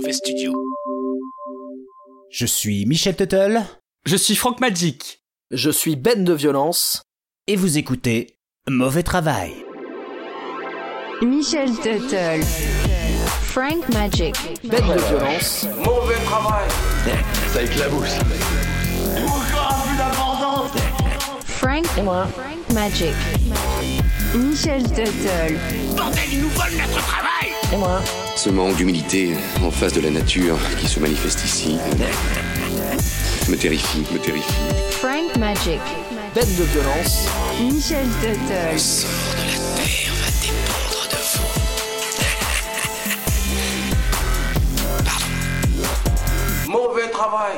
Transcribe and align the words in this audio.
Mauvais 0.00 0.14
Studio. 0.14 0.54
Je 2.30 2.46
suis 2.46 2.86
Michel 2.86 3.14
Tuttle 3.14 3.60
Je 4.06 4.16
suis 4.16 4.34
Franck 4.34 4.58
Magic. 4.58 5.22
Je 5.50 5.68
suis 5.70 5.94
Ben 5.94 6.24
de 6.24 6.32
Violence. 6.32 7.02
et 7.46 7.54
vous 7.54 7.76
écoutez 7.76 8.38
Mauvais 8.66 9.02
Travail. 9.02 9.52
Michel 11.20 11.72
Tuttle. 11.82 12.42
Frank 13.42 13.86
Magic. 13.90 14.34
Ben 14.64 14.80
de 14.80 14.98
Violence. 15.06 15.66
Ça 17.52 17.62
éclabousse. 17.62 18.16
Frank. 21.44 21.84
Et 21.98 22.02
moi. 22.02 22.26
Frank 22.28 22.72
Magic. 22.72 23.14
Michel 24.34 24.82
Tuttle. 24.84 25.58
Moi. 27.78 28.00
Ce 28.36 28.50
manque 28.50 28.76
d'humilité 28.76 29.36
en 29.62 29.70
face 29.70 29.92
de 29.92 30.00
la 30.00 30.10
nature 30.10 30.58
qui 30.78 30.88
se 30.88 30.98
manifeste 30.98 31.44
ici 31.44 31.78
me 33.50 33.56
terrifie, 33.56 34.06
me 34.12 34.18
terrifie. 34.18 34.52
Frank 34.90 35.36
Magic. 35.36 35.80
Ben 36.34 36.44
de 36.56 36.64
Violence. 36.64 37.26
Michel 37.60 38.06
Tuttle. 38.20 38.76
Mauvais 46.68 47.10
travail. 47.10 47.56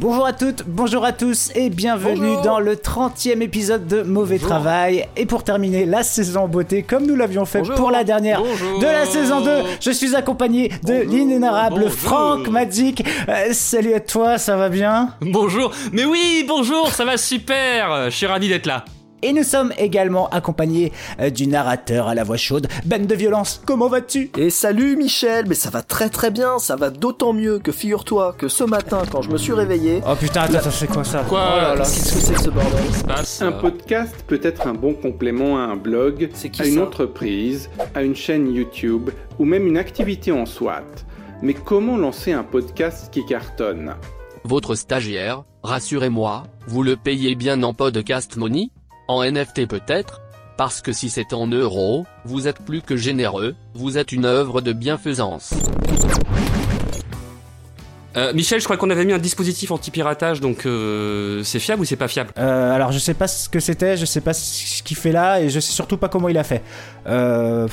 Bonjour 0.00 0.26
à 0.26 0.32
toutes, 0.32 0.62
bonjour 0.66 1.04
à 1.04 1.12
tous 1.12 1.50
et 1.56 1.70
bienvenue 1.70 2.14
Bonjour. 2.28 2.42
dans 2.42 2.60
le 2.60 2.76
30e 2.76 3.40
épisode 3.40 3.88
de 3.88 4.02
Mauvais 4.02 4.38
Travail. 4.38 5.06
Et 5.16 5.26
pour 5.26 5.42
terminer 5.42 5.86
la 5.86 6.04
saison 6.04 6.42
en 6.42 6.48
beauté, 6.48 6.82
comme 6.84 7.04
nous 7.04 7.16
l'avions 7.16 7.44
fait 7.44 7.58
Bonjour. 7.60 7.74
pour 7.74 7.90
la 7.90 8.04
dernière 8.04 8.40
de 8.42 8.84
la 8.86 9.04
saison 9.06 9.40
2, 9.40 9.50
je 9.80 9.90
suis 9.90 10.14
accompagné 10.14 10.70
de 10.84 10.94
l'inénarrable. 11.02 11.90
Franck 11.90 12.48
Magic. 12.48 13.04
Euh, 13.28 13.48
salut 13.52 13.94
à 13.94 14.00
toi, 14.00 14.38
ça 14.38 14.56
va 14.56 14.68
bien? 14.68 15.14
Bonjour. 15.20 15.72
Mais 15.92 16.04
oui, 16.04 16.44
bonjour, 16.46 16.92
ça 16.92 17.04
va 17.04 17.16
super. 17.16 18.04
Je 18.10 18.16
suis 18.16 18.26
ravi 18.26 18.48
d'être 18.48 18.66
là. 18.66 18.84
Et 19.22 19.32
nous 19.32 19.42
sommes 19.42 19.72
également 19.78 20.28
accompagnés 20.28 20.92
euh, 21.20 21.30
du 21.30 21.46
narrateur 21.48 22.06
à 22.08 22.14
la 22.14 22.22
voix 22.24 22.36
chaude, 22.36 22.68
Ben 22.84 23.04
de 23.06 23.14
Violence. 23.14 23.60
Comment 23.66 23.88
vas-tu? 23.88 24.30
Et 24.38 24.50
salut 24.50 24.96
Michel, 24.96 25.46
mais 25.48 25.54
ça 25.54 25.70
va 25.70 25.82
très 25.82 26.08
très 26.08 26.30
bien, 26.30 26.58
ça 26.58 26.76
va 26.76 26.90
d'autant 26.90 27.32
mieux 27.32 27.58
que 27.58 27.72
figure-toi 27.72 28.34
que 28.38 28.48
ce 28.48 28.64
matin 28.64 29.02
quand 29.10 29.22
je 29.22 29.30
me 29.30 29.38
suis 29.38 29.52
réveillé, 29.52 30.00
Oh 30.08 30.14
putain, 30.14 30.42
attends, 30.42 30.58
attends, 30.58 30.70
c'est 30.70 30.86
quoi 30.86 31.04
ça? 31.04 31.24
Quoi? 31.28 31.40
Oh 31.52 31.56
là 31.56 31.74
là. 31.74 31.80
qu'est-ce 31.84 32.14
que 32.14 32.20
c'est 32.20 32.34
que 32.34 32.40
ce 32.42 32.50
bordel? 32.50 32.94
Se 32.94 33.04
passe. 33.04 33.42
Un 33.42 33.52
podcast 33.52 34.14
peut 34.26 34.40
être 34.42 34.66
un 34.66 34.74
bon 34.74 34.94
complément 34.94 35.58
à 35.58 35.62
un 35.62 35.76
blog, 35.76 36.30
C'est 36.34 36.50
qui 36.50 36.62
à 36.62 36.66
une 36.66 36.78
entreprise, 36.80 37.70
à 37.94 38.02
une 38.02 38.14
chaîne 38.14 38.52
YouTube 38.54 39.10
ou 39.38 39.44
même 39.44 39.66
une 39.66 39.78
activité 39.78 40.30
en 40.32 40.46
SWAT. 40.46 40.84
Mais 41.42 41.54
comment 41.54 41.96
lancer 41.96 42.32
un 42.32 42.42
podcast 42.44 43.08
qui 43.12 43.24
cartonne? 43.24 43.94
Votre 44.44 44.74
stagiaire, 44.74 45.42
rassurez-moi, 45.62 46.44
vous 46.66 46.82
le 46.82 46.96
payez 46.96 47.34
bien 47.34 47.62
en 47.62 47.74
podcast 47.74 48.36
money 48.36 48.70
En 49.08 49.24
NFT 49.24 49.66
peut-être 49.66 50.20
Parce 50.58 50.82
que 50.82 50.92
si 50.92 51.08
c'est 51.08 51.32
en 51.32 51.46
euros, 51.46 52.06
vous 52.26 52.46
êtes 52.46 52.58
plus 52.58 52.82
que 52.82 52.94
généreux, 52.94 53.56
vous 53.74 53.96
êtes 53.96 54.12
une 54.12 54.26
œuvre 54.26 54.60
de 54.60 54.74
bienfaisance. 54.74 55.54
Euh, 58.18 58.34
Michel, 58.34 58.60
je 58.60 58.64
crois 58.64 58.76
qu'on 58.76 58.90
avait 58.90 59.06
mis 59.06 59.14
un 59.14 59.18
dispositif 59.18 59.70
anti-piratage, 59.70 60.40
donc 60.40 60.66
euh, 60.66 61.42
c'est 61.42 61.58
fiable 61.58 61.82
ou 61.82 61.84
c'est 61.86 61.96
pas 61.96 62.08
fiable? 62.08 62.32
Euh, 62.36 62.72
alors 62.74 62.92
je 62.92 62.98
sais 62.98 63.14
pas 63.14 63.28
ce 63.28 63.48
que 63.48 63.60
c'était, 63.60 63.96
je 63.96 64.04
sais 64.04 64.20
pas 64.20 64.34
ce 64.34 64.82
qu'il 64.82 64.96
fait 64.96 65.12
là 65.12 65.40
et 65.40 65.48
je 65.48 65.60
sais 65.60 65.72
surtout 65.72 65.96
pas 65.96 66.08
comment 66.08 66.28
il 66.28 66.36
a 66.36 66.44
fait. 66.44 66.62
Euh, 67.06 67.66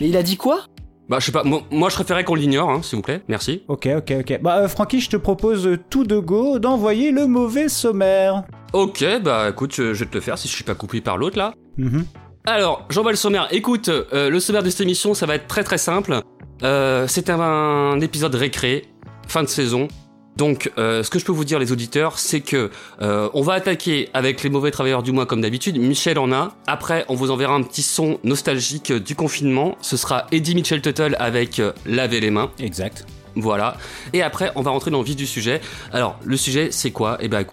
Mais 0.00 0.08
il 0.08 0.16
a 0.16 0.22
dit 0.22 0.36
quoi? 0.36 0.66
Bah, 1.08 1.18
je 1.20 1.26
sais 1.26 1.32
pas. 1.32 1.44
Moi, 1.44 1.62
moi, 1.70 1.88
je 1.88 1.94
préférais 1.94 2.24
qu'on 2.24 2.34
l'ignore, 2.34 2.70
hein, 2.70 2.82
s'il 2.82 2.96
vous 2.96 3.02
plaît. 3.02 3.22
Merci. 3.28 3.62
ok, 3.68 3.88
ok, 3.98 4.12
ok. 4.20 4.40
Bah 4.42 4.58
euh, 4.58 4.68
Francky, 4.68 5.00
je 5.00 5.10
te 5.10 5.16
propose 5.16 5.66
euh, 5.66 5.78
tout 5.90 6.04
de 6.04 6.18
go 6.18 6.58
d'envoyer 6.58 7.12
le 7.12 7.26
mauvais 7.26 7.68
sommaire. 7.68 8.42
Ok, 8.72 9.04
bah 9.22 9.48
écoute, 9.50 9.74
je, 9.74 9.94
je 9.94 10.04
vais 10.04 10.10
te 10.10 10.14
le 10.14 10.20
faire 10.20 10.36
si 10.38 10.48
je 10.48 10.54
suis 10.54 10.64
pas 10.64 10.74
coupé 10.74 11.00
par 11.00 11.16
l'autre 11.16 11.38
là. 11.38 11.54
Mhm. 11.76 12.04
Alors, 12.46 12.86
j'envoie 12.90 13.10
le 13.12 13.16
sommaire. 13.16 13.48
Écoute, 13.50 13.88
euh, 13.88 14.30
le 14.30 14.40
sommaire 14.40 14.62
de 14.62 14.70
cette 14.70 14.80
émission, 14.82 15.14
ça 15.14 15.26
va 15.26 15.34
être 15.36 15.46
très 15.48 15.64
très 15.64 15.78
simple. 15.78 16.20
Euh, 16.62 17.06
c'est 17.08 17.28
un, 17.30 17.40
un 17.40 18.00
épisode 18.00 18.34
récré, 18.34 18.84
fin 19.28 19.42
de 19.42 19.48
saison. 19.48 19.88
Donc, 20.36 20.70
euh, 20.76 21.02
ce 21.02 21.10
que 21.10 21.18
je 21.18 21.24
peux 21.24 21.32
vous 21.32 21.44
dire, 21.44 21.58
les 21.58 21.72
auditeurs, 21.72 22.18
c'est 22.18 22.40
que 22.40 22.70
euh, 23.00 23.28
on 23.32 23.42
va 23.42 23.54
attaquer 23.54 24.10
avec 24.12 24.42
les 24.42 24.50
mauvais 24.50 24.70
travailleurs 24.70 25.02
du 25.02 25.12
mois 25.12 25.26
comme 25.26 25.40
d'habitude. 25.40 25.78
Michel 25.78 26.18
en 26.18 26.30
a. 26.30 26.54
Après, 26.66 27.04
on 27.08 27.14
vous 27.14 27.30
enverra 27.30 27.54
un 27.54 27.62
petit 27.62 27.82
son 27.82 28.18
nostalgique 28.22 28.90
euh, 28.90 29.00
du 29.00 29.14
confinement. 29.14 29.76
Ce 29.80 29.96
sera 29.96 30.26
Eddie 30.32 30.54
Mitchell 30.54 30.82
Tuttle 30.82 31.16
avec 31.18 31.58
euh, 31.58 31.72
Laver 31.86 32.20
les 32.20 32.30
mains. 32.30 32.50
Exact. 32.58 33.06
Voilà. 33.34 33.76
Et 34.12 34.22
après, 34.22 34.52
on 34.56 34.62
va 34.62 34.70
rentrer 34.70 34.90
dans 34.90 34.98
le 34.98 35.04
vif 35.04 35.16
du 35.16 35.26
sujet. 35.26 35.60
Alors, 35.92 36.18
le 36.24 36.36
sujet, 36.36 36.68
c'est 36.70 36.90
quoi? 36.90 37.18
Eh 37.20 37.28
ben, 37.28 37.44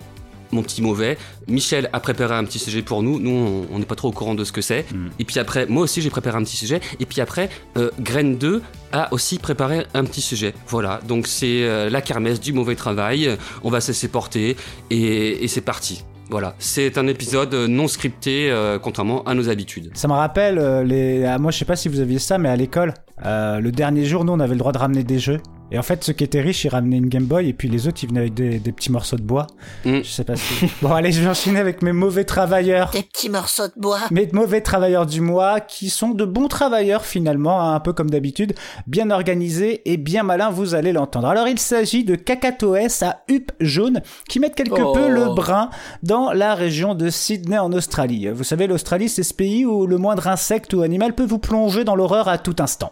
mon 0.53 0.63
petit 0.63 0.81
mauvais. 0.81 1.17
Michel 1.47 1.89
a 1.93 1.99
préparé 1.99 2.35
un 2.35 2.43
petit 2.45 2.59
sujet 2.59 2.81
pour 2.81 3.03
nous. 3.03 3.19
Nous, 3.19 3.65
on- 3.71 3.79
n'est 3.79 3.85
pas 3.85 3.95
trop 3.95 4.09
au 4.09 4.11
courant 4.11 4.35
de 4.35 4.43
ce 4.43 4.51
que 4.51 4.61
c'est. 4.61 4.85
Mm. 4.93 5.07
Et 5.19 5.23
puis 5.25 5.39
après, 5.39 5.65
moi 5.65 5.83
aussi, 5.83 6.01
j'ai 6.01 6.09
préparé 6.09 6.37
un 6.37 6.43
petit 6.43 6.55
sujet. 6.55 6.79
Et 6.99 7.05
puis 7.05 7.19
après, 7.21 7.49
euh, 7.77 7.89
Graine 7.99 8.37
2 8.37 8.61
a 8.93 9.11
aussi 9.13 9.39
préparé 9.39 9.85
un 9.93 10.03
petit 10.05 10.21
sujet. 10.21 10.53
Voilà. 10.67 10.99
Donc, 11.07 11.27
c'est 11.27 11.63
euh, 11.63 11.89
la 11.89 12.01
kermesse 12.01 12.39
du 12.39 12.53
mauvais 12.53 12.75
travail. 12.75 13.29
On 13.63 13.69
va 13.69 13.81
se 13.81 13.89
laisser 13.89 14.07
porter. 14.07 14.55
Et, 14.89 15.43
et 15.43 15.47
c'est 15.47 15.61
parti. 15.61 16.03
Voilà. 16.29 16.55
C'est 16.59 16.97
un 16.97 17.07
épisode 17.07 17.53
non 17.53 17.87
scripté, 17.87 18.49
euh, 18.49 18.79
contrairement 18.79 19.23
à 19.25 19.33
nos 19.33 19.49
habitudes. 19.49 19.91
Ça 19.93 20.07
me 20.07 20.13
rappelle 20.13 20.83
les. 20.87 21.25
ah, 21.25 21.37
moi, 21.37 21.51
je 21.51 21.57
sais 21.57 21.65
pas 21.65 21.75
si 21.75 21.89
vous 21.89 21.99
aviez 21.99 22.19
ça, 22.19 22.37
mais 22.37 22.49
à 22.49 22.55
l'école, 22.55 22.93
le 23.23 23.69
dernier 23.71 24.05
jour, 24.05 24.23
nous, 24.23 24.33
on 24.33 24.39
avait 24.39 24.53
le 24.53 24.59
droit 24.59 24.71
de 24.71 24.77
ramener 24.77 25.03
des 25.03 25.19
jeux. 25.19 25.39
Et 25.71 25.79
en 25.79 25.81
fait, 25.83 26.03
ceux 26.03 26.13
qui 26.13 26.23
étaient 26.23 26.41
riches, 26.41 26.65
ils 26.65 26.69
ramenaient 26.69 26.97
une 26.97 27.09
Game 27.09 27.25
Boy, 27.25 27.49
et 27.49 27.53
puis 27.53 27.67
les 27.67 27.87
autres, 27.87 28.03
ils 28.03 28.09
venaient 28.09 28.19
avec 28.21 28.33
des, 28.33 28.59
des 28.59 28.71
petits 28.71 28.91
morceaux 28.91 29.15
de 29.17 29.23
bois. 29.23 29.47
Mm. 29.85 29.99
Je 30.03 30.09
sais 30.09 30.23
pas 30.23 30.35
si. 30.35 30.65
bon, 30.81 30.91
allez, 30.93 31.11
je 31.11 31.21
vais 31.21 31.27
enchaîner 31.29 31.59
avec 31.59 31.81
mes 31.81 31.93
mauvais 31.93 32.25
travailleurs. 32.25 32.91
Des 32.91 33.03
petits 33.03 33.29
morceaux 33.29 33.67
de 33.67 33.73
bois. 33.81 33.99
Mes 34.11 34.27
mauvais 34.33 34.61
travailleurs 34.61 35.05
du 35.05 35.21
mois, 35.21 35.59
qui 35.59 35.89
sont 35.89 36.09
de 36.09 36.25
bons 36.25 36.47
travailleurs 36.47 37.05
finalement, 37.05 37.61
hein, 37.61 37.75
un 37.75 37.79
peu 37.79 37.93
comme 37.93 38.09
d'habitude, 38.09 38.53
bien 38.87 39.09
organisés 39.09 39.81
et 39.91 39.97
bien 39.97 40.23
malins, 40.23 40.49
vous 40.51 40.75
allez 40.75 40.91
l'entendre. 40.91 41.27
Alors 41.27 41.47
il 41.47 41.57
s'agit 41.59 42.03
de 42.03 42.15
Cacatoès 42.15 43.01
à 43.03 43.23
huppe 43.27 43.51
jaune, 43.59 44.01
qui 44.29 44.39
mettent 44.39 44.55
quelque 44.55 44.81
Oh. 44.83 44.91
peu 44.91 45.07
le 45.07 45.33
brin 45.33 45.69
dans 46.01 46.33
la 46.33 46.55
région 46.55 46.93
de 46.95 47.09
Sydney 47.09 47.57
en 47.57 47.71
Australie. 47.71 48.27
Vous 48.27 48.43
savez, 48.43 48.67
l'Australie, 48.67 49.07
c'est 49.07 49.23
ce 49.23 49.33
pays 49.33 49.65
où 49.65 49.87
le 49.87 49.97
moindre 49.97 50.27
insecte 50.27 50.73
ou 50.73 50.81
animal 50.81 51.13
peut 51.13 51.25
vous 51.25 51.37
plonger 51.39 51.83
dans 51.83 51.95
l'horreur 51.95 52.27
à 52.27 52.37
tout 52.37 52.55
instant. 52.59 52.91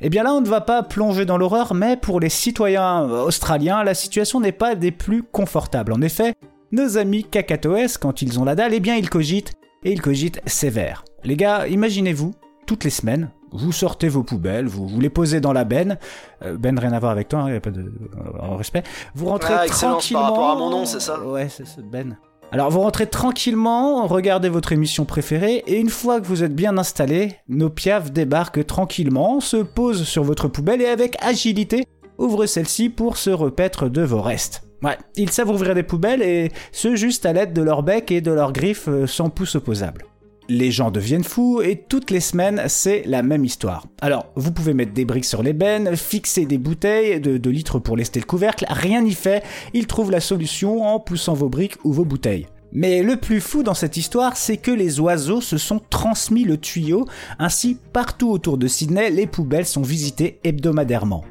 Eh 0.00 0.08
bien 0.08 0.22
là, 0.24 0.32
on 0.32 0.40
ne 0.40 0.48
va 0.48 0.60
pas 0.62 0.82
plonger 0.82 1.26
dans 1.26 1.36
l'horreur, 1.38 1.74
mais 1.74 1.96
pour 1.96 2.07
les 2.16 2.28
citoyens 2.30 3.02
euh, 3.02 3.24
australiens, 3.24 3.84
la 3.84 3.94
situation 3.94 4.40
n'est 4.40 4.52
pas 4.52 4.74
des 4.74 4.90
plus 4.90 5.22
confortables. 5.22 5.92
En 5.92 6.00
effet, 6.00 6.34
nos 6.72 6.96
amis 6.96 7.24
cacatoès, 7.24 7.98
quand 7.98 8.22
ils 8.22 8.40
ont 8.40 8.44
la 8.44 8.54
dalle, 8.54 8.72
eh 8.74 8.80
bien 8.80 8.96
ils 8.96 9.10
cogitent, 9.10 9.52
et 9.84 9.92
ils 9.92 10.00
cogitent 10.00 10.40
sévère. 10.46 11.04
Les 11.24 11.36
gars, 11.36 11.66
imaginez-vous, 11.68 12.34
toutes 12.66 12.84
les 12.84 12.90
semaines, 12.90 13.30
vous 13.52 13.72
sortez 13.72 14.08
vos 14.08 14.22
poubelles, 14.22 14.66
vous, 14.66 14.86
vous 14.88 15.00
les 15.00 15.10
posez 15.10 15.40
dans 15.40 15.52
la 15.52 15.64
benne, 15.64 15.98
euh, 16.42 16.56
ben 16.58 16.78
rien 16.78 16.92
à 16.92 16.98
voir 16.98 17.12
avec 17.12 17.28
toi, 17.28 17.44
il 17.48 17.54
y 17.54 17.56
a 17.56 17.60
pas 17.60 17.70
de 17.70 17.82
euh, 17.82 18.56
respect, 18.56 18.82
vous 19.14 19.26
rentrez 19.26 19.54
Ah, 19.54 19.66
tranquillement... 19.66 20.22
par 20.22 20.30
rapport 20.30 20.50
à 20.50 20.56
mon 20.56 20.70
nom, 20.70 20.86
c'est 20.86 21.00
ça 21.00 21.20
Ouais, 21.20 21.48
c'est 21.48 21.66
Ben. 21.88 22.16
Alors 22.50 22.70
vous 22.70 22.80
rentrez 22.80 23.06
tranquillement, 23.06 24.06
regardez 24.06 24.48
votre 24.48 24.72
émission 24.72 25.04
préférée, 25.04 25.62
et 25.66 25.78
une 25.78 25.90
fois 25.90 26.18
que 26.20 26.26
vous 26.26 26.42
êtes 26.42 26.54
bien 26.54 26.78
installé, 26.78 27.36
nos 27.48 27.68
piafs 27.68 28.10
débarquent 28.10 28.66
tranquillement, 28.66 29.40
se 29.40 29.58
posent 29.58 30.04
sur 30.04 30.24
votre 30.24 30.48
poubelle 30.48 30.80
et 30.80 30.86
avec 30.86 31.16
agilité, 31.22 31.84
ouvrent 32.18 32.46
celle-ci 32.46 32.90
pour 32.90 33.16
se 33.16 33.30
repaître 33.30 33.88
de 33.88 34.02
vos 34.02 34.20
restes. 34.20 34.62
Ouais, 34.82 34.98
ils 35.16 35.30
savent 35.30 35.50
ouvrir 35.50 35.74
des 35.74 35.82
poubelles 35.82 36.22
et 36.22 36.52
ce 36.70 36.94
juste 36.94 37.26
à 37.26 37.32
l'aide 37.32 37.52
de 37.52 37.62
leur 37.62 37.82
bec 37.82 38.12
et 38.12 38.20
de 38.20 38.30
leurs 38.30 38.52
griffes 38.52 38.88
euh, 38.88 39.06
sans 39.06 39.28
pouce 39.28 39.56
opposable. 39.56 40.04
Les 40.50 40.70
gens 40.70 40.90
deviennent 40.90 41.24
fous 41.24 41.60
et 41.60 41.84
toutes 41.88 42.10
les 42.10 42.20
semaines, 42.20 42.62
c'est 42.68 43.02
la 43.04 43.22
même 43.22 43.44
histoire. 43.44 43.86
Alors, 44.00 44.26
vous 44.34 44.50
pouvez 44.50 44.72
mettre 44.72 44.94
des 44.94 45.04
briques 45.04 45.26
sur 45.26 45.42
les 45.42 45.52
bennes, 45.52 45.94
fixer 45.94 46.46
des 46.46 46.56
bouteilles 46.56 47.20
de 47.20 47.36
2 47.36 47.50
litres 47.50 47.78
pour 47.78 47.96
lester 47.96 48.20
le 48.20 48.24
couvercle, 48.24 48.64
rien 48.70 49.02
n'y 49.02 49.12
fait, 49.12 49.42
ils 49.74 49.86
trouvent 49.86 50.10
la 50.10 50.20
solution 50.20 50.84
en 50.86 51.00
poussant 51.00 51.34
vos 51.34 51.50
briques 51.50 51.76
ou 51.84 51.92
vos 51.92 52.06
bouteilles. 52.06 52.46
Mais 52.72 53.02
le 53.02 53.16
plus 53.16 53.40
fou 53.40 53.62
dans 53.62 53.74
cette 53.74 53.96
histoire, 53.96 54.36
c'est 54.36 54.56
que 54.56 54.70
les 54.70 55.00
oiseaux 55.00 55.40
se 55.40 55.58
sont 55.58 55.80
transmis 55.90 56.44
le 56.44 56.56
tuyau, 56.56 57.06
ainsi 57.38 57.76
partout 57.92 58.30
autour 58.30 58.56
de 58.56 58.68
Sydney, 58.68 59.10
les 59.10 59.26
poubelles 59.26 59.66
sont 59.66 59.82
visitées 59.82 60.38
hebdomadairement. 60.44 61.24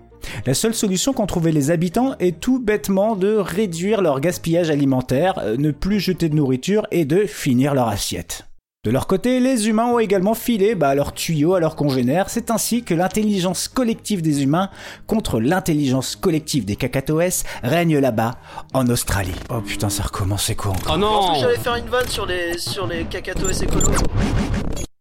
La 0.45 0.53
seule 0.53 0.73
solution 0.73 1.13
qu'ont 1.13 1.25
trouvé 1.25 1.51
les 1.51 1.71
habitants 1.71 2.15
est 2.19 2.39
tout 2.39 2.59
bêtement 2.59 3.15
de 3.15 3.35
réduire 3.35 4.01
leur 4.01 4.19
gaspillage 4.19 4.69
alimentaire, 4.69 5.39
euh, 5.39 5.57
ne 5.57 5.71
plus 5.71 5.99
jeter 5.99 6.29
de 6.29 6.35
nourriture 6.35 6.87
et 6.91 7.05
de 7.05 7.25
finir 7.25 7.73
leur 7.73 7.87
assiette. 7.87 8.47
De 8.87 8.91
leur 8.91 9.05
côté, 9.05 9.41
les 9.41 9.67
humains 9.67 9.87
ont 9.87 9.99
également 9.99 10.33
filé 10.33 10.73
bah, 10.73 10.95
leurs 10.95 11.11
tuyaux 11.11 11.55
à 11.55 11.59
leurs 11.59 11.75
congénères. 11.75 12.29
C'est 12.29 12.51
ainsi 12.51 12.83
que 12.83 12.93
l'intelligence 12.93 13.67
collective 13.67 14.21
des 14.21 14.43
humains 14.43 14.69
contre 15.07 15.41
l'intelligence 15.41 16.15
collective 16.15 16.63
des 16.63 16.77
cacatoès 16.77 17.43
règne 17.63 17.97
là-bas, 17.97 18.35
en 18.73 18.87
Australie. 18.87 19.35
Oh 19.49 19.59
putain, 19.59 19.89
ça 19.89 20.03
recommence, 20.03 20.45
c'est 20.45 20.55
quoi 20.55 20.71
encore 20.71 20.93
Oh 20.95 20.97
non 20.97 21.33
j'allais 21.33 21.57
faire 21.57 21.75
une 21.75 21.87
vanne 21.87 22.07
sur 22.07 22.25
les, 22.25 22.57
sur 22.57 22.87
les 22.87 23.03
cacatoès 23.03 23.61
écolos. 23.61 23.91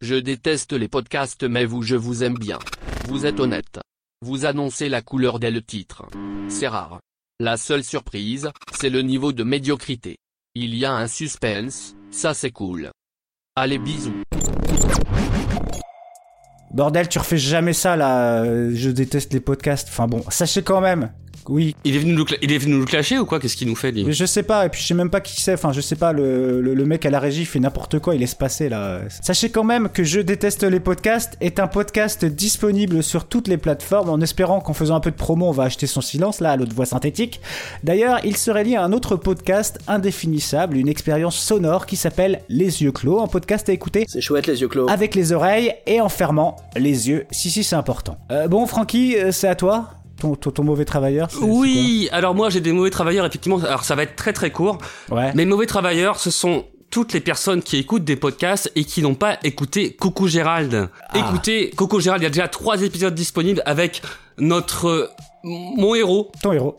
Je 0.00 0.16
déteste 0.16 0.72
les 0.72 0.88
podcasts 0.88 1.44
mais 1.44 1.64
vous 1.64 1.82
je 1.82 1.94
vous 1.94 2.24
aime 2.24 2.38
bien. 2.38 2.58
Vous 3.08 3.24
êtes 3.24 3.38
honnête. 3.38 3.78
Vous 4.22 4.46
annoncez 4.46 4.88
la 4.88 5.02
couleur 5.02 5.38
dès 5.38 5.50
le 5.50 5.60
titre. 5.60 6.06
C'est 6.48 6.68
rare. 6.68 7.00
La 7.38 7.58
seule 7.58 7.84
surprise, 7.84 8.50
c'est 8.72 8.88
le 8.88 9.02
niveau 9.02 9.32
de 9.34 9.44
médiocrité. 9.44 10.16
Il 10.54 10.74
y 10.74 10.86
a 10.86 10.94
un 10.94 11.06
suspense, 11.06 11.94
ça 12.10 12.32
c'est 12.32 12.50
cool. 12.50 12.90
Allez 13.56 13.78
bisous. 13.78 14.22
Bordel, 16.76 17.08
tu 17.08 17.18
refais 17.18 17.38
jamais 17.38 17.72
ça 17.72 17.96
là. 17.96 18.44
Je 18.74 18.90
déteste 18.90 19.32
les 19.32 19.40
podcasts. 19.40 19.88
Enfin 19.90 20.06
bon, 20.06 20.22
sachez 20.28 20.60
quand 20.62 20.82
même. 20.82 21.10
Oui, 21.48 21.76
Il 21.84 21.94
est 21.94 22.00
venu 22.00 22.12
nous, 22.12 22.24
cla- 22.24 22.38
il 22.42 22.50
est 22.52 22.58
venu 22.58 22.74
nous 22.74 22.84
clasher 22.84 23.18
ou 23.18 23.24
quoi? 23.24 23.38
Qu'est-ce 23.38 23.54
qu'il 23.56 23.68
nous 23.68 23.76
fait, 23.76 23.92
lui? 23.92 24.02
Mais 24.02 24.12
je 24.12 24.24
sais 24.26 24.42
pas. 24.42 24.66
Et 24.66 24.68
puis 24.68 24.82
je 24.82 24.86
sais 24.88 24.94
même 24.94 25.10
pas 25.10 25.20
qui 25.20 25.40
c'est. 25.40 25.54
Enfin, 25.54 25.70
je 25.70 25.80
sais 25.80 25.94
pas. 25.94 26.12
Le, 26.12 26.60
le, 26.60 26.74
le 26.74 26.84
mec 26.84 27.06
à 27.06 27.10
la 27.10 27.20
régie 27.20 27.44
fait 27.44 27.60
n'importe 27.60 28.00
quoi. 28.00 28.16
Il 28.16 28.20
laisse 28.20 28.34
passer 28.34 28.68
là. 28.68 29.02
Sachez 29.22 29.50
quand 29.50 29.62
même 29.62 29.88
que 29.88 30.02
Je 30.02 30.18
déteste 30.20 30.64
les 30.64 30.80
podcasts 30.80 31.36
est 31.40 31.60
un 31.60 31.68
podcast 31.68 32.24
disponible 32.24 33.00
sur 33.00 33.26
toutes 33.28 33.46
les 33.46 33.58
plateformes. 33.58 34.08
En 34.10 34.20
espérant 34.20 34.58
qu'en 34.60 34.72
faisant 34.72 34.96
un 34.96 35.00
peu 35.00 35.12
de 35.12 35.16
promo, 35.16 35.46
on 35.46 35.52
va 35.52 35.62
acheter 35.62 35.86
son 35.86 36.00
silence 36.00 36.40
là 36.40 36.50
à 36.50 36.56
l'autre 36.56 36.74
voix 36.74 36.84
synthétique. 36.86 37.40
D'ailleurs, 37.84 38.18
il 38.24 38.36
serait 38.36 38.64
lié 38.64 38.74
à 38.74 38.82
un 38.82 38.92
autre 38.92 39.14
podcast 39.14 39.78
indéfinissable, 39.86 40.76
une 40.76 40.88
expérience 40.88 41.38
sonore 41.38 41.86
qui 41.86 41.94
s'appelle 41.94 42.40
Les 42.48 42.82
yeux 42.82 42.90
clos, 42.90 43.20
un 43.20 43.28
podcast 43.28 43.68
à 43.68 43.72
écouter 43.72 44.04
C'est 44.08 44.20
chouette 44.20 44.48
les 44.48 44.62
yeux 44.62 44.68
clos. 44.68 44.90
avec 44.90 45.14
les 45.14 45.30
oreilles 45.32 45.72
et 45.86 46.00
en 46.00 46.08
fermant 46.08 46.56
les 46.76 47.08
yeux. 47.08 47.26
Si, 47.30 47.50
si, 47.50 47.64
c'est 47.64 47.76
important. 47.76 48.18
Euh, 48.30 48.48
bon, 48.48 48.66
Francky, 48.66 49.16
euh, 49.16 49.32
c'est 49.32 49.48
à 49.48 49.54
toi 49.54 49.90
ton, 50.20 50.34
ton, 50.34 50.50
ton 50.50 50.64
mauvais 50.64 50.86
travailleur 50.86 51.28
Oui, 51.42 52.08
alors 52.10 52.34
moi 52.34 52.48
j'ai 52.48 52.60
des 52.60 52.72
mauvais 52.72 52.90
travailleurs, 52.90 53.26
effectivement. 53.26 53.58
Alors 53.58 53.84
ça 53.84 53.94
va 53.94 54.02
être 54.02 54.16
très 54.16 54.32
très 54.32 54.50
court. 54.50 54.78
Ouais. 55.10 55.32
Mes 55.34 55.44
mauvais 55.44 55.66
travailleurs, 55.66 56.18
ce 56.18 56.30
sont 56.30 56.64
toutes 56.90 57.12
les 57.12 57.20
personnes 57.20 57.62
qui 57.62 57.76
écoutent 57.76 58.04
des 58.04 58.16
podcasts 58.16 58.70
et 58.74 58.84
qui 58.84 59.02
n'ont 59.02 59.14
pas 59.14 59.38
écouté 59.44 59.94
Coucou 59.94 60.28
Gérald. 60.28 60.88
Ah. 61.10 61.18
Écoutez, 61.18 61.70
Coucou 61.76 62.00
Gérald, 62.00 62.22
il 62.22 62.24
y 62.24 62.28
a 62.28 62.30
déjà 62.30 62.48
trois 62.48 62.82
épisodes 62.82 63.14
disponibles 63.14 63.62
avec 63.66 64.02
notre 64.38 64.86
euh, 64.86 65.10
mon 65.44 65.94
héros. 65.94 66.32
Ton 66.42 66.52
héros. 66.52 66.76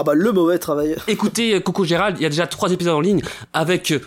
Ah 0.00 0.04
bah 0.04 0.14
le 0.14 0.32
mauvais 0.32 0.58
travailleur. 0.58 1.02
Écoutez 1.08 1.54
euh, 1.54 1.60
Coucou 1.60 1.84
Gérald, 1.84 2.16
il 2.18 2.22
y 2.22 2.26
a 2.26 2.28
déjà 2.28 2.46
trois 2.46 2.70
épisodes 2.72 2.94
en 2.94 3.00
ligne 3.00 3.20
avec 3.52 3.90
euh, 3.90 4.00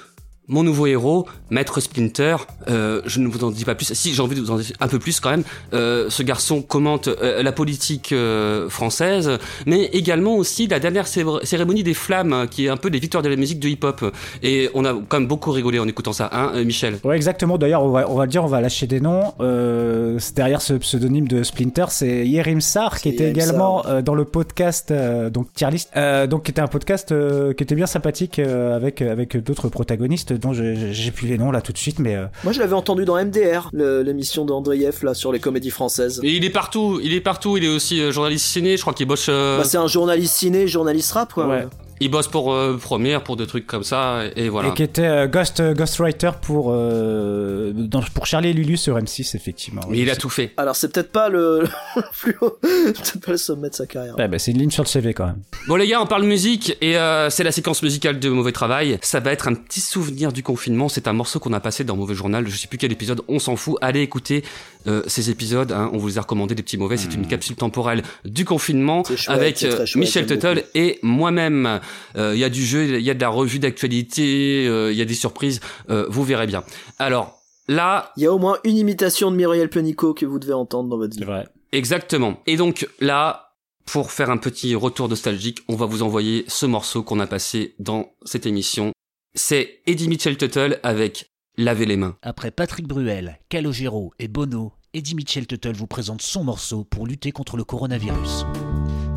mon 0.52 0.64
nouveau 0.64 0.86
héros, 0.86 1.26
Maître 1.50 1.80
Splinter. 1.80 2.36
Euh, 2.70 3.02
je 3.06 3.20
ne 3.20 3.28
vous 3.28 3.44
en 3.44 3.50
dis 3.52 3.66
pas 3.66 3.74
plus. 3.74 3.92
Si 3.94 4.14
j'ai 4.14 4.22
envie 4.22 4.36
de 4.36 4.42
vous 4.42 4.52
en 4.52 4.58
dire 4.58 4.76
un 4.80 4.88
peu 4.88 5.00
plus 5.00 5.20
quand 5.20 5.32
même. 5.32 5.44
Euh, 5.74 6.10
ce 6.10 6.24
garçon 6.24 6.62
commente 6.62 7.08
euh, 7.08 7.42
la 7.42 7.52
politique 7.54 8.12
euh, 8.12 8.70
française, 8.70 9.32
mais 9.66 9.86
également 9.94 10.36
aussi 10.36 10.68
la 10.68 10.80
dernière 10.80 11.08
cé- 11.08 11.24
cérémonie 11.44 11.84
des 11.84 11.94
flammes, 11.94 12.34
euh, 12.34 12.46
qui 12.48 12.66
est 12.66 12.70
un 12.70 12.78
peu 12.78 12.90
des 12.90 13.00
victoires 13.00 13.24
de 13.24 13.30
la 13.30 13.38
musique 13.38 13.60
de 13.60 13.70
hip-hop. 13.70 14.14
Et 14.44 14.70
on 14.74 14.84
a 14.84 14.94
quand 15.08 15.20
même 15.20 15.28
beaucoup 15.28 15.52
rigolé 15.52 15.80
en 15.80 15.88
écoutant 15.88 16.14
ça, 16.14 16.30
hein, 16.34 16.52
Michel. 16.64 17.00
Ouais, 17.04 17.16
exactement. 17.16 17.58
D'ailleurs, 17.58 17.84
on 17.84 17.90
va, 17.90 18.10
on 18.10 18.16
va 18.16 18.26
le 18.26 18.32
dire, 18.32 18.44
on 18.44 18.48
va 18.48 18.60
lâcher 18.60 18.88
des 18.88 19.00
noms. 19.00 19.34
Euh, 19.40 20.20
derrière 20.36 20.62
ce 20.62 20.74
pseudonyme 20.74 21.28
de 21.30 21.44
Splinter, 21.44 21.86
c'est 21.90 22.28
Yerim 22.28 22.60
Sar, 22.60 23.00
qui 23.00 23.08
était 23.10 23.24
Yerim 23.30 23.38
également 23.38 23.86
euh, 23.86 24.02
dans 24.02 24.16
le 24.16 24.26
podcast, 24.26 24.92
euh, 24.92 25.30
donc 25.30 25.54
Tier 25.54 25.70
List, 25.72 25.92
euh, 25.96 26.28
donc 26.28 26.44
qui 26.44 26.52
était 26.52 26.62
un 26.62 26.68
podcast 26.68 27.12
euh, 27.14 27.54
qui 27.54 27.64
était 27.64 27.76
bien 27.76 27.86
sympathique 27.88 28.40
euh, 28.40 28.76
avec 28.76 29.02
avec 29.02 29.38
d'autres 29.38 29.70
protagonistes 29.70 30.34
dont 30.42 30.54
j'ai 30.54 31.12
plus 31.12 31.28
les 31.28 31.38
noms 31.38 31.52
là 31.52 31.62
tout 31.62 31.72
de 31.72 31.78
suite, 31.78 32.00
mais 32.00 32.16
euh, 32.16 32.26
Moi 32.44 32.52
je 32.54 32.60
l'avais 32.60 32.74
entendu 32.74 33.06
dans 33.06 33.16
MDR, 33.24 33.70
l'émission 33.74 34.44
d'Andreev 34.46 35.04
là 35.04 35.14
sur 35.14 35.32
les 35.32 35.40
comédies 35.40 35.70
françaises. 35.70 36.20
Et 36.24 36.32
il 36.32 36.44
est 36.44 36.50
partout, 36.50 37.00
il 37.04 37.14
est 37.14 37.22
partout. 37.22 37.58
Il 37.58 37.64
est 37.66 37.70
aussi 37.70 38.02
euh, 38.02 38.12
journaliste 38.12 38.46
ciné. 38.48 38.76
Je 38.78 38.82
crois 38.82 38.94
qu'il 38.94 39.08
bosse. 39.08 39.28
euh, 39.30 39.58
Bah, 39.58 39.64
c'est 39.64 39.78
un 39.78 39.88
journaliste 39.88 40.36
ciné, 40.36 40.68
journaliste 40.68 41.12
rap 41.14 41.34
quoi. 41.34 41.48
Ouais. 41.48 41.66
Il 42.02 42.10
bosse 42.12 42.28
pour 42.28 42.54
euh, 42.54 42.78
Première, 42.82 43.24
pour 43.24 43.38
des 43.38 43.48
trucs 43.48 43.66
comme 43.66 43.84
ça. 43.84 44.22
Et, 44.36 44.46
et 44.46 44.50
voilà. 44.50 44.70
et 44.70 44.74
qui 44.74 44.84
était 44.84 45.02
euh, 45.06 45.28
ghost 45.28 45.60
euh, 45.60 45.74
ghostwriter 45.74 46.32
pour 46.42 46.72
euh, 46.72 47.72
dans- 47.74 48.02
pour 48.14 48.26
Charlie 48.26 48.50
et 48.50 48.54
Lulu 48.54 48.76
sur 48.78 48.98
M6 48.98 49.36
effectivement. 49.36 49.82
Mais 49.90 50.00
il 50.00 50.10
a 50.10 50.16
tout 50.16 50.30
fait. 50.30 50.52
Alors 50.58 50.76
c'est 50.76 50.92
peut-être 50.92 51.12
pas 51.12 51.30
le, 51.30 51.62
le 51.96 52.02
plus 52.20 52.36
haut, 52.42 52.58
peut-être 52.62 53.20
pas 53.26 53.32
le 53.32 53.38
sommet 53.38 53.70
de 53.70 53.76
sa 53.76 53.86
carrière. 53.86 54.18
Ouais, 54.18 54.28
bah, 54.28 54.40
c'est 54.40 54.52
une 54.52 54.58
ligne 54.60 54.72
sur 54.72 54.84
le 54.84 54.90
CV 54.90 55.14
quand 55.14 55.26
même. 55.28 55.42
Bon 55.68 55.76
les 55.76 55.88
gars, 55.88 56.02
on 56.02 56.08
parle 56.08 56.24
musique 56.24 56.76
et 56.82 56.98
euh, 56.98 57.30
c'est 57.30 57.44
la 57.44 57.52
séquence 57.52 57.82
musicale 57.84 58.20
de 58.20 58.30
Mauvais 58.30 58.52
Travail. 58.52 58.98
Ça 59.02 59.20
va 59.20 59.32
être 59.32 59.48
un 59.48 59.54
petit 59.54 59.80
souvenir 59.82 60.32
du 60.34 60.44
confinement. 60.44 60.90
C'est 60.90 61.08
un 61.08 61.14
morceau 61.14 61.40
qu'on 61.40 61.54
a 61.54 61.60
passé 61.60 61.84
dans 61.84 61.96
Mauvais 61.96 62.16
Journal. 62.16 62.48
Je 62.48 62.56
sais 62.58 62.68
plus 62.68 62.78
quel 62.78 62.92
épisode. 62.92 63.22
On 63.28 63.40
s'en 63.40 63.56
fout. 63.56 63.78
Allez 63.82 64.02
écouter 64.02 64.44
euh, 64.88 65.04
ces 65.08 65.30
épisodes. 65.30 65.72
hein. 65.72 65.90
On 65.94 65.98
vous 65.98 66.08
les 66.08 66.18
a 66.18 66.22
recommandés 66.22 66.56
des 66.56 66.64
petits 66.64 66.78
mauvais. 66.78 66.98
C'est 66.98 67.14
une 67.14 67.28
capsule 67.28 67.56
temporelle 67.56 68.04
du 68.26 68.46
confinement 68.46 69.04
chouette, 69.04 69.30
avec 69.30 69.64
euh, 69.64 69.86
chouette, 69.86 69.96
Michel 69.96 70.26
Tuttle 70.26 70.64
et 70.76 71.00
moi-même. 71.02 71.80
Euh, 72.16 72.34
Il 72.36 72.40
y 72.40 72.44
a 72.44 72.50
du 72.50 72.66
jeu, 72.66 72.98
il 73.00 73.06
y 73.06 73.10
a 73.10 73.14
de 73.14 73.22
la 73.22 73.30
revue 73.30 73.60
d'actualité, 73.60 74.66
euh, 74.68 74.92
il 74.92 74.98
y 74.98 75.02
a 75.02 75.06
des 75.06 75.14
surprises. 75.14 75.60
Euh, 75.90 76.06
vous 76.10 76.24
verrez 76.24 76.48
bien. 76.48 76.64
Alors 77.00 77.40
là, 77.68 78.12
Il 78.18 78.24
y 78.24 78.26
a 78.26 78.34
au 78.34 78.40
moins 78.40 78.58
une 78.64 78.78
imitation 78.78 79.32
de 79.32 79.36
Muriel 79.36 79.70
Pénicaud 79.70 80.14
que 80.14 80.26
vous 80.26 80.40
devez 80.40 80.54
entendre 80.54 80.90
dans 80.90 80.98
votre 80.98 81.16
vie. 81.18 81.24
vrai. 81.24 81.48
Exactement. 81.72 82.42
Et 82.48 82.58
donc 82.58 82.88
là, 83.00 83.54
pour 83.86 84.12
faire 84.12 84.30
un 84.30 84.38
petit 84.38 84.76
retour 84.76 85.10
nostalgique, 85.10 85.60
on 85.68 85.76
va 85.76 85.86
vous 85.86 86.04
envoyer 86.04 86.44
ce 86.48 86.66
morceau 86.66 87.04
qu'on 87.04 87.20
a 87.20 87.28
passé 87.28 87.76
dans 87.80 88.12
cette 88.26 88.46
émission. 88.46 88.92
C'est 89.34 89.80
Eddie 89.88 90.08
Mitchell 90.10 90.38
Tuttle 90.38 90.80
avec 90.84 91.31
Laver 91.58 91.86
les 91.86 91.98
mains. 91.98 92.16
Après 92.22 92.50
Patrick 92.50 92.88
Bruel, 92.88 93.38
Calogero 93.50 94.14
et 94.20 94.30
Bono, 94.30 94.72
Eddie 94.94 95.16
Mitchell 95.16 95.46
Tuttle 95.46 95.74
vous 95.74 95.86
présente 95.86 96.22
son 96.22 96.46
morceau 96.46 96.86
pour 96.86 97.06
lutter 97.06 97.34
contre 97.34 97.58
le 97.58 97.66
coronavirus. 97.66 98.46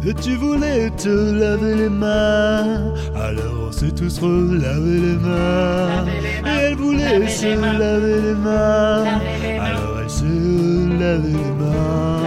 Et 0.04 0.12
tu 0.14 0.34
voulais 0.34 0.90
te 0.90 1.08
laver 1.08 1.76
les 1.76 1.88
mains, 1.88 2.92
alors 3.14 3.68
on 3.68 3.72
s'est 3.72 3.92
tous 3.92 4.18
relavé 4.18 4.98
les 5.00 5.16
mains. 5.16 6.04
Et 6.44 6.48
elle 6.48 6.74
voulait 6.74 7.28
se 7.28 7.54
laver 7.78 8.20
les 8.20 8.34
mains, 8.34 9.04
alors 9.60 10.00
elle 10.00 10.10
se 10.10 10.98
lavait 10.98 11.28
les 11.28 11.52
mains. 11.52 12.18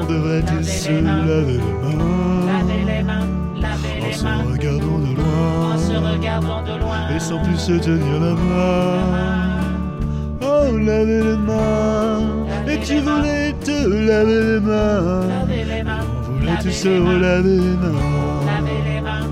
On 0.00 0.04
devrait 0.04 0.42
tous 0.42 0.64
se 0.64 0.90
laver 0.90 1.52
les 1.52 1.60
mains, 1.60 3.28
en 4.02 4.12
se 4.12 4.26
regardant 4.50 4.98
de 4.98 5.14
loin, 6.80 6.87
et 7.18 7.20
sans 7.20 7.42
plus 7.42 7.58
se 7.58 7.72
tenir 7.72 8.20
la 8.20 8.34
main. 8.34 9.60
Oh, 10.40 10.76
laver 10.78 11.22
les 11.24 11.36
mains, 11.36 12.46
et 12.68 12.78
tu 12.80 13.00
voulais 13.00 13.52
te 13.54 13.88
laver 14.06 14.44
les 14.44 14.60
mains. 14.60 15.28
On 16.28 16.32
voulait 16.32 16.58
tous 16.62 16.70
se 16.70 16.88
relaver 16.88 17.56
les 17.56 17.76
mains. 17.76 18.44
Laver 18.46 18.82
les 18.84 19.00
mains, 19.00 19.26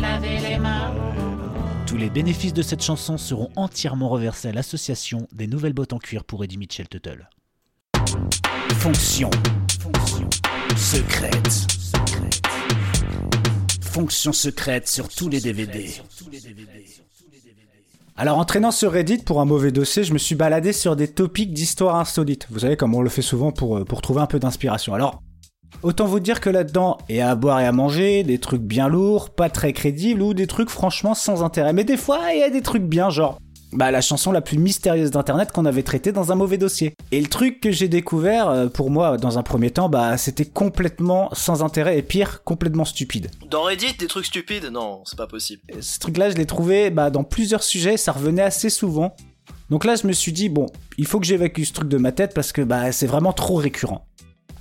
laver 0.00 0.38
les 0.42 0.58
mains. 0.58 0.92
Tous 1.86 1.96
les 1.96 2.10
bénéfices 2.10 2.52
de 2.52 2.62
cette 2.62 2.82
chanson 2.82 3.16
seront 3.16 3.48
entièrement 3.56 4.10
reversés 4.10 4.48
à 4.48 4.52
l'association 4.52 5.28
des 5.32 5.46
nouvelles 5.46 5.72
bottes 5.72 5.94
en 5.94 5.98
cuir 5.98 6.24
pour 6.24 6.44
Eddie 6.44 6.58
Mitchell 6.58 6.88
Tuttle. 6.88 7.30
Fonction. 8.74 9.30
Fonction. 9.80 10.28
Secrète. 10.76 11.85
Fonction 13.96 14.34
secrète 14.34 14.88
sur 14.88 15.08
tous 15.08 15.30
les 15.30 15.40
DVD. 15.40 15.90
Alors 18.14 18.36
en 18.36 18.44
traînant 18.44 18.70
sur 18.70 18.92
Reddit 18.92 19.22
pour 19.24 19.40
un 19.40 19.46
mauvais 19.46 19.72
dossier, 19.72 20.04
je 20.04 20.12
me 20.12 20.18
suis 20.18 20.34
baladé 20.34 20.74
sur 20.74 20.96
des 20.96 21.08
topics 21.08 21.54
d'histoire 21.54 21.96
insolite. 21.96 22.46
Vous 22.50 22.58
savez 22.58 22.76
comme 22.76 22.94
on 22.94 23.00
le 23.00 23.08
fait 23.08 23.22
souvent 23.22 23.52
pour, 23.52 23.78
euh, 23.78 23.84
pour 23.86 24.02
trouver 24.02 24.20
un 24.20 24.26
peu 24.26 24.38
d'inspiration. 24.38 24.92
Alors, 24.92 25.22
autant 25.82 26.04
vous 26.04 26.20
dire 26.20 26.42
que 26.42 26.50
là-dedans, 26.50 26.98
il 27.08 27.16
y 27.16 27.20
a 27.22 27.30
à 27.30 27.34
boire 27.36 27.58
et 27.60 27.64
à 27.64 27.72
manger, 27.72 28.22
des 28.22 28.38
trucs 28.38 28.60
bien 28.60 28.88
lourds, 28.88 29.30
pas 29.30 29.48
très 29.48 29.72
crédibles, 29.72 30.20
ou 30.20 30.34
des 30.34 30.46
trucs 30.46 30.68
franchement 30.68 31.14
sans 31.14 31.42
intérêt. 31.42 31.72
Mais 31.72 31.84
des 31.84 31.96
fois, 31.96 32.20
il 32.34 32.40
y 32.40 32.42
a 32.42 32.50
des 32.50 32.60
trucs 32.60 32.84
bien, 32.84 33.08
genre... 33.08 33.38
Bah 33.76 33.90
la 33.90 34.00
chanson 34.00 34.32
la 34.32 34.40
plus 34.40 34.56
mystérieuse 34.56 35.10
d'internet 35.10 35.52
qu'on 35.52 35.66
avait 35.66 35.82
traitée 35.82 36.10
dans 36.10 36.32
un 36.32 36.34
mauvais 36.34 36.56
dossier. 36.56 36.94
Et 37.12 37.20
le 37.20 37.26
truc 37.26 37.60
que 37.60 37.70
j'ai 37.70 37.88
découvert, 37.88 38.48
euh, 38.48 38.68
pour 38.68 38.90
moi, 38.90 39.18
dans 39.18 39.36
un 39.36 39.42
premier 39.42 39.70
temps, 39.70 39.90
bah 39.90 40.16
c'était 40.16 40.46
complètement 40.46 41.28
sans 41.34 41.62
intérêt 41.62 41.98
et 41.98 42.02
pire, 42.02 42.42
complètement 42.42 42.86
stupide. 42.86 43.30
Dans 43.50 43.64
Reddit, 43.64 43.92
des 43.98 44.06
trucs 44.06 44.24
stupides? 44.24 44.70
Non, 44.72 45.02
c'est 45.04 45.18
pas 45.18 45.26
possible. 45.26 45.60
Et 45.68 45.82
ce 45.82 45.98
truc-là, 45.98 46.30
je 46.30 46.36
l'ai 46.36 46.46
trouvé 46.46 46.88
bah, 46.88 47.10
dans 47.10 47.22
plusieurs 47.22 47.62
sujets, 47.62 47.98
ça 47.98 48.12
revenait 48.12 48.40
assez 48.40 48.70
souvent. 48.70 49.14
Donc 49.68 49.84
là, 49.84 49.94
je 49.94 50.06
me 50.06 50.12
suis 50.12 50.32
dit, 50.32 50.48
bon, 50.48 50.64
il 50.96 51.06
faut 51.06 51.20
que 51.20 51.26
j'évacue 51.26 51.64
ce 51.64 51.74
truc 51.74 51.90
de 51.90 51.98
ma 51.98 52.12
tête 52.12 52.32
parce 52.32 52.52
que 52.52 52.62
bah, 52.62 52.92
c'est 52.92 53.06
vraiment 53.06 53.34
trop 53.34 53.56
récurrent. 53.56 54.06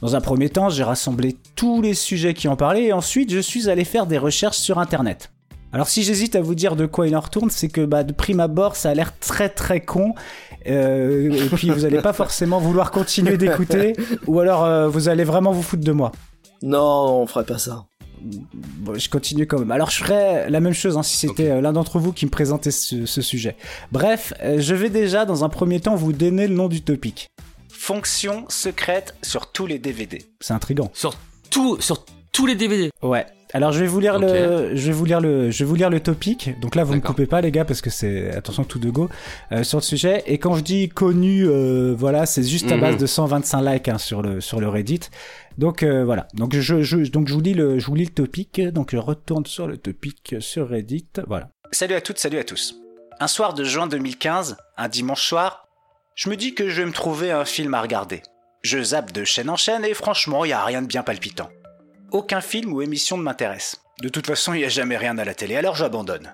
Dans 0.01 0.17
un 0.17 0.21
premier 0.21 0.49
temps, 0.49 0.69
j'ai 0.69 0.83
rassemblé 0.83 1.37
tous 1.55 1.81
les 1.81 1.93
sujets 1.93 2.33
qui 2.33 2.49
en 2.49 2.57
parlaient 2.57 2.87
et 2.87 2.93
ensuite, 2.93 3.31
je 3.31 3.39
suis 3.39 3.69
allé 3.69 3.85
faire 3.85 4.07
des 4.07 4.17
recherches 4.17 4.57
sur 4.57 4.77
Internet. 4.77 5.31
Alors 5.75 5.89
si 5.89 6.03
j'hésite 6.03 6.37
à 6.37 6.41
vous 6.41 6.55
dire 6.55 6.77
de 6.77 6.85
quoi 6.85 7.05
il 7.05 7.17
en 7.17 7.19
retourne, 7.19 7.49
c'est 7.49 7.67
que 7.67 7.81
bah, 7.81 8.05
de 8.05 8.13
prime 8.13 8.39
abord, 8.39 8.77
ça 8.77 8.91
a 8.91 8.93
l'air 8.93 9.11
très 9.19 9.49
très 9.49 9.81
con. 9.81 10.15
Euh, 10.67 11.29
et 11.33 11.49
puis 11.49 11.69
vous 11.69 11.83
allez 11.83 11.99
pas 11.99 12.13
forcément 12.13 12.59
vouloir 12.59 12.91
continuer 12.91 13.35
d'écouter, 13.35 13.93
ou 14.27 14.39
alors 14.39 14.63
euh, 14.63 14.87
vous 14.87 15.09
allez 15.09 15.25
vraiment 15.25 15.51
vous 15.51 15.61
foutre 15.61 15.83
de 15.83 15.91
moi. 15.91 16.13
Non, 16.61 17.19
on 17.23 17.27
ferait 17.27 17.43
pas 17.43 17.57
ça. 17.57 17.87
Bon, 18.21 18.97
je 18.97 19.09
continue 19.09 19.47
quand 19.47 19.59
même. 19.59 19.71
Alors 19.71 19.89
je 19.89 19.97
ferais 19.97 20.49
la 20.49 20.61
même 20.61 20.71
chose 20.71 20.95
hein, 20.97 21.03
si 21.03 21.17
c'était 21.17 21.51
euh, 21.51 21.59
l'un 21.59 21.73
d'entre 21.73 21.99
vous 21.99 22.13
qui 22.13 22.25
me 22.25 22.31
présentait 22.31 22.71
ce, 22.71 23.05
ce 23.05 23.21
sujet. 23.21 23.57
Bref, 23.91 24.33
euh, 24.43 24.61
je 24.61 24.75
vais 24.75 24.89
déjà 24.89 25.25
dans 25.25 25.43
un 25.43 25.49
premier 25.49 25.81
temps 25.81 25.95
vous 25.95 26.13
donner 26.13 26.47
le 26.47 26.55
nom 26.55 26.69
du 26.69 26.83
topic. 26.83 27.27
Fonction 27.67 28.45
secrète 28.47 29.13
sur 29.21 29.51
tous 29.51 29.65
les 29.67 29.77
DVD. 29.77 30.23
C'est 30.39 30.53
intriguant. 30.53 30.89
Sur 30.93 31.15
tout, 31.49 31.81
sur 31.81 32.05
tous 32.31 32.45
les 32.45 32.55
DVD. 32.55 32.91
Ouais. 33.03 33.25
Alors 33.55 33.71
je 33.71 33.79
vais 33.79 33.87
vous 33.87 34.01
lire 34.01 34.19
le, 34.19 34.75
je 34.75 34.87
vais 34.87 34.91
vous 34.91 35.05
lire 35.05 35.21
le, 35.21 35.49
je 35.49 35.59
vais 35.59 35.65
vous 35.65 35.75
lire 35.75 35.89
le 35.89 36.01
topic. 36.01 36.59
Donc 36.59 36.75
là 36.75 36.83
vous 36.83 36.93
ne 36.93 36.99
coupez 36.99 37.25
pas 37.25 37.39
les 37.39 37.51
gars 37.51 37.63
parce 37.63 37.79
que 37.79 37.89
c'est 37.89 38.35
attention 38.35 38.65
tout 38.65 38.79
de 38.79 38.89
go 38.89 39.09
euh, 39.53 39.63
sur 39.63 39.77
le 39.77 39.81
sujet. 39.81 40.23
Et 40.27 40.39
quand 40.39 40.55
je 40.55 40.61
dis 40.61 40.89
connu, 40.89 41.45
euh, 41.47 41.95
voilà, 41.97 42.25
c'est 42.25 42.43
juste 42.43 42.69
à 42.69 42.75
Mhm. 42.75 42.81
base 42.81 42.97
de 42.97 43.05
125 43.05 43.61
likes 43.61 43.87
hein, 43.87 43.97
sur 43.97 44.21
le 44.21 44.41
sur 44.41 44.59
le 44.59 44.67
Reddit. 44.67 44.99
Donc 45.57 45.83
euh, 45.83 46.03
voilà. 46.03 46.27
Donc 46.33 46.53
je, 46.53 46.81
je 46.81 46.97
donc 47.09 47.29
je 47.29 47.33
vous 47.33 47.39
lis 47.39 47.53
le 47.53 47.79
je 47.79 47.85
vous 47.85 47.95
lis 47.95 48.03
le 48.03 48.11
topic. 48.11 48.59
Donc 48.73 48.91
je 48.91 48.97
retourne 48.97 49.45
sur 49.45 49.67
le 49.67 49.77
topic 49.77 50.35
sur 50.41 50.67
Reddit. 50.67 51.07
Voilà. 51.25 51.47
Salut 51.71 51.95
à 51.95 52.01
toutes, 52.01 52.17
salut 52.19 52.39
à 52.39 52.43
tous. 52.43 52.75
Un 53.21 53.27
soir 53.27 53.53
de 53.53 53.63
juin 53.63 53.87
2015, 53.87 54.57
un 54.77 54.87
dimanche 54.89 55.25
soir, 55.25 55.69
je 56.15 56.29
me 56.29 56.35
dis 56.35 56.55
que 56.55 56.67
je 56.67 56.81
vais 56.81 56.85
me 56.87 56.91
trouver 56.91 57.31
un 57.31 57.45
film 57.45 57.73
à 57.73 57.81
regarder. 57.81 58.21
Je 58.63 58.83
zappe 58.83 59.13
de 59.13 59.23
chaîne 59.23 59.49
en 59.49 59.55
chaîne 59.55 59.85
et 59.85 59.93
franchement, 59.93 60.43
il 60.43 60.49
y 60.49 60.53
a 60.53 60.61
rien 60.65 60.81
de 60.81 60.87
bien 60.87 61.03
palpitant. 61.03 61.47
Aucun 62.15 62.39
film 62.39 62.71
ou 62.71 62.81
émission 62.81 63.17
ne 63.17 63.23
m'intéresse. 63.23 63.81
De 64.01 64.07
toute 64.07 64.25
façon, 64.25 64.53
il 64.53 64.59
n'y 64.59 64.63
a 64.63 64.69
jamais 64.69 64.95
rien 64.95 65.17
à 65.17 65.25
la 65.25 65.35
télé, 65.35 65.57
alors 65.57 65.75
j'abandonne. 65.75 66.31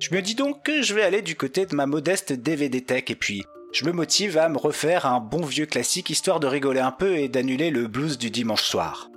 Je 0.00 0.14
me 0.14 0.20
dis 0.20 0.34
donc 0.34 0.62
que 0.62 0.82
je 0.82 0.94
vais 0.94 1.02
aller 1.02 1.22
du 1.22 1.34
côté 1.34 1.64
de 1.64 1.74
ma 1.74 1.86
modeste 1.86 2.34
DVD 2.34 2.82
Tech 2.82 3.04
et 3.08 3.14
puis 3.14 3.42
je 3.72 3.86
me 3.86 3.92
motive 3.92 4.36
à 4.36 4.50
me 4.50 4.58
refaire 4.58 5.06
un 5.06 5.20
bon 5.20 5.46
vieux 5.46 5.64
classique 5.64 6.10
histoire 6.10 6.40
de 6.40 6.46
rigoler 6.46 6.80
un 6.80 6.90
peu 6.90 7.16
et 7.16 7.30
d'annuler 7.30 7.70
le 7.70 7.86
blues 7.86 8.18
du 8.18 8.30
dimanche 8.30 8.64
soir. 8.64 9.08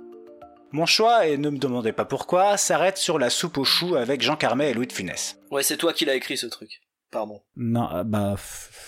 Mon 0.70 0.86
choix, 0.86 1.26
et 1.26 1.36
ne 1.36 1.50
me 1.50 1.58
demandez 1.58 1.92
pas 1.92 2.06
pourquoi, 2.06 2.56
s'arrête 2.56 2.96
sur 2.96 3.18
la 3.18 3.28
soupe 3.28 3.58
aux 3.58 3.64
choux 3.64 3.94
avec 3.94 4.22
Jean 4.22 4.36
Carmet 4.36 4.70
et 4.70 4.72
Louis 4.72 4.86
de 4.86 4.94
Funès. 4.94 5.38
Ouais, 5.50 5.62
c'est 5.62 5.76
toi 5.76 5.92
qui 5.92 6.06
l'as 6.06 6.14
écrit 6.14 6.38
ce 6.38 6.46
truc. 6.46 6.81
Pardon. 7.12 7.42
Non, 7.56 7.88
euh, 7.94 8.04
bah, 8.04 8.36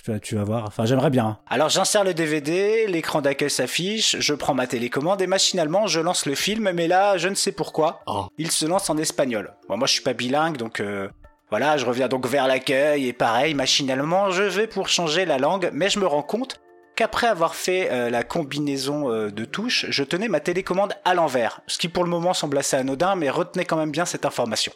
tu 0.02 0.10
vas- 0.10 0.18
tu 0.18 0.34
vas 0.34 0.44
voir. 0.44 0.64
Enfin, 0.66 0.86
j'aimerais 0.86 1.10
bien. 1.10 1.38
Alors, 1.46 1.68
j'insère 1.68 2.04
le 2.04 2.14
DVD, 2.14 2.86
l'écran 2.86 3.20
d'accueil 3.20 3.50
s'affiche, 3.50 4.16
je 4.18 4.32
prends 4.32 4.54
ma 4.54 4.66
télécommande 4.66 5.20
et 5.20 5.26
machinalement, 5.26 5.86
je 5.86 6.00
lance 6.00 6.24
le 6.24 6.34
film, 6.34 6.70
mais 6.72 6.88
là, 6.88 7.18
je 7.18 7.28
ne 7.28 7.34
sais 7.34 7.52
pourquoi, 7.52 8.00
Oh. 8.06 8.26
il 8.38 8.50
se 8.50 8.64
lance 8.64 8.88
en 8.88 8.96
espagnol. 8.96 9.52
Bon, 9.68 9.76
moi, 9.76 9.86
je 9.86 9.92
suis 9.92 10.02
pas 10.02 10.14
bilingue, 10.14 10.56
donc 10.56 10.80
euh, 10.80 11.06
voilà, 11.50 11.76
je 11.76 11.84
reviens 11.84 12.08
donc 12.08 12.26
vers 12.26 12.46
l'accueil 12.48 13.08
et 13.08 13.12
pareil, 13.12 13.52
machinalement, 13.52 14.30
je 14.30 14.42
vais 14.44 14.66
pour 14.68 14.88
changer 14.88 15.26
la 15.26 15.36
langue, 15.36 15.68
mais 15.74 15.90
je 15.90 15.98
me 15.98 16.06
rends 16.06 16.22
compte 16.22 16.60
qu'après 16.96 17.26
avoir 17.26 17.54
fait 17.54 17.90
euh, 17.92 18.08
la 18.08 18.22
combinaison 18.22 19.10
euh, 19.12 19.30
de 19.30 19.44
touches, 19.44 19.84
je 19.90 20.02
tenais 20.02 20.28
ma 20.28 20.40
télécommande 20.40 20.94
à 21.04 21.12
l'envers, 21.12 21.60
ce 21.66 21.76
qui 21.76 21.88
pour 21.90 22.04
le 22.04 22.10
moment 22.10 22.32
semble 22.32 22.56
assez 22.56 22.76
anodin, 22.76 23.16
mais 23.16 23.28
retenez 23.28 23.66
quand 23.66 23.76
même 23.76 23.90
bien 23.90 24.06
cette 24.06 24.24
information. 24.24 24.72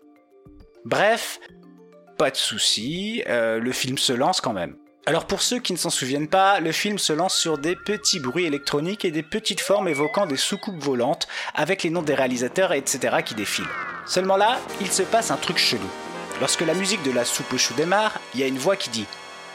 Bref, 0.85 1.41
pas 2.19 2.31
de 2.31 2.37
souci, 2.37 3.23
euh, 3.29 3.59
le 3.61 3.73
film 3.73 3.97
se 3.97 4.13
lance 4.13 4.41
quand 4.41 4.53
même. 4.53 4.77
Alors 5.07 5.25
pour 5.27 5.41
ceux 5.41 5.59
qui 5.59 5.73
ne 5.73 5.79
s'en 5.79 5.89
souviennent 5.89 6.29
pas, 6.29 6.61
le 6.61 6.71
film 6.73 6.99
se 6.99 7.15
lance 7.15 7.35
sur 7.35 7.57
des 7.57 7.75
petits 7.77 8.21
bruits 8.21 8.45
électroniques 8.45 9.07
et 9.07 9.11
des 9.11 9.23
petites 9.23 9.61
formes 9.63 9.89
évoquant 9.89 10.27
des 10.27 10.37
soucoupes 10.37 10.83
volantes 10.83 11.27
avec 11.55 11.83
les 11.83 11.89
noms 11.91 12.03
des 12.03 12.15
réalisateurs 12.15 12.75
et 12.75 12.79
etc. 12.79 13.17
qui 13.25 13.35
défilent. 13.35 13.65
Seulement 14.05 14.37
là, 14.37 14.59
il 14.83 14.91
se 14.93 15.03
passe 15.03 15.31
un 15.31 15.37
truc 15.39 15.57
chelou. 15.57 15.89
Lorsque 16.41 16.61
la 16.61 16.75
musique 16.75 17.03
de 17.05 17.11
la 17.11 17.25
soupe 17.25 17.51
aux 17.55 17.59
choux 17.59 17.73
démarre, 17.75 18.21
il 18.35 18.41
y 18.41 18.43
a 18.43 18.47
une 18.47 18.59
voix 18.59 18.77
qui 18.77 18.91
dit 18.91 19.07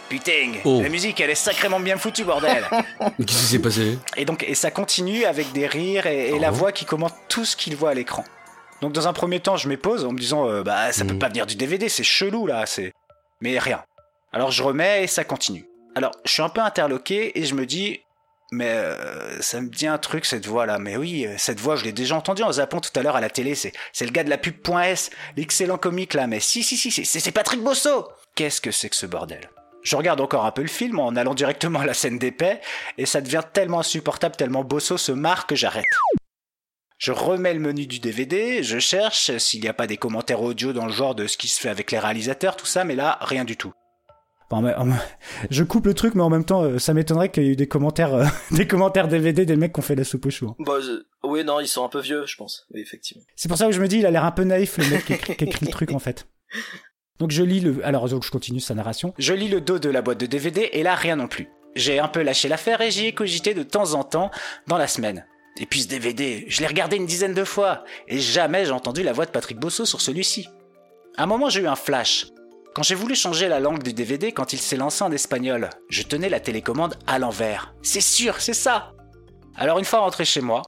Putain, 0.10 0.53
Oh. 0.65 0.82
la 0.82 0.89
musique 0.89 1.22
elle 1.22 1.29
est 1.29 1.36
sacrément 1.36 1.79
bien 1.79 1.98
foutue 1.98 2.24
bordel 2.24 2.65
Mais 3.20 3.25
qu'est-ce 3.25 3.39
qui 3.39 3.46
s'est 3.46 3.60
passé? 3.60 4.00
Et 4.17 4.25
donc, 4.25 4.43
et 4.43 4.55
ça 4.55 4.70
continue 4.72 5.25
avec 5.25 5.51
des 5.53 5.65
rires 5.67 6.08
et, 6.08 6.29
et 6.29 6.39
la 6.39 6.50
Oh. 6.51 6.55
voix 6.55 6.72
qui 6.72 6.86
commente 6.86 7.13
tout 7.29 7.46
ce 7.46 7.55
qu'il 7.55 7.75
voit 7.75 7.91
à 7.91 7.93
l'écran. 7.93 8.24
Donc, 8.84 8.92
dans 8.92 9.08
un 9.08 9.13
premier 9.13 9.40
temps, 9.40 9.56
je 9.56 9.70
m'épose 9.70 10.04
en 10.04 10.12
me 10.12 10.20
disant, 10.20 10.50
euh, 10.50 10.62
bah, 10.62 10.92
ça 10.92 11.06
peut 11.06 11.13
Mhm. 11.13 11.20
pas 11.20 11.30
venir 11.30 11.46
du 11.46 11.56
DVD, 11.56 11.88
c'est 11.88 12.04
chelou 12.04 12.46
là, 12.48 12.66
c'est. 12.66 12.92
Mais 13.40 13.58
rien. 13.58 13.82
Alors, 14.34 14.52
je 14.52 14.62
remets 14.62 15.06
et 15.06 15.08
ça 15.08 15.24
continue. 15.24 15.66
Alors, 15.96 16.12
je 16.25 16.32
suis 16.34 16.42
un 16.42 16.50
peu 16.50 16.60
interloqué 16.60 17.40
et 17.40 17.46
je 17.46 17.56
me 17.56 17.66
dis, 17.66 18.02
mais 18.52 18.68
euh, 18.68 19.42
ça 19.42 19.62
me 19.62 19.70
dit 19.70 19.88
un 19.88 19.98
truc 19.98 20.25
cette 20.25 20.46
voix 20.48 20.66
là. 20.66 20.80
Mais 20.80 20.98
oui, 20.98 21.25
euh, 21.25 21.36
cette 21.38 21.62
voix, 21.62 21.78
je 21.78 21.86
l'ai 21.86 21.94
déjà 21.94 22.18
entendue 22.18 22.44
en 22.44 22.52
zappant 22.52 22.82
tout 22.82 22.90
à 23.00 23.02
l'heure 23.04 23.16
à 23.16 23.22
la 23.22 23.30
télé. 23.30 23.56
C'est, 23.56 23.72
c'est 23.94 24.04
le 24.06 24.12
gars 24.12 24.25
de 24.25 24.30
la 24.30 24.38
pub 24.38 24.56
.s, 24.84 25.12
l'excellent 25.38 25.78
comique 25.78 26.13
là. 26.13 26.28
Mais 26.28 26.42
si, 26.42 26.62
si, 26.62 26.75
si, 26.75 26.92
c'est, 26.92 27.06
c'est 27.06 27.32
Patrick 27.32 27.62
Bosso. 27.63 28.10
Qu'est-ce 28.36 28.60
que 28.60 28.72
c'est 28.72 28.90
que 28.90 28.98
ce 28.98 29.06
bordel? 29.06 29.50
Je 29.84 29.96
regarde 29.96 30.20
encore 30.20 30.44
un 30.46 30.52
peu 30.52 30.62
le 30.62 30.68
film 30.68 31.00
en 31.00 31.16
allant 31.16 31.36
directement 31.36 31.80
à 31.80 31.86
la 31.86 31.94
scène 31.94 32.18
d'épais, 32.20 32.60
et 32.98 33.06
ça 33.06 33.22
devient 33.22 33.44
tellement 33.54 33.80
insupportable, 33.80 34.36
tellement 34.36 34.63
Bosso 34.66 34.98
se 34.98 35.12
marre 35.13 35.46
que 35.48 35.56
j'arrête. 35.56 35.86
Je 37.03 37.12
remets 37.12 37.53
le 37.53 37.60
menu 37.60 37.86
du 37.86 38.00
DVD, 38.00 38.63
je 38.63 38.79
cherche 38.79 39.36
s'il 39.38 39.60
n'y 39.60 39.67
a 39.67 39.74
pas 39.74 39.88
des 39.88 39.98
commentaires 39.98 40.41
audio 40.41 40.72
dans 40.72 40.86
le 40.86 40.91
genre 40.93 41.15
de 41.15 41.27
ce 41.27 41.36
qui 41.36 41.50
se 41.50 41.60
fait 41.60 41.67
avec 41.67 41.91
les 41.91 42.00
réalisateurs, 42.00 42.55
tout 42.55 42.65
ça, 42.65 42.86
mais 42.86 42.95
là, 42.95 43.17
rien 43.19 43.43
du 43.43 43.57
tout. 43.57 43.74
Bon, 44.50 44.62
mais, 44.62 44.74
en- 44.75 44.88
je 45.50 45.65
coupe 45.65 45.86
le 45.86 45.95
truc, 45.95 46.15
mais 46.15 46.22
en 46.24 46.29
même 46.29 46.45
temps, 46.45 46.63
euh, 46.63 46.79
ça 46.79 46.93
m'étonnerait 46.93 47.29
qu'il 47.29 47.43
y 47.43 47.48
ait 47.48 47.51
eu 47.51 47.55
des 47.57 47.67
commentaires, 47.67 48.13
euh, 48.13 48.24
des 48.51 48.67
commentaires 48.67 49.10
DVD 49.10 49.45
des 49.45 49.57
mecs 49.57 49.74
qui 49.74 49.79
ont 49.81 49.83
fait 49.83 49.95
la 49.95 50.05
soupe 50.05 50.27
au 50.27 50.29
chou. 50.29 50.48
hein. 50.48 50.55
Bah, 50.60 50.79
je- 50.81 51.03
oui, 51.27 51.43
non, 51.43 51.60
ils 51.60 51.67
sont 51.67 51.83
un 51.83 51.89
peu 51.89 52.00
vieux, 52.00 52.25
je 52.25 52.38
pense. 52.38 52.65
Oui, 52.74 52.79
effectivement. 52.79 53.24
C'est 53.36 53.50
pour 53.50 53.57
ça 53.57 53.65
que 53.65 53.74
je 53.74 53.81
me 53.81 53.89
dis, 53.89 53.98
il 53.98 54.05
a 54.05 54.12
l'air 54.12 54.24
un 54.24 54.31
peu 54.31 54.45
naïf, 54.45 54.77
le 54.77 54.89
mec 54.89 55.03
qui 55.05 55.12
écrit, 55.13 55.36
qui 55.36 55.43
écrit 55.43 55.65
le 55.65 55.72
truc, 55.74 55.91
en 55.91 56.00
fait. 56.00 56.25
Donc 57.19 57.31
je 57.31 57.43
lis 57.43 57.60
le... 57.60 57.86
Alors, 57.86 58.07
donc 58.07 58.24
je 58.24 58.31
continue 58.31 58.62
sa 58.62 58.75
narration. 58.75 59.13
Je 59.17 59.33
lis 59.33 59.50
le 59.50 59.60
dos 59.60 59.77
de 59.77 59.89
la 59.89 60.01
boîte 60.01 60.22
de 60.22 60.25
DVD, 60.25 60.69
et 60.72 60.83
là, 60.83 60.95
rien 60.95 61.17
non 61.17 61.27
plus. 61.27 61.50
J'ai 61.75 62.00
un 62.00 62.07
peu 62.07 62.22
lâché 62.22 62.48
l'affaire 62.48 62.79
et 62.79 62.91
j'y 62.91 63.07
ai 63.07 63.13
cogité 63.13 63.53
de 63.53 63.63
temps 63.63 63.93
en 63.95 64.05
temps 64.05 64.31
dans 64.67 64.77
la 64.77 64.88
semaine. 64.88 65.25
Et 65.57 65.65
puis 65.65 65.83
ce 65.83 65.88
DVD, 65.88 66.45
je 66.48 66.62
l'ai 66.62 66.67
regardé 66.67 66.98
une 66.98 67.05
dizaine 67.05 67.33
de 67.33 67.43
fois, 67.43 67.83
et 68.07 68.19
jamais 68.19 68.65
j'ai 68.65 68.72
entendu 68.72 69.03
la 69.03 69.13
voix 69.13 69.25
de 69.25 69.31
Patrick 69.31 69.60
Bosso 69.60 69.86
sur 69.86 70.01
celui-ci. 70.01 70.48
À 71.15 71.24
un 71.24 71.27
moment, 71.27 71.50
j'ai 71.50 71.62
eu 71.62 71.67
un 71.67 71.75
flash. 71.75 72.27
Quand 72.74 72.81
j'ai 72.81 72.95
voulu 72.95 73.13
changer 73.13 73.48
la 73.48 73.60
langue 73.60 73.83
du 73.83 73.93
DVD 73.93 74.31
quand 74.31 74.51
il 74.51 74.60
s'est 74.60 74.77
lancé 74.77 75.03
en 75.03 75.12
espagnol, 75.12 75.69
je 75.89 76.01
tenais 76.01 76.29
la 76.29 76.39
télécommande 76.39 76.98
à 77.05 77.19
l'envers. 77.19 77.75
C'est 77.83 78.01
sûr, 78.01 78.41
c'est 78.41 78.55
ça 78.55 78.93
Alors 79.55 79.77
une 79.77 79.86
fois 79.86 80.00
rentré 80.00 80.25
chez 80.25 80.41
moi, 80.41 80.63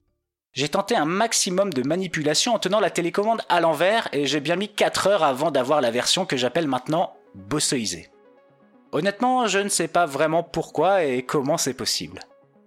j'ai 0.52 0.68
tenté 0.68 0.94
un 0.94 1.04
maximum 1.04 1.72
de 1.72 1.86
manipulation 1.86 2.54
en 2.54 2.60
tenant 2.60 2.78
la 2.78 2.90
télécommande 2.90 3.42
à 3.48 3.60
l'envers 3.60 4.08
et 4.12 4.24
j'ai 4.24 4.38
bien 4.38 4.54
mis 4.54 4.72
4 4.72 5.08
heures 5.08 5.24
avant 5.24 5.50
d'avoir 5.50 5.80
la 5.80 5.90
version 5.90 6.26
que 6.26 6.36
j'appelle 6.36 6.68
maintenant 6.68 7.12
bossoisée. 7.34 8.08
Honnêtement, 8.92 9.48
je 9.48 9.58
ne 9.58 9.68
sais 9.68 9.88
pas 9.88 10.06
vraiment 10.06 10.44
pourquoi 10.44 11.02
et 11.04 11.24
comment 11.24 11.58
c'est 11.58 11.74
possible. 11.74 12.20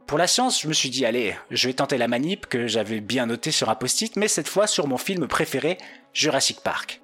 Pour 0.10 0.18
la 0.18 0.26
science, 0.26 0.64
je 0.64 0.68
me 0.68 0.74
suis 0.74 0.90
dit 0.90 1.06
allez, 1.06 1.36
je 1.52 1.68
vais 1.68 1.74
tenter 1.76 2.00
la 2.00 2.08
manip 2.08 2.48
que 2.48 2.66
j'avais 2.66 3.00
bien 3.00 3.28
noté 3.28 3.52
sur 3.52 3.70
un 3.70 3.76
post-it, 3.76 4.16
mais 4.16 4.28
cette 4.28 4.48
fois 4.48 4.66
sur 4.66 4.88
mon 4.88 4.98
film 4.98 5.28
préféré, 5.28 5.78
Jurassic 6.14 6.62
Park. 6.62 7.00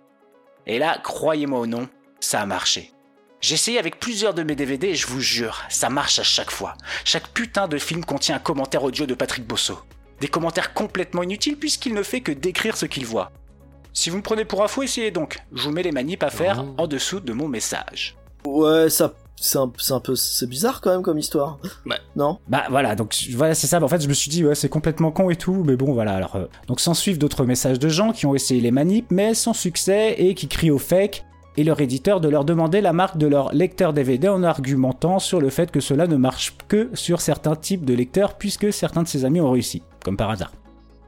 Et 0.65 0.79
là, 0.79 0.97
croyez-moi 1.03 1.59
ou 1.59 1.67
non, 1.67 1.87
ça 2.19 2.41
a 2.41 2.47
marché. 2.47 2.91
J'ai 3.41 3.53
essayé 3.53 3.77
avec 3.77 3.99
plusieurs 3.99 4.33
de 4.33 4.41
mes 4.41 4.55
DVD 4.55 4.87
et 4.87 4.95
je 4.95 5.05
vous 5.05 5.21
jure, 5.21 5.61
ça 5.69 5.91
marche 5.91 6.17
à 6.17 6.23
chaque 6.23 6.49
fois. 6.49 6.73
Chaque 7.03 7.27
putain 7.27 7.67
de 7.67 7.77
film 7.77 8.03
contient 8.03 8.37
un 8.37 8.39
commentaire 8.39 8.83
audio 8.83 9.05
de 9.05 9.13
Patrick 9.13 9.45
Bosso. 9.45 9.77
Des 10.19 10.27
commentaires 10.27 10.73
complètement 10.73 11.21
inutiles 11.21 11.57
puisqu'il 11.57 11.93
ne 11.93 12.01
fait 12.01 12.21
que 12.21 12.31
décrire 12.31 12.75
ce 12.75 12.87
qu'il 12.87 13.05
voit. 13.05 13.31
Si 13.93 14.09
vous 14.09 14.17
me 14.17 14.23
prenez 14.23 14.45
pour 14.45 14.63
un 14.63 14.67
fou, 14.67 14.81
essayez 14.81 15.11
donc. 15.11 15.37
Je 15.53 15.61
vous 15.61 15.71
mets 15.71 15.83
les 15.83 15.91
manips 15.91 16.23
à 16.23 16.31
faire 16.31 16.65
en 16.79 16.87
dessous 16.87 17.19
de 17.19 17.33
mon 17.33 17.49
message. 17.49 18.17
Ouais, 18.47 18.89
ça, 18.89 19.13
c'est 19.35 19.57
un, 19.57 19.71
c'est 19.77 19.93
un 19.93 19.99
peu, 19.99 20.15
c'est 20.15 20.47
bizarre 20.47 20.81
quand 20.81 20.91
même 20.91 21.01
comme 21.01 21.17
histoire. 21.17 21.59
Bah. 21.85 21.97
Non? 22.15 22.39
Bah 22.47 22.63
voilà, 22.69 22.95
donc 22.95 23.15
voilà, 23.33 23.53
c'est 23.53 23.67
ça. 23.67 23.81
En 23.83 23.87
fait, 23.87 24.01
je 24.01 24.07
me 24.07 24.13
suis 24.13 24.29
dit, 24.29 24.43
ouais, 24.45 24.55
c'est 24.55 24.69
complètement 24.69 25.11
con 25.11 25.29
et 25.29 25.35
tout, 25.35 25.63
mais 25.65 25.75
bon, 25.75 25.93
voilà. 25.93 26.15
Alors, 26.15 26.35
euh, 26.35 26.45
donc 26.67 26.79
s'en 26.79 26.93
suivent 26.93 27.17
d'autres 27.17 27.45
messages 27.45 27.79
de 27.79 27.89
gens 27.89 28.11
qui 28.11 28.25
ont 28.25 28.33
essayé 28.33 28.61
les 28.61 28.71
manips, 28.71 29.11
mais 29.11 29.33
sans 29.33 29.53
succès 29.53 30.15
et 30.17 30.33
qui 30.33 30.47
crient 30.47 30.71
au 30.71 30.79
fake 30.79 31.25
et 31.57 31.63
leur 31.63 31.79
éditeur 31.79 32.21
de 32.21 32.27
leur 32.27 32.45
demander 32.45 32.81
la 32.81 32.93
marque 32.93 33.17
de 33.17 33.27
leur 33.27 33.53
lecteur 33.53 33.93
DVD 33.93 34.27
en 34.27 34.43
argumentant 34.43 35.19
sur 35.19 35.39
le 35.39 35.49
fait 35.49 35.71
que 35.71 35.79
cela 35.79 36.07
ne 36.07 36.17
marche 36.17 36.55
que 36.67 36.89
sur 36.93 37.21
certains 37.21 37.55
types 37.55 37.85
de 37.85 37.93
lecteurs 37.93 38.37
puisque 38.37 38.73
certains 38.73 39.03
de 39.03 39.07
ses 39.07 39.25
amis 39.25 39.41
ont 39.41 39.51
réussi, 39.51 39.83
comme 40.03 40.17
par 40.17 40.29
hasard. 40.29 40.51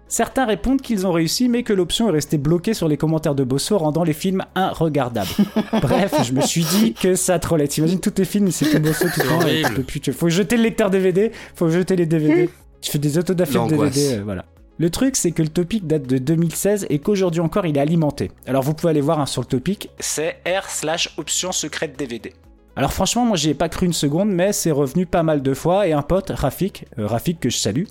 Certains 0.09 0.45
répondent 0.45 0.81
qu'ils 0.81 1.05
ont 1.05 1.11
réussi, 1.11 1.49
mais 1.49 1.63
que 1.63 1.73
l'option 1.73 2.07
est 2.07 2.13
restée 2.13 2.37
bloquée 2.37 2.73
sur 2.73 2.87
les 2.87 2.95
commentaires 2.97 3.35
de 3.35 3.43
Bosso, 3.43 3.77
rendant 3.77 4.03
les 4.03 4.13
films 4.13 4.43
inregardables. 4.55 5.29
Bref, 5.81 6.13
je 6.23 6.31
me 6.33 6.41
suis 6.41 6.63
dit 6.63 6.93
que 6.93 7.15
ça 7.15 7.39
trollait. 7.39 7.67
T'imagines 7.67 7.99
tous 7.99 8.11
tes 8.11 8.25
films, 8.25 8.49
c'est 8.51 8.69
tout 8.69 8.79
Bosso 8.79 9.05
tout 9.13 9.19
le 9.21 9.27
temps. 9.27 9.41
et 9.41 9.43
tu 9.59 9.63
horrible. 9.65 9.73
peux 9.75 9.83
plus- 9.83 9.99
tu- 9.99 10.13
Faut 10.13 10.29
jeter 10.29 10.55
le 10.57 10.63
lecteur 10.63 10.89
DVD, 10.89 11.31
faut 11.55 11.69
jeter 11.69 11.95
les 11.95 12.05
DVD. 12.05 12.49
tu 12.81 12.91
fais 12.91 12.99
des 12.99 13.17
autodafés 13.17 13.59
de. 13.59 13.67
DVD, 13.67 14.13
euh, 14.13 14.21
voilà. 14.23 14.45
Le 14.79 14.89
truc, 14.91 15.15
c'est 15.15 15.31
que 15.31 15.41
le 15.41 15.47
topic 15.49 15.87
date 15.87 16.03
de 16.07 16.19
2016 16.19 16.85
et 16.89 16.99
qu'aujourd'hui 16.99 17.41
encore, 17.41 17.65
il 17.65 17.75
est 17.77 17.81
alimenté. 17.81 18.31
Alors 18.45 18.61
vous 18.63 18.73
pouvez 18.75 18.91
aller 18.91 19.01
voir 19.01 19.19
hein, 19.19 19.25
sur 19.25 19.41
le 19.41 19.47
topic, 19.47 19.89
c'est 19.99 20.37
r 20.45 20.69
slash 20.69 21.13
option 21.17 21.51
secrète 21.51 21.97
DVD. 21.97 22.31
Alors 22.75 22.93
franchement, 22.93 23.25
moi 23.25 23.35
j'y 23.37 23.49
ai 23.49 23.53
pas 23.55 23.69
cru 23.69 23.87
une 23.87 23.93
seconde, 23.93 24.29
mais 24.29 24.53
c'est 24.53 24.69
revenu 24.69 25.07
pas 25.07 25.23
mal 25.23 25.41
de 25.41 25.53
fois 25.55 25.87
et 25.87 25.93
un 25.93 26.03
pote, 26.03 26.29
Rafik, 26.29 26.85
euh, 26.99 27.07
Rafik 27.07 27.39
que 27.39 27.49
je 27.49 27.57
salue, 27.57 27.85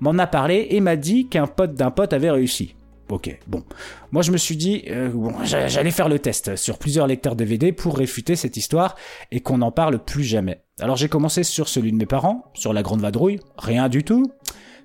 m'en 0.00 0.18
a 0.18 0.26
parlé 0.26 0.68
et 0.70 0.80
m'a 0.80 0.96
dit 0.96 1.28
qu'un 1.28 1.46
pote 1.46 1.74
d'un 1.74 1.90
pote 1.90 2.12
avait 2.12 2.30
réussi. 2.30 2.74
Ok, 3.10 3.36
bon. 3.48 3.64
Moi 4.12 4.22
je 4.22 4.30
me 4.30 4.36
suis 4.36 4.56
dit, 4.56 4.84
euh, 4.88 5.10
j'allais 5.44 5.90
faire 5.90 6.08
le 6.08 6.20
test 6.20 6.54
sur 6.56 6.78
plusieurs 6.78 7.08
lecteurs 7.08 7.34
DVD 7.34 7.72
pour 7.72 7.98
réfuter 7.98 8.36
cette 8.36 8.56
histoire 8.56 8.94
et 9.32 9.40
qu'on 9.40 9.58
n'en 9.58 9.72
parle 9.72 9.98
plus 9.98 10.22
jamais. 10.22 10.62
Alors 10.80 10.96
j'ai 10.96 11.08
commencé 11.08 11.42
sur 11.42 11.68
celui 11.68 11.90
de 11.90 11.96
mes 11.96 12.06
parents, 12.06 12.44
sur 12.54 12.72
la 12.72 12.82
grande 12.82 13.00
vadrouille, 13.00 13.40
rien 13.58 13.88
du 13.88 14.04
tout. 14.04 14.30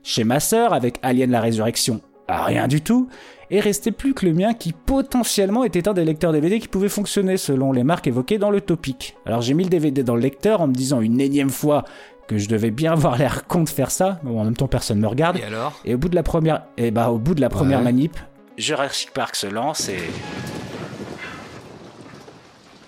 Chez 0.02 0.24
ma 0.24 0.40
sœur 0.40 0.74
avec 0.74 0.98
Alien 1.04 1.32
la 1.32 1.42
Résurrection, 1.42 2.02
rien 2.28 2.68
du 2.68 2.82
tout. 2.82 3.10
Et 3.52 3.60
restait 3.60 3.92
plus 3.92 4.16
que 4.16 4.26
le 4.26 4.34
mien 4.34 4.56
qui 4.56 4.74
potentiellement 4.74 5.64
était 5.64 5.88
un 5.88 5.94
des 5.94 6.04
lecteurs 6.04 6.32
DVD 6.32 6.60
qui 6.60 6.68
pouvait 6.68 6.90
fonctionner 6.90 7.38
selon 7.38 7.72
les 7.72 7.84
marques 7.84 8.08
évoquées 8.08 8.40
dans 8.40 8.50
le 8.50 8.60
topic. 8.60 9.16
Alors 9.28 9.42
j'ai 9.42 9.54
mis 9.54 9.64
le 9.64 9.70
DVD 9.70 10.04
dans 10.04 10.16
le 10.16 10.22
lecteur 10.22 10.62
en 10.62 10.68
me 10.68 10.74
disant 10.74 11.00
une 11.00 11.22
énième 11.22 11.52
fois 11.52 11.86
que 12.27 12.38
je 12.38 12.48
devais 12.48 12.72
bien 12.72 12.91
avoir 12.94 13.17
l'air 13.17 13.46
con 13.48 13.63
de 13.63 13.70
faire 13.70 13.91
ça, 13.91 14.20
mais 14.24 14.32
bon, 14.32 14.41
en 14.41 14.44
même 14.46 14.55
temps 14.58 14.67
personne 14.67 15.00
me 15.00 15.08
regarde. 15.08 15.38
Et 15.38 15.44
alors 15.44 15.74
Et 15.86 15.94
au 15.96 15.98
bout 15.98 16.10
de 16.10 16.15
la 16.15 16.24
première, 16.24 16.63
et 16.77 16.91
bah 16.91 17.10
au 17.10 17.17
bout 17.17 17.36
de 17.36 17.41
la 17.41 17.50
première 17.50 17.79
Ouais. 17.79 17.86
manip, 17.86 18.17
Jurassic 18.58 19.12
Park 19.12 19.36
se 19.36 19.48
lance 19.48 19.89
et... 19.89 19.98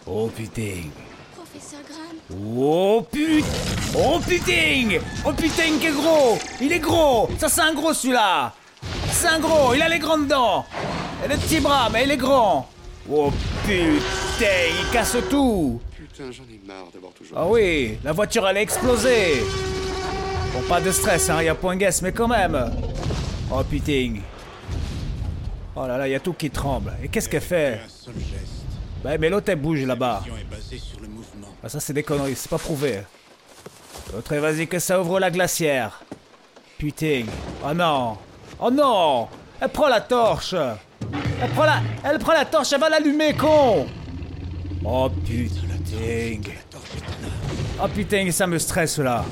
Oh 0.06 0.30
putain. 0.34 0.90
Professeur 1.36 1.80
Graham. 1.88 2.18
Oh 2.58 3.06
putain 3.12 3.46
Oh 3.98 4.20
putain. 4.26 5.00
Oh 5.26 5.34
putain 5.34 5.78
que 5.82 5.94
gros. 5.94 6.38
Il 6.62 6.72
est 6.72 6.80
gros. 6.80 7.30
Ça 7.38 7.50
c'est 7.50 7.62
un 7.62 7.74
gros 7.74 7.94
celui-là. 7.94 8.54
C'est 9.12 9.28
un 9.28 9.40
gros, 9.40 9.74
il 9.74 9.82
a 9.82 9.90
les 9.90 10.00
grandes 10.00 10.28
dents. 10.28 10.66
Et 11.26 11.28
le 11.28 11.36
petit 11.36 11.60
bras, 11.60 11.90
mais 11.92 12.04
il 12.06 12.12
est 12.12 12.18
grand. 12.18 12.70
Oh 13.12 13.32
putain, 13.66 14.46
il 14.80 14.92
casse 14.94 15.18
tout. 15.30 15.82
Putain, 15.96 16.32
j'en 16.32 16.44
ai 16.44 16.57
marre 16.68 16.88
d'avoir 16.94 17.14
toujours. 17.14 17.38
Ah 17.38 17.48
oui, 17.48 17.98
la 18.04 18.12
voiture 18.12 18.46
elle 18.48 18.58
a 18.58 18.62
explosé 18.62 19.42
Bon, 20.54 20.62
pas 20.68 20.82
de 20.82 20.92
stress, 20.92 21.30
hein, 21.30 21.42
y 21.42 21.48
a 21.48 21.56
point 21.56 21.78
guess, 21.78 22.02
mais 22.02 22.12
quand 22.12 22.28
même 22.28 22.72
Oh 23.50 23.64
putain 23.64 24.16
Oh 25.76 25.88
là 25.88 25.98
là, 25.98 26.08
y 26.08 26.16
a 26.16 26.20
tout 26.20 26.34
qui 26.34 26.50
tremble. 26.50 26.94
Et 27.04 27.08
qu'est-ce 27.08 27.30
qu'elle 27.30 27.42
fait? 27.42 27.80
Bah, 29.04 29.18
mais 29.18 29.30
l'autre 29.30 29.50
elle 29.50 29.60
bouge 29.60 29.84
là-bas. 29.86 30.24
Ah, 31.64 31.70
ça 31.70 31.80
c'est 31.80 31.94
des 31.94 32.04
conneries, 32.04 32.36
c'est 32.36 32.50
pas 32.50 32.58
prouvé. 32.58 33.02
L'autre, 34.14 34.34
elle, 34.34 34.40
vas-y 34.40 34.68
que 34.68 34.80
ça 34.80 35.00
ouvre 35.00 35.20
la 35.20 35.30
glacière. 35.30 36.02
Putain. 36.78 37.26
Oh 37.64 37.74
non. 37.74 38.18
Oh 38.60 38.72
non 38.72 39.28
Elle 39.62 39.70
prend 39.70 39.88
la 39.88 40.02
torche 40.02 40.56
Elle 40.56 41.50
prend 41.52 41.66
la... 41.66 41.82
Elle 42.04 42.20
prend 42.20 42.34
la 42.34 42.46
torche, 42.46 42.74
elle 42.74 42.80
va 42.80 42.90
l'allumer, 42.90 43.34
con 43.34 43.88
Oh 44.84 45.10
putain. 45.26 45.67
Oh 47.82 47.88
putain, 47.94 48.30
ça 48.32 48.48
me 48.48 48.58
stresse 48.58 48.98
là. 49.00 49.24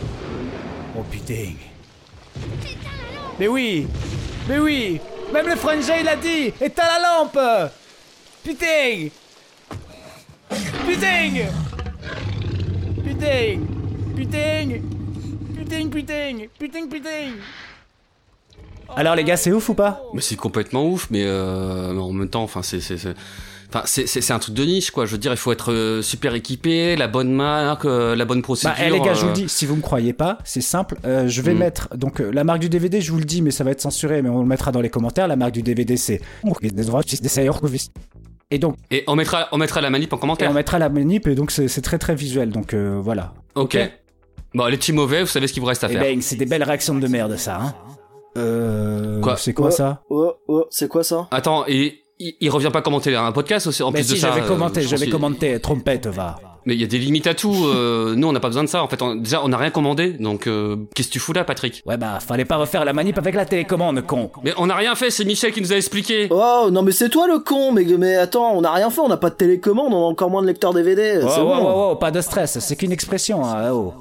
Oh 0.97 1.03
putain. 1.09 1.53
Mais 3.39 3.47
oui 3.47 3.87
Mais 4.47 4.59
oui 4.59 4.99
Même 5.33 5.47
le 5.47 5.55
frangin 5.55 5.95
il 5.99 6.07
a 6.07 6.15
dit 6.15 6.53
Éteins 6.61 6.83
la 6.83 6.99
lampe. 7.19 7.39
Putain 8.43 9.09
Putain 10.85 11.47
Putain 13.03 13.59
Putain 14.15 14.79
Putain, 15.55 15.89
putain 15.89 16.37
Putain, 16.59 16.87
putain 16.87 17.31
Alors 18.95 19.15
les 19.15 19.23
gars, 19.23 19.35
c'est 19.37 19.51
ouf 19.51 19.67
ou 19.69 19.73
pas? 19.73 20.01
Mais 20.13 20.21
c'est 20.21 20.35
complètement 20.35 20.85
ouf, 20.85 21.07
mais, 21.09 21.23
euh, 21.25 21.91
mais 21.91 21.99
en 22.01 22.13
même 22.13 22.29
temps, 22.29 22.43
enfin, 22.43 22.61
c'est, 22.61 22.79
c'est, 22.79 22.97
c'est- 22.97 23.15
Enfin, 23.69 23.81
c'est, 23.85 24.07
c'est, 24.07 24.21
c'est 24.21 24.31
un 24.33 24.39
truc 24.39 24.53
de 24.55 24.63
niche, 24.63 24.91
quoi. 24.91 25.05
Je 25.05 25.11
veux 25.11 25.17
dire, 25.17 25.31
il 25.31 25.37
faut 25.37 25.51
être 25.51 25.73
euh, 25.73 26.01
super 26.01 26.33
équipé, 26.35 26.95
la 26.95 27.07
bonne 27.07 27.31
marque, 27.31 27.85
euh, 27.85 28.15
la 28.15 28.23
bonne 28.25 28.41
procédure. 28.41 28.75
Bah, 28.77 28.83
eh, 28.87 28.89
les 28.91 28.99
gars, 29.01 29.13
je 29.13 29.21
vous 29.21 29.25
euh, 29.27 29.29
le 29.29 29.35
dis, 29.35 29.49
si 29.49 29.65
vous 29.65 29.75
me 29.75 29.81
croyez 29.81 30.13
pas, 30.13 30.37
c'est 30.45 30.61
simple. 30.61 30.97
euh, 31.05 31.27
je 31.27 31.41
vais 31.41 31.53
Mm. 31.53 31.57
mettre 31.57 31.97
donc 31.97 32.21
euh, 32.21 32.31
la 32.31 32.43
marque 32.43 32.59
du 32.59 32.69
DVD, 32.69 33.01
je 33.01 33.11
vous 33.11 33.17
le 33.19 33.25
dis, 33.25 33.41
mais 33.41 33.51
ça 33.51 33.63
va 33.63 33.71
être 33.71 33.81
censuré, 33.81 34.21
mais 34.21 34.29
on 34.29 34.39
le 34.41 34.47
mettra 34.47 34.71
dans 34.71 34.81
les 34.81 34.89
commentaires. 34.89 35.27
La 35.27 35.35
marque 35.35 35.53
du 35.53 35.63
DVD, 35.63 35.97
c'est 35.97 36.21
et 38.51 38.59
donc 38.59 38.75
Et 38.91 39.03
on 39.07 39.15
mettra, 39.15 39.47
on 39.51 39.57
mettra 39.57 39.81
la 39.81 39.89
manip 39.89 40.13
en 40.13 40.17
et 40.17 40.19
commentaire. 40.19 40.49
on 40.51 40.53
mettra 40.53 40.77
la 40.79 40.89
manip, 40.89 41.27
et 41.27 41.35
donc 41.35 41.49
c'est 41.51 41.67
c'est 41.67 41.81
très 41.81 41.97
très 41.97 42.13
visuel. 42.15 42.49
Donc 42.51 42.73
euh, 42.73 42.99
voilà. 43.01 43.33
Ok. 43.55 43.77
Bon, 44.53 44.65
les 44.67 44.77
petits 44.77 44.93
mauvais, 44.93 45.21
vous 45.21 45.27
savez 45.27 45.47
ce 45.47 45.53
qu'il 45.53 45.61
vous 45.61 45.67
reste 45.67 45.83
à 45.83 45.87
Eh 45.89 45.93
faire. 45.93 46.01
ben, 46.01 46.21
c'est 46.21 46.35
des 46.35 46.45
belles 46.45 46.63
réactions 46.63 46.95
de 46.95 47.07
merde, 47.07 47.35
ça. 47.37 47.57
Hein 47.61 47.73
euh, 48.37 49.19
Quoi 49.21 49.35
C'est 49.37 49.53
quoi 49.53 49.67
Oh, 49.67 49.71
ça? 49.71 50.01
Oh, 50.09 50.33
oh, 50.47 50.65
c'est 50.69 50.87
quoi 50.87 51.03
ça? 51.03 51.27
Attends, 51.31 51.65
et 51.67 52.04
il, 52.19 52.33
il 52.39 52.49
revient 52.49 52.69
pas 52.71 52.81
commenter 52.81 53.15
un 53.15 53.31
podcast 53.31 53.67
aussi, 53.67 53.83
en 53.83 53.91
Mais 53.91 53.99
plus 53.99 54.07
si, 54.07 54.13
de 54.13 54.17
ça. 54.19 54.29
j'avais 54.29 54.41
euh, 54.41 54.47
commenté, 54.47 54.81
pense 54.81 54.89
j'avais 54.89 55.07
commenté. 55.09 55.59
Trompette, 55.59 56.07
va. 56.07 56.35
Mais 56.67 56.73
il 56.73 56.81
y 56.81 56.83
a 56.83 56.87
des 56.87 56.97
limites 56.97 57.27
à 57.27 57.35
tout. 57.35 57.53
euh, 57.67 58.15
nous, 58.15 58.27
on 58.27 58.31
n'a 58.31 58.39
pas 58.39 58.47
besoin 58.47 58.63
de 58.63 58.69
ça. 58.69 58.81
En 58.81 58.87
fait, 58.87 58.99
on- 59.03 59.13
déjà, 59.15 59.43
on 59.43 59.49
n'a 59.49 59.57
rien 59.57 59.69
commandé. 59.69 60.13
Donc, 60.13 60.47
euh, 60.47 60.77
qu'est-ce 60.95 61.09
que 61.09 61.13
tu 61.13 61.19
fous 61.19 61.31
là, 61.33 61.43
Patrick? 61.43 61.83
Ouais, 61.85 61.95
bah, 61.97 62.17
fallait 62.19 62.43
pas 62.45 62.55
refaire 62.57 62.83
la 62.85 62.93
manip 62.93 63.15
avec 63.19 63.35
la 63.35 63.45
télécommande, 63.45 64.01
con. 64.01 64.31
Mais 64.43 64.51
on 64.57 64.65
n'a 64.65 64.75
rien 64.75 64.95
fait. 64.95 65.11
C'est 65.11 65.25
Michel 65.25 65.51
qui 65.51 65.61
nous 65.61 65.71
a 65.73 65.75
expliqué. 65.75 66.27
Oh, 66.31 66.69
non 66.71 66.81
mais 66.81 66.91
c'est 66.91 67.09
toi 67.09 67.27
le 67.27 67.37
con, 67.37 67.71
mais, 67.71 67.83
mais 67.99 68.15
attends, 68.15 68.53
on 68.55 68.63
a 68.63 68.71
rien 68.71 68.89
fait, 68.89 69.01
on 69.01 69.09
n'a 69.09 69.17
pas 69.17 69.29
de 69.29 69.35
télécommande, 69.35 69.93
on 69.93 70.05
a 70.07 70.09
encore 70.09 70.31
moins 70.31 70.41
de 70.41 70.47
lecteur 70.47 70.73
DVD, 70.73 71.19
Oh, 71.23 71.27
c'est 71.29 71.41
oh, 71.41 71.45
bon. 71.45 71.57
oh, 71.61 71.89
oh, 71.91 71.95
pas 71.97 72.09
de 72.09 72.21
stress, 72.21 72.57
c'est 72.57 72.75
qu'une 72.75 72.91
expression, 72.91 73.45
hein, 73.45 73.69
oh. 73.71 73.93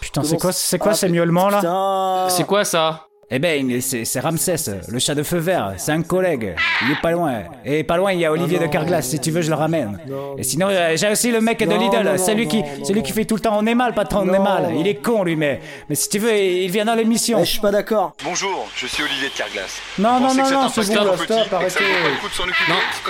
Putain, 0.00 0.22
c'est 0.24 0.36
quoi, 0.38 0.52
c'est 0.52 0.78
quoi 0.78 0.92
Ah, 0.92 0.94
ces 0.94 1.08
miaulements 1.08 1.48
là? 1.48 2.26
C'est 2.28 2.44
quoi 2.46 2.64
ça? 2.66 3.06
Eh 3.28 3.40
ben, 3.40 3.80
c'est 3.80 4.20
Ramsès, 4.20 4.54
le 4.86 5.00
chat 5.00 5.16
de 5.16 5.24
feu 5.24 5.38
vert, 5.38 5.74
c'est 5.78 5.90
un 5.90 6.02
collègue. 6.02 6.54
Il 6.82 6.92
est 6.92 7.00
pas 7.02 7.10
loin. 7.10 7.42
Et 7.64 7.82
pas 7.82 7.96
loin, 7.96 8.12
il 8.12 8.20
y 8.20 8.24
a 8.24 8.30
Olivier 8.30 8.60
de 8.60 8.66
Carglass, 8.66 9.08
si 9.08 9.18
tu 9.18 9.32
veux, 9.32 9.42
je 9.42 9.48
le 9.48 9.56
ramène. 9.56 9.98
Et 10.38 10.44
sinon, 10.44 10.68
euh, 10.70 10.96
j'ai 10.96 11.10
aussi 11.10 11.32
le 11.32 11.40
mec 11.40 11.58
de 11.58 11.74
Lidl, 11.74 12.20
celui 12.20 12.46
qui, 12.46 12.62
celui 12.84 13.02
qui 13.02 13.10
fait 13.10 13.24
tout 13.24 13.34
le 13.34 13.40
temps 13.40 13.58
on 13.58 13.66
est 13.66 13.74
mal, 13.74 13.94
patron, 13.94 14.20
on 14.28 14.32
est 14.32 14.38
mal. 14.38 14.72
Il 14.78 14.86
est 14.86 15.02
con, 15.02 15.24
lui, 15.24 15.34
mais, 15.34 15.60
mais 15.88 15.96
si 15.96 16.08
tu 16.08 16.20
veux, 16.20 16.36
il 16.36 16.70
vient 16.70 16.84
dans 16.84 16.94
l'émission. 16.94 17.38
Eh, 17.40 17.44
je 17.44 17.50
suis 17.50 17.60
pas 17.60 17.72
d'accord. 17.72 18.14
Bonjour, 18.22 18.68
je 18.76 18.86
suis 18.86 19.02
Olivier 19.02 19.28
de 19.28 19.34
Carglass. 19.34 19.80
Non, 19.98 20.20
non, 20.20 20.20
non, 20.20 20.28
que 20.28 20.48
c'est 20.48 20.54
non, 20.54 20.60
un 20.60 20.68
c'est 20.68 20.94
bon, 20.94 21.14
stop, 21.14 21.48
ça 21.50 21.56
arrêtez. 21.56 21.84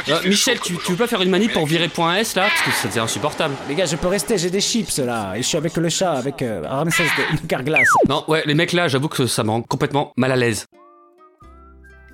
Euh, 0.08 0.28
Michel, 0.28 0.60
tu, 0.60 0.78
tu 0.78 0.92
veux 0.92 0.96
pas 0.96 1.08
faire 1.08 1.20
une 1.20 1.30
manip 1.30 1.52
pour 1.52 1.66
virer 1.66 1.88
point 1.88 2.16
.s 2.16 2.36
là 2.36 2.44
Parce 2.44 2.62
que 2.62 2.70
c'était 2.82 3.00
insupportable. 3.00 3.54
Les 3.68 3.74
gars, 3.74 3.84
je 3.84 3.96
peux 3.96 4.08
rester, 4.08 4.38
j'ai 4.38 4.48
des 4.48 4.62
chips 4.62 4.96
là. 4.96 5.34
Et 5.36 5.42
je 5.42 5.46
suis 5.46 5.58
avec 5.58 5.76
le 5.76 5.90
chat, 5.90 6.12
avec 6.12 6.40
euh, 6.40 6.62
Ramsès 6.66 7.02
de, 7.04 7.36
de 7.36 7.46
Carglass. 7.46 7.86
Non, 8.08 8.24
ouais, 8.28 8.44
les 8.46 8.54
mecs 8.54 8.72
là, 8.72 8.88
j'avoue 8.88 9.08
que 9.08 9.26
ça 9.26 9.44
me 9.44 9.50
rend 9.50 9.60
complètement 9.60 10.05
mal 10.16 10.32
à 10.32 10.36
l'aise. 10.36 10.66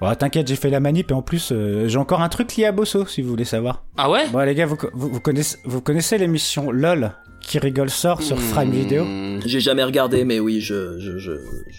Bon, 0.00 0.12
t'inquiète, 0.16 0.48
j'ai 0.48 0.56
fait 0.56 0.70
la 0.70 0.80
manip 0.80 1.10
et 1.12 1.14
en 1.14 1.22
plus, 1.22 1.50
euh, 1.52 1.86
j'ai 1.86 1.98
encore 1.98 2.22
un 2.22 2.28
truc 2.28 2.56
lié 2.56 2.64
à 2.64 2.72
Bosso, 2.72 3.06
si 3.06 3.22
vous 3.22 3.28
voulez 3.30 3.44
savoir. 3.44 3.84
Ah 3.96 4.10
ouais? 4.10 4.26
Bon, 4.32 4.40
les 4.40 4.54
gars, 4.54 4.66
vous, 4.66 4.76
vous, 4.94 5.08
vous 5.08 5.20
connaissez, 5.20 5.58
vous 5.64 5.80
connaissez 5.80 6.18
l'émission 6.18 6.72
LOL 6.72 7.12
qui 7.40 7.58
rigole 7.60 7.90
sort 7.90 8.20
sur 8.22 8.36
Video? 8.36 9.04
Hmm. 9.04 9.40
J'ai 9.46 9.60
jamais 9.60 9.82
regardé, 9.84 10.24
mais 10.24 10.40
oui, 10.40 10.60
je, 10.60 10.98
je, 10.98 11.18
je, 11.18 11.32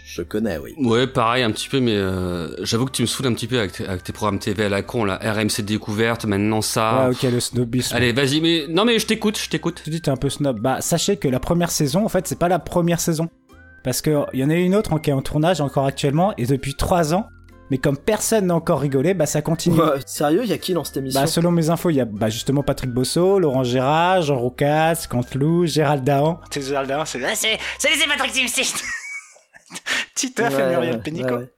je 0.06 0.22
connais, 0.22 0.58
oui. 0.58 0.74
Ouais, 0.78 1.06
pareil, 1.08 1.44
un 1.44 1.52
petit 1.52 1.68
peu, 1.68 1.82
mais 1.82 1.96
euh, 1.96 2.48
j'avoue 2.64 2.86
que 2.86 2.92
tu 2.92 3.02
me 3.02 3.08
saoules 3.08 3.28
un 3.28 3.34
petit 3.34 3.48
peu 3.48 3.60
avec, 3.60 3.74
tes- 3.74 3.86
avec 3.88 4.04
tes 4.04 4.14
programmes 4.14 4.40
TV 4.40 4.66
à 4.66 4.70
la 4.70 4.84
con, 4.84 5.04
là. 5.04 5.20
RMC 5.22 5.62
découverte, 5.62 6.24
maintenant 6.26 6.62
ça. 6.62 7.10
Ouais, 7.10 7.16
ok, 7.16 7.24
le 7.32 7.40
snobisme. 7.42 7.94
Allez, 7.96 8.14
vas-y, 8.14 8.40
mais 8.40 8.66
non, 8.70 8.86
mais 8.86 9.00
je 9.00 9.06
t'écoute, 9.08 9.38
je 9.38 9.50
t'écoute. 9.50 9.82
Tu 9.84 9.90
dis 9.90 10.02
t'es 10.02 10.12
un 10.12 10.18
peu 10.18 10.30
snob. 10.30 10.60
Bah, 10.62 10.80
sachez 10.80 11.18
que 11.18 11.28
la 11.28 11.40
première 11.42 11.72
saison, 11.72 12.06
en 12.06 12.10
fait, 12.10 12.26
c'est 12.28 12.40
pas 12.40 12.48
la 12.50 12.60
première 12.60 13.00
saison. 13.02 13.30
Parce 13.84 14.02
que 14.02 14.26
il 14.34 14.40
y 14.40 14.44
en 14.44 14.50
a 14.50 14.56
une 14.56 14.76
autre 14.76 14.98
qui 15.00 15.10
est 15.10 15.14
en 15.14 15.22
tournage 15.22 15.62
encore 15.62 15.86
actuellement, 15.86 16.34
et 16.38 16.46
depuis 16.46 16.76
trois 16.76 17.14
ans. 17.14 17.28
Mais 17.70 17.78
comme 17.78 17.98
personne 17.98 18.48
n'a 18.48 18.56
encore 18.56 18.82
rigolé, 18.82 19.14
bah 19.14 19.26
ça 19.26 19.42
continue. 19.42 19.80
Ouais, 19.80 20.00
sérieux, 20.06 20.46
y 20.46 20.52
a 20.54 20.58
qui 20.58 20.74
dans 20.74 20.84
cette 20.84 20.98
émission 20.98 21.20
Bah, 21.20 21.28
selon 21.28 21.50
mes 21.50 21.70
infos, 21.70 21.90
il 21.90 21.96
y 21.96 22.02
a 22.02 22.06
bah, 22.06 22.30
justement 22.30 22.62
Patrick 22.62 22.92
Bosso, 22.92 23.40
Laurent 23.40 23.64
Gérard, 23.64 24.22
Jean 24.22 24.38
Roucas, 24.38 25.08
Canteloup, 25.10 25.66
Gérald 25.66 26.04
Dahan. 26.04 26.40
C'est 26.52 26.62
Gérald 26.62 26.90
Dahan, 26.90 27.06
c'est... 27.06 27.24
Ah, 27.24 27.32
c'est, 27.34 27.58
c'est 27.80 27.88
c'est 27.96 28.08
Patrick 28.08 28.34
Timsit. 28.34 28.74
Et 30.24 30.42
Ouais, 30.42 30.50
Muriel 30.50 30.96
ouais, 30.96 31.02
Pénicaud. 31.02 31.38
ouais, 31.38 31.52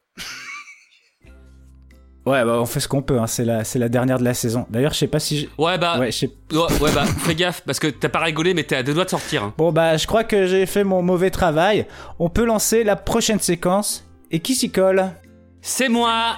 ouais. 2.26 2.44
Bah 2.46 2.58
on 2.60 2.66
fait 2.66 2.80
ce 2.80 2.88
qu'on 2.88 3.02
peut, 3.02 3.20
hein. 3.20 3.28
c'est 3.28 3.46
la, 3.46 3.64
c'est 3.64 3.80
la 3.80 3.90
dernière 3.90 4.18
de 4.20 4.24
la 4.24 4.34
saison. 4.34 4.66
D'ailleurs, 4.70 4.94
je 4.94 4.98
sais 5.00 5.08
pas 5.08 5.20
si... 5.20 5.38
j'ai- 5.40 5.50
Ouais, 5.58 5.78
bah, 5.78 6.00
ouais, 6.00 6.10
ouais, 6.52 6.92
bah, 6.94 7.06
fais 7.20 7.36
gaffe, 7.36 7.62
parce 7.66 7.80
que 7.80 7.88
t'as 7.88 8.10
pas 8.10 8.20
rigolé, 8.20 8.54
mais 8.54 8.64
t'es 8.64 8.76
à 8.76 8.84
deux 8.84 8.94
doigts 8.94 9.06
de 9.06 9.10
sortir. 9.10 9.44
hein. 9.44 9.54
Bon 9.58 9.72
bah, 9.72 9.98
je 9.98 10.08
crois 10.08 10.24
que 10.24 10.46
j'ai 10.48 10.66
fait 10.66 10.84
mon 10.84 11.02
mauvais 11.02 11.30
travail. 11.32 11.86
On 12.20 12.30
peut 12.30 12.46
lancer 12.46 12.84
la 12.84 12.96
prochaine 12.96 13.40
séquence. 13.40 14.06
Et 14.32 14.40
qui 14.40 14.56
s'y 14.56 14.72
colle? 14.72 15.12
C'est 15.62 15.88
moi 15.88 16.36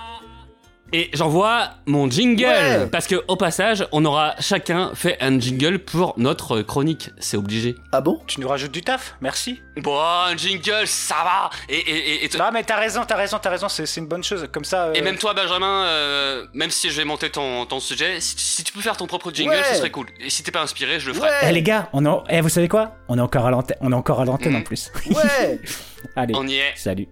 Et 0.94 1.10
j'envoie 1.14 1.70
mon 1.86 2.10
jingle 2.10 2.46
Ouais. 2.46 2.88
Parce 2.92 3.08
que 3.08 3.16
au 3.28 3.36
passage, 3.36 3.86
on 3.92 4.06
aura 4.06 4.36
chacun 4.40 4.92
fait 4.96 5.18
un 5.22 5.38
jingle 5.40 5.80
pour 5.80 6.14
notre 6.18 6.62
chronique. 6.62 7.10
C'est 7.20 7.36
obligé. 7.38 7.76
Ah 7.92 8.00
bon? 8.02 8.22
Tu 8.26 8.40
nous 8.40 8.48
rajoutes 8.48 8.72
du 8.72 8.82
taf? 8.82 9.16
Merci. 9.20 9.62
Bon, 9.78 10.00
un 10.00 10.36
jingle, 10.38 10.86
ça 10.88 11.16
va 11.24 11.50
Et, 11.68 11.78
et, 11.78 12.24
et, 12.24 12.26
et, 12.26 12.38
Non 12.38 12.50
mais 12.54 12.64
t'as 12.64 12.78
raison, 12.78 13.02
t'as 13.06 13.16
raison, 13.18 13.38
t'as 13.42 13.50
raison, 13.50 13.68
c'est, 13.70 13.98
une 13.98 14.08
bonne 14.08 14.24
chose. 14.24 14.48
Comme 14.52 14.64
ça... 14.64 14.86
euh, 14.86 14.94
et 14.94 15.02
même 15.02 15.18
toi, 15.18 15.34
Benjamin, 15.34 15.86
euh, 15.86 16.46
même 16.54 16.72
si 16.72 16.90
je 16.90 16.98
vais 16.98 17.06
monter 17.06 17.30
ton, 17.30 17.66
ton 17.66 17.80
sujet, 17.80 18.20
si, 18.22 18.36
si 18.38 18.64
tu 18.64 18.72
peux 18.74 18.82
faire 18.82 18.96
ton 18.98 19.08
propre 19.08 19.32
jingle, 19.34 19.52
Ouais. 19.56 19.64
ce 19.72 19.76
serait 19.76 19.92
cool. 19.92 20.08
Et 20.22 20.30
si 20.30 20.42
t'es 20.44 20.52
pas 20.52 20.62
inspiré, 20.62 21.00
je 21.00 21.08
le 21.08 21.14
ferai. 21.14 21.30
Eh 21.44 21.52
les 21.52 21.64
gars, 21.64 21.90
on 21.94 22.06
est... 22.06 22.18
eh, 22.30 22.42
vous 22.42 22.50
savez 22.50 22.68
quoi? 22.70 22.96
On 23.10 23.18
est 23.18 23.22
encore 23.22 23.46
à 23.46 23.52
l'antenne, 23.52 23.78
on 23.82 23.92
est 23.92 23.96
encore 23.96 24.22
à 24.22 24.26
l'antenne 24.26 24.56
en 24.56 24.62
plus. 24.62 24.92
Ouais 25.10 25.60
Allez, 26.16 26.34
On 26.36 26.48
y 26.48 26.56
est. 26.56 26.74
salut. 26.76 27.08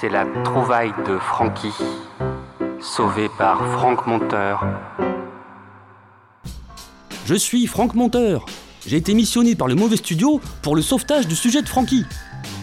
C'est 0.00 0.08
la 0.08 0.24
trouvaille 0.42 0.92
de 1.06 1.18
Frankie, 1.18 1.72
sauvé 2.80 3.28
par 3.38 3.64
Franck 3.72 4.06
Monteur. 4.06 4.64
Je 7.26 7.34
suis 7.34 7.66
Franck 7.66 7.94
Monteur. 7.94 8.46
J'ai 8.86 8.96
été 8.96 9.14
missionné 9.14 9.54
par 9.54 9.68
le 9.68 9.74
mauvais 9.74 9.96
studio 9.96 10.40
pour 10.62 10.74
le 10.74 10.82
sauvetage 10.82 11.28
du 11.28 11.36
sujet 11.36 11.62
de 11.62 11.68
Francky. 11.68 12.04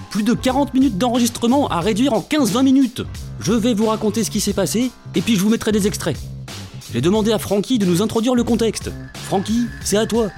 Plus 0.09 0.23
de 0.23 0.33
40 0.33 0.73
minutes 0.73 0.97
d'enregistrement 0.97 1.67
à 1.69 1.79
réduire 1.79 2.13
en 2.13 2.21
15-20 2.21 2.63
minutes. 2.63 3.01
Je 3.39 3.53
vais 3.53 3.73
vous 3.73 3.85
raconter 3.85 4.23
ce 4.23 4.31
qui 4.31 4.41
s'est 4.41 4.53
passé 4.53 4.91
et 5.15 5.21
puis 5.21 5.35
je 5.35 5.41
vous 5.41 5.49
mettrai 5.49 5.71
des 5.71 5.87
extraits. 5.87 6.17
J'ai 6.91 7.01
demandé 7.01 7.31
à 7.31 7.39
Francky 7.39 7.79
de 7.79 7.85
nous 7.85 8.01
introduire 8.01 8.35
le 8.35 8.43
contexte. 8.43 8.91
Francky, 9.13 9.67
c'est 9.83 9.97
à 9.97 10.05
toi. 10.05 10.29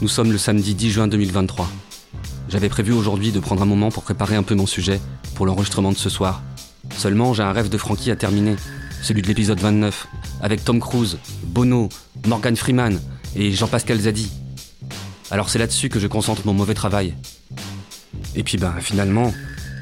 Nous 0.00 0.08
sommes 0.08 0.30
le 0.30 0.38
samedi 0.38 0.74
10 0.74 0.90
juin 0.90 1.08
2023. 1.08 1.68
J'avais 2.48 2.68
prévu 2.68 2.92
aujourd'hui 2.92 3.32
de 3.32 3.40
prendre 3.40 3.62
un 3.62 3.66
moment 3.66 3.90
pour 3.90 4.02
préparer 4.02 4.36
un 4.36 4.42
peu 4.42 4.54
mon 4.54 4.66
sujet 4.66 5.00
pour 5.34 5.46
l'enregistrement 5.46 5.92
de 5.92 5.96
ce 5.96 6.08
soir. 6.08 6.42
Seulement, 6.96 7.34
j'ai 7.34 7.42
un 7.42 7.52
rêve 7.52 7.68
de 7.68 7.78
Francky 7.78 8.10
à 8.10 8.16
terminer, 8.16 8.56
celui 9.02 9.22
de 9.22 9.28
l'épisode 9.28 9.60
29, 9.60 10.06
avec 10.42 10.64
Tom 10.64 10.80
Cruise, 10.80 11.18
Bono, 11.44 11.88
Morgan 12.26 12.56
Freeman 12.56 13.00
et 13.36 13.52
Jean-Pascal 13.52 13.98
Zadi. 13.98 14.30
Alors 15.30 15.48
c'est 15.48 15.58
là-dessus 15.58 15.88
que 15.88 15.98
je 15.98 16.06
concentre 16.06 16.42
mon 16.44 16.52
mauvais 16.52 16.74
travail. 16.74 17.14
Et 18.34 18.42
puis 18.42 18.58
ben 18.58 18.74
finalement, 18.80 19.32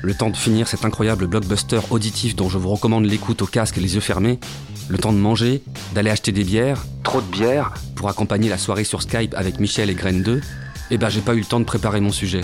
le 0.02 0.14
temps 0.14 0.30
de 0.30 0.36
finir 0.36 0.68
cet 0.68 0.84
incroyable 0.84 1.26
blockbuster 1.26 1.80
auditif 1.90 2.36
dont 2.36 2.48
je 2.48 2.58
vous 2.58 2.70
recommande 2.70 3.04
l'écoute 3.04 3.42
au 3.42 3.46
casque 3.46 3.78
et 3.78 3.80
les 3.80 3.94
yeux 3.94 4.00
fermés, 4.00 4.38
le 4.88 4.98
temps 4.98 5.12
de 5.12 5.18
manger, 5.18 5.62
d'aller 5.94 6.10
acheter 6.10 6.32
des 6.32 6.44
bières, 6.44 6.84
trop 7.02 7.20
de 7.20 7.26
bières, 7.26 7.74
pour 7.96 8.08
accompagner 8.08 8.48
la 8.48 8.58
soirée 8.58 8.84
sur 8.84 9.02
Skype 9.02 9.34
avec 9.34 9.60
Michel 9.60 9.90
et 9.90 9.94
Graine 9.94 10.22
2, 10.22 10.40
eh 10.90 10.98
ben 10.98 11.08
j'ai 11.08 11.20
pas 11.20 11.34
eu 11.34 11.40
le 11.40 11.44
temps 11.44 11.60
de 11.60 11.64
préparer 11.64 12.00
mon 12.00 12.12
sujet. 12.12 12.42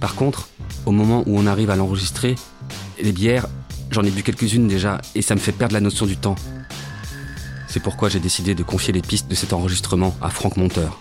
Par 0.00 0.14
contre, 0.14 0.48
au 0.86 0.92
moment 0.92 1.24
où 1.26 1.38
on 1.38 1.46
arrive 1.46 1.70
à 1.70 1.76
l'enregistrer, 1.76 2.36
les 3.00 3.12
bières, 3.12 3.46
j'en 3.90 4.02
ai 4.02 4.10
bu 4.10 4.22
quelques-unes 4.22 4.68
déjà, 4.68 5.00
et 5.14 5.22
ça 5.22 5.34
me 5.34 5.40
fait 5.40 5.52
perdre 5.52 5.74
la 5.74 5.80
notion 5.80 6.06
du 6.06 6.16
temps. 6.16 6.36
C'est 7.68 7.80
pourquoi 7.80 8.08
j'ai 8.08 8.20
décidé 8.20 8.54
de 8.54 8.62
confier 8.62 8.92
les 8.92 9.02
pistes 9.02 9.28
de 9.28 9.34
cet 9.34 9.52
enregistrement 9.52 10.16
à 10.22 10.30
Franck 10.30 10.56
Monteur. 10.56 11.00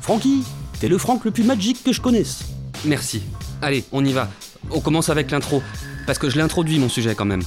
Francky, 0.00 0.42
t'es 0.80 0.88
le 0.88 0.98
Franck 0.98 1.24
le 1.24 1.30
plus 1.30 1.44
magique 1.44 1.82
que 1.84 1.92
je 1.92 2.00
connaisse. 2.00 2.40
Merci. 2.84 3.22
Allez, 3.62 3.84
on 3.92 4.04
y 4.04 4.12
va. 4.12 4.28
On 4.70 4.80
commence 4.80 5.08
avec 5.08 5.30
l'intro, 5.30 5.62
parce 6.06 6.18
que 6.18 6.28
je 6.28 6.36
l'ai 6.36 6.42
introduit 6.42 6.78
mon 6.78 6.88
sujet 6.88 7.14
quand 7.14 7.24
même. 7.24 7.42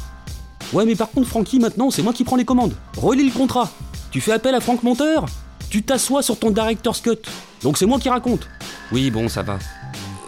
Ouais, 0.73 0.85
mais 0.85 0.95
par 0.95 1.11
contre, 1.11 1.27
Francky, 1.27 1.59
maintenant, 1.59 1.91
c'est 1.91 2.01
moi 2.01 2.13
qui 2.13 2.23
prends 2.23 2.37
les 2.37 2.45
commandes. 2.45 2.73
Relis 2.97 3.25
le 3.25 3.31
contrat. 3.31 3.69
Tu 4.09 4.21
fais 4.21 4.31
appel 4.31 4.55
à 4.55 4.61
Franck 4.61 4.83
Monteur? 4.83 5.25
Tu 5.69 5.83
t'assois 5.83 6.23
sur 6.23 6.39
ton 6.39 6.51
director's 6.51 7.01
cut. 7.01 7.17
Donc 7.61 7.77
c'est 7.77 7.85
moi 7.85 7.99
qui 7.99 8.09
raconte. 8.09 8.47
Oui, 8.91 9.11
bon, 9.11 9.27
ça 9.27 9.43
va. 9.43 9.59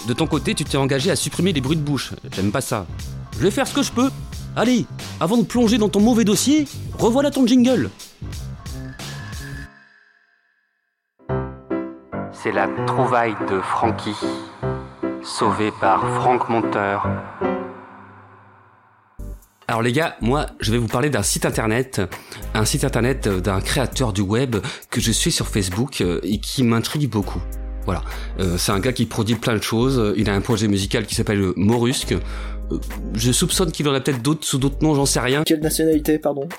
De 0.08 0.14
ton 0.14 0.26
côté, 0.26 0.56
tu 0.56 0.64
t'es 0.64 0.78
engagé 0.78 1.12
à 1.12 1.18
supprimer 1.18 1.52
les 1.52 1.60
bruits 1.60 1.76
de 1.76 1.82
bouche. 1.82 2.14
J'aime 2.34 2.50
pas 2.50 2.62
ça. 2.62 2.86
Je 3.34 3.40
vais 3.40 3.52
faire 3.52 3.68
ce 3.68 3.74
que 3.74 3.84
je 3.84 3.92
peux. 3.92 4.10
Allez, 4.56 4.86
avant 5.20 5.36
de 5.36 5.44
plonger 5.44 5.78
dans 5.78 5.90
ton 5.90 6.00
mauvais 6.00 6.24
dossier, 6.24 6.66
revoilà 6.98 7.30
ton 7.30 7.46
jingle. 7.46 7.90
C'est 12.32 12.54
la 12.54 12.70
trouvaille 12.86 13.36
de 13.50 13.60
Francky, 13.60 14.16
sauvé 15.24 15.72
par 15.82 16.00
Franck 16.22 16.48
Monteur. 16.48 17.06
Alors 19.68 19.82
les 19.82 19.92
gars, 19.92 20.16
moi 20.22 20.46
je 20.62 20.72
vais 20.72 20.78
vous 20.78 20.88
parler 20.88 21.10
d'un 21.10 21.24
site 21.24 21.46
internet, 21.46 22.02
un 22.54 22.64
site 22.64 22.86
internet 22.86 23.28
d'un 23.28 23.60
créateur 23.60 24.14
du 24.14 24.22
web 24.22 24.56
que 24.90 25.02
je 25.02 25.12
suis 25.12 25.34
sur 25.34 25.48
Facebook 25.48 26.00
euh, 26.00 26.22
et 26.24 26.40
qui 26.40 26.64
m'intrigue 26.64 27.10
beaucoup. 27.10 27.42
Voilà, 27.88 28.04
Euh, 28.40 28.58
c'est 28.60 28.72
un 28.72 28.80
gars 28.80 28.94
qui 28.94 29.06
produit 29.08 29.36
plein 29.36 29.56
de 29.56 29.64
choses, 29.64 30.14
il 30.16 30.30
a 30.30 30.36
un 30.36 30.42
projet 30.42 30.68
musical 30.68 31.06
qui 31.08 31.16
s'appelle 31.16 31.42
Morusque. 31.56 32.12
Euh, 32.12 32.78
Je 33.16 33.32
soupçonne 33.32 33.72
qu'il 33.72 33.88
en 33.88 33.94
a 33.94 34.02
peut-être 34.02 34.22
d'autres 34.22 34.46
sous 34.46 34.58
d'autres 34.58 34.84
noms, 34.84 34.94
j'en 34.94 35.06
sais 35.06 35.22
rien. 35.22 35.44
Quelle 35.46 35.62
nationalité, 35.62 36.20
pardon? 36.20 36.50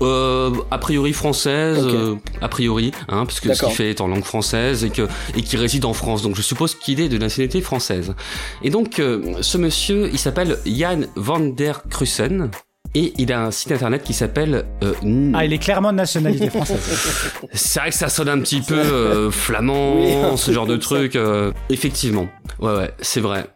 Euh, 0.00 0.52
a 0.70 0.78
priori 0.78 1.12
française, 1.12 1.84
euh, 1.84 2.14
a 2.40 2.48
priori, 2.48 2.92
hein, 3.08 3.26
parce 3.26 3.40
que 3.40 3.52
ce 3.52 3.64
qu'il 3.64 3.74
fait 3.74 3.90
est 3.90 4.00
en 4.00 4.06
langue 4.06 4.22
française 4.22 4.84
et 4.84 4.90
que 4.90 5.08
et 5.36 5.42
qui 5.42 5.56
réside 5.56 5.84
en 5.86 5.92
France. 5.92 6.22
Donc 6.22 6.36
je 6.36 6.42
suppose 6.42 6.76
qu'il 6.76 7.00
est 7.00 7.08
de 7.08 7.18
nationalité 7.18 7.60
française. 7.60 8.14
Et 8.62 8.70
donc 8.70 9.00
euh, 9.00 9.34
ce 9.40 9.58
monsieur, 9.58 10.08
il 10.12 10.18
s'appelle 10.18 10.56
Jan 10.64 11.00
van 11.16 11.40
der 11.40 11.82
Krussen. 11.90 12.50
Et 12.94 13.12
il 13.18 13.32
a 13.32 13.44
un 13.44 13.50
site 13.52 13.70
internet 13.70 14.02
qui 14.02 14.12
s'appelle 14.12 14.64
euh, 14.82 14.92
Ah, 15.34 15.44
il 15.44 15.52
est 15.52 15.58
clairement 15.58 15.92
de 15.92 15.98
nationalité 15.98 16.50
française. 16.50 16.80
c'est 17.52 17.78
vrai 17.80 17.90
que 17.90 17.94
ça 17.96 18.08
sonne 18.08 18.28
un 18.28 18.40
petit 18.40 18.60
peu 18.60 18.74
euh, 18.74 19.30
flamand, 19.30 20.00
Oui, 20.00 20.12
ce 20.36 20.50
genre 20.50 20.66
de 20.66 20.76
truc. 20.76 21.14
euh, 21.14 21.52
effectivement. 21.68 22.26
Ouais, 22.58 22.74
ouais, 22.74 22.90
c'est 23.00 23.20
vrai. 23.20 23.46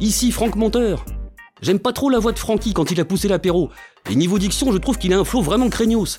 Ici 0.00 0.32
Franck 0.32 0.56
Monteur. 0.56 1.04
J'aime 1.60 1.78
pas 1.78 1.92
trop 1.92 2.10
la 2.10 2.18
voix 2.18 2.32
de 2.32 2.38
Francky 2.40 2.72
quand 2.72 2.90
il 2.90 2.98
a 3.00 3.04
poussé 3.04 3.28
l'apéro. 3.28 3.70
Et 4.10 4.16
niveau 4.16 4.40
diction, 4.40 4.72
je 4.72 4.78
trouve 4.78 4.98
qu'il 4.98 5.12
a 5.12 5.18
un 5.18 5.24
flow 5.24 5.42
vraiment 5.42 5.68
craignos. 5.68 6.18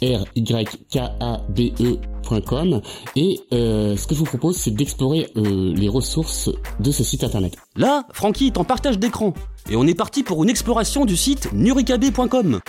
N-U-R-Y-K-A-B-E.com, 0.01 2.81
et 3.15 3.39
euh, 3.53 3.95
ce 3.95 4.07
que 4.07 4.15
je 4.15 4.19
vous 4.19 4.25
propose, 4.25 4.57
c'est 4.57 4.71
d'explorer 4.71 5.29
euh, 5.37 5.73
les 5.75 5.89
ressources 5.89 6.49
de 6.79 6.91
ce 6.91 7.03
site 7.03 7.23
internet. 7.23 7.55
Là, 7.75 8.05
Francky 8.11 8.47
est 8.47 8.57
en 8.57 8.63
partage 8.63 8.97
d'écran. 8.99 9.33
Et 9.69 9.75
on 9.75 9.85
est 9.85 9.95
parti 9.95 10.23
pour 10.23 10.43
une 10.43 10.49
exploration 10.49 11.05
du 11.05 11.15
site 11.15 11.53
nurikabe.com. 11.53 12.61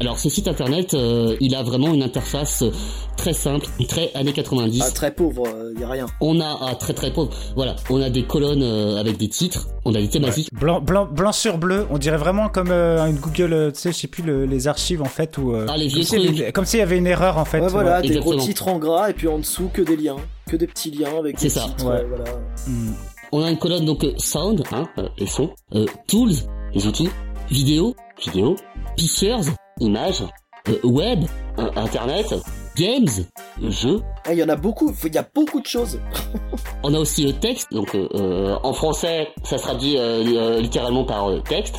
Alors, 0.00 0.18
ce 0.18 0.30
site 0.30 0.48
internet, 0.48 0.94
euh, 0.94 1.36
il 1.40 1.54
a 1.54 1.62
vraiment 1.62 1.92
une 1.92 2.02
interface 2.02 2.62
euh, 2.62 2.70
très 3.18 3.34
simple, 3.34 3.66
très 3.86 4.10
années 4.14 4.32
90. 4.32 4.82
Ah, 4.82 4.90
très 4.90 5.14
pauvre, 5.14 5.44
il 5.74 5.80
y 5.80 5.84
a 5.84 5.88
rien. 5.88 6.06
On 6.22 6.40
a 6.40 6.58
ah, 6.62 6.74
très 6.74 6.94
très 6.94 7.12
pauvre. 7.12 7.30
Voilà, 7.54 7.76
on 7.90 8.00
a 8.00 8.08
des 8.08 8.24
colonnes 8.24 8.62
euh, 8.62 8.96
avec 8.98 9.18
des 9.18 9.28
titres, 9.28 9.68
on 9.84 9.94
a 9.94 10.00
des 10.00 10.08
thématiques. 10.08 10.48
Blanc, 10.54 10.80
blanc, 10.80 11.04
blanc 11.06 11.30
sur 11.30 11.58
bleu, 11.58 11.86
on 11.90 11.98
dirait 11.98 12.16
vraiment 12.16 12.48
comme 12.48 12.70
euh, 12.70 13.04
une 13.06 13.16
Google, 13.18 13.52
euh, 13.52 13.70
tu 13.70 13.80
sais, 13.80 13.92
je 13.92 13.98
sais 13.98 14.08
plus, 14.08 14.22
le- 14.24 14.46
les 14.46 14.66
archives 14.66 15.02
en 15.02 15.06
fait, 15.06 15.36
où, 15.36 15.54
euh, 15.54 15.66
Ah, 15.68 15.76
les 15.76 15.84
comme 15.88 15.94
vieux 15.96 16.02
s'il 16.04 16.20
y 16.20 16.26
avait- 16.28 16.36
trucs. 16.42 16.52
Comme 16.54 16.64
s'il 16.64 16.78
y 16.80 16.82
avait 16.82 16.98
une 16.98 17.06
erreur 17.06 17.36
en 17.36 17.44
fait. 17.44 17.60
Ouais, 17.60 17.68
voilà, 17.68 18.00
ouais. 18.00 18.08
des 18.08 18.18
gros 18.18 18.34
titres 18.36 18.68
en 18.68 18.78
gras 18.78 19.10
et 19.10 19.12
puis 19.12 19.28
en 19.28 19.38
dessous 19.38 19.68
que 19.72 19.82
des 19.82 19.96
liens, 19.96 20.16
que 20.48 20.56
des 20.56 20.66
petits 20.66 20.90
liens 20.90 21.18
avec 21.18 21.38
C'est 21.38 21.48
des 21.48 21.50
ça. 21.50 21.66
titres. 21.66 21.84
Ouais. 21.86 21.96
euh, 22.00 22.06
voilà. 22.08 22.24
On 23.30 23.42
a 23.44 23.50
une 23.50 23.58
colonne 23.58 23.84
donc 23.84 24.02
euh, 24.04 24.12
sound, 24.16 24.62
hein, 24.72 24.88
euh, 24.98 25.06
les 25.18 25.26
sons, 25.26 25.50
euh, 25.74 25.84
tools, 26.08 26.32
les 26.74 26.86
outils, 26.86 27.10
vidéo, 27.50 27.94
vidéo, 28.24 28.56
pictures, 28.96 29.40
images, 29.80 30.24
euh, 30.68 30.78
web, 30.84 31.24
euh, 31.58 31.70
internet, 31.76 32.34
games, 32.76 33.08
jeux. 33.68 34.00
Ah, 34.24 34.32
il 34.32 34.38
y 34.38 34.42
en 34.42 34.48
a 34.48 34.56
beaucoup, 34.56 34.92
il 35.04 35.14
y 35.14 35.18
a 35.18 35.26
beaucoup 35.34 35.60
de 35.60 35.66
choses. 35.66 36.00
On 36.82 36.94
a 36.94 36.98
aussi 36.98 37.24
le 37.24 37.32
texte, 37.32 37.72
donc 37.72 37.94
euh, 37.94 38.08
euh, 38.14 38.56
en 38.62 38.72
français, 38.72 39.28
ça 39.44 39.58
se 39.58 39.62
traduit 39.62 39.96
euh, 39.98 40.60
littéralement 40.60 41.04
par 41.04 41.28
euh, 41.30 41.40
texte. 41.40 41.76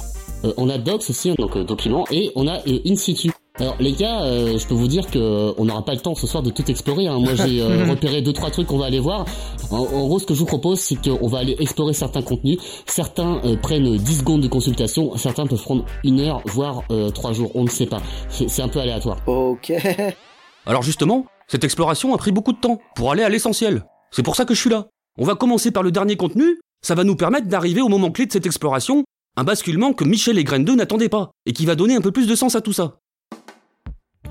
On 0.57 0.69
a 0.69 0.77
docs 0.77 1.09
aussi, 1.09 1.33
donc 1.35 1.57
documents, 1.57 2.03
et 2.11 2.31
on 2.35 2.47
a 2.47 2.59
in 2.67 2.95
situ. 2.95 3.31
Alors 3.59 3.75
les 3.79 3.91
gars, 3.91 4.23
euh, 4.23 4.57
je 4.57 4.65
peux 4.67 4.73
vous 4.73 4.87
dire 4.87 5.05
que 5.11 5.19
euh, 5.19 5.53
on 5.59 5.65
n'aura 5.65 5.85
pas 5.85 5.93
le 5.93 5.99
temps 5.99 6.15
ce 6.15 6.25
soir 6.25 6.41
de 6.41 6.49
tout 6.49 6.69
explorer. 6.71 7.07
hein. 7.07 7.19
Moi 7.19 7.35
j'ai 7.35 7.61
euh, 7.61 7.85
repéré 7.89 8.23
deux 8.23 8.33
trois 8.33 8.49
trucs 8.49 8.65
qu'on 8.65 8.79
va 8.79 8.85
aller 8.87 8.99
voir. 8.99 9.25
En, 9.69 9.77
en 9.77 10.07
gros, 10.07 10.17
ce 10.17 10.25
que 10.25 10.33
je 10.33 10.39
vous 10.39 10.47
propose, 10.47 10.79
c'est 10.79 10.95
qu'on 10.95 11.27
va 11.27 11.37
aller 11.39 11.55
explorer 11.59 11.93
certains 11.93 12.23
contenus. 12.23 12.57
Certains 12.87 13.39
euh, 13.45 13.55
prennent 13.55 13.95
10 13.95 14.17
secondes 14.17 14.41
de 14.41 14.47
consultation, 14.47 15.15
certains 15.17 15.45
peuvent 15.45 15.61
prendre 15.61 15.85
une 16.03 16.19
heure, 16.21 16.41
voire 16.45 16.81
euh, 16.89 17.11
trois 17.11 17.31
jours. 17.33 17.51
On 17.53 17.63
ne 17.63 17.69
sait 17.69 17.85
pas. 17.85 18.01
C'est 18.27 18.49
c'est 18.49 18.63
un 18.63 18.69
peu 18.69 18.79
aléatoire. 18.79 19.17
Ok. 19.27 19.71
Alors 20.65 20.81
justement, 20.81 21.25
cette 21.47 21.63
exploration 21.63 22.15
a 22.15 22.17
pris 22.17 22.31
beaucoup 22.31 22.53
de 22.53 22.59
temps 22.59 22.79
pour 22.95 23.11
aller 23.11 23.21
à 23.23 23.29
l'essentiel. 23.29 23.85
C'est 24.09 24.23
pour 24.23 24.35
ça 24.35 24.45
que 24.45 24.55
je 24.55 24.59
suis 24.61 24.69
là. 24.71 24.87
On 25.19 25.25
va 25.25 25.35
commencer 25.35 25.69
par 25.69 25.83
le 25.83 25.91
dernier 25.91 26.15
contenu, 26.15 26.59
ça 26.81 26.95
va 26.95 27.03
nous 27.03 27.15
permettre 27.15 27.47
d'arriver 27.47 27.81
au 27.81 27.87
moment 27.89 28.09
clé 28.09 28.25
de 28.25 28.31
cette 28.31 28.47
exploration, 28.47 29.03
un 29.37 29.43
basculement 29.43 29.93
que 29.93 30.05
Michel 30.05 30.39
et 30.39 30.43
Graine 30.43 30.65
2 30.65 30.75
n'attendaient 30.75 31.09
pas, 31.09 31.29
et 31.45 31.53
qui 31.53 31.67
va 31.67 31.75
donner 31.75 31.95
un 31.95 32.01
peu 32.01 32.11
plus 32.11 32.25
de 32.27 32.33
sens 32.35 32.55
à 32.55 32.61
tout 32.61 32.73
ça. 32.73 32.97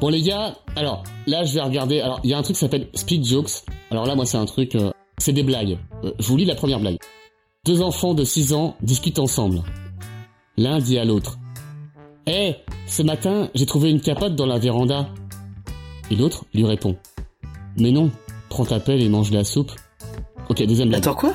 Bon 0.02 0.08
les 0.08 0.20
gars, 0.20 0.56
alors 0.74 1.04
là 1.28 1.44
je 1.44 1.54
vais 1.54 1.60
regarder. 1.60 2.00
Alors 2.00 2.18
il 2.24 2.30
y 2.30 2.34
a 2.34 2.38
un 2.38 2.42
truc 2.42 2.56
qui 2.56 2.60
s'appelle 2.60 2.88
Speed 2.92 3.24
Jokes. 3.24 3.62
Alors 3.88 4.04
là 4.04 4.16
moi 4.16 4.26
c'est 4.26 4.36
un 4.36 4.46
truc, 4.46 4.74
euh, 4.74 4.90
c'est 5.18 5.32
des 5.32 5.44
blagues. 5.44 5.78
Euh, 6.02 6.10
je 6.18 6.26
vous 6.26 6.36
lis 6.36 6.44
la 6.44 6.56
première 6.56 6.80
blague. 6.80 6.98
Deux 7.64 7.82
enfants 7.82 8.12
de 8.12 8.24
6 8.24 8.52
ans 8.52 8.74
discutent 8.82 9.20
ensemble. 9.20 9.62
L'un 10.56 10.80
dit 10.80 10.98
à 10.98 11.04
l'autre 11.04 11.38
Eh, 12.26 12.56
ce 12.88 13.04
matin 13.04 13.48
j'ai 13.54 13.64
trouvé 13.64 13.90
une 13.90 14.00
capote 14.00 14.34
dans 14.34 14.46
la 14.46 14.58
véranda. 14.58 15.08
Et 16.10 16.16
l'autre 16.16 16.46
lui 16.52 16.64
répond 16.64 16.96
Mais 17.78 17.92
non, 17.92 18.10
prends 18.48 18.64
ta 18.64 18.80
pelle 18.80 19.04
et 19.04 19.08
mange 19.08 19.30
de 19.30 19.36
la 19.36 19.44
soupe. 19.44 19.70
Ok, 20.48 20.66
deuxième 20.66 20.88
blague. 20.88 21.02
Attends 21.02 21.14
quoi? 21.14 21.34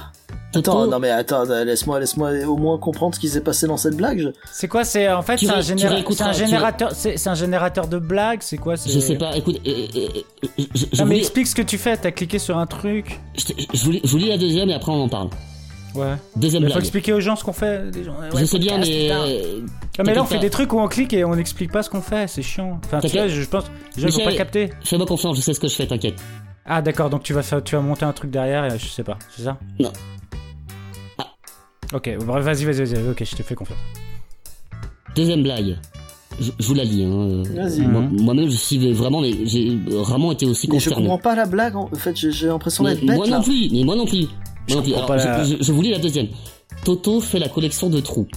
Attends, 0.59 0.87
non 0.87 0.99
mais 0.99 1.09
attends, 1.09 1.43
laisse-moi, 1.43 1.99
laisse-moi 1.99 2.31
au 2.47 2.57
moins 2.57 2.77
comprendre 2.77 3.15
ce 3.15 3.19
qui 3.19 3.29
s'est 3.29 3.41
passé 3.41 3.67
dans 3.67 3.77
cette 3.77 3.95
blague. 3.95 4.19
je- 4.19 4.29
C'est 4.51 4.67
quoi 4.67 4.83
C'est 4.83 5.09
en 5.11 5.21
fait 5.21 5.37
c'est 5.37 5.49
un, 5.49 5.61
généra- 5.61 5.95
un 6.21 6.31
générateur, 6.33 6.91
c'est 6.93 7.17
c'est 7.17 7.29
un 7.29 7.35
générateur 7.35 7.87
de 7.87 7.99
blagues. 7.99 8.39
C'est 8.41 8.57
quoi 8.57 8.77
c'est- 8.77 8.89
Je 8.91 8.99
sais 8.99 9.15
pas, 9.15 9.35
écoute, 9.37 9.59
euh, 9.65 9.69
euh, 9.95 10.07
euh, 10.43 10.47
je, 10.75 10.85
je 10.93 11.01
Non 11.01 11.07
mais 11.07 11.15
lis- 11.15 11.21
explique 11.21 11.47
ce 11.47 11.55
que 11.55 11.61
tu 11.61 11.77
fais. 11.77 11.97
T'as 11.97 12.11
cliqué 12.11 12.39
sur 12.39 12.57
un 12.57 12.65
truc. 12.65 13.19
je, 13.37 13.43
je 13.73 13.83
vous 13.85 13.91
lis, 13.91 14.01
je 14.03 14.09
vous 14.11 14.17
lis 14.17 14.29
la 14.29 14.37
deuxième 14.37 14.69
et 14.69 14.73
après 14.73 14.91
on 14.91 15.03
en 15.03 15.09
parle. 15.09 15.29
Ouais. 15.95 16.13
Deuxième 16.35 16.63
Il 16.63 16.71
faut 16.71 16.79
expliquer 16.79 17.13
aux 17.13 17.19
gens 17.21 17.35
ce 17.35 17.43
qu'on 17.43 17.53
fait. 17.53 17.81
Les 17.95 18.03
gens, 18.03 18.13
Je 18.35 18.45
sais 18.45 18.59
bien, 18.59 18.77
mais, 18.77 19.09
euh, 19.11 19.61
Ah, 19.97 20.03
mais 20.05 20.13
là 20.13 20.21
on 20.21 20.25
fait 20.25 20.37
des 20.37 20.51
trucs 20.51 20.71
où 20.73 20.79
on 20.79 20.87
clique 20.87 21.11
et 21.13 21.23
on 21.25 21.35
n'explique 21.35 21.71
pas 21.71 21.81
ce 21.81 21.89
qu'on 21.89 22.01
fait. 22.01 22.27
C'est 22.27 22.43
chiant. 22.43 22.79
Enfin, 22.85 22.99
tu 22.99 23.07
vois, 23.07 23.27
je, 23.27 23.41
je 23.41 23.47
pense 23.47 23.63
les 23.95 24.03
gens 24.03 24.09
vont 24.09 24.23
pas 24.25 24.33
capter. 24.35 24.69
Fais-moi 24.83 25.07
confiance, 25.07 25.37
je 25.37 25.41
sais 25.41 25.53
ce 25.55 25.59
que 25.59 25.67
je 25.67 25.75
fais, 25.75 25.87
t'inquiète. 25.87 26.15
Ah 26.69 26.81
d'accord, 26.81 27.09
donc 27.09 27.23
tu 27.23 27.33
vas 27.33 27.41
faire, 27.41 27.63
tu 27.63 27.75
vas 27.75 27.81
monter 27.81 28.03
un 28.05 28.11
truc 28.13 28.29
derrière 28.29 28.65
et 28.65 28.77
je 28.77 28.85
sais 28.87 29.03
pas, 29.03 29.17
c'est 29.35 29.43
ça? 29.43 29.57
Non. 29.79 29.91
Ok, 31.93 32.09
bref, 32.25 32.43
vas-y, 32.43 32.65
vas-y, 32.65 32.83
vas-y. 32.85 33.09
Ok, 33.09 33.23
je 33.23 33.35
te 33.35 33.43
fais 33.43 33.55
confiance. 33.55 33.79
Deuxième 35.15 35.43
blague. 35.43 35.77
Je, 36.39 36.51
je 36.59 36.67
vous 36.67 36.73
la 36.75 36.83
lis. 36.83 37.03
Hein. 37.03 37.43
Vas-y. 37.55 37.81
Moi- 37.81 38.01
Moi-même, 38.11 38.49
je 38.49 38.55
suis 38.57 38.91
vraiment, 38.93 39.21
mais 39.21 39.33
j'ai 39.45 39.75
vraiment 39.87 40.31
été 40.31 40.45
aussi 40.45 40.67
Mais 40.69 40.79
je 40.79 40.89
concerné. 40.89 41.07
comprends 41.07 41.17
pas 41.29 41.35
la 41.35 41.45
blague. 41.45 41.75
En 41.75 41.87
fait, 41.95 42.15
j'ai 42.15 42.47
l'impression 42.47 42.83
d'être 42.83 43.03
bête 43.03 43.15
moi 43.15 43.25
là. 43.25 43.37
non 43.37 43.43
plus, 43.43 43.69
mais 43.71 43.83
moi 43.83 43.95
non 43.95 44.05
plus. 44.05 44.27
Je 44.67 44.73
Moi 44.75 44.75
non 44.75 44.81
plus. 44.83 44.91
comprends 44.93 44.95
Alors, 44.95 45.07
pas 45.07 45.17
je, 45.17 45.51
la- 45.53 45.57
je- 45.59 45.63
je 45.63 45.71
vous 45.71 45.81
lis 45.81 45.91
la 45.91 45.99
deuxième. 45.99 46.27
Toto 46.83 47.21
fait 47.21 47.39
la 47.39 47.49
collection 47.49 47.89
de 47.89 47.99
trous. 48.01 48.27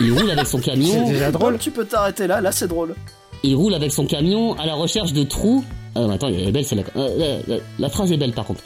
Il 0.00 0.12
roule 0.12 0.30
avec 0.30 0.46
son 0.46 0.58
camion. 0.58 1.06
drôle. 1.32 1.58
Tu 1.58 1.70
peux 1.70 1.84
t'arrêter 1.84 2.26
là. 2.26 2.40
Là, 2.40 2.52
c'est 2.52 2.68
drôle. 2.68 2.94
Il 3.42 3.54
roule 3.54 3.72
avec 3.74 3.92
son 3.92 4.04
camion 4.06 4.54
à 4.58 4.66
la 4.66 4.74
recherche 4.74 5.12
de 5.14 5.22
trous. 5.22 5.64
Ah, 5.94 6.00
non, 6.00 6.10
attends, 6.10 6.28
elle 6.28 6.48
est 6.48 6.52
belle 6.52 6.64
celle-là. 6.66 6.84
Euh, 6.96 7.38
la, 7.46 7.54
la- 7.56 7.62
la 7.78 7.88
phrase 7.88 8.12
est 8.12 8.16
belle 8.16 8.32
par 8.32 8.44
contre. 8.44 8.62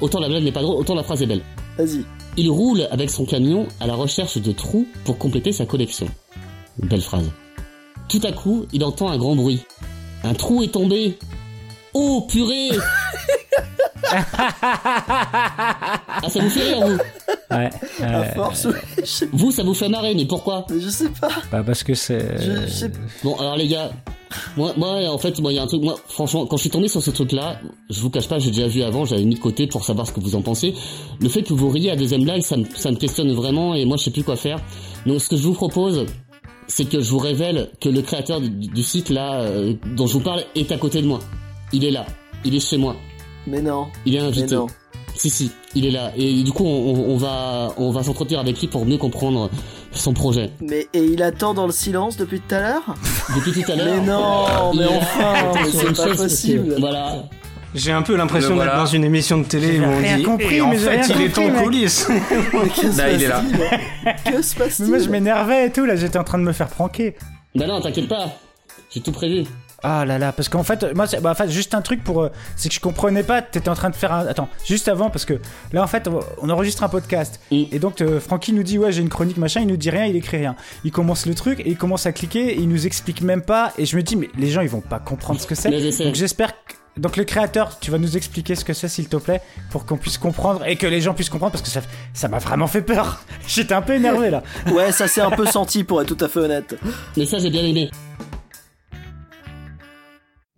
Autant 0.00 0.18
la 0.18 0.28
blague 0.28 0.42
n'est 0.42 0.50
pas 0.52 0.62
drôle, 0.62 0.76
autant 0.80 0.94
la 0.96 1.02
phrase 1.04 1.22
est 1.22 1.26
belle. 1.26 1.42
Vas-y. 1.78 2.04
Il 2.38 2.50
roule 2.50 2.88
avec 2.90 3.10
son 3.10 3.26
camion 3.26 3.68
à 3.78 3.86
la 3.86 3.94
recherche 3.94 4.38
de 4.38 4.52
trous 4.52 4.86
pour 5.04 5.18
compléter 5.18 5.52
sa 5.52 5.66
collection. 5.66 6.08
Belle 6.78 7.02
phrase. 7.02 7.30
tout 8.08 8.20
à 8.24 8.32
coup, 8.32 8.64
il 8.72 8.84
entend 8.84 9.08
un 9.08 9.18
grand 9.18 9.36
bruit. 9.36 9.60
Un 10.24 10.32
trou 10.32 10.62
est 10.62 10.72
tombé. 10.72 11.18
Oh 11.94 12.26
purée 12.28 12.70
Ah 14.14 16.28
ça 16.28 16.40
vous 16.40 16.50
fait 16.50 16.74
rire 16.74 16.86
vous 16.86 16.98
Ouais. 17.50 17.68
À 18.02 18.24
force, 18.32 18.66
oui, 18.66 18.78
je 18.98 19.04
sais 19.04 19.28
Vous 19.30 19.50
ça 19.50 19.62
vous 19.62 19.74
fait 19.74 19.88
marrer 19.88 20.14
mais 20.14 20.24
pourquoi 20.24 20.64
mais 20.70 20.80
je 20.80 20.88
sais 20.88 21.10
pas. 21.20 21.28
Bah 21.50 21.62
parce 21.64 21.82
que 21.82 21.92
c'est. 21.92 22.38
Je, 22.40 22.62
je 22.62 22.66
sais 22.66 22.90
Bon 23.22 23.36
alors 23.36 23.56
les 23.56 23.68
gars, 23.68 23.90
moi, 24.56 24.72
moi 24.78 25.06
en 25.10 25.18
fait 25.18 25.38
moi 25.38 25.52
il 25.52 25.56
y 25.56 25.58
a 25.58 25.62
un 25.62 25.66
truc, 25.66 25.82
moi 25.82 25.96
franchement 26.08 26.46
quand 26.46 26.56
je 26.56 26.62
suis 26.62 26.70
tombé 26.70 26.88
sur 26.88 27.02
ce 27.02 27.10
truc 27.10 27.32
là, 27.32 27.58
je 27.90 28.00
vous 28.00 28.08
cache 28.08 28.28
pas 28.28 28.38
j'ai 28.38 28.50
déjà 28.50 28.68
vu 28.68 28.82
avant, 28.82 29.04
j'avais 29.04 29.24
mis 29.24 29.34
de 29.34 29.40
côté 29.40 29.66
pour 29.66 29.84
savoir 29.84 30.06
ce 30.06 30.12
que 30.12 30.20
vous 30.20 30.34
en 30.34 30.40
pensez. 30.40 30.74
Le 31.20 31.28
fait 31.28 31.42
que 31.42 31.52
vous 31.52 31.68
riez 31.68 31.90
à 31.90 31.96
deuxième 31.96 32.24
blague 32.24 32.40
ça 32.40 32.56
me, 32.56 32.64
ça 32.74 32.90
me 32.90 32.96
questionne 32.96 33.30
vraiment 33.32 33.74
et 33.74 33.84
moi 33.84 33.98
je 33.98 34.04
sais 34.04 34.10
plus 34.10 34.24
quoi 34.24 34.36
faire. 34.36 34.58
Donc 35.04 35.20
ce 35.20 35.28
que 35.28 35.36
je 35.36 35.42
vous 35.42 35.54
propose 35.54 36.06
c'est 36.68 36.88
que 36.88 37.02
je 37.02 37.10
vous 37.10 37.18
révèle 37.18 37.68
que 37.82 37.90
le 37.90 38.00
créateur 38.00 38.40
du, 38.40 38.48
du 38.48 38.82
site 38.82 39.10
là 39.10 39.42
euh, 39.42 39.74
dont 39.94 40.06
je 40.06 40.14
vous 40.14 40.20
parle 40.20 40.42
est 40.54 40.72
à 40.72 40.78
côté 40.78 41.02
de 41.02 41.06
moi. 41.06 41.18
Il 41.72 41.84
est 41.84 41.90
là, 41.90 42.06
il 42.44 42.54
est 42.54 42.60
chez 42.60 42.76
moi. 42.76 42.96
Mais 43.46 43.62
non. 43.62 43.88
Il 44.04 44.14
est 44.14 44.18
invité. 44.18 44.46
Mais 44.50 44.56
non. 44.56 44.66
Si 45.14 45.28
si, 45.30 45.52
il 45.74 45.84
est 45.86 45.90
là 45.90 46.10
et 46.16 46.42
du 46.42 46.52
coup 46.52 46.64
on, 46.64 47.16
va 47.18 47.68
on 47.76 47.90
va 47.90 48.02
s'entretenir 48.02 48.40
avec 48.40 48.58
lui 48.58 48.66
pour 48.66 48.86
mieux 48.86 48.96
comprendre 48.96 49.50
son 49.92 50.14
projet. 50.14 50.50
Mais 50.62 50.88
et 50.94 51.04
il 51.04 51.22
attend 51.22 51.52
dans 51.52 51.66
le 51.66 51.72
silence 51.72 52.16
depuis 52.16 52.40
tout 52.40 52.54
à 52.54 52.60
l'heure? 52.60 52.94
Depuis 53.34 53.62
tout 53.62 53.70
à 53.70 53.76
l'heure. 53.76 54.00
Mais 54.00 54.06
non, 54.06 54.72
mais 54.74 54.86
enfin, 54.86 55.34
mais 55.54 55.70
c'est 55.70 55.94
pas 55.94 56.14
possible. 56.16 56.76
Voilà. 56.78 57.24
J'ai 57.74 57.92
un 57.92 58.02
peu 58.02 58.16
l'impression 58.16 58.50
d'être 58.50 58.64
voilà. 58.64 58.76
dans 58.76 58.86
une 58.86 59.04
émission 59.04 59.38
de 59.38 59.44
télé 59.44 59.80
où 59.80 59.84
on 59.84 59.98
rien 59.98 60.18
dit 60.18 60.22
compris, 60.24 60.56
et 60.56 60.60
en 60.60 60.68
mais 60.68 60.76
fait 60.76 60.90
rien 60.90 61.02
il 61.08 61.20
est 61.22 61.28
compris, 61.28 61.44
en 61.44 61.52
mec. 61.52 61.64
coulisses. 61.64 62.08
Là, 62.98 63.10
il 63.12 63.22
est 63.22 63.28
là. 63.28 63.42
Que 64.24 64.42
se 64.42 64.54
Mais 64.54 64.64
passe-t-il 64.64 64.88
moi 64.90 64.98
je 64.98 65.08
m'énervais 65.08 65.66
et 65.66 65.72
tout, 65.72 65.86
là 65.86 65.96
j'étais 65.96 66.18
en 66.18 66.24
train 66.24 66.38
de 66.38 66.44
me 66.44 66.52
faire 66.52 66.68
pranker. 66.68 67.14
Bah 67.54 67.66
non, 67.66 67.80
t'inquiète 67.80 68.08
pas. 68.08 68.26
J'ai 68.90 69.00
tout 69.00 69.12
prévu. 69.12 69.44
Ah 69.84 70.04
là 70.04 70.16
là, 70.18 70.32
parce 70.32 70.48
qu'en 70.48 70.62
fait, 70.62 70.94
moi, 70.94 71.06
c'est- 71.06 71.20
bah, 71.20 71.32
en 71.32 71.34
fait, 71.34 71.50
juste 71.50 71.74
un 71.74 71.82
truc 71.82 72.04
pour. 72.04 72.22
euh, 72.22 72.30
c'est 72.56 72.68
que 72.68 72.74
je 72.74 72.80
comprenais 72.80 73.22
pas, 73.24 73.42
t'étais 73.42 73.68
en 73.68 73.74
train 73.74 73.90
de 73.90 73.96
faire 73.96 74.12
un. 74.12 74.26
Attends, 74.26 74.48
juste 74.64 74.86
avant, 74.88 75.10
parce 75.10 75.24
que 75.24 75.40
là, 75.72 75.82
en 75.82 75.86
fait, 75.88 76.06
on- 76.08 76.20
on 76.40 76.50
enregistre 76.50 76.84
un 76.84 76.88
podcast. 76.88 77.40
Mm. 77.50 77.62
Et 77.72 77.78
donc, 77.78 78.00
euh, 78.00 78.20
Francky 78.20 78.52
nous 78.52 78.62
dit, 78.62 78.78
ouais, 78.78 78.92
j'ai 78.92 79.02
une 79.02 79.08
chronique, 79.08 79.38
machin, 79.38 79.60
il 79.60 79.66
nous 79.66 79.76
dit 79.76 79.90
rien, 79.90 80.06
il 80.06 80.14
écrit 80.16 80.36
rien. 80.36 80.54
Il 80.84 80.92
commence 80.92 81.26
le 81.26 81.34
truc 81.34 81.60
et 81.60 81.68
il 81.68 81.76
commence 81.76 82.06
à 82.06 82.12
cliquer 82.12 82.52
et 82.52 82.58
il 82.60 82.68
nous 82.68 82.86
explique 82.86 83.22
même 83.22 83.42
pas. 83.42 83.72
Et 83.76 83.84
je 83.86 83.96
me 83.96 84.02
dis, 84.02 84.14
mais 84.16 84.28
les 84.38 84.50
gens, 84.50 84.60
ils 84.60 84.68
vont 84.68 84.80
pas 84.80 85.00
comprendre 85.00 85.40
ce 85.40 85.46
que 85.46 85.54
c'est. 85.56 85.70
Donc, 86.06 86.14
j'espère 86.14 86.52
que. 86.52 86.74
Donc, 86.98 87.16
le 87.16 87.24
créateur, 87.24 87.78
tu 87.80 87.90
vas 87.90 87.96
nous 87.98 88.18
expliquer 88.18 88.54
ce 88.54 88.64
que 88.66 88.74
c'est, 88.74 88.86
s'il 88.86 89.08
te 89.08 89.16
plaît, 89.16 89.40
pour 89.70 89.86
qu'on 89.86 89.96
puisse 89.96 90.18
comprendre 90.18 90.64
et 90.66 90.76
que 90.76 90.86
les 90.86 91.00
gens 91.00 91.14
puissent 91.14 91.30
comprendre, 91.30 91.52
parce 91.52 91.62
que 91.64 91.70
ça 91.70 91.80
ça 92.12 92.28
m'a 92.28 92.38
vraiment 92.38 92.66
fait 92.66 92.82
peur. 92.82 93.24
J'étais 93.48 93.72
un 93.74 93.80
peu 93.82 93.94
énervé 93.94 94.28
là. 94.30 94.42
Ouais, 94.70 94.92
ça 94.92 95.08
s'est 95.08 95.22
un 95.22 95.30
peu 95.30 95.46
senti 95.46 95.84
pour 95.84 96.02
être 96.02 96.14
tout 96.14 96.22
à 96.24 96.28
fait 96.28 96.40
honnête. 96.40 96.76
Mais 97.16 97.24
ça, 97.24 97.38
j'ai 97.38 97.48
bien 97.50 97.62
aimé. 97.64 97.90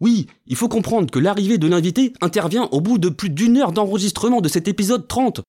Oui, 0.01 0.27
il 0.47 0.57
faut 0.57 0.69
comprendre 0.69 1.11
que 1.11 1.19
l'arrivée 1.19 1.59
de 1.59 1.69
l'invité 1.69 2.13
intervient 2.21 2.69
au 2.73 2.81
bout 2.81 2.99
de 2.99 3.09
plus 3.09 3.31
d'une 3.31 3.57
heure 3.57 3.73
d'enregistrement 3.73 4.41
de 4.41 4.49
cet 4.49 4.69
épisode 4.69 5.07
30. 5.07 5.41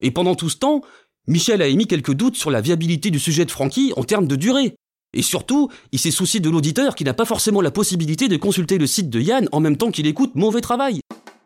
Et 0.00 0.10
pendant 0.10 0.34
tout 0.34 0.50
ce 0.50 0.58
temps, 0.58 0.82
Michel 1.26 1.62
a 1.62 1.66
émis 1.66 1.86
quelques 1.86 2.12
doutes 2.12 2.36
sur 2.36 2.50
la 2.50 2.60
viabilité 2.60 3.10
du 3.10 3.18
sujet 3.18 3.44
de 3.44 3.50
Francky 3.50 3.92
en 3.96 4.04
termes 4.04 4.26
de 4.26 4.36
durée. 4.36 4.76
Et 5.14 5.22
surtout, 5.22 5.70
il 5.92 5.98
s'est 5.98 6.10
soucié 6.10 6.40
de 6.40 6.50
l'auditeur 6.50 6.94
qui 6.94 7.04
n'a 7.04 7.14
pas 7.14 7.24
forcément 7.24 7.60
la 7.60 7.70
possibilité 7.70 8.28
de 8.28 8.36
consulter 8.36 8.78
le 8.78 8.86
site 8.86 9.08
de 9.10 9.20
Yann 9.20 9.48
en 9.52 9.60
même 9.60 9.76
temps 9.76 9.90
qu'il 9.90 10.06
écoute 10.06 10.34
Mauvais 10.34 10.60
Travail. 10.60 11.00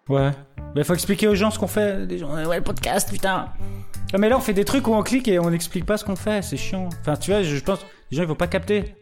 Ouais. 0.08 0.30
Mais 0.74 0.84
faut 0.84 0.94
expliquer 0.94 1.28
aux 1.28 1.34
gens 1.34 1.50
ce 1.50 1.58
qu'on 1.58 1.66
fait. 1.66 2.18
Gens, 2.18 2.34
ouais, 2.46 2.56
le 2.56 2.64
podcast, 2.64 3.10
putain. 3.10 3.50
Ah, 4.12 4.18
mais 4.18 4.28
là, 4.28 4.38
on 4.38 4.40
fait 4.40 4.54
des 4.54 4.64
trucs 4.64 4.88
où 4.88 4.94
on 4.94 5.02
clique 5.02 5.28
et 5.28 5.38
on 5.38 5.50
n'explique 5.50 5.84
pas 5.84 5.98
ce 5.98 6.04
qu'on 6.04 6.16
fait. 6.16 6.42
C'est 6.42 6.56
chiant. 6.56 6.88
Enfin, 7.00 7.16
tu 7.16 7.30
vois, 7.30 7.42
je 7.42 7.56
je 7.56 7.62
pense, 7.62 7.80
les 8.10 8.16
gens 8.16 8.22
ils 8.22 8.28
vont 8.28 8.34
pas 8.34 8.46
capter. 8.46 8.96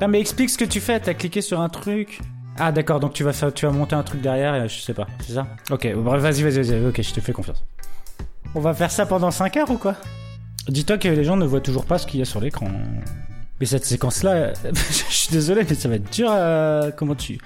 Non, 0.00 0.08
mais 0.08 0.20
explique 0.20 0.50
ce 0.50 0.58
que 0.58 0.64
tu 0.64 0.80
fais. 0.80 1.00
T'as 1.00 1.14
cliqué 1.14 1.40
sur 1.40 1.60
un 1.60 1.68
truc. 1.68 2.20
Ah, 2.58 2.72
d'accord. 2.72 3.00
Donc 3.00 3.12
tu 3.12 3.24
vas 3.24 3.32
faire, 3.32 3.52
tu 3.52 3.66
vas 3.66 3.72
monter 3.72 3.94
un 3.94 4.02
truc 4.02 4.20
derrière. 4.20 4.54
Et, 4.54 4.68
je 4.68 4.80
sais 4.80 4.94
pas. 4.94 5.06
C'est 5.20 5.34
ça? 5.34 5.46
Ok. 5.70 5.92
Bref, 5.94 6.22
vas-y, 6.22 6.42
vas-y, 6.42 6.62
vas-y. 6.62 6.86
Ok, 6.86 7.02
je 7.02 7.12
te 7.12 7.20
fais 7.20 7.32
confiance. 7.32 7.64
On 8.54 8.60
va 8.60 8.74
faire 8.74 8.90
ça 8.90 9.06
pendant 9.06 9.30
5 9.30 9.56
heures 9.56 9.70
ou 9.70 9.76
quoi? 9.76 9.94
Dis-toi 10.68 10.98
que 10.98 11.08
les 11.08 11.24
gens 11.24 11.36
ne 11.36 11.44
voient 11.44 11.60
toujours 11.60 11.84
pas 11.84 11.98
ce 11.98 12.06
qu'il 12.06 12.20
y 12.20 12.22
a 12.22 12.26
sur 12.26 12.40
l'écran. 12.40 12.68
Mais 13.60 13.66
cette 13.66 13.84
séquence-là, 13.84 14.52
je 14.64 15.14
suis 15.14 15.30
désolé, 15.30 15.64
mais 15.68 15.74
ça 15.74 15.88
va 15.88 15.96
être 15.96 16.12
dur 16.12 16.30
à... 16.30 16.90
Comment 16.96 17.14
tu... 17.14 17.38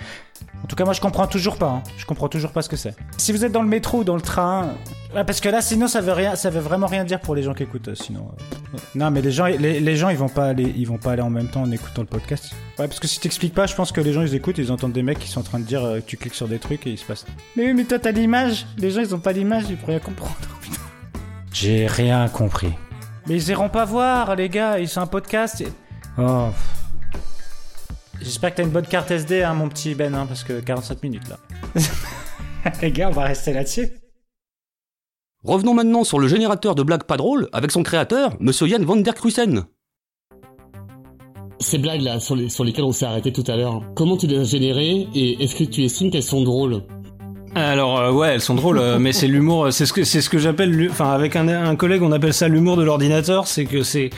En 0.63 0.67
tout 0.67 0.77
cas, 0.77 0.85
moi, 0.85 0.93
je 0.93 1.01
comprends 1.01 1.27
toujours 1.27 1.57
pas. 1.57 1.69
hein. 1.71 1.83
Je 1.97 2.05
comprends 2.07 2.29
toujours 2.29 2.53
pas 2.53 2.63
ce 2.63 2.69
que 2.69 2.77
c'est. 2.77 2.95
Si 3.17 3.33
vous 3.33 3.45
êtes 3.45 3.53
dans 3.53 3.63
le 3.63 3.69
métro 3.69 3.99
ou 4.01 4.05
dans 4.05 4.15
le 4.15 4.21
train... 4.21 4.75
Ouais, 5.15 5.25
parce 5.25 5.41
que 5.41 5.49
là, 5.49 5.63
sinon, 5.63 5.89
ça 5.89 6.01
veut 6.01 6.13
rien... 6.13 6.37
Ça 6.37 6.51
veut 6.51 6.61
vraiment 6.61 6.87
rien 6.87 7.03
dire 7.05 7.19
pour 7.19 7.35
les 7.35 7.43
gens 7.43 7.55
qui 7.55 7.63
écoutent, 7.65 7.89
euh, 7.89 7.95
sinon... 7.95 8.29
euh, 8.75 8.79
Non, 8.95 9.11
mais 9.11 9.23
les 9.23 9.33
gens, 9.33 9.47
les, 9.47 9.81
les 9.81 9.97
gens, 9.97 10.11
ils 10.11 10.19
vont 10.19 10.29
pas 10.29 10.47
aller... 10.49 10.73
Ils 10.77 10.87
vont 10.87 10.99
pas 10.99 11.13
aller 11.13 11.23
en 11.23 11.31
même 11.31 11.49
temps 11.49 11.63
en 11.63 11.71
écoutant 11.71 12.03
le 12.03 12.07
podcast. 12.09 12.53
Ouais, 12.79 12.87
parce 12.87 13.01
que 13.01 13.09
si 13.09 13.19
t'expliques 13.21 13.55
pas, 13.55 13.67
je 13.67 13.75
pense 13.75 13.91
que 13.91 14.01
les 14.01 14.13
gens, 14.13 14.23
ils 14.23 14.35
écoutent, 14.35 14.59
ils 14.59 14.71
entendent 14.71 14.93
des 14.93 15.03
mecs 15.03 15.19
qui 15.19 15.29
sont 15.29 15.41
en 15.41 15.45
train 15.45 15.59
de 15.59 15.65
dire 15.65 15.83
euh, 15.85 15.97
que 16.01 16.05
tu 16.07 16.17
cliques 16.17 16.35
sur 16.35 16.47
des 16.47 16.59
trucs 16.59 16.87
et 16.87 16.91
il 16.91 16.99
se 16.99 17.05
passe... 17.05 17.25
Mais 17.57 17.65
oui, 17.67 17.73
mais 17.75 17.85
toi, 17.85 17.99
t'as 17.99 18.13
l'image. 18.13 18.67
Les 18.77 18.91
gens, 18.91 19.01
ils 19.01 19.15
ont 19.15 19.19
pas 19.21 19.33
l'image, 19.33 19.65
ils 19.71 19.77
pourraient 19.77 19.95
rien 19.95 20.01
comprendre. 20.01 20.37
J'ai 21.53 21.87
rien 21.87 22.29
compris. 22.29 22.73
Mais 23.27 23.37
ils 23.37 23.49
iront 23.49 23.69
pas 23.69 23.85
voir, 23.85 24.37
les 24.37 24.49
gars. 24.49 24.79
Ils 24.79 24.89
sont 24.89 25.01
un 25.01 25.07
podcast. 25.07 25.61
et- 25.63 25.69
Oh. 26.19 26.49
J'espère 28.21 28.51
que 28.51 28.57
t'as 28.59 28.63
une 28.65 28.71
bonne 28.71 28.87
carte 28.87 29.11
SD, 29.11 29.43
hein, 29.43 29.55
mon 29.55 29.69
petit 29.69 29.95
Ben, 29.95 30.15
hein, 30.15 30.27
parce 30.27 30.45
que 30.45 30.61
47 30.61 31.03
minutes 31.03 31.29
là. 31.29 31.39
les 32.83 32.93
gars, 32.93 33.09
on 33.09 33.13
va 33.13 33.25
rester 33.25 33.53
là-dessus. 33.53 33.89
Revenons 35.43 35.73
maintenant 35.75 36.05
sur 36.05 36.19
le 36.19 36.29
générateur 36.29 36.75
de 36.75 36.83
blagues 36.83 37.05
pas 37.05 37.17
drôles 37.17 37.49
avec 37.53 37.71
son 37.71 37.83
créateur, 37.83 38.37
Monsieur 38.41 38.67
Yann 38.67 38.85
van 38.85 38.97
der 38.97 39.15
Kruisen. 39.15 39.65
Ces 41.61 41.79
blagues 41.79 42.03
là 42.03 42.21
sur, 42.21 42.37
les- 42.37 42.49
sur 42.51 42.65
lesquelles 42.65 42.85
on 42.85 42.93
s'est 42.93 43.07
arrêté 43.07 43.33
tout 43.33 43.45
à 43.47 43.57
l'heure, 43.57 43.83
comment 43.95 44.17
tu 44.17 44.27
les 44.27 44.39
as 44.39 44.45
générées 44.45 45.09
et 45.15 45.43
est-ce 45.43 45.55
que 45.57 45.65
tu 45.65 45.83
estimes 45.85 46.11
qu'elles 46.11 46.23
sont 46.23 46.43
drôles? 46.43 46.83
Alors 47.55 47.99
euh, 47.99 48.13
ouais, 48.13 48.29
elles 48.35 48.41
sont 48.41 48.55
drôles, 48.55 48.79
euh, 48.79 48.99
mais 48.99 49.13
c'est 49.13 49.27
l'humour, 49.27 49.65
euh, 49.67 49.71
c'est 49.71 49.85
ce 49.87 49.93
que 49.93 50.05
c'est 50.05 50.21
ce 50.21 50.31
que 50.31 50.39
j'appelle, 50.39 50.89
enfin 50.91 51.11
avec 51.11 51.37
un, 51.37 51.49
un 51.49 51.75
collègue, 51.77 52.03
on 52.03 52.13
appelle 52.13 52.33
ça 52.35 52.47
l'humour 52.49 52.77
de 52.77 52.85
l'ordinateur, 52.85 53.47
c'est 53.49 53.65
que 53.65 53.83
c'est 53.83 54.11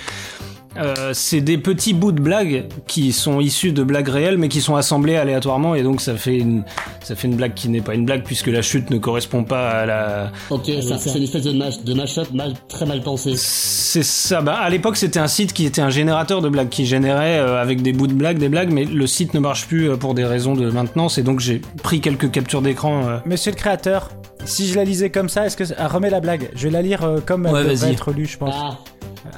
euh, 0.79 1.11
c'est 1.13 1.41
des 1.41 1.59
petits 1.59 1.93
bouts 1.95 2.13
de 2.13 2.21
blagues 2.21 2.65
qui 2.87 3.13
sont 3.13 3.41
issus 3.41 3.73
de 3.73 3.83
blagues 3.83 4.09
réelles, 4.09 4.39
mais 4.39 4.49
qui 4.49 4.61
sont 4.61 4.75
assemblés 4.77 5.17
aléatoirement, 5.17 5.75
et 5.75 5.83
donc 5.83 6.01
ça 6.01 6.15
fait 6.17 6.37
une 6.39 6.65
ça 7.03 7.15
fait 7.17 7.29
une 7.29 7.37
blague 7.37 7.55
qui 7.55 7.69
n'est 7.69 7.81
pas 7.81 7.95
une 7.95 8.05
blague 8.07 8.23
puisque 8.25 8.47
la 8.47 8.63
chute 8.63 8.91
ne 8.91 8.99
correspond 8.99 9.45
pas 9.45 9.69
à 9.71 9.87
la. 9.87 10.33
Ok, 10.51 10.71
ça- 10.83 10.99
c'est 10.99 11.17
une 11.19 11.25
espèce 11.25 11.43
de, 11.45 11.53
mash, 11.53 11.83
de 11.83 11.95
mash-up 11.95 12.29
mal, 12.33 12.55
très 12.69 12.87
mal 12.87 13.03
pensé. 13.03 13.33
C'est 13.37 14.03
ça. 14.03 14.41
Bah, 14.41 14.55
à 14.55 14.71
l'époque, 14.71 14.97
c'était 14.97 15.19
un 15.19 15.27
site 15.27 15.53
qui 15.53 15.67
était 15.67 15.83
un 15.83 15.91
générateur 15.91 16.41
de 16.41 16.49
blagues, 16.49 16.69
qui 16.71 16.87
générait 16.87 17.39
euh, 17.39 17.61
avec 17.61 17.83
des 17.83 17.93
bouts 17.93 18.07
de 18.07 18.15
blagues 18.15 18.39
des 18.39 18.49
blagues, 18.49 18.71
mais 18.73 18.85
le 18.85 19.07
site 19.07 19.35
ne 19.35 19.41
marche 19.41 19.67
plus 19.67 19.91
euh, 19.91 19.97
pour 19.97 20.15
des 20.15 20.25
raisons 20.25 20.55
de 20.55 20.71
maintenance, 20.71 21.19
et 21.19 21.23
donc 21.23 21.41
j'ai 21.41 21.61
pris 21.83 22.01
quelques 22.01 22.31
captures 22.31 22.63
d'écran. 22.63 23.07
euh, 23.07 23.19
Monsieur 23.27 23.51
le 23.53 23.57
créateur, 23.57 24.09
si 24.45 24.67
je 24.69 24.77
la 24.77 24.85
lisais 24.85 25.11
comme 25.11 25.29
ça, 25.29 25.47
est-ce 25.47 25.57
que 25.57 25.65
ah, 25.77 25.89
remets 25.89 26.11
la 26.11 26.21
blague 26.21 26.51
Je 26.55 26.65
vais 26.65 26.71
la 26.71 26.83
lire 26.83 27.03
euh, 27.05 27.19
comme 27.25 27.47
elle 27.47 27.53
Ouais, 27.53 27.65
devrait 27.65 27.93
être 27.93 28.13
lue, 28.13 28.27
je 28.27 28.39
pense. 28.39 28.55
Ah. 28.57 28.79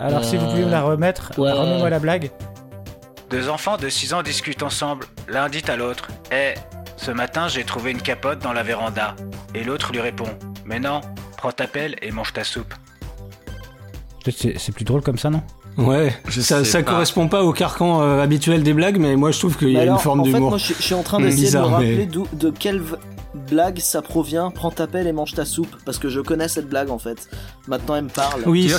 Alors 0.00 0.24
si 0.24 0.36
vous 0.36 0.44
Euh, 0.46 0.50
pouvez 0.50 0.64
me 0.64 0.70
la 0.70 0.82
remettre, 0.82 1.32
ouais, 1.38 1.52
remets-moi 1.52 1.90
la 1.90 1.98
blague. 1.98 2.30
Deux 3.30 3.48
enfants 3.48 3.76
de 3.76 3.88
6 3.88 4.14
ans 4.14 4.22
discutent 4.22 4.62
ensemble. 4.62 5.06
L'un 5.28 5.48
dit 5.48 5.62
à 5.68 5.76
l'autre 5.76 6.08
Eh, 6.32 6.54
ce 6.96 7.10
matin 7.10 7.48
j'ai 7.48 7.64
trouvé 7.64 7.90
une 7.90 8.00
capote 8.02 8.38
dans 8.40 8.52
la 8.52 8.62
véranda. 8.62 9.14
Et 9.54 9.64
l'autre 9.64 9.92
lui 9.92 10.00
répond 10.00 10.28
Mais 10.64 10.78
non, 10.80 11.00
prends 11.36 11.52
ta 11.52 11.66
pelle 11.66 11.96
et 12.02 12.10
mange 12.10 12.32
ta 12.32 12.44
soupe. 12.44 12.74
Peut-être 14.24 14.58
c'est 14.58 14.72
plus 14.72 14.84
drôle 14.84 15.02
comme 15.02 15.18
ça, 15.18 15.30
non? 15.30 15.42
Ouais, 15.76 16.14
ça, 16.30 16.40
sais 16.40 16.64
ça 16.64 16.82
pas. 16.82 16.92
correspond 16.92 17.26
pas 17.28 17.42
au 17.42 17.52
carcan 17.52 18.00
euh, 18.00 18.22
habituel 18.22 18.62
des 18.62 18.72
blagues, 18.72 18.98
mais 18.98 19.16
moi 19.16 19.32
je 19.32 19.38
trouve 19.40 19.56
qu'il 19.58 19.70
y 19.70 19.76
a 19.76 19.82
alors, 19.82 19.96
une 19.96 20.00
forme 20.00 20.20
en 20.20 20.24
fait, 20.24 20.30
d'humour. 20.32 20.50
moi, 20.50 20.58
je, 20.58 20.72
je 20.72 20.80
suis 20.82 20.94
en 20.94 21.02
train 21.02 21.18
d'essayer 21.18 21.50
de 21.50 21.58
me 21.58 21.62
rappeler 21.64 21.96
mais- 21.96 22.38
de 22.38 22.50
quelle 22.50 22.78
v- 22.80 22.96
blague 23.34 23.78
ça 23.78 24.02
provient. 24.02 24.50
Prends 24.50 24.70
ta 24.70 24.86
pelle 24.86 25.06
et 25.06 25.12
mange 25.12 25.34
ta 25.34 25.44
soupe, 25.44 25.74
parce 25.84 25.98
que 25.98 26.08
je 26.08 26.20
connais 26.20 26.48
cette 26.48 26.68
blague 26.68 26.90
en 26.90 26.98
fait. 26.98 27.28
Maintenant, 27.68 27.96
elle 27.96 28.04
me 28.04 28.08
parle. 28.08 28.42
Oui, 28.46 28.70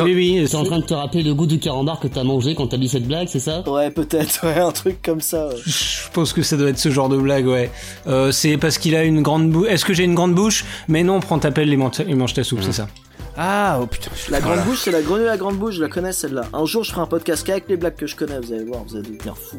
oui, 0.00 0.14
oui. 0.14 0.46
T'es 0.48 0.56
en 0.56 0.64
train 0.64 0.78
de 0.78 0.84
te 0.84 0.94
rappeler 0.94 1.22
le 1.22 1.34
goût 1.34 1.46
du 1.46 1.58
carambar 1.58 2.00
que 2.00 2.08
t'as 2.08 2.24
mangé 2.24 2.54
quand 2.54 2.68
t'as 2.68 2.76
lu 2.76 2.88
cette 2.88 3.06
blague, 3.06 3.28
c'est 3.28 3.38
ça? 3.40 3.68
Ouais, 3.68 3.90
peut-être, 3.90 4.40
ouais, 4.46 4.58
un 4.60 4.72
truc 4.72 5.02
comme 5.02 5.20
ça. 5.20 5.48
ouais. 5.48 5.56
Je 5.64 6.10
pense 6.12 6.32
que 6.32 6.42
ça 6.42 6.56
doit 6.56 6.70
être 6.70 6.78
ce 6.78 6.90
genre 6.90 7.08
de 7.08 7.16
blague, 7.16 7.46
ouais. 7.46 7.70
Euh, 8.06 8.30
c'est 8.32 8.56
parce 8.56 8.78
qu'il 8.78 8.94
a 8.94 9.04
une 9.04 9.22
grande 9.22 9.50
bouche. 9.50 9.68
Est-ce 9.68 9.84
que 9.84 9.92
j'ai 9.94 10.04
une 10.04 10.14
grande 10.14 10.34
bouche? 10.34 10.64
Mais 10.88 11.02
non, 11.02 11.20
prends 11.20 11.38
ta 11.38 11.50
pelle 11.50 11.72
et 11.72 11.76
mange 11.76 11.96
ta, 11.96 12.04
et 12.04 12.14
mange 12.14 12.34
ta 12.34 12.44
soupe, 12.44 12.60
c'est 12.62 12.72
ça. 12.72 12.88
Ah, 13.36 13.78
oh 13.80 13.86
putain. 13.86 14.10
La 14.30 14.40
grande 14.40 14.64
bouche, 14.64 14.80
c'est 14.82 14.90
la 14.90 15.00
grenouille 15.00 15.28
à 15.28 15.36
grande 15.36 15.56
bouche, 15.56 15.74
je 15.76 15.82
la 15.82 15.88
connais 15.88 16.12
celle-là. 16.12 16.42
Un 16.52 16.64
jour, 16.64 16.82
je 16.82 16.90
ferai 16.90 17.02
un 17.02 17.06
podcast 17.06 17.46
qu'avec 17.46 17.68
les 17.68 17.76
blagues 17.76 17.94
que 17.94 18.06
je 18.06 18.16
connais, 18.16 18.38
vous 18.40 18.52
allez 18.52 18.64
voir, 18.64 18.82
vous 18.84 18.96
allez 18.96 19.10
devenir 19.10 19.36
fou. 19.36 19.58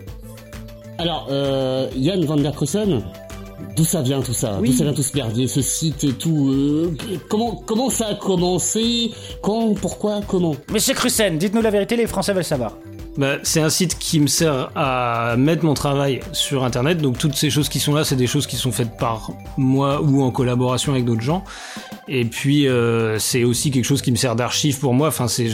Alors, 0.98 1.28
euh, 1.32 1.88
Yann 1.96 2.26
van 2.26 2.36
der 2.36 2.52
Kruisen, 2.52 3.02
d'où 3.76 3.86
ça 3.86 4.02
vient 4.02 4.22
tout 4.22 4.34
ça 4.34 4.58
Oui. 4.62 4.70
D'où 4.70 4.78
ça 4.78 4.84
vient 4.84 4.94
tout 4.94 5.04
ce 5.04 5.16
merdier, 5.16 5.48
ce 5.48 5.62
site 5.62 6.04
et 6.04 6.14
tout 6.14 6.50
euh, 6.50 6.96
Comment 7.30 7.56
comment 7.66 7.90
ça 7.90 8.08
a 8.08 8.16
commencé 8.16 9.12
Quand 9.42 9.74
Pourquoi 9.74 10.22
Comment 10.28 10.56
Monsieur 10.72 10.94
Crusen, 10.94 11.38
dites-nous 11.38 11.62
la 11.62 11.72
vérité, 11.72 11.96
les 11.96 12.08
Français 12.08 12.34
veulent 12.34 12.44
savoir. 12.44 12.74
Bah, 13.18 13.38
c'est 13.44 13.60
un 13.60 13.70
site 13.70 14.00
qui 14.00 14.20
me 14.20 14.28
sert 14.28 14.72
à 14.76 15.36
mettre 15.38 15.66
mon 15.66 15.74
travail 15.74 16.22
sur 16.32 16.64
Internet. 16.64 17.00
Donc 17.00 17.18
toutes 17.18 17.36
ces 17.36 17.50
choses 17.50 17.68
qui 17.68 17.80
sont 17.80 17.94
là, 17.94 18.06
c'est 18.06 18.16
des 18.16 18.28
choses 18.28 18.48
qui 18.48 18.56
sont 18.56 18.72
faites 18.72 18.98
par 18.98 19.32
moi 19.58 20.02
ou 20.02 20.22
en 20.22 20.32
collaboration 20.32 20.94
avec 20.94 21.06
d'autres 21.06 21.22
gens. 21.22 21.44
Et 22.12 22.26
puis 22.26 22.68
euh, 22.68 23.20
c'est 23.20 23.44
aussi 23.44 23.70
quelque 23.70 23.86
chose 23.86 24.02
qui 24.02 24.12
me 24.12 24.16
sert 24.16 24.36
d'archive 24.36 24.80
pour 24.80 24.94
moi. 24.96 25.10
Enfin, 25.10 25.28
c'est 25.28 25.48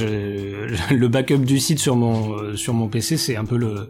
le 0.91 1.07
backup 1.09 1.39
du 1.39 1.59
site 1.59 1.79
sur 1.79 1.95
mon 1.97 2.31
euh, 2.33 2.55
sur 2.55 2.73
mon 2.73 2.87
PC, 2.87 3.17
c'est 3.17 3.35
un 3.35 3.45
peu 3.45 3.57
le 3.57 3.89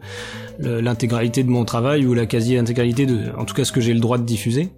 l'intégralité 0.59 1.43
de 1.43 1.49
mon 1.49 1.65
travail 1.65 2.05
ou 2.05 2.13
la 2.13 2.25
quasi-intégralité 2.25 3.05
de, 3.05 3.19
en 3.37 3.43
tout 3.45 3.53
cas, 3.53 3.65
ce 3.65 3.71
que 3.71 3.81
j'ai 3.81 3.93
le 3.93 3.99
droit 3.99 4.17
de 4.17 4.23
diffuser. 4.23 4.69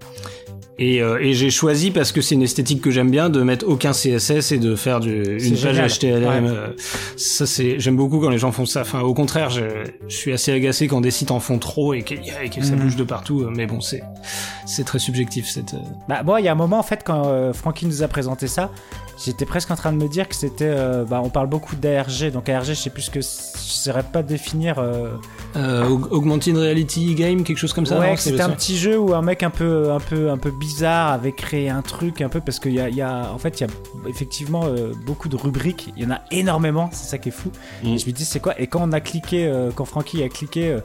Et, 0.79 1.01
euh, 1.01 1.17
et 1.19 1.33
j'ai 1.33 1.49
choisi 1.49 1.89
parce 1.89 2.11
que 2.11 2.21
c'est 2.21 2.35
une 2.35 2.43
esthétique 2.43 2.81
que 2.81 2.91
j'aime 2.91 3.09
bien 3.09 3.29
de 3.31 3.41
mettre 3.41 3.65
aucun 3.67 3.93
CSS 3.93 4.51
et 4.51 4.57
de 4.59 4.75
faire 4.75 4.99
du, 4.99 5.23
une 5.39 5.55
page 5.57 5.73
génial. 5.75 5.89
HTML. 5.89 6.23
Ouais. 6.43 6.49
euh, 6.49 6.67
Ça 7.15 7.47
c'est 7.47 7.79
j'aime 7.79 7.95
beaucoup 7.95 8.19
quand 8.19 8.29
les 8.29 8.37
gens 8.37 8.51
font 8.51 8.65
ça. 8.67 8.81
Enfin 8.81 9.01
au 9.01 9.13
contraire, 9.15 9.49
je, 9.49 9.61
je 10.07 10.15
suis 10.15 10.31
assez 10.33 10.51
agacé 10.51 10.87
quand 10.87 11.01
des 11.01 11.09
sites 11.11 11.31
en 11.31 11.39
font 11.39 11.57
trop 11.57 11.93
et 11.95 12.03
que, 12.03 12.13
et 12.13 12.49
que 12.49 12.63
ça 12.63 12.73
Mhm. 12.75 12.81
bouge 12.81 12.95
de 12.95 13.03
partout. 13.03 13.47
Mais 13.55 13.65
bon 13.65 13.81
c'est 13.81 14.03
c'est 14.67 14.83
très 14.83 14.99
subjectif 14.99 15.49
cette. 15.49 15.73
euh, 15.73 15.79
Bah, 16.07 16.21
moi, 16.23 16.39
il 16.41 16.43
y 16.45 16.47
a 16.47 16.51
un 16.51 16.55
moment, 16.55 16.77
en 16.77 16.83
fait, 16.83 17.01
quand 17.03 17.23
euh, 17.27 17.53
Francky 17.53 17.85
nous 17.87 18.03
a 18.03 18.07
présenté 18.07 18.45
ça, 18.47 18.69
j'étais 19.25 19.45
presque 19.45 19.71
en 19.71 19.75
train 19.75 19.91
de 19.93 19.97
me 19.97 20.07
dire 20.07 20.27
que 20.29 20.35
c'était. 20.35 20.65
euh, 20.67 21.05
bah, 21.05 21.21
on 21.23 21.29
parle 21.29 21.47
beaucoup 21.47 21.75
d'ARG, 21.75 22.31
donc 22.31 22.49
ARG, 22.49 22.65
je 22.65 22.73
sais 22.73 22.89
plus 22.91 23.03
ce 23.03 23.09
que. 23.11 23.21
Je 23.21 23.73
saurais 23.73 24.03
pas 24.03 24.21
définir. 24.23 24.77
Aug- 25.55 26.07
Augmented 26.11 26.55
Reality 26.55 27.15
Game, 27.15 27.43
quelque 27.43 27.57
chose 27.57 27.73
comme 27.73 27.85
ça. 27.85 27.99
ouais, 27.99 28.15
c'était 28.17 28.41
un 28.41 28.49
petit 28.51 28.77
jeu 28.77 28.99
où 28.99 29.13
un 29.15 29.21
mec 29.21 29.41
un 29.43 29.49
peu, 29.49 29.91
un 29.91 29.99
peu, 29.99 30.29
un 30.29 30.37
peu 30.37 30.51
bizarre 30.51 31.11
avait 31.13 31.31
créé 31.31 31.69
un 31.69 31.81
truc 31.81 32.21
un 32.21 32.29
peu 32.29 32.41
parce 32.41 32.59
qu'il 32.59 32.73
y 32.73 32.79
a, 32.79 32.89
il 32.89 32.95
y 32.95 33.01
a, 33.01 33.31
en 33.33 33.37
fait, 33.39 33.59
il 33.59 33.63
y 33.63 33.67
a 33.67 33.69
effectivement 34.09 34.65
beaucoup 35.05 35.29
de 35.29 35.35
rubriques. 35.35 35.91
Il 35.97 36.03
y 36.03 36.05
en 36.05 36.11
a 36.11 36.21
énormément, 36.31 36.89
c'est 36.91 37.07
ça 37.09 37.17
qui 37.17 37.29
est 37.29 37.31
fou. 37.31 37.49
Mm. 37.83 37.87
Et 37.87 37.97
je 37.97 38.05
me 38.05 38.11
dis 38.11 38.25
c'est 38.25 38.39
quoi? 38.39 38.59
Et 38.59 38.67
quand 38.67 38.81
on 38.87 38.91
a 38.91 38.99
cliqué, 38.99 39.51
quand 39.75 39.85
Francky 39.85 40.21
a 40.23 40.29
cliqué 40.29 40.77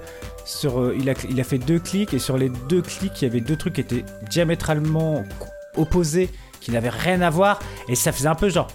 sur, 0.45 0.81
euh, 0.81 0.97
il 0.99 1.09
a, 1.11 1.15
il 1.29 1.41
a 1.41 1.45
fait 1.45 1.59
deux 1.59 1.79
clics 1.79 2.15
et 2.15 2.19
sur 2.19 2.37
les 2.37 2.51
deux 2.69 2.83
clics, 2.83 3.21
il 3.23 3.25
y 3.25 3.31
avait 3.31 3.41
deux 3.41 3.57
trucs 3.57 3.75
qui 3.75 3.81
étaient 3.81 4.05
diamétralement 4.29 5.25
opposés, 5.77 6.31
qui 6.61 6.71
n'avaient 6.71 6.91
rien 6.91 7.21
à 7.21 7.31
voir 7.31 7.59
et 7.89 7.95
ça 7.95 8.13
faisait 8.13 8.29
un 8.29 8.35
peu 8.35 8.49
genre. 8.49 8.69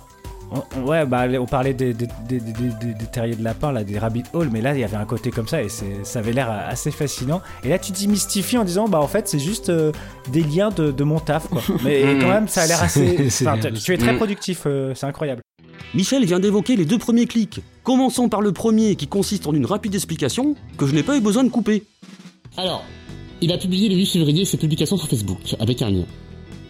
On- 0.51 0.63
on- 0.79 0.87
ouais, 0.87 1.05
bah, 1.05 1.25
on 1.39 1.45
parlait 1.45 1.73
des, 1.73 1.93
des, 1.93 2.07
des, 2.27 2.39
des- 2.39 2.51
des- 2.51 2.93
des 2.93 3.05
terriers 3.11 3.35
de 3.35 3.43
lapin, 3.43 3.71
là, 3.71 3.83
des 3.83 3.97
rabbit 3.99 4.23
hole, 4.33 4.49
mais 4.51 4.61
là, 4.61 4.73
il 4.73 4.79
y 4.79 4.83
avait 4.83 4.95
un 4.97 5.05
côté 5.05 5.29
comme 5.31 5.47
ça 5.47 5.61
et 5.61 5.67
ça 5.69 6.19
avait 6.19 6.31
l'air 6.33 6.49
assez 6.49 6.91
fascinant. 6.91 7.41
Et 7.63 7.69
là, 7.69 7.79
tu 7.79 7.91
démystifies 7.91 8.57
en 8.57 8.63
disant, 8.63 8.87
bah, 8.87 8.99
en 8.99 9.07
fait, 9.07 9.27
c'est 9.27 9.39
juste 9.39 9.69
euh, 9.69 9.91
des 10.31 10.41
liens 10.43 10.69
de, 10.69 10.91
de 10.91 11.03
mon 11.03 11.19
taf, 11.19 11.47
quoi. 11.49 11.61
Mais 11.83 12.15
Mm. 12.15 12.19
quand 12.21 12.27
même, 12.29 12.47
ça 12.47 12.61
a 12.61 12.67
l'air 12.67 12.81
assez. 12.81 13.27
Enfin, 13.41 13.57
tu 13.59 13.93
es 13.93 13.97
très 13.97 14.13
Mm. 14.13 14.17
productif, 14.17 14.63
euh, 14.65 14.93
c'est 14.95 15.05
incroyable. 15.05 15.41
Michel 15.93 16.25
vient 16.25 16.39
d'évoquer 16.39 16.75
les 16.75 16.85
deux 16.85 16.97
premiers 16.97 17.25
clics. 17.27 17.61
Commençons 17.83 18.27
par 18.29 18.41
le 18.41 18.51
premier 18.51 18.95
qui 18.95 19.07
consiste 19.07 19.47
en 19.47 19.53
une 19.53 19.65
rapide 19.65 19.95
explication 19.95 20.55
que 20.77 20.85
je 20.85 20.93
n'ai 20.93 21.03
pas 21.03 21.15
eu 21.17 21.21
besoin 21.21 21.43
de 21.43 21.49
couper. 21.49 21.83
Alors, 22.57 22.83
il 23.41 23.51
a 23.51 23.57
publié 23.57 23.87
le 23.87 23.95
8 23.95 24.05
février 24.07 24.43
ses 24.45 24.57
publications 24.57 24.97
sur 24.97 25.07
Facebook 25.07 25.55
avec 25.59 25.81
un 25.81 25.89
lien. 25.89 26.03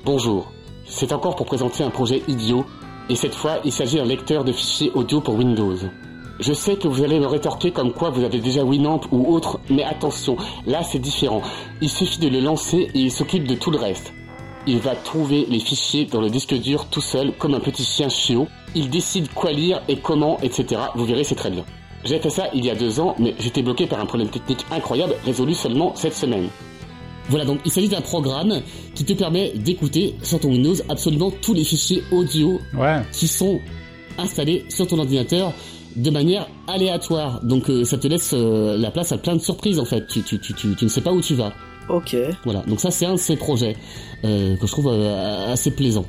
Bonjour, 0.05 0.51
c'est 0.87 1.11
encore 1.13 1.35
pour 1.35 1.45
présenter 1.45 1.83
un 1.83 1.89
projet 1.89 2.21
idiot, 2.27 2.65
et 3.09 3.15
cette 3.15 3.35
fois 3.35 3.59
il 3.63 3.71
s'agit 3.71 3.97
d'un 3.97 4.05
lecteur 4.05 4.43
de 4.43 4.51
fichiers 4.51 4.91
audio 4.93 5.21
pour 5.21 5.35
Windows. 5.35 5.77
Je 6.39 6.53
sais 6.53 6.75
que 6.75 6.87
vous 6.87 7.03
allez 7.03 7.19
me 7.19 7.25
rétorquer 7.25 7.71
comme 7.71 7.93
quoi 7.93 8.11
vous 8.11 8.23
avez 8.23 8.39
déjà 8.39 8.63
Winamp 8.63 9.01
ou 9.11 9.33
autre, 9.33 9.59
mais 9.69 9.83
attention, 9.83 10.37
là 10.67 10.83
c'est 10.83 10.99
différent. 10.99 11.41
Il 11.81 11.89
suffit 11.89 12.19
de 12.19 12.29
le 12.29 12.39
lancer 12.39 12.89
et 12.93 12.99
il 12.99 13.11
s'occupe 13.11 13.47
de 13.47 13.55
tout 13.55 13.71
le 13.71 13.77
reste. 13.77 14.13
Il 14.67 14.79
va 14.79 14.95
trouver 14.95 15.47
les 15.49 15.59
fichiers 15.59 16.05
dans 16.05 16.21
le 16.21 16.29
disque 16.29 16.53
dur 16.53 16.87
tout 16.89 17.01
seul, 17.01 17.31
comme 17.37 17.55
un 17.55 17.59
petit 17.59 17.83
chien 17.83 18.09
chiot. 18.09 18.47
Il 18.75 18.89
décide 18.89 19.33
quoi 19.33 19.51
lire 19.51 19.81
et 19.87 19.97
comment, 19.97 20.37
etc. 20.41 20.81
Vous 20.93 21.05
verrez, 21.05 21.23
c'est 21.23 21.35
très 21.35 21.49
bien. 21.49 21.63
J'ai 22.03 22.19
fait 22.19 22.29
ça 22.29 22.49
il 22.53 22.65
y 22.65 22.69
a 22.69 22.75
deux 22.75 22.99
ans, 22.99 23.15
mais 23.17 23.33
j'étais 23.39 23.63
bloqué 23.63 23.87
par 23.87 23.99
un 23.99 24.05
problème 24.05 24.29
technique 24.29 24.65
incroyable 24.69 25.15
résolu 25.25 25.53
seulement 25.53 25.95
cette 25.95 26.13
semaine. 26.13 26.49
Voilà, 27.29 27.45
donc 27.45 27.59
il 27.65 27.71
s'agit 27.71 27.89
d'un 27.89 28.01
programme 28.01 28.61
qui 28.95 29.03
te 29.03 29.13
permet 29.13 29.51
d'écouter 29.55 30.15
sur 30.23 30.39
ton 30.39 30.49
Windows 30.49 30.75
absolument 30.89 31.31
tous 31.41 31.53
les 31.53 31.63
fichiers 31.63 32.03
audio 32.11 32.59
Ouais. 32.77 33.01
qui 33.11 33.27
sont 33.27 33.59
installés 34.17 34.65
sur 34.69 34.87
ton 34.87 34.97
ordinateur 34.99 35.53
de 35.95 36.09
manière 36.09 36.47
aléatoire. 36.67 37.43
Donc 37.43 37.69
euh, 37.69 37.83
ça 37.83 37.97
te 37.97 38.07
laisse 38.07 38.31
euh, 38.33 38.77
la 38.77 38.91
place 38.91 39.11
à 39.11 39.17
plein 39.17 39.35
de 39.35 39.41
surprises 39.41 39.79
en 39.79 39.85
fait. 39.85 40.07
Tu, 40.07 40.21
tu, 40.23 40.39
tu, 40.39 40.53
tu, 40.53 40.75
tu 40.75 40.83
ne 40.85 40.89
sais 40.89 41.01
pas 41.01 41.11
où 41.11 41.21
tu 41.21 41.33
vas. 41.35 41.53
Ok. 41.89 42.15
Voilà, 42.43 42.61
donc 42.67 42.79
ça 42.79 42.91
c'est 42.91 43.05
un 43.05 43.13
de 43.13 43.19
ces 43.19 43.35
projets 43.35 43.75
euh, 44.23 44.55
que 44.57 44.65
je 44.67 44.71
trouve 44.71 44.87
euh, 44.89 45.51
assez 45.51 45.71
plaisant. 45.71 46.05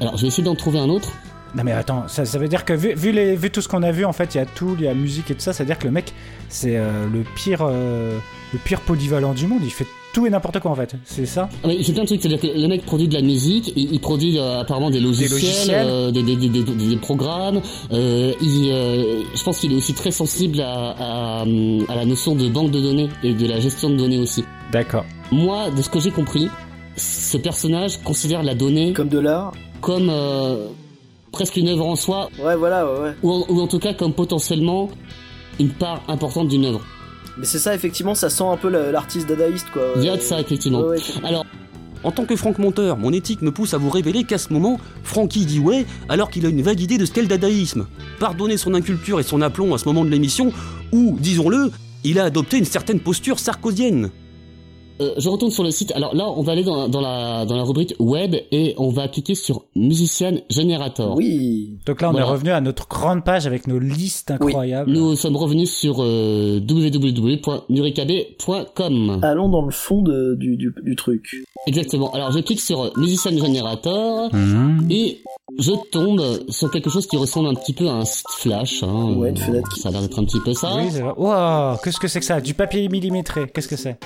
Alors 0.00 0.16
je 0.16 0.22
vais 0.22 0.28
essayer 0.28 0.44
d'en 0.44 0.54
trouver 0.54 0.78
un 0.78 0.88
autre. 0.88 1.10
Non 1.54 1.64
mais 1.64 1.72
attends, 1.72 2.06
ça, 2.06 2.24
ça 2.24 2.38
veut 2.38 2.46
dire 2.48 2.64
que 2.64 2.72
vu, 2.72 2.94
vu, 2.94 3.10
les, 3.12 3.34
vu 3.34 3.50
tout 3.50 3.60
ce 3.60 3.66
qu'on 3.68 3.82
a 3.82 3.90
vu, 3.90 4.04
en 4.04 4.12
fait, 4.12 4.34
il 4.34 4.38
y 4.38 4.40
a 4.40 4.46
tout, 4.46 4.76
il 4.78 4.84
y 4.84 4.88
a 4.88 4.94
musique 4.94 5.30
et 5.32 5.34
tout 5.34 5.40
ça, 5.40 5.52
ça 5.52 5.64
veut 5.64 5.66
dire 5.66 5.78
que 5.80 5.86
le 5.86 5.90
mec, 5.92 6.12
c'est 6.48 6.76
euh, 6.76 7.08
le 7.12 7.24
pire, 7.34 7.62
euh, 7.62 8.16
le 8.52 8.58
pire 8.60 8.80
polyvalent 8.82 9.34
du 9.34 9.48
monde. 9.48 9.60
Il 9.64 9.70
fait 9.72 9.86
tout 10.12 10.26
et 10.26 10.30
n'importe 10.30 10.58
quoi 10.60 10.70
en 10.72 10.74
fait. 10.74 10.94
C'est 11.04 11.26
ça 11.26 11.48
oui, 11.64 11.82
fait 11.84 11.92
plein 11.92 12.02
de 12.02 12.06
trucs, 12.08 12.20
c'est-à-dire 12.22 12.40
que 12.40 12.58
le 12.58 12.66
mec 12.68 12.84
produit 12.84 13.06
de 13.08 13.14
la 13.14 13.22
musique, 13.22 13.72
il, 13.76 13.92
il 13.92 14.00
produit 14.00 14.38
euh, 14.38 14.60
apparemment 14.60 14.90
des 14.90 15.00
logiciels, 15.00 15.30
logiciels. 15.30 15.86
euh, 15.88 16.10
des, 16.10 16.22
des, 16.22 16.36
des, 16.36 16.48
des- 16.48 16.62
des 16.62 16.96
programmes. 16.96 17.60
euh, 17.92 18.32
il, 18.42 18.70
euh, 18.72 19.22
je 19.34 19.42
pense 19.44 19.58
qu'il 19.60 19.72
est 19.72 19.76
aussi 19.76 19.94
très 19.94 20.10
sensible 20.10 20.60
à, 20.60 20.94
à, 20.98 21.42
à 21.42 21.94
la 21.94 22.04
notion 22.04 22.34
de 22.34 22.48
banque 22.48 22.70
de 22.70 22.80
données 22.80 23.08
et 23.22 23.34
de 23.34 23.46
la 23.46 23.60
gestion 23.60 23.90
de 23.90 23.96
données 23.96 24.18
aussi. 24.18 24.44
D'accord. 24.72 25.04
Moi, 25.32 25.70
de 25.70 25.80
ce 25.82 25.88
que 25.88 26.00
j'ai 26.00 26.10
compris, 26.10 26.48
ce 26.96 27.36
personnage 27.36 27.98
considère 28.02 28.42
la 28.42 28.54
donnée 28.54 28.92
comme 28.92 29.08
de 29.08 29.18
l'art, 29.20 29.52
comme 29.80 30.08
euh, 30.10 30.66
presque 31.32 31.56
une 31.56 31.68
œuvre 31.68 31.86
en 31.86 31.94
soi, 31.96 32.28
Ouais, 32.44 32.56
voilà, 32.56 32.84
ouais, 32.84 33.00
ouais. 33.00 33.12
ou 33.22 33.30
en, 33.32 33.44
ou 33.48 33.60
en 33.60 33.66
tout 33.68 33.78
cas 33.78 33.94
comme 33.94 34.12
potentiellement 34.12 34.88
une 35.60 35.70
part 35.70 36.02
importante 36.08 36.48
d'une 36.48 36.64
œuvre. 36.64 36.80
Mais 37.40 37.46
c'est 37.46 37.58
ça, 37.58 37.74
effectivement, 37.74 38.14
ça 38.14 38.30
sent 38.30 38.44
un 38.44 38.56
peu 38.56 38.68
la- 38.68 38.92
l'artiste 38.92 39.26
dadaïste, 39.28 39.66
quoi. 39.72 39.82
Il 39.96 40.04
y 40.04 40.08
a 40.08 40.16
de 40.16 40.20
ça 40.22 40.38
effectivement. 40.40 40.80
Ouais, 40.82 40.98
ouais. 40.98 41.02
Alors, 41.24 41.44
En 42.02 42.12
tant 42.12 42.24
que 42.24 42.34
Franck 42.34 42.58
Monteur, 42.58 42.96
mon 42.96 43.12
éthique 43.12 43.42
me 43.42 43.50
pousse 43.50 43.74
à 43.74 43.78
vous 43.78 43.90
révéler 43.90 44.24
qu'à 44.24 44.38
ce 44.38 44.54
moment, 44.54 44.78
Francky 45.02 45.44
dit 45.44 45.58
ouais 45.58 45.84
alors 46.08 46.30
qu'il 46.30 46.46
a 46.46 46.48
une 46.48 46.62
vague 46.62 46.80
idée 46.80 46.96
de 46.96 47.04
ce 47.04 47.12
qu'est 47.12 47.20
le 47.20 47.28
dadaïsme. 47.28 47.86
Pardonnez 48.18 48.56
son 48.56 48.72
inculture 48.72 49.20
et 49.20 49.22
son 49.22 49.42
aplomb 49.42 49.74
à 49.74 49.78
ce 49.78 49.84
moment 49.84 50.02
de 50.04 50.08
l'émission, 50.08 50.50
où, 50.92 51.18
disons-le, 51.20 51.70
il 52.04 52.18
a 52.18 52.24
adopté 52.24 52.56
une 52.56 52.64
certaine 52.64 53.00
posture 53.00 53.38
sarkozienne. 53.38 54.08
Euh, 55.00 55.14
je 55.18 55.28
retourne 55.28 55.50
sur 55.50 55.62
le 55.62 55.70
site. 55.70 55.92
Alors 55.94 56.14
là, 56.14 56.28
on 56.28 56.42
va 56.42 56.52
aller 56.52 56.64
dans, 56.64 56.88
dans 56.88 57.00
la 57.00 57.44
dans 57.46 57.56
la 57.56 57.62
rubrique 57.62 57.94
web 57.98 58.34
et 58.52 58.74
on 58.76 58.90
va 58.90 59.08
cliquer 59.08 59.34
sur 59.34 59.64
Musician 59.74 60.34
Generator. 60.50 61.16
Oui. 61.16 61.78
Donc 61.86 62.00
là, 62.02 62.08
on 62.08 62.12
Voilà. 62.12 62.26
est 62.26 62.30
revenu 62.30 62.50
à 62.50 62.60
notre 62.60 62.86
grande 62.88 63.24
page 63.24 63.46
avec 63.46 63.66
nos 63.66 63.78
listes 63.78 64.30
incroyables. 64.30 64.90
Nous 64.90 65.16
sommes 65.16 65.36
revenus 65.36 65.70
sur 65.70 65.96
euh, 66.00 66.60
www.nurikabe.com. 66.68 69.20
Allons 69.22 69.48
dans 69.48 69.64
le 69.64 69.70
fond 69.70 70.02
de- 70.02 70.34
du, 70.38 70.56
du, 70.56 70.74
du 70.82 70.96
truc. 70.96 71.44
Exactement. 71.66 72.12
Alors 72.12 72.32
je 72.32 72.40
clique 72.40 72.60
sur 72.60 72.92
Musician 72.98 73.30
Generator 73.36 74.30
et 74.90 75.22
je 75.58 75.72
tombe 75.90 76.22
sur 76.48 76.70
quelque 76.70 76.90
chose 76.90 77.06
qui 77.06 77.16
ressemble 77.16 77.48
un 77.48 77.54
petit 77.54 77.72
peu 77.72 77.88
à 77.88 77.92
un 77.92 78.04
site 78.04 78.26
flash. 78.30 78.82
Hein. 78.82 79.14
Ouais, 79.16 79.30
une 79.30 79.36
fenêtre 79.36 79.76
Ça 79.76 79.88
a 79.88 79.92
l'air 79.92 80.02
d'être 80.02 80.18
un 80.18 80.24
petit 80.24 80.40
peu 80.40 80.52
ça. 80.54 80.76
Oui, 80.76 80.88
c'est 80.90 81.00
vrai. 81.00 81.12
Wow, 81.16 81.76
qu'est-ce 81.82 81.98
que 81.98 82.08
c'est 82.08 82.20
que 82.20 82.26
ça? 82.26 82.40
Du 82.40 82.54
papier 82.54 82.88
millimétré, 82.88 83.46
qu'est-ce 83.52 83.68
que 83.68 83.76
c'est? 83.76 83.98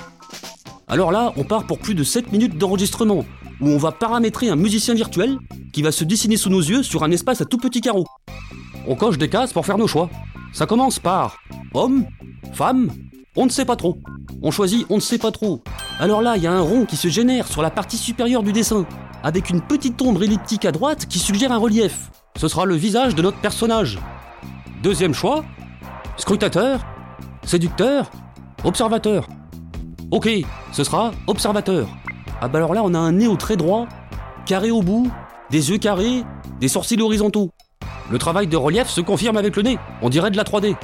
Alors 0.87 1.11
là, 1.11 1.33
on 1.35 1.43
part 1.43 1.65
pour 1.65 1.79
plus 1.79 1.95
de 1.95 2.03
7 2.03 2.31
minutes 2.31 2.57
d'enregistrement, 2.57 3.25
où 3.59 3.69
on 3.69 3.77
va 3.77 3.91
paramétrer 3.91 4.49
un 4.49 4.55
musicien 4.55 4.93
virtuel 4.93 5.37
qui 5.73 5.81
va 5.81 5.91
se 5.91 6.03
dessiner 6.03 6.37
sous 6.37 6.49
nos 6.49 6.61
yeux 6.61 6.83
sur 6.83 7.03
un 7.03 7.11
espace 7.11 7.41
à 7.41 7.45
tout 7.45 7.57
petit 7.57 7.81
carreau. 7.81 8.05
On 8.87 8.95
coche 8.95 9.17
des 9.17 9.29
cases 9.29 9.51
pour 9.51 9.65
faire 9.65 9.79
nos 9.79 9.87
choix. 9.87 10.09
Ça 10.53 10.67
commence 10.67 10.99
par 10.99 11.37
homme, 11.73 12.05
femme, 12.53 12.91
on 13.35 13.45
ne 13.45 13.49
sait 13.49 13.65
pas 13.65 13.75
trop. 13.75 13.97
On 14.43 14.51
choisit 14.51 14.85
on 14.89 14.95
ne 14.95 15.01
sait 15.01 15.17
pas 15.17 15.31
trop. 15.31 15.63
Alors 15.99 16.21
là, 16.21 16.37
il 16.37 16.43
y 16.43 16.47
a 16.47 16.53
un 16.53 16.61
rond 16.61 16.85
qui 16.85 16.97
se 16.97 17.07
génère 17.07 17.47
sur 17.47 17.61
la 17.61 17.71
partie 17.71 17.97
supérieure 17.97 18.43
du 18.43 18.53
dessin, 18.53 18.85
avec 19.23 19.49
une 19.49 19.61
petite 19.61 19.99
ombre 20.01 20.23
elliptique 20.23 20.65
à 20.65 20.71
droite 20.71 21.07
qui 21.07 21.17
suggère 21.17 21.51
un 21.51 21.57
relief. 21.57 22.11
Ce 22.37 22.47
sera 22.47 22.65
le 22.65 22.75
visage 22.75 23.15
de 23.15 23.23
notre 23.23 23.39
personnage. 23.39 23.97
Deuxième 24.83 25.13
choix, 25.13 25.43
scrutateur, 26.17 26.85
séducteur, 27.43 28.11
observateur. 28.63 29.27
Ok, 30.11 30.29
ce 30.71 30.83
sera 30.83 31.11
observateur. 31.27 31.87
Ah 32.41 32.47
bah 32.47 32.59
alors 32.59 32.73
là, 32.73 32.81
on 32.83 32.93
a 32.93 32.99
un 32.99 33.13
nez 33.13 33.27
au 33.27 33.35
trait 33.37 33.57
droit, 33.57 33.87
carré 34.45 34.69
au 34.69 34.81
bout, 34.81 35.11
des 35.49 35.71
yeux 35.71 35.77
carrés, 35.77 36.23
des 36.59 36.67
sourcils 36.67 37.01
horizontaux. 37.01 37.49
Le 38.11 38.17
travail 38.19 38.47
de 38.47 38.55
relief 38.55 38.87
se 38.87 39.01
confirme 39.01 39.37
avec 39.37 39.55
le 39.55 39.63
nez, 39.63 39.79
on 40.01 40.09
dirait 40.09 40.31
de 40.31 40.37
la 40.37 40.43
3D. 40.43 40.75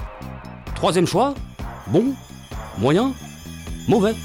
Troisième 0.75 1.05
choix, 1.05 1.35
bon, 1.87 2.13
moyen, 2.79 3.13
mauvais. 3.87 4.15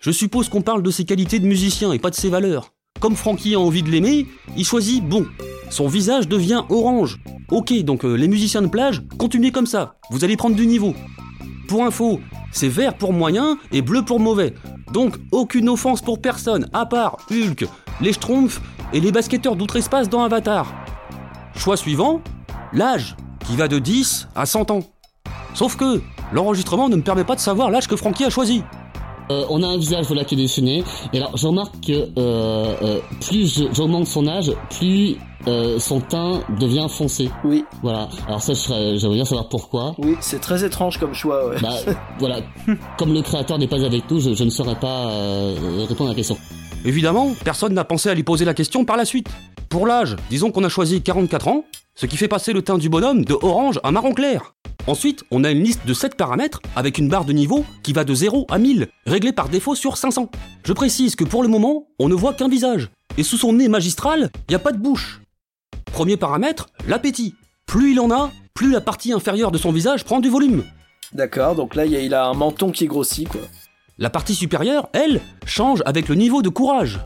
Je 0.00 0.10
suppose 0.10 0.48
qu'on 0.48 0.62
parle 0.62 0.82
de 0.82 0.90
ses 0.90 1.04
qualités 1.04 1.38
de 1.38 1.46
musicien 1.46 1.92
et 1.92 1.98
pas 1.98 2.10
de 2.10 2.16
ses 2.16 2.28
valeurs. 2.28 2.72
Comme 3.00 3.14
Francky 3.14 3.54
a 3.54 3.60
envie 3.60 3.82
de 3.82 3.90
l'aimer, 3.90 4.26
il 4.56 4.64
choisit 4.64 5.04
bon. 5.04 5.26
Son 5.70 5.86
visage 5.86 6.26
devient 6.26 6.64
orange. 6.68 7.20
Ok, 7.50 7.72
donc 7.84 8.04
euh, 8.04 8.14
les 8.14 8.28
musiciens 8.28 8.62
de 8.62 8.66
plage, 8.66 9.02
continuez 9.18 9.52
comme 9.52 9.66
ça, 9.66 9.96
vous 10.10 10.24
allez 10.24 10.36
prendre 10.36 10.56
du 10.56 10.66
niveau. 10.66 10.94
Pour 11.68 11.84
info, 11.84 12.20
c'est 12.52 12.68
vert 12.68 12.94
pour 12.94 13.12
moyen 13.12 13.58
et 13.72 13.82
bleu 13.82 14.02
pour 14.02 14.20
mauvais. 14.20 14.54
Donc 14.92 15.16
aucune 15.32 15.68
offense 15.68 16.00
pour 16.00 16.20
personne, 16.20 16.68
à 16.72 16.86
part 16.86 17.16
Hulk, 17.30 17.66
les 18.00 18.12
Schtroumpfs 18.12 18.60
et 18.92 19.00
les 19.00 19.10
basketteurs 19.10 19.56
d'outre-espace 19.56 20.08
dans 20.08 20.22
Avatar. 20.22 20.72
Choix 21.56 21.76
suivant, 21.76 22.20
l'âge, 22.72 23.16
qui 23.46 23.56
va 23.56 23.66
de 23.66 23.78
10 23.78 24.28
à 24.36 24.46
100 24.46 24.70
ans. 24.70 24.80
Sauf 25.54 25.76
que 25.76 26.00
l'enregistrement 26.32 26.88
ne 26.88 26.96
me 26.96 27.02
permet 27.02 27.24
pas 27.24 27.34
de 27.34 27.40
savoir 27.40 27.70
l'âge 27.70 27.88
que 27.88 27.96
Francky 27.96 28.24
a 28.24 28.30
choisi. 28.30 28.62
Euh, 29.30 29.44
on 29.50 29.62
a 29.62 29.66
un 29.66 29.76
visage 29.76 30.06
voilà 30.06 30.24
qui 30.24 30.34
est 30.34 30.38
dessiné. 30.38 30.84
Et 31.12 31.18
alors 31.18 31.36
je 31.36 31.46
remarque 31.46 31.74
que 31.84 31.92
euh, 31.92 32.08
euh, 32.82 33.00
plus 33.26 33.58
je- 33.58 33.64
j'augmente 33.74 34.06
son 34.06 34.26
âge, 34.26 34.52
plus 34.78 35.16
euh, 35.48 35.78
son 35.78 36.00
teint 36.00 36.40
devient 36.58 36.86
foncé. 36.88 37.30
Oui. 37.44 37.64
Voilà. 37.82 38.08
Alors 38.26 38.42
ça, 38.42 38.52
je 38.54 38.58
serais- 38.58 38.98
j'aimerais 38.98 39.16
bien 39.16 39.24
savoir 39.24 39.48
pourquoi. 39.48 39.94
Oui, 39.98 40.16
c'est 40.20 40.40
très 40.40 40.64
étrange 40.64 40.98
comme 40.98 41.14
choix, 41.14 41.48
ouais. 41.48 41.56
Bah 41.60 41.74
voilà. 42.18 42.40
Comme 42.98 43.12
le 43.12 43.22
créateur 43.22 43.58
n'est 43.58 43.68
pas 43.68 43.84
avec 43.84 44.10
nous, 44.10 44.20
je, 44.20 44.34
je 44.34 44.44
ne 44.44 44.50
saurais 44.50 44.74
pas 44.76 45.08
euh, 45.08 45.84
répondre 45.88 46.10
à 46.10 46.12
la 46.12 46.16
question. 46.16 46.36
Évidemment, 46.84 47.30
personne 47.44 47.74
n'a 47.74 47.84
pensé 47.84 48.08
à 48.08 48.14
lui 48.14 48.22
poser 48.22 48.44
la 48.44 48.54
question 48.54 48.84
par 48.84 48.96
la 48.96 49.04
suite. 49.04 49.28
Pour 49.68 49.86
l'âge, 49.86 50.16
disons 50.30 50.50
qu'on 50.52 50.62
a 50.64 50.68
choisi 50.68 51.02
44 51.02 51.48
ans, 51.48 51.64
ce 51.96 52.04
qui 52.04 52.16
fait 52.18 52.28
passer 52.28 52.52
le 52.52 52.62
teint 52.62 52.78
du 52.78 52.88
bonhomme 52.88 53.24
de 53.24 53.34
orange 53.34 53.80
à 53.82 53.90
marron 53.90 54.12
clair. 54.12 54.54
Ensuite, 54.86 55.24
on 55.30 55.42
a 55.42 55.50
une 55.50 55.62
liste 55.62 55.86
de 55.86 55.94
7 55.94 56.14
paramètres 56.14 56.60
avec 56.76 56.98
une 56.98 57.08
barre 57.08 57.24
de 57.24 57.32
niveau 57.32 57.64
qui 57.82 57.92
va 57.92 58.04
de 58.04 58.14
0 58.14 58.46
à 58.50 58.58
1000, 58.58 58.88
réglée 59.06 59.32
par 59.32 59.48
défaut 59.48 59.74
sur 59.74 59.96
500. 59.96 60.30
Je 60.62 60.72
précise 60.74 61.16
que 61.16 61.24
pour 61.24 61.42
le 61.42 61.48
moment, 61.48 61.88
on 61.98 62.08
ne 62.08 62.14
voit 62.14 62.34
qu'un 62.34 62.48
visage. 62.48 62.90
Et 63.16 63.22
sous 63.22 63.38
son 63.38 63.54
nez 63.54 63.68
magistral, 63.68 64.30
il 64.48 64.52
n'y 64.52 64.54
a 64.54 64.60
pas 64.60 64.72
de 64.72 64.78
bouche. 64.78 65.22
Premier 65.86 66.18
paramètre, 66.18 66.68
l'appétit. 66.86 67.34
Plus 67.64 67.92
il 67.92 68.00
en 68.00 68.10
a, 68.10 68.30
plus 68.54 68.70
la 68.70 68.82
partie 68.82 69.12
inférieure 69.12 69.50
de 69.50 69.58
son 69.58 69.72
visage 69.72 70.04
prend 70.04 70.20
du 70.20 70.28
volume. 70.28 70.64
D'accord, 71.12 71.54
donc 71.54 71.74
là, 71.74 71.86
il 71.86 72.14
a 72.14 72.26
un 72.26 72.34
menton 72.34 72.70
qui 72.70 72.86
grossit, 72.86 73.28
quoi. 73.28 73.40
La 73.98 74.10
partie 74.10 74.34
supérieure, 74.34 74.90
elle, 74.92 75.22
change 75.46 75.82
avec 75.86 76.08
le 76.08 76.14
niveau 76.14 76.42
de 76.42 76.50
courage. 76.50 77.00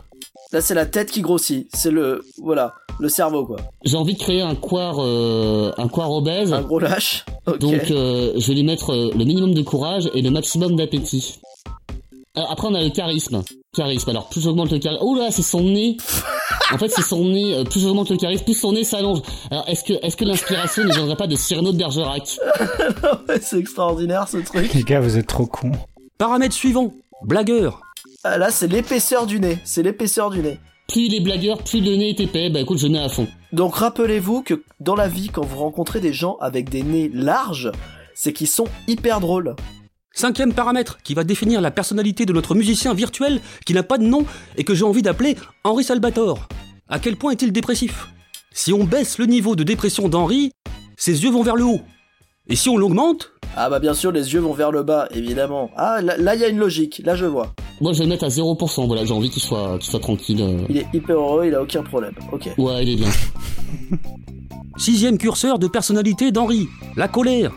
Là, 0.52 0.60
c'est 0.60 0.74
la 0.74 0.86
tête 0.86 1.10
qui 1.10 1.20
grossit. 1.20 1.68
C'est 1.72 1.92
le, 1.92 2.24
voilà, 2.42 2.74
le 2.98 3.08
cerveau, 3.08 3.46
quoi. 3.46 3.58
J'ai 3.84 3.96
envie 3.96 4.14
de 4.14 4.18
créer 4.18 4.42
un 4.42 4.56
quart, 4.56 4.96
euh, 4.98 5.72
un 5.78 5.86
quart 5.86 6.10
obèse. 6.10 6.52
Un 6.52 6.62
gros 6.62 6.80
lâche. 6.80 7.24
Ok. 7.46 7.58
Donc 7.58 7.90
euh, 7.90 8.32
je 8.36 8.48
vais 8.48 8.54
lui 8.54 8.64
mettre 8.64 8.90
euh, 8.90 9.10
le 9.16 9.24
minimum 9.24 9.54
de 9.54 9.62
courage 9.62 10.10
et 10.12 10.22
le 10.22 10.30
maximum 10.30 10.74
d'appétit. 10.74 11.40
Alors, 12.34 12.50
après 12.50 12.66
on 12.66 12.74
a 12.74 12.82
le 12.82 12.90
charisme. 12.90 13.42
Charisme. 13.76 14.10
Alors 14.10 14.28
plus 14.28 14.40
j'augmente 14.40 14.72
le 14.72 14.78
charisme. 14.80 15.02
Oh 15.04 15.14
là, 15.14 15.30
c'est 15.30 15.42
son 15.42 15.62
nez. 15.62 15.96
En 16.72 16.78
fait, 16.78 16.88
c'est 16.88 17.02
son 17.02 17.24
nez. 17.24 17.62
Plus 17.70 17.80
j'augmente 17.80 18.10
le 18.10 18.16
charisme, 18.16 18.44
plus 18.44 18.54
son 18.54 18.72
nez 18.72 18.82
s'allonge. 18.82 19.20
Alors 19.52 19.68
est-ce 19.68 19.84
que 19.84 19.92
est-ce 20.04 20.16
que 20.16 20.24
l'inspiration 20.24 20.82
ne 20.82 20.92
viendrait 20.92 21.16
pas 21.16 21.28
de 21.28 21.36
Cyrano 21.36 21.70
de 21.70 21.78
Bergerac? 21.78 22.38
C'est 23.40 23.58
extraordinaire, 23.58 24.26
ce 24.28 24.38
truc. 24.38 24.74
Les 24.74 24.82
gars, 24.82 25.00
vous 25.00 25.16
êtes 25.16 25.28
trop 25.28 25.46
cons. 25.46 25.72
Paramètre 26.18 26.54
suivant, 26.54 26.92
blagueur. 27.22 27.80
Ah, 28.22 28.36
là, 28.36 28.50
c'est 28.50 28.66
l'épaisseur 28.66 29.26
du 29.26 29.40
nez. 29.40 29.58
C'est 29.64 29.82
l'épaisseur 29.82 30.28
du 30.28 30.40
nez. 30.40 30.58
Plus 30.88 31.04
il 31.04 31.14
est 31.14 31.20
blagueur, 31.20 31.64
plus 31.64 31.80
le 31.80 31.96
nez 31.96 32.10
est 32.10 32.20
épais. 32.20 32.50
Bah 32.50 32.60
écoute, 32.60 32.78
je 32.78 32.86
mets 32.86 32.98
à 32.98 33.08
fond. 33.08 33.26
Donc, 33.52 33.76
rappelez-vous 33.76 34.42
que 34.42 34.62
dans 34.78 34.94
la 34.94 35.08
vie, 35.08 35.28
quand 35.28 35.42
vous 35.42 35.56
rencontrez 35.56 36.00
des 36.00 36.12
gens 36.12 36.36
avec 36.42 36.68
des 36.68 36.82
nez 36.82 37.10
larges, 37.14 37.72
c'est 38.14 38.34
qu'ils 38.34 38.46
sont 38.46 38.66
hyper 38.86 39.20
drôles. 39.20 39.56
Cinquième 40.12 40.52
paramètre 40.52 40.98
qui 41.02 41.14
va 41.14 41.24
définir 41.24 41.62
la 41.62 41.70
personnalité 41.70 42.26
de 42.26 42.34
notre 42.34 42.54
musicien 42.54 42.92
virtuel 42.92 43.40
qui 43.64 43.72
n'a 43.72 43.82
pas 43.82 43.96
de 43.96 44.04
nom 44.04 44.26
et 44.58 44.64
que 44.64 44.74
j'ai 44.74 44.84
envie 44.84 45.00
d'appeler 45.00 45.36
Henri 45.64 45.82
Salvatore. 45.82 46.46
À 46.90 46.98
quel 46.98 47.16
point 47.16 47.32
est-il 47.32 47.52
dépressif? 47.52 48.08
Si 48.52 48.74
on 48.74 48.84
baisse 48.84 49.16
le 49.16 49.24
niveau 49.24 49.56
de 49.56 49.62
dépression 49.62 50.10
d'Henri, 50.10 50.52
ses 50.98 51.22
yeux 51.22 51.30
vont 51.30 51.42
vers 51.42 51.56
le 51.56 51.64
haut. 51.64 51.80
Et 52.48 52.56
si 52.56 52.68
on 52.68 52.76
l'augmente, 52.76 53.32
Ah 53.56 53.68
bah 53.70 53.78
bien 53.80 53.94
sûr, 53.94 54.12
les 54.12 54.32
yeux 54.32 54.40
vont 54.40 54.52
vers 54.52 54.72
le 54.72 54.82
bas, 54.82 55.08
évidemment. 55.14 55.70
Ah, 55.76 56.00
là, 56.02 56.16
là, 56.16 56.34
il 56.34 56.40
y 56.40 56.44
a 56.44 56.48
une 56.48 56.58
logique. 56.58 57.00
Là, 57.04 57.14
je 57.14 57.26
vois. 57.26 57.52
Moi 57.80 57.92
je 57.92 57.98
vais 57.98 58.04
le 58.04 58.10
mettre 58.10 58.24
à 58.24 58.28
0%. 58.28 58.86
Voilà, 58.86 59.04
j'ai 59.04 59.12
envie 59.14 59.30
qu'il 59.30 59.42
soit, 59.42 59.78
qu'il 59.78 59.90
soit 59.90 60.00
tranquille. 60.00 60.40
euh. 60.42 60.64
Il 60.68 60.76
est 60.78 60.86
hyper 60.92 61.16
heureux, 61.16 61.46
il 61.46 61.54
a 61.54 61.62
aucun 61.62 61.82
problème. 61.82 62.12
Ok. 62.32 62.48
Ouais, 62.58 62.82
il 62.82 62.90
est 62.92 62.96
bien. 62.96 63.08
sixième 64.80 65.18
curseur 65.18 65.58
de 65.58 65.68
personnalité 65.68 66.32
d'Henri, 66.32 66.68
la 66.96 67.06
colère. 67.08 67.52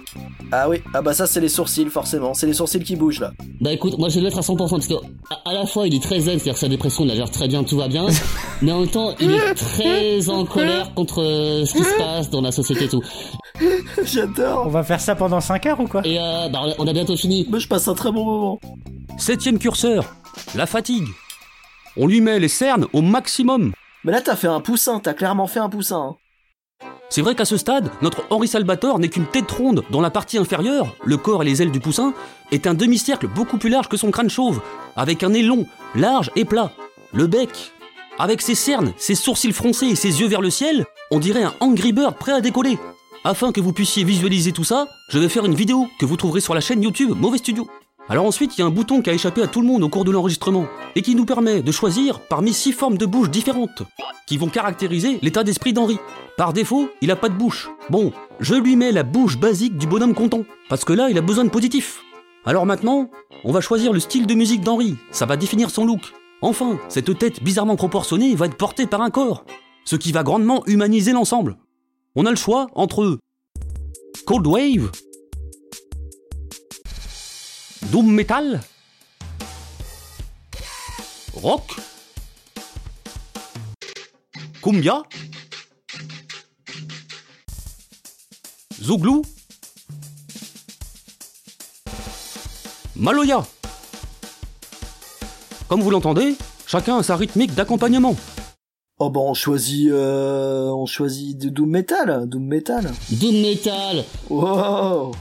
Ah 0.51 0.69
oui, 0.69 0.81
ah 0.93 1.01
bah 1.01 1.13
ça, 1.13 1.25
c'est 1.25 1.39
les 1.41 1.49
sourcils, 1.49 1.87
forcément. 1.89 2.35
C'est 2.35 2.45
les 2.45 2.53
sourcils 2.53 2.83
qui 2.83 2.95
bougent, 2.95 3.21
là. 3.21 3.31
Bah 3.59 3.71
écoute, 3.73 3.97
moi 3.97 4.09
je 4.09 4.15
vais 4.15 4.19
le 4.21 4.25
mettre 4.27 4.37
à 4.37 4.41
100% 4.41 4.69
parce 4.69 4.85
que 4.87 4.93
à, 5.31 5.49
à 5.49 5.53
la 5.53 5.65
fois 5.65 5.87
il 5.87 5.95
est 5.95 6.03
très 6.03 6.19
zen, 6.19 6.33
c'est-à-dire 6.37 6.53
que 6.53 6.59
sa 6.59 6.67
dépression 6.67 7.03
il 7.05 7.07
la 7.07 7.15
gère 7.15 7.31
très 7.31 7.47
bien, 7.47 7.63
tout 7.63 7.77
va 7.77 7.87
bien, 7.87 8.05
mais 8.61 8.71
en 8.71 8.81
même 8.81 8.89
temps 8.89 9.15
il 9.19 9.31
est 9.31 9.53
très 9.55 10.29
en 10.29 10.45
colère 10.45 10.93
contre 10.93 11.23
euh, 11.23 11.65
ce 11.65 11.73
qui 11.73 11.83
se 11.83 11.97
passe 11.97 12.29
dans 12.29 12.41
la 12.41 12.51
société 12.51 12.83
et 12.85 12.89
tout. 12.89 13.01
J'adore. 14.03 14.65
On 14.67 14.69
va 14.69 14.83
faire 14.83 14.99
ça 14.99 15.15
pendant 15.15 15.39
5 15.41 15.65
heures 15.65 15.79
ou 15.79 15.87
quoi? 15.87 16.05
Et 16.05 16.19
euh, 16.19 16.49
bah 16.49 16.61
on 16.77 16.85
a 16.85 16.93
bientôt 16.93 17.15
fini. 17.17 17.47
Moi, 17.49 17.57
je 17.59 17.67
passe 17.67 17.87
un 17.87 17.95
très 17.95 18.11
bon 18.11 18.23
moment. 18.25 18.59
Septième 19.17 19.57
curseur, 19.57 20.13
la 20.55 20.65
fatigue. 20.67 21.07
On 21.97 22.05
lui 22.07 22.21
met 22.21 22.39
les 22.39 22.47
cernes 22.47 22.85
au 22.93 23.01
maximum. 23.01 23.71
Mais 24.03 24.11
là, 24.11 24.21
t'as 24.21 24.35
fait 24.35 24.47
un 24.47 24.59
poussin. 24.59 24.99
T'as 24.99 25.13
clairement 25.13 25.47
fait 25.47 25.59
un 25.59 25.69
poussin. 25.69 25.97
hein. 26.11 26.15
C'est 27.15 27.21
vrai 27.21 27.35
qu'à 27.35 27.45
ce 27.45 27.57
stade, 27.57 27.91
notre 28.01 28.23
Henri 28.31 28.47
Salvatore 28.47 28.97
n'est 28.97 29.07
qu'une 29.07 29.27
tête 29.27 29.51
ronde 29.51 29.83
dont 29.91 30.01
la 30.01 30.09
partie 30.09 30.39
inférieure, 30.39 30.95
le 31.05 31.15
corps 31.15 31.43
et 31.43 31.45
les 31.45 31.61
ailes 31.61 31.69
du 31.69 31.79
poussin, 31.79 32.15
est 32.51 32.65
un 32.65 32.73
demi-cercle 32.73 33.27
beaucoup 33.27 33.59
plus 33.59 33.69
large 33.69 33.87
que 33.87 33.97
son 33.97 34.09
crâne 34.09 34.31
chauve, 34.31 34.61
avec 34.95 35.21
un 35.21 35.29
nez 35.29 35.43
long, 35.43 35.67
large 35.93 36.31
et 36.35 36.43
plat. 36.43 36.71
Le 37.13 37.27
bec, 37.27 37.71
avec 38.17 38.41
ses 38.41 38.55
cernes, 38.55 38.93
ses 38.97 39.13
sourcils 39.13 39.53
froncés 39.53 39.89
et 39.89 39.95
ses 39.95 40.21
yeux 40.21 40.27
vers 40.27 40.41
le 40.41 40.49
ciel, 40.49 40.87
on 41.11 41.19
dirait 41.19 41.43
un 41.43 41.53
Angry 41.59 41.93
Bird 41.93 42.15
prêt 42.15 42.31
à 42.31 42.41
décoller. 42.41 42.79
Afin 43.23 43.51
que 43.51 43.61
vous 43.61 43.73
puissiez 43.73 44.03
visualiser 44.03 44.51
tout 44.51 44.63
ça, 44.63 44.87
je 45.09 45.19
vais 45.19 45.29
faire 45.29 45.45
une 45.45 45.53
vidéo 45.53 45.87
que 45.99 46.07
vous 46.07 46.17
trouverez 46.17 46.41
sur 46.41 46.55
la 46.55 46.61
chaîne 46.61 46.81
YouTube 46.81 47.13
Mauvais 47.15 47.37
Studio. 47.37 47.67
Alors 48.09 48.25
ensuite, 48.25 48.57
il 48.57 48.61
y 48.61 48.63
a 48.63 48.67
un 48.67 48.71
bouton 48.71 49.01
qui 49.01 49.09
a 49.09 49.13
échappé 49.13 49.41
à 49.41 49.47
tout 49.47 49.61
le 49.61 49.67
monde 49.67 49.81
au 49.81 49.89
cours 49.89 50.03
de 50.03 50.11
l'enregistrement 50.11 50.65
et 50.95 51.01
qui 51.01 51.15
nous 51.15 51.25
permet 51.25 51.61
de 51.61 51.71
choisir 51.71 52.19
parmi 52.19 52.51
six 52.51 52.73
formes 52.73 52.97
de 52.97 53.05
bouche 53.05 53.29
différentes 53.29 53.83
qui 54.27 54.37
vont 54.37 54.49
caractériser 54.49 55.19
l'état 55.21 55.43
d'esprit 55.43 55.71
d'Henri. 55.71 55.97
Par 56.37 56.51
défaut, 56.51 56.89
il 57.01 57.11
a 57.11 57.15
pas 57.15 57.29
de 57.29 57.37
bouche. 57.37 57.69
Bon, 57.89 58.11
je 58.39 58.55
lui 58.55 58.75
mets 58.75 58.91
la 58.91 59.03
bouche 59.03 59.37
basique 59.37 59.77
du 59.77 59.87
bonhomme 59.87 60.13
content 60.13 60.43
parce 60.67 60.83
que 60.83 60.93
là, 60.93 61.09
il 61.09 61.17
a 61.17 61.21
besoin 61.21 61.45
de 61.45 61.49
positif. 61.49 62.03
Alors 62.45 62.65
maintenant, 62.65 63.09
on 63.45 63.53
va 63.53 63.61
choisir 63.61 63.93
le 63.93 64.01
style 64.01 64.27
de 64.27 64.33
musique 64.33 64.61
d'Henri, 64.61 64.97
ça 65.11 65.25
va 65.25 65.37
définir 65.37 65.69
son 65.69 65.85
look. 65.85 66.01
Enfin, 66.41 66.77
cette 66.89 67.17
tête 67.17 67.41
bizarrement 67.41 67.77
proportionnée 67.77 68.35
va 68.35 68.47
être 68.47 68.57
portée 68.57 68.85
par 68.85 69.01
un 69.01 69.11
corps, 69.11 69.45
ce 69.85 69.95
qui 69.95 70.11
va 70.11 70.23
grandement 70.23 70.61
humaniser 70.65 71.13
l'ensemble. 71.13 71.57
On 72.15 72.25
a 72.25 72.29
le 72.29 72.35
choix 72.35 72.67
entre 72.75 73.17
Cold 74.25 74.45
Wave, 74.45 74.91
Doom 77.93 78.09
Metal, 78.09 78.59
Rock, 81.35 81.75
Cumbia, 84.63 85.03
Zouglou, 88.81 89.21
Maloya? 92.95 93.45
Comme 95.67 95.81
vous 95.81 95.91
l'entendez, 95.91 96.35
chacun 96.65 96.97
a 96.97 97.03
sa 97.03 97.15
rythmique 97.15 97.53
d'accompagnement. 97.53 98.15
Oh 98.97 99.11
bah 99.11 99.19
on 99.19 99.35
choisit, 99.35 99.91
euh, 99.91 100.69
on 100.69 100.87
choisit 100.87 101.37
du 101.37 101.51
Doom 101.51 101.69
Metal, 101.69 102.27
Doom 102.27 102.43
Metal. 102.43 102.91
Doom 103.11 103.39
Metal 103.39 104.03
Wow 104.31 105.11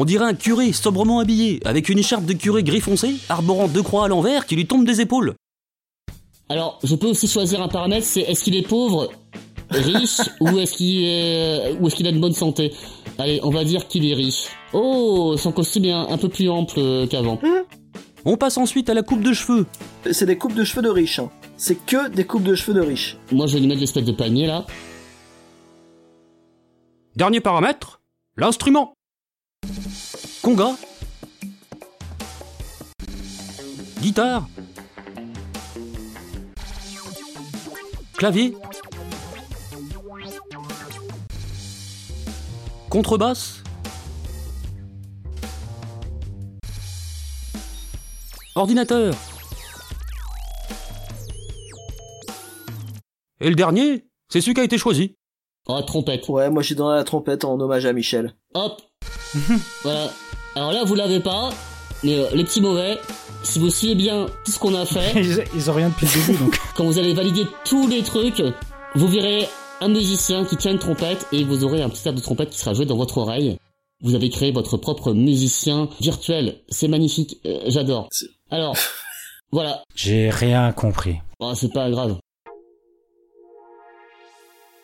On 0.00 0.04
dirait 0.04 0.26
un 0.26 0.34
curé 0.34 0.72
sobrement 0.72 1.18
habillé, 1.18 1.58
avec 1.64 1.88
une 1.88 1.98
écharpe 1.98 2.24
de 2.24 2.32
curé 2.32 2.62
gris 2.62 2.80
foncé, 2.80 3.16
arborant 3.28 3.66
deux 3.66 3.82
croix 3.82 4.04
à 4.04 4.08
l'envers 4.08 4.46
qui 4.46 4.54
lui 4.54 4.64
tombent 4.64 4.86
des 4.86 5.00
épaules. 5.00 5.34
Alors 6.48 6.78
je 6.84 6.94
peux 6.94 7.08
aussi 7.08 7.26
choisir 7.26 7.60
un 7.60 7.66
paramètre, 7.66 8.06
c'est 8.06 8.20
est-ce 8.20 8.44
qu'il 8.44 8.54
est 8.54 8.66
pauvre, 8.66 9.10
riche 9.70 10.20
ou 10.40 10.56
est-ce 10.56 10.74
qu'il 10.76 11.02
est 11.04 11.72
ou 11.80 11.88
est-ce 11.88 11.96
qu'il 11.96 12.06
a 12.06 12.10
une 12.10 12.20
bonne 12.20 12.32
santé? 12.32 12.72
Allez, 13.18 13.40
on 13.42 13.50
va 13.50 13.64
dire 13.64 13.88
qu'il 13.88 14.08
est 14.08 14.14
riche. 14.14 14.44
Oh, 14.72 15.34
son 15.36 15.50
costume 15.50 15.86
est 15.86 15.92
un, 15.92 16.06
un 16.08 16.16
peu 16.16 16.28
plus 16.28 16.48
ample 16.48 16.78
euh, 16.78 17.06
qu'avant. 17.08 17.40
On 18.24 18.36
passe 18.36 18.56
ensuite 18.56 18.88
à 18.90 18.94
la 18.94 19.02
coupe 19.02 19.22
de 19.22 19.32
cheveux. 19.32 19.66
C'est 20.12 20.26
des 20.26 20.38
coupes 20.38 20.54
de 20.54 20.62
cheveux 20.62 20.82
de 20.82 20.90
riches. 20.90 21.18
hein. 21.18 21.28
C'est 21.56 21.74
que 21.86 22.08
des 22.08 22.24
coupes 22.24 22.44
de 22.44 22.54
cheveux 22.54 22.74
de 22.80 22.86
riches. 22.86 23.16
Moi 23.32 23.48
je 23.48 23.54
vais 23.54 23.60
lui 23.60 23.66
mettre 23.66 23.80
l'espèce 23.80 24.04
de 24.04 24.12
panier 24.12 24.46
là. 24.46 24.64
Dernier 27.16 27.40
paramètre, 27.40 28.00
l'instrument. 28.36 28.94
Conga. 30.48 30.76
Guitare. 34.00 34.48
Clavier. 38.16 38.56
Contrebasse. 42.88 43.62
Ordinateur. 48.54 49.14
Et 53.42 53.50
le 53.50 53.54
dernier, 53.54 54.06
c'est 54.30 54.40
celui 54.40 54.54
qui 54.54 54.60
a 54.62 54.64
été 54.64 54.78
choisi. 54.78 55.14
Oh, 55.66 55.82
trompette. 55.82 56.26
Ouais, 56.30 56.48
moi 56.48 56.62
j'ai 56.62 56.74
donné 56.74 56.96
la 56.96 57.04
trompette 57.04 57.44
en 57.44 57.60
hommage 57.60 57.84
à 57.84 57.92
Michel. 57.92 58.34
Hop 58.54 58.80
Voilà. 59.82 60.10
Alors 60.58 60.72
là, 60.72 60.82
vous 60.82 60.96
l'avez 60.96 61.20
pas, 61.20 61.50
mais 62.02 62.18
euh, 62.18 62.26
les 62.34 62.42
petits 62.42 62.60
mauvais, 62.60 62.98
si 63.44 63.60
vous 63.60 63.70
suivez 63.70 63.94
bien 63.94 64.26
tout 64.44 64.50
ce 64.50 64.58
qu'on 64.58 64.74
a 64.74 64.84
fait, 64.84 65.12
ils, 65.14 65.44
ils 65.54 65.70
ont 65.70 65.74
rien 65.74 65.88
depuis 65.88 66.06
le 66.06 66.26
début 66.26 66.38
donc. 66.44 66.58
quand 66.76 66.84
vous 66.84 66.98
allez 66.98 67.14
valider 67.14 67.46
tous 67.64 67.86
les 67.86 68.02
trucs, 68.02 68.42
vous 68.96 69.06
verrez 69.06 69.48
un 69.80 69.88
musicien 69.88 70.44
qui 70.44 70.56
tient 70.56 70.72
une 70.72 70.80
trompette 70.80 71.28
et 71.30 71.44
vous 71.44 71.62
aurez 71.62 71.80
un 71.80 71.88
petit 71.88 72.08
air 72.08 72.12
de 72.12 72.20
trompette 72.20 72.50
qui 72.50 72.58
sera 72.58 72.74
joué 72.74 72.86
dans 72.86 72.96
votre 72.96 73.18
oreille. 73.18 73.56
Vous 74.02 74.16
avez 74.16 74.30
créé 74.30 74.50
votre 74.50 74.76
propre 74.78 75.12
musicien 75.12 75.88
virtuel. 76.00 76.56
C'est 76.68 76.88
magnifique. 76.88 77.38
Euh, 77.46 77.60
J'adore. 77.68 78.08
Alors, 78.50 78.76
voilà. 79.52 79.84
J'ai 79.94 80.28
rien 80.28 80.72
compris. 80.72 81.18
Oh, 81.38 81.52
c'est 81.54 81.72
pas 81.72 81.88
grave. 81.88 82.16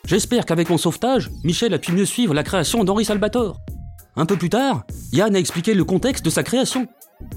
J'espère 0.07 0.45
qu'avec 0.45 0.69
mon 0.69 0.77
sauvetage, 0.77 1.29
Michel 1.43 1.73
a 1.73 1.79
pu 1.79 1.91
mieux 1.91 2.05
suivre 2.05 2.33
la 2.33 2.43
création 2.43 2.85
d'Henri 2.85 3.03
Salvatore. 3.03 3.57
Un 4.17 4.25
peu 4.25 4.37
plus 4.37 4.49
tard, 4.49 4.85
Yann 5.11 5.35
a 5.35 5.39
expliqué 5.39 5.73
le 5.73 5.83
contexte 5.83 6.23
de 6.23 6.29
sa 6.29 6.41
création. 6.41 6.87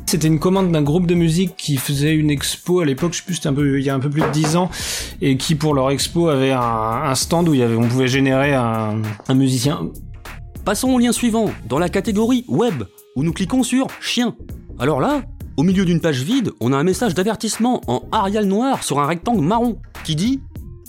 C'était 0.07 0.29
une 0.29 0.39
commande 0.39 0.71
d'un 0.71 0.83
groupe 0.83 1.07
de 1.07 1.15
musique 1.15 1.57
qui 1.57 1.77
faisait 1.77 2.15
une 2.15 2.31
expo 2.31 2.81
à 2.81 2.85
l'époque, 2.85 3.15
je 3.15 3.19
sais 3.19 3.25
plus, 3.25 3.35
c'était 3.35 3.49
un 3.49 3.55
peu, 3.55 3.81
il 3.81 3.85
y 3.85 3.91
a 3.91 3.95
un 3.95 4.01
peu 4.01 4.09
plus 4.09 4.23
de 4.23 4.31
10 4.31 4.55
ans, 4.57 4.71
et 5.21 5.37
qui 5.37 5.57
pour 5.57 5.75
leur 5.75 5.91
expo 5.91 6.29
avait 6.29 6.53
un, 6.53 6.61
un 6.61 7.15
stand 7.17 7.49
où 7.49 7.55
il 7.55 7.61
y 7.61 7.63
avait, 7.65 7.75
on 7.75 7.89
pouvait 7.89 8.07
générer 8.07 8.55
un, 8.55 9.03
un 9.27 9.35
musicien. 9.35 9.89
Passons 10.65 10.91
au 10.91 10.99
lien 11.01 11.11
suivant, 11.11 11.51
dans 11.69 11.81
la 11.81 11.89
catégorie 11.89 12.45
Web, 12.47 12.85
où 13.17 13.25
nous 13.25 13.33
cliquons 13.33 13.65
sur 13.65 13.89
Chien. 14.01 14.37
Alors 14.79 15.01
là, 15.01 15.23
au 15.57 15.65
milieu 15.65 15.85
d'une 15.85 16.01
page 16.01 16.23
vide, 16.23 16.53
on 16.61 16.73
a 16.73 16.77
un 16.77 16.85
message 16.85 17.15
d'avertissement 17.15 17.81
en 17.89 18.05
Arial 18.13 18.45
noir 18.45 18.85
sur 18.85 19.01
un 19.01 19.07
rectangle 19.07 19.43
marron 19.43 19.79
qui 20.05 20.15
dit 20.15 20.41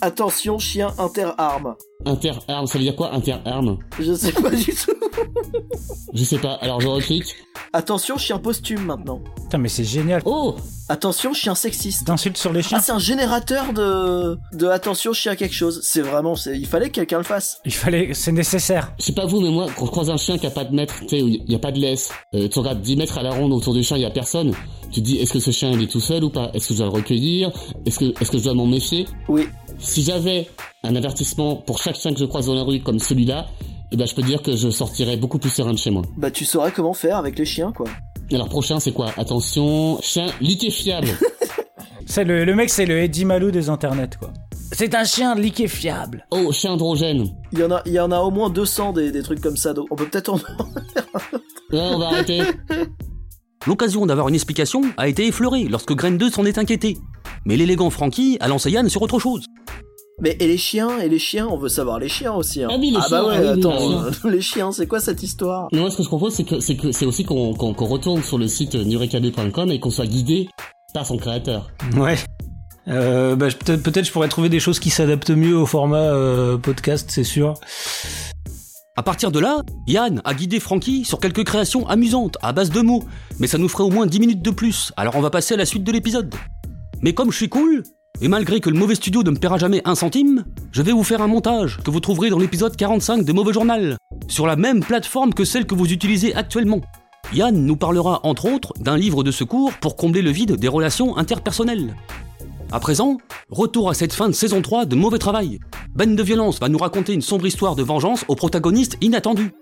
Attention, 0.02 0.58
chien 0.58 0.94
interarme. 0.98 1.74
Interarme, 2.06 2.66
ça 2.66 2.78
veut 2.78 2.84
dire 2.84 2.96
quoi 2.96 3.12
interarme? 3.12 3.78
Je 3.98 4.14
sais 4.14 4.32
pas 4.32 4.50
du 4.50 4.64
tout. 4.64 4.92
Je 6.14 6.24
sais 6.24 6.38
pas, 6.38 6.54
alors 6.54 6.80
je 6.80 6.88
reclique. 6.88 7.34
Attention, 7.74 8.16
chien 8.16 8.38
posthume 8.38 8.82
maintenant. 8.84 9.20
Putain, 9.42 9.58
mais 9.58 9.68
c'est 9.68 9.84
génial. 9.84 10.22
Oh 10.24 10.56
Attention, 10.88 11.34
chien 11.34 11.54
sexiste. 11.54 12.04
D'insultes 12.06 12.38
sur 12.38 12.52
les 12.52 12.62
chiens. 12.62 12.78
Ah, 12.80 12.82
c'est 12.82 12.92
un 12.92 12.98
générateur 12.98 13.72
de 13.74 14.38
de 14.54 14.66
attention, 14.66 15.12
chien 15.12 15.36
quelque 15.36 15.54
chose. 15.54 15.80
C'est 15.84 16.00
vraiment, 16.00 16.34
c'est, 16.34 16.58
il 16.58 16.66
fallait 16.66 16.88
que 16.88 16.94
quelqu'un 16.94 17.18
le 17.18 17.24
fasse. 17.24 17.58
Il 17.66 17.74
fallait, 17.74 18.14
c'est 18.14 18.32
nécessaire. 18.32 18.92
Je 18.98 19.04
sais 19.04 19.12
pas 19.12 19.26
vous, 19.26 19.40
mais 19.40 19.50
moi, 19.50 19.66
quand 19.76 19.84
je 19.84 19.90
croise 19.90 20.10
un 20.10 20.16
chien 20.16 20.38
qui 20.38 20.46
a 20.46 20.50
pas 20.50 20.64
de 20.64 20.74
maître, 20.74 20.94
tu 21.02 21.08
sais, 21.08 21.22
où 21.22 21.28
il 21.28 21.44
y 21.46 21.54
a 21.54 21.58
pas 21.60 21.70
de 21.72 21.78
laisse, 21.78 22.10
euh, 22.34 22.48
tu 22.48 22.58
regardes 22.58 22.80
10 22.80 22.96
mètres 22.96 23.18
à 23.18 23.22
la 23.22 23.30
ronde 23.30 23.52
autour 23.52 23.74
du 23.74 23.82
chien, 23.84 23.98
il 23.98 24.02
y 24.02 24.06
a 24.06 24.10
personne. 24.10 24.52
Tu 24.90 25.00
te 25.00 25.06
dis, 25.06 25.18
est-ce 25.18 25.34
que 25.34 25.38
ce 25.38 25.50
chien 25.52 25.70
il 25.70 25.82
est 25.82 25.86
tout 25.86 26.00
seul 26.00 26.24
ou 26.24 26.30
pas? 26.30 26.50
Est-ce 26.54 26.68
que 26.68 26.74
je 26.74 26.78
dois 26.78 26.86
le 26.86 26.92
recueillir? 26.92 27.52
Est-ce 27.86 27.98
que, 27.98 28.20
est-ce 28.20 28.30
que 28.30 28.38
je 28.38 28.44
dois 28.44 28.54
m'en 28.54 28.66
méfier? 28.66 29.06
Oui. 29.28 29.46
Si 29.80 30.02
j'avais 30.02 30.48
un 30.84 30.94
avertissement 30.94 31.56
pour 31.56 31.82
chaque 31.82 31.96
chien 31.96 32.12
que 32.12 32.20
je 32.20 32.24
croise 32.24 32.46
dans 32.46 32.54
la 32.54 32.62
rue 32.62 32.80
comme 32.80 32.98
celui-là, 32.98 33.46
eh 33.92 33.96
ben 33.96 34.06
je 34.06 34.14
peux 34.14 34.22
dire 34.22 34.42
que 34.42 34.54
je 34.54 34.70
sortirais 34.70 35.16
beaucoup 35.16 35.38
plus 35.38 35.50
serein 35.50 35.72
de 35.72 35.78
chez 35.78 35.90
moi. 35.90 36.02
Bah, 36.16 36.30
tu 36.30 36.44
saurais 36.44 36.72
comment 36.72 36.94
faire 36.94 37.16
avec 37.16 37.38
les 37.38 37.44
chiens, 37.44 37.72
quoi. 37.72 37.86
Alors 38.32 38.48
prochain, 38.48 38.78
c'est 38.78 38.92
quoi? 38.92 39.10
Attention, 39.16 40.00
chien 40.02 40.26
liquéfiable. 40.40 41.08
C'est 42.06 42.24
le, 42.24 42.44
le 42.44 42.54
mec, 42.56 42.70
c'est 42.70 42.86
le 42.86 42.98
Eddie 42.98 43.24
Malou 43.24 43.52
des 43.52 43.68
internets, 43.68 44.16
quoi. 44.18 44.32
C'est 44.72 44.96
un 44.96 45.04
chien 45.04 45.36
liquéfiable. 45.36 46.26
Oh, 46.32 46.50
chien 46.50 46.72
androgène. 46.72 47.28
Il 47.52 47.60
y 47.60 47.62
en 47.62 47.70
a, 47.70 47.82
il 47.86 47.92
y 47.92 48.00
en 48.00 48.10
a 48.10 48.18
au 48.18 48.32
moins 48.32 48.50
200 48.50 48.94
des, 48.94 49.12
des 49.12 49.22
trucs 49.22 49.40
comme 49.40 49.56
ça. 49.56 49.74
Donc 49.74 49.86
on 49.92 49.96
peut 49.96 50.08
peut-être 50.08 50.30
en. 50.30 50.38
Ouais, 51.72 51.78
on 51.78 51.98
va 51.98 52.06
arrêter. 52.08 52.40
L'occasion 53.64 54.06
d'avoir 54.06 54.28
une 54.28 54.34
explication 54.34 54.80
a 54.96 55.06
été 55.06 55.26
effleurée 55.28 55.64
lorsque 55.64 55.94
Grain 55.94 56.10
2 56.12 56.30
s'en 56.30 56.44
est 56.44 56.58
inquiété. 56.58 56.96
Mais 57.44 57.56
l'élégant 57.56 57.90
Frankie 57.90 58.38
a 58.40 58.48
lancé 58.48 58.72
Yann 58.72 58.88
sur 58.88 59.02
autre 59.02 59.20
chose. 59.20 59.46
Mais 60.20 60.36
et 60.38 60.46
les 60.46 60.58
chiens 60.58 60.98
et 60.98 61.08
les 61.08 61.18
chiens, 61.18 61.46
on 61.48 61.56
veut 61.56 61.68
savoir 61.68 61.98
les 61.98 62.08
chiens 62.08 62.32
aussi. 62.34 62.62
Hein. 62.62 62.68
Ah 62.70 62.76
oui, 62.78 62.90
les 62.90 62.96
bah 62.98 63.04
chiens, 63.08 63.24
ouais, 63.24 63.34
ah 63.36 63.40
oui, 63.40 63.46
oui, 63.54 63.58
attends, 63.58 64.28
les 64.28 64.40
chiens, 64.40 64.72
c'est 64.72 64.86
quoi 64.86 65.00
cette 65.00 65.22
histoire? 65.22 65.68
Non, 65.72 65.80
moi, 65.82 65.90
ce 65.90 65.96
que 65.96 66.02
je 66.02 66.08
propose, 66.08 66.34
c'est 66.34 66.44
que 66.44 66.60
c'est 66.60 66.76
que 66.76 66.92
c'est 66.92 67.06
aussi 67.06 67.24
qu'on 67.24 67.52
retourne 67.54 68.22
sur 68.22 68.36
le 68.38 68.46
site 68.48 68.74
nurekade.com 68.74 69.70
et 69.70 69.80
qu'on 69.80 69.90
soit 69.90 70.06
guidé 70.06 70.48
par 70.92 71.06
son 71.06 71.16
créateur. 71.16 71.70
Ouais. 71.96 72.16
Euh, 72.88 73.36
bah, 73.36 73.48
je- 73.48 73.56
peut-être, 73.56 73.82
peut-être 73.82 74.04
je 74.06 74.12
pourrais 74.12 74.28
trouver 74.28 74.48
des 74.48 74.60
choses 74.60 74.78
qui 74.80 74.90
s'adaptent 74.90 75.30
mieux 75.30 75.56
au 75.56 75.66
format 75.66 75.98
euh, 75.98 76.58
podcast, 76.58 77.08
c'est 77.10 77.24
sûr. 77.24 77.54
À 78.96 79.02
partir 79.02 79.30
de 79.30 79.38
là, 79.38 79.62
Yann 79.86 80.20
a 80.24 80.34
guidé 80.34 80.60
Frankie 80.60 81.04
sur 81.04 81.20
quelques 81.20 81.44
créations 81.44 81.86
amusantes 81.88 82.36
à 82.42 82.52
base 82.52 82.70
de 82.70 82.80
mots, 82.80 83.04
mais 83.38 83.46
ça 83.46 83.56
nous 83.56 83.68
ferait 83.68 83.84
au 83.84 83.90
moins 83.90 84.06
10 84.06 84.20
minutes 84.20 84.42
de 84.42 84.50
plus, 84.50 84.92
alors 84.96 85.14
on 85.16 85.20
va 85.20 85.30
passer 85.30 85.54
à 85.54 85.56
la 85.56 85.64
suite 85.64 85.84
de 85.84 85.92
l'épisode. 85.92 86.34
Mais 87.00 87.14
comme 87.14 87.30
je 87.30 87.36
suis 87.36 87.48
cool, 87.48 87.82
et 88.22 88.28
malgré 88.28 88.60
que 88.60 88.68
le 88.68 88.78
mauvais 88.78 88.94
studio 88.94 89.22
ne 89.22 89.30
me 89.30 89.36
paiera 89.36 89.56
jamais 89.56 89.80
un 89.86 89.94
centime, 89.94 90.44
je 90.72 90.82
vais 90.82 90.92
vous 90.92 91.04
faire 91.04 91.22
un 91.22 91.26
montage 91.26 91.78
que 91.82 91.90
vous 91.90 92.00
trouverez 92.00 92.28
dans 92.28 92.38
l'épisode 92.38 92.76
45 92.76 93.24
de 93.24 93.32
Mauvais 93.32 93.54
Journal, 93.54 93.96
sur 94.28 94.46
la 94.46 94.56
même 94.56 94.84
plateforme 94.84 95.32
que 95.32 95.44
celle 95.44 95.66
que 95.66 95.74
vous 95.74 95.90
utilisez 95.90 96.34
actuellement. 96.34 96.82
Yann 97.32 97.64
nous 97.64 97.76
parlera 97.76 98.20
entre 98.24 98.44
autres 98.44 98.74
d'un 98.78 98.98
livre 98.98 99.22
de 99.22 99.30
secours 99.30 99.72
pour 99.80 99.96
combler 99.96 100.20
le 100.20 100.30
vide 100.30 100.56
des 100.56 100.68
relations 100.68 101.16
interpersonnelles. 101.16 101.96
À 102.72 102.78
présent, 102.78 103.16
retour 103.48 103.88
à 103.88 103.94
cette 103.94 104.12
fin 104.12 104.28
de 104.28 104.34
saison 104.34 104.60
3 104.60 104.84
de 104.84 104.96
Mauvais 104.96 105.18
Travail. 105.18 105.58
Ben 105.94 106.14
de 106.14 106.22
Violence 106.22 106.60
va 106.60 106.68
nous 106.68 106.78
raconter 106.78 107.14
une 107.14 107.22
sombre 107.22 107.46
histoire 107.46 107.74
de 107.74 107.82
vengeance 107.82 108.24
au 108.28 108.34
protagoniste 108.34 108.96
inattendu. 109.00 109.52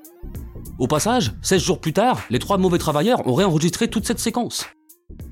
Au 0.78 0.88
passage, 0.88 1.32
16 1.42 1.62
jours 1.62 1.80
plus 1.80 1.92
tard, 1.92 2.20
les 2.28 2.38
trois 2.38 2.58
mauvais 2.58 2.78
travailleurs 2.78 3.26
ont 3.26 3.34
réenregistré 3.34 3.88
toute 3.88 4.06
cette 4.06 4.20
séquence. 4.20 4.66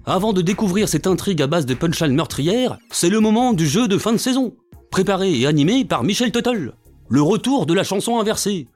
Avant 0.08 0.32
de 0.32 0.40
découvrir 0.40 0.88
cette 0.88 1.08
intrigue 1.08 1.42
à 1.42 1.48
base 1.48 1.66
de 1.66 1.74
punchline 1.74 2.14
meurtrière, 2.14 2.78
c'est 2.90 3.10
le 3.10 3.18
moment 3.18 3.52
du 3.52 3.66
jeu 3.66 3.88
de 3.88 3.98
fin 3.98 4.12
de 4.12 4.18
saison, 4.18 4.54
préparé 4.90 5.36
et 5.36 5.46
animé 5.46 5.84
par 5.84 6.04
Michel 6.04 6.30
Tuttle. 6.30 6.74
Le 7.08 7.22
retour 7.22 7.66
de 7.66 7.74
la 7.74 7.82
chanson 7.82 8.20
inversée. 8.20 8.68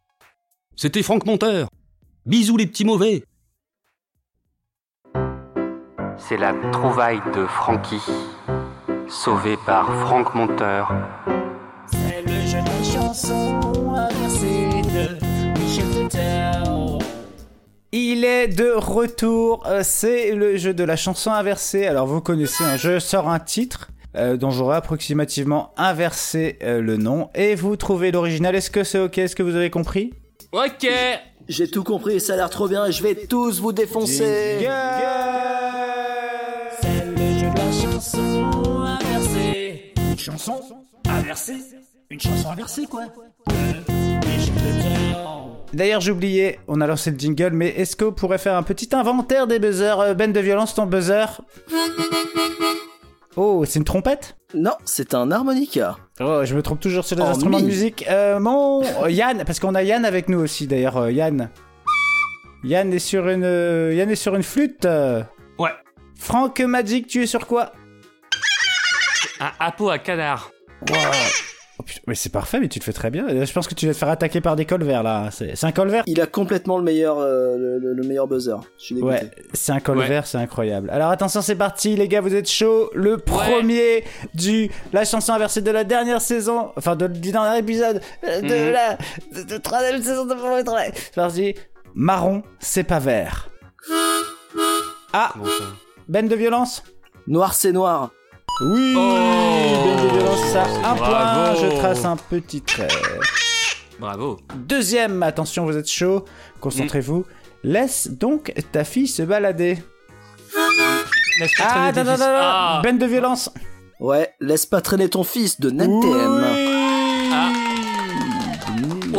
C'était 0.74 1.04
Franck 1.04 1.26
Monteur. 1.26 1.68
Bisous 2.26 2.56
les 2.56 2.66
petits 2.66 2.84
mauvais. 2.84 3.22
C'est 6.16 6.36
la 6.36 6.52
trouvaille 6.72 7.22
de 7.34 7.46
Frankie, 7.46 8.02
sauvé 9.08 9.56
par 9.66 9.86
Franck 10.00 10.34
Monteur. 10.34 10.92
C'est 11.86 12.22
le 12.26 12.40
jeu 12.46 12.58
de 12.60 12.84
chansons 12.84 13.79
Il 17.92 18.24
est 18.24 18.46
de 18.46 18.70
retour, 18.70 19.64
euh, 19.66 19.80
c'est 19.82 20.32
le 20.32 20.56
jeu 20.56 20.72
de 20.72 20.84
la 20.84 20.94
chanson 20.96 21.30
inversée. 21.32 21.86
Alors 21.86 22.06
vous 22.06 22.20
connaissez 22.20 22.62
un 22.62 22.76
jeu, 22.76 23.00
sort 23.00 23.28
un 23.28 23.40
titre 23.40 23.90
euh, 24.16 24.36
dont 24.36 24.50
j'aurai 24.50 24.76
approximativement 24.76 25.72
inversé 25.76 26.56
euh, 26.62 26.80
le 26.80 26.96
nom 26.96 27.30
et 27.34 27.56
vous 27.56 27.74
trouvez 27.76 28.12
l'original. 28.12 28.54
Est-ce 28.54 28.70
que 28.70 28.84
c'est 28.84 29.00
ok? 29.00 29.18
Est-ce 29.18 29.34
que 29.34 29.42
vous 29.42 29.56
avez 29.56 29.70
compris? 29.70 30.14
Ok 30.52 30.86
J'ai 31.48 31.68
tout 31.68 31.82
compris, 31.82 32.20
ça 32.20 32.34
a 32.34 32.36
l'air 32.36 32.50
trop 32.50 32.68
bien 32.68 32.86
et 32.86 32.92
je 32.92 33.02
vais 33.02 33.16
tous 33.16 33.60
vous 33.60 33.72
défoncer. 33.72 34.58
C'est 36.80 37.04
le 37.06 37.38
jeu 37.40 37.50
de 37.50 37.56
la 37.56 37.72
chanson 37.72 38.84
inversée. 38.86 39.94
Une 40.12 40.18
chanson 40.18 40.60
inversée 41.08 41.58
Une 42.08 42.20
chanson 42.20 42.50
inversée, 42.50 42.86
quoi 42.86 43.02
Euh. 43.50 43.99
D'ailleurs 45.72 46.00
j'ai 46.00 46.10
oublié, 46.10 46.58
on 46.68 46.80
a 46.80 46.86
lancé 46.86 47.10
le 47.12 47.18
jingle, 47.18 47.50
mais 47.52 47.68
est-ce 47.68 47.94
que 47.96 48.04
vous 48.04 48.12
pourrez 48.12 48.38
faire 48.38 48.56
un 48.56 48.62
petit 48.62 48.88
inventaire 48.92 49.46
des 49.46 49.58
buzzers 49.58 50.00
Euh, 50.00 50.14
Ben 50.14 50.32
de 50.32 50.40
violence, 50.40 50.74
ton 50.74 50.86
buzzer 50.86 51.26
Oh, 53.36 53.64
c'est 53.64 53.78
une 53.78 53.84
trompette? 53.84 54.36
Non, 54.54 54.72
c'est 54.84 55.14
un 55.14 55.30
harmonica. 55.30 55.96
Oh, 56.18 56.40
je 56.44 56.54
me 56.56 56.62
trompe 56.62 56.80
toujours 56.80 57.04
sur 57.04 57.16
les 57.16 57.22
Oh, 57.22 57.26
instruments 57.28 57.60
de 57.60 57.66
musique. 57.66 58.04
Euh, 58.10 58.40
mon 58.40 58.82
Yann, 59.06 59.44
parce 59.46 59.60
qu'on 59.60 59.76
a 59.76 59.82
Yann 59.84 60.04
avec 60.04 60.28
nous 60.28 60.40
aussi 60.40 60.66
d'ailleurs. 60.66 60.96
euh, 60.96 61.12
Yann. 61.12 61.50
Yann 62.64 62.92
est 62.92 62.98
sur 62.98 63.28
une, 63.28 63.44
euh, 63.44 63.94
Yann 63.94 64.10
est 64.10 64.16
sur 64.16 64.34
une 64.34 64.42
flûte. 64.42 64.84
euh. 64.84 65.22
Ouais. 65.58 65.70
Franck 66.18 66.58
Magic, 66.60 67.06
tu 67.06 67.22
es 67.22 67.26
sur 67.26 67.46
quoi? 67.46 67.72
Un 69.38 69.52
hapeau 69.60 69.88
à 69.88 69.98
canard. 69.98 70.50
Oh, 71.80 71.82
putain, 71.82 72.00
mais 72.06 72.14
c'est 72.14 72.28
parfait, 72.28 72.60
mais 72.60 72.68
tu 72.68 72.78
le 72.78 72.84
fais 72.84 72.92
très 72.92 73.10
bien. 73.10 73.26
Euh, 73.28 73.46
Je 73.46 73.52
pense 73.54 73.66
que 73.66 73.74
tu 73.74 73.86
vas 73.86 73.94
te 73.94 73.98
faire 73.98 74.10
attaquer 74.10 74.42
par 74.42 74.54
des 74.54 74.66
colverts 74.66 75.02
là. 75.02 75.30
C'est 75.32 75.64
un 75.64 75.72
colvert? 75.72 76.02
Il 76.06 76.20
a 76.20 76.26
complètement 76.26 76.76
le 76.76 76.84
meilleur, 76.84 77.18
euh, 77.18 77.56
le, 77.56 77.78
le- 77.78 77.94
le 77.94 78.02
meilleur 78.06 78.26
buzzer. 78.28 78.56
Je 78.78 78.84
suis 78.84 78.94
dégoûté. 78.94 79.14
Ouais, 79.14 79.30
c'est 79.54 79.72
un 79.72 79.80
colvert, 79.80 80.26
c'est 80.26 80.36
incroyable. 80.36 80.90
Alors 80.90 81.10
attention, 81.10 81.40
c'est 81.40 81.54
parti, 81.56 81.96
les 81.96 82.06
gars, 82.06 82.20
vous 82.20 82.34
êtes 82.34 82.50
chauds. 82.50 82.90
Le 82.94 83.16
premier 83.16 84.04
du 84.34 84.70
la 84.92 85.04
chanson 85.06 85.32
inversée 85.32 85.62
de 85.62 85.70
la 85.70 85.84
dernière 85.84 86.20
saison, 86.20 86.72
enfin 86.76 86.96
de, 86.96 87.06
du 87.06 87.32
dernier 87.32 87.58
épisode 87.58 88.02
euh, 88.24 88.40
de 88.42 88.46
Mhm. 88.46 88.72
la 88.72 88.98
de, 89.32 89.42
de 89.48 89.56
troisième 89.56 90.02
saison 90.02 90.26
de 90.26 90.34
Mauvais 90.34 90.64
Travail. 90.64 90.92
C'est 90.94 91.14
parti. 91.14 91.54
Marron, 91.94 92.42
c'est 92.58 92.84
pas 92.84 92.98
vert. 92.98 93.48
Ah, 95.12 95.32
Ben 96.08 96.28
de 96.28 96.34
violence? 96.36 96.82
Noir, 97.26 97.54
c'est 97.54 97.72
noir. 97.72 98.10
Oui. 98.62 98.94
Ben 98.94 100.04
de 100.04 100.08
violence, 100.12 100.52
ça 100.52 100.64
un 100.64 100.94
Bravo. 100.94 100.98
point. 100.98 101.54
Je 101.70 101.76
trace 101.78 102.04
un 102.04 102.16
petit 102.16 102.60
trait. 102.60 102.88
Bravo. 103.98 104.38
Deuxième, 104.56 105.22
attention, 105.22 105.64
vous 105.64 105.76
êtes 105.76 105.88
chaud. 105.90 106.24
Concentrez-vous. 106.60 107.24
Laisse 107.62 108.08
donc 108.10 108.52
ta 108.72 108.84
fille 108.84 109.08
se 109.08 109.22
balader. 109.22 109.78
Laisse 111.38 111.52
pas 111.56 111.64
Ah, 111.68 111.70
traîner 111.70 111.92
tes 111.92 112.10
fils. 112.12 112.22
Ah. 112.22 112.80
Ben 112.82 112.98
de 112.98 113.06
violence. 113.06 113.50
Ouais, 113.98 114.30
laisse 114.40 114.66
pas 114.66 114.80
traîner 114.80 115.08
ton 115.08 115.24
fils 115.24 115.60
de 115.60 115.70
NTM. 115.70 116.44
Ah. 116.44 116.69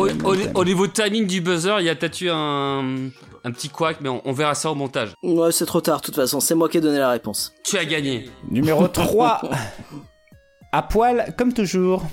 Au, 0.02 0.34
au- 0.34 0.60
au 0.60 0.64
niveau 0.64 0.86
timing 0.86 1.26
du 1.26 1.40
buzzer, 1.40 1.76
il 1.80 1.86
y 1.86 1.88
a 1.90 1.94
peut-être 1.94 2.20
eu 2.20 2.30
un, 2.30 3.08
un 3.44 3.50
petit 3.52 3.68
couac, 3.68 3.98
mais 4.00 4.08
on, 4.08 4.20
on 4.24 4.32
verra 4.32 4.54
ça 4.54 4.70
au 4.70 4.74
montage. 4.74 5.10
Ouais, 5.22 5.52
c'est 5.52 5.66
trop 5.66 5.80
tard, 5.80 6.00
de 6.00 6.06
toute 6.06 6.16
façon, 6.16 6.40
c'est 6.40 6.54
moi 6.54 6.68
qui 6.68 6.78
ai 6.78 6.80
donné 6.80 6.98
la 6.98 7.10
réponse. 7.10 7.52
Tu 7.64 7.76
as 7.78 7.84
gagné. 7.84 8.30
Numéro 8.48 8.88
3. 8.92 9.40
à 10.72 10.82
poil, 10.82 11.34
comme 11.36 11.52
toujours. 11.52 12.04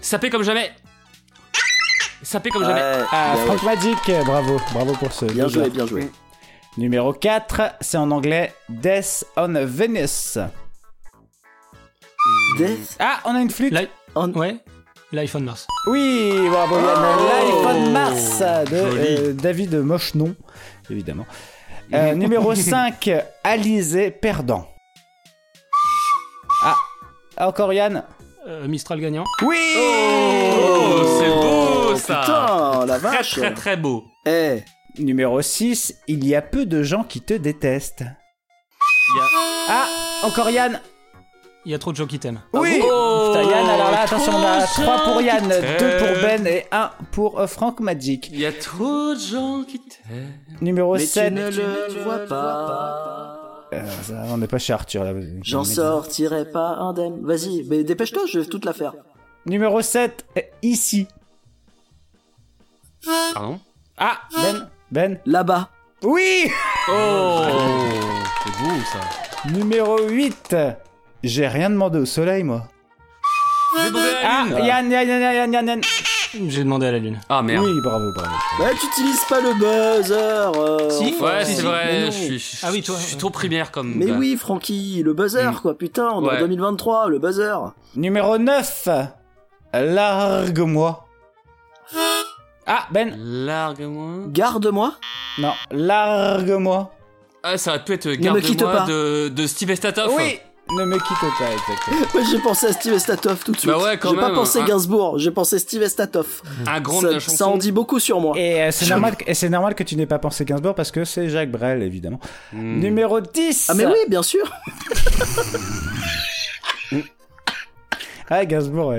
Sapé 0.00 0.30
comme 0.30 0.42
jamais. 0.42 0.72
sapé 2.22 2.50
comme 2.50 2.64
jamais. 2.64 2.80
Ah, 3.12 3.34
bah 3.34 3.40
Frank 3.46 3.62
ouais. 3.62 3.74
Magic, 3.76 4.24
bravo, 4.26 4.60
bravo 4.72 4.92
pour 4.94 5.12
ce. 5.12 5.26
Bien 5.26 5.48
joué, 5.48 5.70
bien 5.70 5.86
joué. 5.86 6.10
Numéro 6.78 7.12
4, 7.12 7.74
c'est 7.82 7.98
en 7.98 8.10
anglais 8.10 8.54
Death 8.68 9.26
on 9.36 9.52
Venice. 9.66 10.38
Death? 12.58 12.96
Ah, 12.98 13.20
on 13.24 13.34
a 13.34 13.40
une 13.40 13.50
flûte 13.50 13.74
on... 14.14 14.30
Ouais. 14.32 14.56
L'iPhone 15.12 15.44
Mars. 15.44 15.66
Oui, 15.86 16.32
bravo 16.48 16.76
Yann. 16.76 16.96
Oh 16.96 17.28
L'iPhone 17.28 17.92
Mars 17.92 18.38
de 18.70 18.76
Joli. 18.76 19.06
euh, 19.06 19.32
David 19.34 19.74
Mochenon, 19.74 20.34
évidemment. 20.90 21.26
Euh, 21.92 22.14
numéro 22.14 22.54
5, 22.54 23.10
Alizé 23.44 24.10
Perdant. 24.10 24.66
Ah, 26.64 26.76
encore 27.38 27.72
Yann? 27.72 28.04
Euh, 28.46 28.66
Mistral 28.66 29.00
gagnant. 29.00 29.24
Oui 29.42 29.56
Oh, 29.76 31.18
c'est 31.20 31.28
beau 31.28 31.96
ça. 31.96 32.20
Putain, 32.20 32.86
la 32.86 32.98
Très 32.98 33.08
vache 33.16 33.30
très 33.36 33.54
très 33.54 33.76
beau. 33.76 34.04
Eh, 34.26 34.60
Numéro 34.98 35.40
6, 35.40 35.94
il 36.08 36.26
y 36.26 36.34
a 36.34 36.42
peu 36.42 36.66
de 36.66 36.82
gens 36.82 37.02
qui 37.04 37.20
te 37.20 37.34
détestent. 37.34 38.04
Il 38.04 39.16
y 39.16 39.20
a- 39.20 39.28
Ah, 39.68 39.86
encore 40.26 40.50
Yann 40.50 40.80
Il 41.64 41.70
y 41.70 41.74
a 41.74 41.78
trop 41.78 41.92
de 41.92 41.96
gens 41.96 42.06
qui 42.06 42.18
t'aiment. 42.18 42.40
Oui 42.54 42.80
Oh, 42.82 43.32
Putain, 43.32 43.48
Yann, 43.48 43.68
alors 43.68 43.90
là, 43.92 44.00
attention, 44.02 44.32
on 44.34 44.42
a 44.42 44.62
trop 44.66 44.82
3 44.82 45.04
pour 45.04 45.22
Yann, 45.22 45.44
gens 45.44 45.60
2 45.60 45.60
qui 45.60 46.04
pour. 46.04 46.22
Ben 46.22 46.46
et 46.46 46.66
1 46.72 46.90
pour 47.12 47.38
euh, 47.40 47.46
Frank 47.46 47.78
Magic. 47.80 48.28
Il 48.32 48.40
y 48.40 48.46
a 48.46 48.52
trop 48.52 49.14
de 49.14 49.18
gens 49.20 49.62
qui 49.62 49.78
t'aiment. 49.80 50.32
Numéro 50.60 50.94
mais 50.94 51.00
tu 51.00 51.06
7. 51.06 51.32
ne 51.32 51.50
le 51.50 52.02
vois 52.02 52.18
pas. 52.26 53.38
Euh, 53.72 53.86
ça, 54.02 54.24
on 54.28 54.38
n'est 54.38 54.48
pas 54.48 54.58
chez 54.58 54.72
Arthur 54.72 55.04
là. 55.04 55.12
J'en 55.42 55.64
sortirai 55.64 56.44
pas 56.50 56.74
indemne. 56.76 57.24
Vas-y, 57.24 57.64
mais 57.70 57.84
dépêche-toi, 57.84 58.22
je 58.26 58.40
vais 58.40 58.46
toute 58.46 58.64
la 58.64 58.72
faire. 58.72 58.94
Numéro 59.46 59.80
7, 59.80 60.26
euh, 60.36 60.40
ici. 60.62 61.06
Pardon? 63.34 63.60
Ah, 63.96 64.18
Ben 64.34 64.68
Ben 64.90 65.18
Là-bas. 65.26 65.68
Oui 66.02 66.50
Oh, 66.88 67.42
c'est 68.44 68.62
beau 68.62 68.74
ça. 68.92 69.48
Numéro 69.50 69.98
8, 70.08 70.56
j'ai 71.22 71.46
rien 71.48 71.70
demandé 71.70 71.98
au 71.98 72.06
soleil 72.06 72.42
moi. 72.44 72.64
J'ai 73.78 73.88
demandé 73.88 74.08
à 74.08 74.12
la 74.12 74.28
Ah, 74.28 74.44
lune. 74.44 74.64
Yann, 74.64 74.90
Yann, 74.90 75.08
Yann, 75.08 75.20
Yann, 75.34 75.52
Yann, 75.52 75.66
Yann. 75.68 75.80
J'ai 76.48 76.64
demandé 76.64 76.86
à 76.86 76.92
la 76.92 76.98
lune. 76.98 77.20
Ah 77.28 77.42
merde. 77.42 77.64
Oui, 77.64 77.72
bravo, 77.84 78.10
bravo. 78.14 78.30
Ouais, 78.60 78.70
tu 78.80 78.86
utilises 78.86 79.20
pas 79.28 79.40
le 79.40 79.52
buzzer. 79.54 80.14
euh, 80.58 80.90
Si. 80.90 81.14
enfin, 81.18 81.24
Ouais, 81.36 81.44
Si, 81.44 81.50
c'est 81.52 81.60
si, 81.60 81.66
vrai. 81.66 82.06
Je 82.06 82.10
suis, 82.10 82.38
je 82.38 82.56
Ah 82.62 82.68
oui, 82.72 82.82
toi, 82.82 82.96
je 82.98 83.06
suis 83.06 83.16
trop 83.16 83.30
primaire 83.30 83.70
comme. 83.70 83.94
Mais 83.96 84.06
gars. 84.06 84.14
oui, 84.18 84.36
Francky, 84.36 85.02
le 85.02 85.12
buzzer, 85.14 85.50
Mm. 85.52 85.56
quoi. 85.60 85.76
Putain, 85.76 86.08
on 86.14 86.24
est 86.24 86.28
Ouais. 86.28 86.36
en 86.36 86.40
2023, 86.40 87.08
le 87.08 87.18
buzzer. 87.18 87.54
Numéro 87.96 88.38
9, 88.38 88.88
largue-moi. 89.74 91.04
Ah, 92.66 92.86
Ben 92.92 93.14
Largue-moi. 93.18 94.26
Garde-moi. 94.28 94.94
Non, 95.38 95.52
largue-moi. 95.70 96.92
Ah, 97.42 97.58
ça 97.58 97.70
aurait 97.72 97.84
pu 97.84 97.92
être 97.94 98.08
Garde-moi 98.12 98.80
de, 98.86 99.28
de 99.28 99.46
Steve 99.46 99.70
Estatoff. 99.70 100.12
Oui 100.16 100.38
Ne 100.70 100.84
me 100.86 100.96
quitte 100.96 101.38
pas, 101.38 101.52
exactement. 101.52 102.24
J'ai 102.30 102.38
pensé 102.38 102.66
à 102.66 102.72
Steve 102.72 102.94
Estatoff 102.94 103.44
tout 103.44 103.52
de 103.52 103.58
suite. 103.58 103.70
Bah 103.70 103.78
ouais, 103.78 103.98
quand 103.98 104.10
J'ai 104.10 104.16
pas 104.16 104.30
pensé 104.30 104.60
hein. 104.60 104.64
Gainsbourg, 104.66 105.18
j'ai 105.18 105.30
pensé 105.30 105.58
Steve 105.58 105.82
Estatoff. 105.82 106.42
Un 106.66 106.80
grand 106.80 107.02
de 107.02 107.08
la 107.08 107.12
Ça, 107.14 107.18
chanson. 107.20 107.36
ça 107.36 107.48
en 107.48 107.56
dit 107.58 107.72
beaucoup 107.72 107.98
sur 108.00 108.20
moi. 108.20 108.34
Et 108.38 108.62
euh, 108.62 108.70
c'est 108.70 108.88
normal, 108.88 109.16
que- 109.16 109.24
et 109.26 109.34
c'est 109.34 109.50
normal 109.50 109.74
que 109.74 109.82
tu 109.82 109.96
n'aies 109.96 110.06
pas 110.06 110.18
pensé 110.18 110.44
Gainsbourg 110.46 110.74
parce 110.74 110.90
que 110.90 111.04
c'est 111.04 111.28
Jacques 111.28 111.50
Brel, 111.50 111.82
évidemment. 111.82 112.20
Hmm. 112.54 112.78
Numéro 112.80 113.20
10 113.20 113.66
Ah 113.70 113.74
mais 113.74 113.86
oui, 113.86 113.96
bien 114.08 114.22
sûr. 114.22 114.50
Ah, 118.30 118.46
Gainsbourg, 118.46 118.94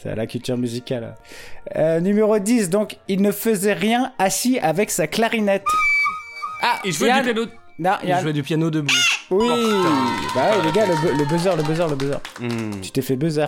c'est 0.00 0.10
à 0.10 0.14
la 0.14 0.26
culture 0.28 0.56
musicale. 0.56 1.16
Euh, 1.74 1.98
numéro 1.98 2.38
10, 2.38 2.70
donc, 2.70 2.96
il 3.08 3.22
ne 3.22 3.32
faisait 3.32 3.72
rien 3.72 4.12
assis 4.20 4.60
avec 4.60 4.90
sa 4.92 5.08
clarinette. 5.08 5.64
Ah, 6.62 6.78
Il 6.84 6.92
jouait 6.92 7.08
Yann. 7.08 7.24
du 7.26 7.32
piano. 7.32 7.48
Non, 7.80 7.92
Il 8.04 8.08
Yann. 8.10 8.22
jouait 8.22 8.32
du 8.32 8.44
piano 8.44 8.70
debout. 8.70 8.94
Oui 9.30 9.48
Oh. 9.50 9.84
Bah 10.34 10.50
ouais, 10.50 10.62
les 10.64 10.72
gars, 10.72 10.86
le, 10.86 11.12
le 11.18 11.24
buzzer, 11.24 11.54
le 11.56 11.62
buzzer, 11.62 11.86
le 11.88 11.94
buzzer. 11.96 12.18
Hmm. 12.40 12.80
Tu 12.80 12.90
t'es 12.90 13.02
fait 13.02 13.16
buzzer. 13.16 13.46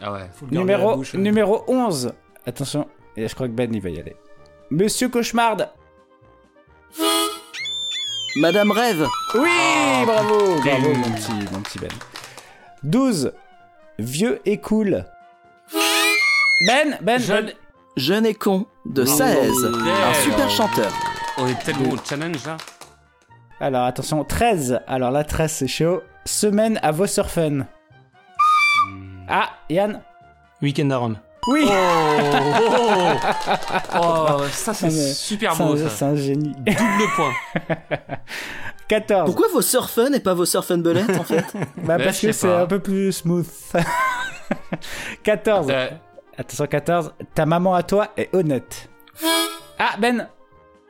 Ah 0.00 0.12
ouais. 0.12 0.30
Faut 0.34 0.46
le 0.46 0.52
la 0.54 0.60
Numéro, 0.60 0.96
bouche, 0.96 1.14
numéro 1.14 1.64
11. 1.68 2.12
Attention, 2.46 2.88
et 3.16 3.28
je 3.28 3.34
crois 3.34 3.46
que 3.46 3.52
Ben, 3.52 3.72
il 3.74 3.80
va 3.80 3.90
y 3.90 4.00
aller. 4.00 4.16
Monsieur 4.70 5.08
Cauchemarde. 5.08 5.68
Madame 8.36 8.70
Rêve. 8.70 9.06
Oui, 9.34 9.48
bravo, 10.06 10.38
bravo, 10.64 10.88
ding. 10.92 10.96
mon 10.98 11.10
petit, 11.12 11.32
mon 11.52 11.60
petit 11.60 11.78
Ben. 11.78 11.90
12. 12.82 13.32
Vieux 13.98 14.40
et 14.46 14.58
cool. 14.58 15.04
Ben, 16.66 16.98
Ben, 17.02 17.20
Jeune- 17.20 17.46
Ben. 17.46 17.54
Jeune 17.98 18.24
et 18.26 18.34
con 18.34 18.66
de 18.86 19.04
Saez. 19.04 19.48
Un 19.48 20.14
super 20.14 20.48
chanteur. 20.50 20.90
On 21.36 21.46
est 21.46 21.62
tellement 21.62 21.92
au 21.92 21.96
challenge 22.08 22.44
là. 22.46 22.56
Alors, 23.60 23.84
attention, 23.84 24.24
13. 24.24 24.80
Alors 24.86 25.10
là, 25.10 25.24
13, 25.24 25.50
c'est 25.52 25.68
chaud. 25.68 26.02
Semaine 26.24 26.78
à 26.82 26.90
vos 26.92 27.06
surfen. 27.06 27.66
Ah, 29.28 29.50
Yann 29.70 30.00
Weekend 30.60 30.92
à 30.92 30.96
Rome. 30.98 31.16
Oui 31.48 31.64
Oh, 31.66 31.70
oh, 34.00 34.42
ça 34.52 34.72
c'est 34.74 34.86
Ah, 34.86 34.90
mais 34.90 35.12
super 35.12 35.54
c'est 35.54 35.64
beau 35.64 35.72
un- 35.74 35.76
ça. 35.76 35.88
C'est 35.88 36.04
un 36.04 36.14
génie. 36.14 36.52
Double 36.54 37.10
point. 37.16 37.32
14. 38.88 39.26
Pourquoi 39.26 39.48
vos 39.52 39.62
surfun 39.62 40.12
et 40.12 40.20
pas 40.20 40.34
vos 40.34 40.44
surfun 40.44 40.78
bellettes 40.78 41.18
en 41.18 41.24
fait? 41.24 41.44
Bah, 41.78 41.96
parce 41.98 42.20
que 42.20 42.30
c'est 42.32 42.52
un 42.52 42.66
peu 42.66 42.78
plus 42.78 43.12
smooth. 43.12 43.46
14. 45.24 45.66
Euh, 45.70 45.88
Attention, 46.36 46.66
14. 46.66 47.14
Ta 47.34 47.46
maman 47.46 47.74
à 47.74 47.82
toi 47.82 48.08
est 48.16 48.32
honnête. 48.34 48.88
Ah, 49.78 49.96
Ben 49.98 50.28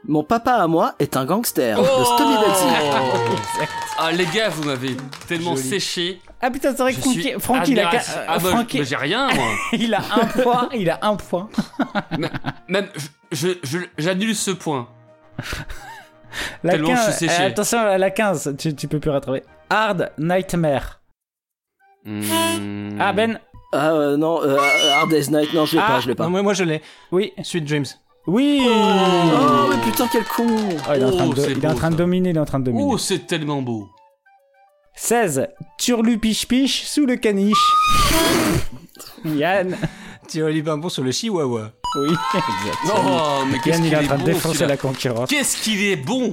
Mon 0.08 0.24
papa 0.24 0.54
à 0.54 0.66
moi 0.66 0.94
est 0.98 1.16
un 1.16 1.24
gangster 1.24 1.78
Oh 1.78 1.82
de. 1.82 3.64
Ah 3.98 4.10
les 4.10 4.26
gars, 4.26 4.48
vous 4.48 4.64
m'avez 4.64 4.96
tellement 5.28 5.54
séché. 5.54 6.20
Ah 6.40 6.50
putain, 6.50 6.72
c'est 6.74 6.82
vrai 6.82 6.92
Je 6.92 6.96
que 6.96 7.02
Francky, 7.02 7.22
suis 7.22 7.32
Francky, 7.40 7.72
il 7.72 7.80
a, 7.80 7.90
Ah 8.26 8.38
bah, 8.40 8.64
mais 8.74 8.84
j'ai 8.84 8.96
rien 8.96 9.28
moi. 9.32 9.44
il 9.72 9.94
a 9.94 10.00
un 10.00 10.26
point, 10.42 10.68
il 10.74 10.90
a 10.90 10.98
un 11.02 11.14
point. 11.16 11.48
Même 12.68 12.88
je 13.30 13.48
je- 13.62 13.78
j'annule 13.96 14.34
ce 14.34 14.50
point. 14.50 14.88
La 16.64 16.72
Tellement 16.72 16.88
je 16.90 16.94
15, 16.94 17.16
suis 17.16 17.28
séché. 17.28 17.42
euh, 17.42 17.46
attention, 17.46 17.78
à 17.78 17.98
la 17.98 18.10
15, 18.10 18.56
tu, 18.58 18.74
tu 18.74 18.88
peux 18.88 18.98
plus 18.98 19.10
rattraper. 19.10 19.42
Hard 19.70 20.10
Nightmare. 20.18 21.00
Hmm. 22.04 22.98
Ah, 23.00 23.12
Ben 23.12 23.38
Ah 23.72 23.90
euh, 23.92 24.16
non, 24.16 24.42
euh, 24.42 24.58
Hard 24.96 25.10
Day's 25.10 25.30
Night, 25.30 25.52
non 25.54 25.64
je 25.66 25.76
l'ai 25.76 25.82
Ah, 25.84 25.88
pas, 25.92 26.00
je 26.00 26.08
l'ai 26.08 26.14
pas. 26.16 26.24
Non, 26.24 26.30
moi, 26.30 26.42
moi 26.42 26.54
je 26.54 26.64
l'ai. 26.64 26.82
Oui. 27.12 27.32
Sweet 27.42 27.64
Dreams. 27.64 27.84
Oui 28.26 28.62
Oh 28.64 29.68
mais 29.70 29.80
putain 29.90 30.06
quel 30.10 30.24
con 30.24 30.46
Oh, 30.48 30.92
il 30.94 31.02
est 31.02 31.04
en 31.04 31.10
train, 31.10 31.26
Oh, 31.28 31.34
de, 31.34 31.40
c'est 31.40 31.50
il 31.52 31.64
est 31.64 31.66
en 31.66 31.70
beau, 31.72 31.76
train 31.78 31.90
de 31.90 31.94
ça. 31.94 31.98
dominer, 31.98 32.30
il 32.30 32.36
est 32.36 32.40
en 32.40 32.44
train 32.44 32.60
de 32.60 32.64
dominer. 32.64 32.84
Oh, 32.86 32.98
c'est 32.98 33.26
tellement 33.26 33.62
beau. 33.62 33.88
16. 34.94 35.48
Turlupiche-piche 35.78 36.84
sous 36.84 37.06
le 37.06 37.16
caniche. 37.16 37.72
Yann. 39.24 39.76
Olivier 40.36 40.72
sur 40.88 41.02
le 41.04 41.10
chihuahua. 41.12 41.72
Oui, 41.96 42.08
exactement. 42.08 43.40
Oh, 43.42 43.44
mais 43.50 43.58
qu'est-ce 43.58 43.82
Yann, 43.82 43.84
il 43.84 43.88
qu'il 43.90 43.92
est 43.98 44.02
en 44.02 44.06
train 44.06 44.18
de 44.18 44.24
défoncer 44.24 44.66
la 44.66 44.76
concurrence. 44.78 45.28
Qu'est-ce 45.28 45.60
qu'il 45.62 45.82
est 45.82 45.96
bon 45.96 46.32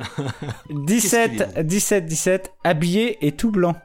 17, 0.69 1.65
17, 1.65 2.05
17. 2.05 2.53
Habillé 2.63 3.17
et 3.25 3.33
tout 3.33 3.51
blanc. 3.51 3.75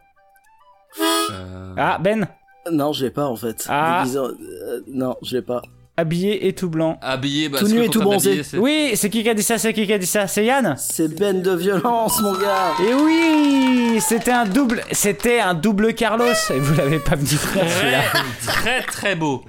Euh, 1.33 1.75
Ah, 1.77 1.99
Ben. 2.01 2.29
Non 2.71 2.93
je 2.93 3.05
l'ai 3.05 3.11
pas 3.11 3.27
en 3.27 3.37
fait. 3.37 3.67
Ah. 3.69 4.05
Euh, 4.15 4.81
non 4.87 5.17
je 5.23 5.37
l'ai 5.37 5.43
pas. 5.43 5.61
Habillé 5.97 6.49
et 6.49 6.53
tout 6.55 6.69
blanc. 6.69 6.99
Habillé, 7.03 7.49
bah, 7.49 7.59
Tout 7.61 7.69
nu 7.69 7.85
et 7.85 7.89
tout 7.89 8.01
bronzé. 8.01 8.43
Oui, 8.55 8.93
c'est 8.97 9.09
qui 9.11 9.23
qui 9.23 9.31
a 9.31 9.35
dit 9.35 9.45
ça 9.45 9.59
C'est 9.59 9.73
qui 9.73 9.87
qui 9.87 9.93
a 9.93 9.99
dit 9.99 10.07
ça? 10.07 10.27
C'est 10.27 10.45
Yann 10.45 10.75
C'est 10.77 11.07
Ben 11.17 11.41
de 11.41 11.53
violence 11.55 12.21
mon 12.21 12.33
gars. 12.33 12.73
Et 12.85 12.93
oui 12.95 14.01
C'était 14.01 14.33
un 14.33 14.45
double 14.45 14.83
C'était 14.91 15.39
un 15.39 15.55
double 15.55 15.95
Carlos 15.95 16.25
Et 16.53 16.59
vous 16.59 16.75
l'avez 16.75 16.99
pas 16.99 17.15
dit 17.15 17.37
frère 17.37 17.71
celui-là. 17.71 18.03
Très, 18.45 18.53
très 18.81 18.83
très 18.83 19.15
beau. 19.15 19.45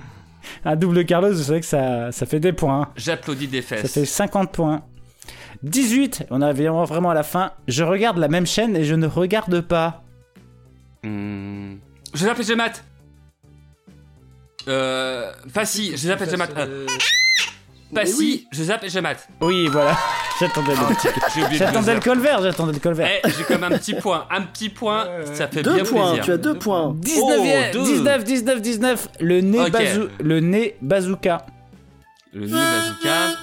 Un 0.64 0.76
double 0.76 1.04
Carlos, 1.06 1.32
vous 1.34 1.42
savez 1.44 1.62
que 1.62 1.66
ça, 1.66 2.12
ça 2.12 2.26
fait 2.28 2.40
des 2.40 2.54
points. 2.54 2.82
hein. 2.84 2.88
J'applaudis 2.96 3.48
des 3.48 3.64
Ça 3.64 3.78
fesses. 3.78 3.94
fait 3.94 4.06
50 4.06 4.52
points. 4.52 4.84
18, 5.64 6.26
on 6.30 6.42
arrive 6.44 6.58
vraiment- 6.58 6.84
vraiment 6.84 7.10
à 7.10 7.14
la 7.16 7.24
fin. 7.24 7.54
Je 7.68 7.84
regarde 7.84 8.18
la 8.20 8.28
même 8.28 8.46
chaîne 8.46 8.76
et 8.76 8.84
je 8.84 8.94
ne 8.94 9.08
regarde 9.08 9.62
pas. 9.62 10.04
Hmm. 11.04 11.76
Je 12.14 12.20
zappe 12.26 12.40
et 12.40 12.44
je 12.44 12.54
mate. 12.54 12.84
Euh. 14.68 15.32
Pas 15.54 15.66
si, 15.66 15.92
je 15.92 15.98
zappe 16.08 16.22
et 16.22 16.30
je 16.30 16.36
mate. 16.36 16.52
Euh, 16.58 16.86
Pas 17.94 18.02
Mais 18.02 18.06
si, 18.08 18.18
oui. 18.20 18.48
je 18.52 18.64
zappe 18.64 18.84
et 18.84 18.90
je 18.90 19.00
mate. 19.00 19.28
Oui, 19.42 19.68
voilà. 19.68 19.96
J'attendais 20.40 20.74
le, 20.74 20.78
de 21.50 21.56
j'attendais 21.58 21.94
le 21.94 22.00
buzzer. 22.00 22.00
col 22.04 22.20
vert, 22.20 22.42
j'attendais 22.42 22.74
le 22.74 22.80
col 22.80 22.94
vert. 22.94 23.10
Eh, 23.24 23.30
j'ai 23.30 23.58
même 23.58 23.72
un 23.72 23.78
petit 23.78 23.94
point. 23.94 24.26
Un 24.30 24.42
petit 24.42 24.68
point, 24.70 25.08
ça 25.34 25.48
fait 25.48 25.62
Deux 25.64 25.76
bien 25.76 25.84
points, 25.86 26.08
plaisir. 26.08 26.24
tu 26.26 26.32
as 26.34 26.38
deux 26.38 26.56
points. 26.56 26.94
19, 26.98 27.40
Oh, 27.40 27.44
deux. 27.74 27.84
19, 27.84 28.24
19, 28.26 28.62
19. 28.62 29.08
Le 29.22 29.40
nez, 29.42 29.70
bazou- 29.70 30.10
le 30.20 30.40
nez 30.42 30.76
bazooka. 30.82 31.46
Le 32.34 32.48
nez 32.48 32.52
bazooka. 32.52 33.38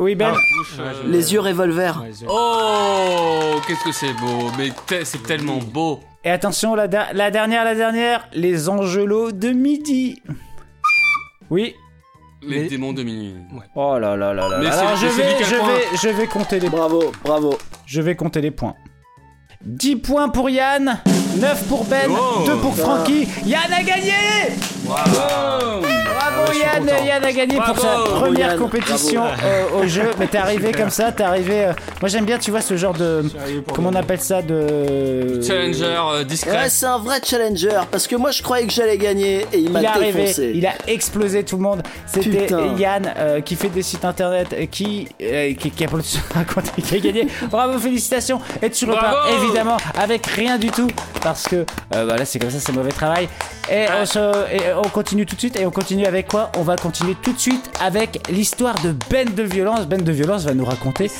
Oui, 0.00 0.14
Ben. 0.16 0.32
bouche, 0.32 0.74
euh, 0.80 0.92
Les 1.06 1.32
yeux 1.32 1.40
revolver. 1.40 2.04
Oh, 2.28 3.58
qu'est-ce 3.66 3.84
que 3.84 3.92
c'est 3.92 4.12
beau. 4.12 4.50
Mais 4.58 4.70
te- 4.86 5.04
c'est 5.04 5.22
tellement 5.22 5.58
beau. 5.58 6.00
Et 6.24 6.30
attention, 6.30 6.74
la, 6.74 6.86
la 7.12 7.30
dernière, 7.30 7.64
la 7.64 7.74
dernière. 7.74 8.28
Les 8.34 8.68
angelots 8.68 9.32
de 9.32 9.48
midi. 9.48 10.20
Oui. 11.50 11.74
Les 12.42 12.60
Mais- 12.62 12.68
démons 12.68 12.92
de 12.92 13.02
minuit. 13.02 13.34
Oh 13.74 13.98
là 13.98 14.16
là 14.16 14.32
là 14.32 14.48
là. 14.48 14.58
Mais 14.60 14.66
Alors 14.68 14.96
je 14.96 15.06
vais, 15.06 15.36
je 15.44 15.54
vais, 15.56 15.96
je 16.02 16.08
vais 16.08 16.26
compter 16.28 16.60
les 16.60 16.68
Bravo, 16.68 17.10
bravo. 17.24 17.58
Je 17.86 18.00
vais 18.00 18.14
compter 18.14 18.40
les 18.40 18.52
points. 18.52 18.74
10 19.64 19.96
points 19.96 20.28
pour 20.28 20.48
Yann, 20.48 21.00
9 21.40 21.64
pour 21.68 21.84
Ben, 21.86 22.08
Oh. 22.10 22.44
2 22.46 22.56
pour 22.58 22.76
Francky. 22.76 23.26
Yann 23.44 23.72
a 23.72 23.82
gagné 23.82 24.12
Bravo 24.84 25.10
Bravo 25.10 25.82
Yann, 26.52 26.88
Yann 27.06 27.24
a 27.24 27.32
gagné 27.32 27.56
pour 27.56 27.78
sa 27.78 27.94
première 28.04 28.48
Yann, 28.50 28.58
compétition 28.58 29.24
euh, 29.24 29.82
au 29.82 29.86
jeu. 29.86 30.10
Mais 30.18 30.26
t'es 30.26 30.38
arrivé 30.38 30.72
comme 30.72 30.90
ça, 30.90 31.12
t'es 31.12 31.22
arrivé. 31.22 31.66
euh, 31.66 31.72
Moi 32.00 32.08
j'aime 32.08 32.24
bien, 32.24 32.38
tu 32.38 32.50
vois, 32.50 32.60
ce 32.60 32.76
genre 32.76 32.94
de. 32.94 33.24
Comment 33.74 33.90
on 33.90 33.94
appelle 33.94 34.20
ça 34.20 34.42
de. 34.42 35.40
Challenger 35.46 35.84
euh, 36.12 36.24
discret. 36.24 36.52
Ouais, 36.52 36.68
c'est 36.68 36.86
un 36.86 36.98
vrai 36.98 37.18
challenger 37.24 37.80
parce 37.90 38.06
que 38.06 38.16
moi 38.16 38.30
je 38.30 38.42
croyais 38.42 38.66
que 38.66 38.72
j'allais 38.72 38.98
gagner 38.98 39.46
et 39.52 39.58
il 39.58 39.70
m'a 39.70 39.80
Il 39.80 39.84
est 39.84 39.88
arrivé, 39.88 40.20
défoncé. 40.22 40.52
il 40.54 40.66
a 40.66 40.72
explosé 40.86 41.44
tout 41.44 41.56
le 41.56 41.62
monde. 41.62 41.82
C'était. 42.06 42.46
Yann 42.78 43.12
euh, 43.16 43.40
qui 43.40 43.56
fait 43.56 43.68
des 43.68 43.82
sites 43.82 44.04
internet, 44.04 44.54
qui, 44.70 45.08
euh, 45.22 45.54
qui, 45.54 45.70
qui 45.70 45.84
a 45.84 45.88
raconté 46.34 46.82
qui 46.82 46.94
a 46.94 46.98
gagné. 46.98 47.26
Bravo, 47.50 47.78
félicitations. 47.78 48.40
Et 48.62 48.70
tu 48.70 48.84
repars 48.84 49.24
Bravo. 49.26 49.42
évidemment 49.44 49.76
avec 49.98 50.26
rien 50.26 50.58
du 50.58 50.70
tout 50.70 50.88
parce 51.22 51.44
que 51.44 51.56
euh, 51.94 52.04
voilà, 52.04 52.24
c'est 52.24 52.38
comme 52.38 52.50
ça, 52.50 52.58
c'est 52.60 52.72
mauvais 52.72 52.90
travail. 52.92 53.28
Et 53.70 53.84
on, 54.00 54.06
se- 54.06 54.52
et 54.52 54.60
on 54.82 54.88
continue 54.88 55.26
tout 55.26 55.34
de 55.34 55.40
suite 55.40 55.58
et 55.60 55.66
on 55.66 55.70
continue 55.70 56.06
avec 56.06 56.28
quoi 56.28 56.37
On 56.56 56.62
va 56.62 56.76
continuer 56.76 57.16
tout 57.20 57.32
de 57.32 57.38
suite 57.38 57.70
avec 57.80 58.28
l'histoire 58.30 58.80
de 58.82 58.94
Ben 59.10 59.28
de 59.34 59.42
Violence. 59.42 59.86
Ben 59.86 60.02
de 60.02 60.12
Violence 60.12 60.44
va 60.44 60.54
nous 60.54 60.64
raconter 60.64 61.10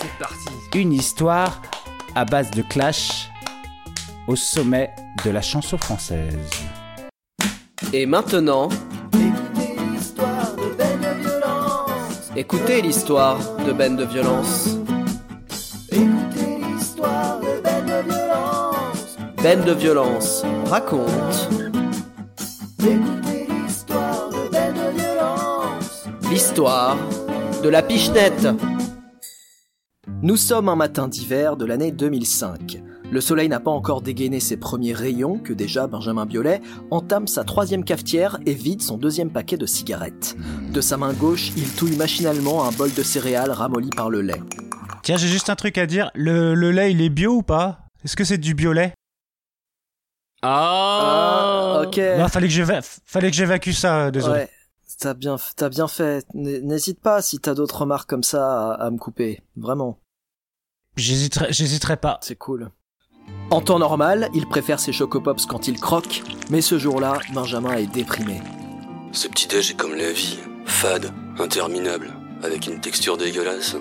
une 0.74 0.92
histoire 0.92 1.60
à 2.14 2.24
base 2.24 2.50
de 2.52 2.62
clash 2.62 3.28
au 4.28 4.36
sommet 4.36 4.90
de 5.24 5.30
la 5.30 5.42
chanson 5.42 5.76
française. 5.76 6.36
Et 7.92 8.06
maintenant, 8.06 8.68
écoutez 12.36 12.82
l'histoire 12.82 13.38
de 13.66 13.72
Ben 13.72 13.96
de 13.96 14.04
Violence. 14.04 14.78
Ben 19.42 19.64
de 19.64 19.72
Violence 19.72 20.44
raconte 20.66 21.48
l'histoire 26.30 26.96
de 27.62 27.68
la 27.68 27.82
pichenette. 27.82 28.48
Nous 30.22 30.36
sommes 30.36 30.68
un 30.68 30.76
matin 30.76 31.08
d'hiver 31.08 31.56
de 31.56 31.64
l'année 31.64 31.92
2005. 31.92 32.82
Le 33.10 33.20
soleil 33.20 33.48
n'a 33.48 33.60
pas 33.60 33.70
encore 33.70 34.02
dégainé 34.02 34.38
ses 34.40 34.58
premiers 34.58 34.92
rayons 34.92 35.38
que 35.38 35.52
déjà 35.54 35.86
Benjamin 35.86 36.26
Biolay 36.26 36.60
entame 36.90 37.26
sa 37.26 37.44
troisième 37.44 37.84
cafetière 37.84 38.38
et 38.44 38.52
vide 38.52 38.82
son 38.82 38.98
deuxième 38.98 39.30
paquet 39.30 39.56
de 39.56 39.64
cigarettes. 39.64 40.36
De 40.72 40.80
sa 40.80 40.96
main 40.98 41.14
gauche, 41.14 41.50
il 41.56 41.72
touille 41.74 41.96
machinalement 41.96 42.64
un 42.66 42.72
bol 42.72 42.92
de 42.92 43.02
céréales 43.02 43.50
ramolli 43.50 43.90
par 43.90 44.10
le 44.10 44.20
lait. 44.20 44.42
Tiens, 45.02 45.16
j'ai 45.16 45.28
juste 45.28 45.48
un 45.48 45.54
truc 45.56 45.78
à 45.78 45.86
dire. 45.86 46.10
Le, 46.14 46.54
le 46.54 46.70
lait, 46.70 46.92
il 46.92 47.00
est 47.00 47.08
bio 47.08 47.36
ou 47.36 47.42
pas? 47.42 47.86
Est-ce 48.04 48.14
que 48.16 48.24
c'est 48.24 48.36
du 48.38 48.52
bio-lait 48.54 48.92
Ah, 50.42 51.82
ok. 51.86 51.98
Non, 52.18 52.28
fallait 52.28 52.48
que 52.48 52.52
j'éva- 52.52 52.82
fallait 52.82 53.30
que 53.30 53.36
j'évacue 53.36 53.70
ça, 53.70 54.06
euh, 54.06 54.10
désolé. 54.10 54.40
Ouais, 54.40 54.50
t'as 54.98 55.14
bien, 55.14 55.36
t'as 55.56 55.68
bien 55.68 55.88
fait. 55.88 56.26
N'hésite 56.34 57.00
pas 57.00 57.22
si 57.22 57.38
t'as 57.38 57.54
d'autres 57.54 57.80
remarques 57.82 58.08
comme 58.08 58.22
ça 58.22 58.72
à, 58.72 58.86
à 58.86 58.90
me 58.90 58.98
couper. 58.98 59.40
Vraiment, 59.56 59.98
J'hésiterai, 60.96 61.52
j'hésiterai 61.52 61.96
pas. 61.96 62.18
c'est 62.22 62.36
cool. 62.36 62.70
En 63.50 63.60
temps 63.60 63.78
normal, 63.78 64.28
il 64.34 64.46
préfère 64.48 64.80
ses 64.80 64.92
chocopops 64.92 65.46
quand 65.46 65.68
il 65.68 65.78
croque, 65.78 66.22
mais 66.50 66.60
ce 66.60 66.78
jour-là, 66.78 67.18
Benjamin 67.34 67.74
est 67.74 67.86
déprimé. 67.86 68.40
Ce 69.12 69.28
petit 69.28 69.46
déj 69.46 69.70
est 69.70 69.74
comme 69.74 69.94
la 69.94 70.12
vie, 70.12 70.38
fade, 70.64 71.12
interminable, 71.38 72.12
avec 72.42 72.66
une 72.66 72.80
texture 72.80 73.16
dégueulasse. 73.16 73.76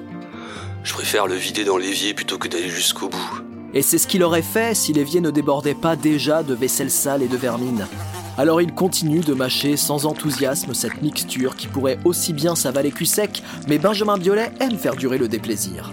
Je 0.83 0.93
préfère 0.93 1.27
le 1.27 1.35
vider 1.35 1.65
dans 1.65 1.77
l'évier 1.77 2.13
plutôt 2.13 2.37
que 2.37 2.47
d'aller 2.47 2.69
jusqu'au 2.69 3.09
bout. 3.09 3.41
Et 3.73 3.81
c'est 3.81 3.97
ce 3.97 4.07
qu'il 4.07 4.23
aurait 4.23 4.41
fait 4.41 4.73
si 4.75 4.93
l'évier 4.93 5.19
ne 5.21 5.31
débordait 5.31 5.75
pas 5.75 5.95
déjà 5.95 6.43
de 6.43 6.53
vaisselle 6.53 6.91
sale 6.91 7.23
et 7.23 7.27
de 7.27 7.35
vermine. 7.37 7.87
Alors 8.37 8.61
il 8.61 8.71
continue 8.71 9.21
de 9.21 9.33
mâcher 9.33 9.77
sans 9.77 10.05
enthousiasme 10.05 10.75
cette 10.75 11.01
mixture 11.01 11.55
qui 11.55 11.65
pourrait 11.67 11.97
aussi 12.05 12.33
bien 12.33 12.55
s'avaler 12.55 12.91
cul 12.91 13.07
sec, 13.07 13.41
mais 13.67 13.79
Benjamin 13.79 14.19
Biolay 14.19 14.51
aime 14.59 14.77
faire 14.77 14.95
durer 14.95 15.17
le 15.17 15.27
déplaisir. 15.27 15.91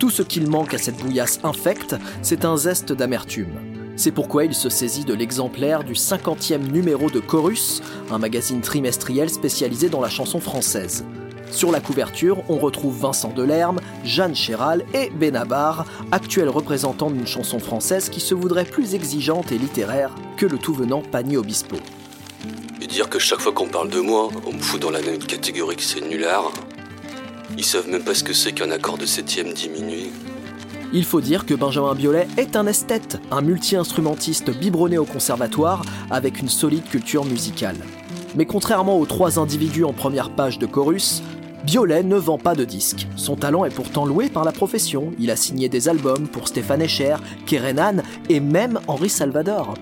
Tout 0.00 0.08
ce 0.08 0.22
qu'il 0.22 0.48
manque 0.48 0.72
à 0.72 0.78
cette 0.78 0.96
bouillasse 0.96 1.40
infecte, 1.44 1.94
c'est 2.22 2.46
un 2.46 2.56
zeste 2.56 2.92
d'amertume. 2.92 3.52
C'est 3.96 4.12
pourquoi 4.12 4.46
il 4.46 4.54
se 4.54 4.70
saisit 4.70 5.04
de 5.04 5.12
l'exemplaire 5.12 5.84
du 5.84 5.92
50e 5.92 6.70
numéro 6.72 7.10
de 7.10 7.20
Chorus, 7.20 7.82
un 8.10 8.18
magazine 8.18 8.62
trimestriel 8.62 9.28
spécialisé 9.28 9.90
dans 9.90 10.00
la 10.00 10.08
chanson 10.08 10.40
française. 10.40 11.04
Sur 11.50 11.72
la 11.72 11.80
couverture, 11.80 12.42
on 12.48 12.56
retrouve 12.58 12.98
Vincent 12.98 13.32
Delerme, 13.34 13.80
Jeanne 14.04 14.34
Chéral 14.34 14.84
et 14.94 15.10
Benabar, 15.10 15.86
actuels 16.12 16.48
représentants 16.48 17.10
d'une 17.10 17.26
chanson 17.26 17.58
française 17.58 18.10
qui 18.10 18.20
se 18.20 18.34
voudrait 18.34 18.64
plus 18.64 18.94
exigeante 18.94 19.50
et 19.50 19.58
littéraire 19.58 20.14
que 20.36 20.46
le 20.46 20.58
tout 20.58 20.74
venant 20.74 21.02
Pagny 21.02 21.36
Obispo. 21.36 21.76
Et 22.80 22.86
dire 22.86 23.08
que 23.08 23.18
chaque 23.18 23.40
fois 23.40 23.52
qu'on 23.52 23.68
parle 23.68 23.88
de 23.88 24.00
moi, 24.00 24.28
on 24.46 24.52
me 24.52 24.60
fout 24.60 24.80
dans 24.80 24.90
la 24.90 25.00
même 25.00 25.18
catégorie 25.18 25.76
que 25.76 25.82
c'est 25.82 26.06
nulard. 26.06 26.52
Ils 27.56 27.64
savent 27.64 27.88
même 27.88 28.04
pas 28.04 28.14
ce 28.14 28.22
que 28.22 28.34
c'est 28.34 28.52
qu'un 28.52 28.70
accord 28.70 28.98
de 28.98 29.06
septième 29.06 29.52
diminué. 29.52 30.10
Il 30.92 31.04
faut 31.04 31.20
dire 31.20 31.44
que 31.44 31.54
Benjamin 31.54 31.94
Biolay 31.94 32.28
est 32.36 32.56
un 32.56 32.66
esthète, 32.66 33.18
un 33.30 33.42
multi-instrumentiste 33.42 34.50
biberonné 34.50 34.96
au 34.96 35.04
conservatoire 35.04 35.82
avec 36.10 36.40
une 36.40 36.48
solide 36.48 36.88
culture 36.88 37.24
musicale. 37.24 37.76
Mais 38.34 38.46
contrairement 38.46 38.98
aux 38.98 39.06
trois 39.06 39.38
individus 39.38 39.84
en 39.84 39.92
première 39.92 40.30
page 40.30 40.58
de 40.58 40.66
Chorus, 40.66 41.22
Biolay 41.64 42.02
ne 42.02 42.16
vend 42.16 42.38
pas 42.38 42.54
de 42.54 42.64
disques. 42.64 43.06
Son 43.16 43.36
talent 43.36 43.64
est 43.64 43.74
pourtant 43.74 44.06
loué 44.06 44.28
par 44.28 44.44
la 44.44 44.52
profession. 44.52 45.12
Il 45.18 45.30
a 45.30 45.36
signé 45.36 45.68
des 45.68 45.88
albums 45.88 46.28
pour 46.28 46.48
Stéphane 46.48 46.82
Echer, 46.82 47.16
Kerenan 47.46 48.02
et 48.28 48.40
même 48.40 48.80
Henri 48.86 49.08
Salvador. 49.08 49.74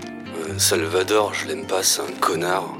Euh, 0.48 0.58
Salvador, 0.58 1.34
je 1.34 1.48
l'aime 1.48 1.66
pas, 1.66 1.82
c'est 1.82 2.00
un 2.00 2.20
connard. 2.20 2.74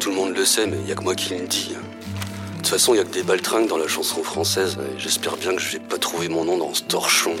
Tout 0.00 0.10
le 0.10 0.16
monde 0.16 0.34
le 0.34 0.44
sait, 0.44 0.66
mais 0.66 0.78
y 0.88 0.92
a 0.92 0.94
que 0.94 1.04
moi 1.04 1.14
qui 1.14 1.34
le 1.34 1.46
dis. 1.46 1.70
De 1.70 2.56
toute 2.56 2.68
façon, 2.68 2.94
y 2.94 2.98
a 2.98 3.04
que 3.04 3.12
des 3.12 3.22
baltringues 3.22 3.68
dans 3.68 3.76
la 3.76 3.88
chanson 3.88 4.22
française, 4.22 4.78
j'espère 4.96 5.36
bien 5.36 5.54
que 5.54 5.60
je 5.60 5.72
vais 5.72 5.78
pas 5.78 5.98
trouver 5.98 6.28
mon 6.28 6.46
nom 6.46 6.56
dans 6.56 6.72
ce 6.72 6.82
torchon. 6.82 7.32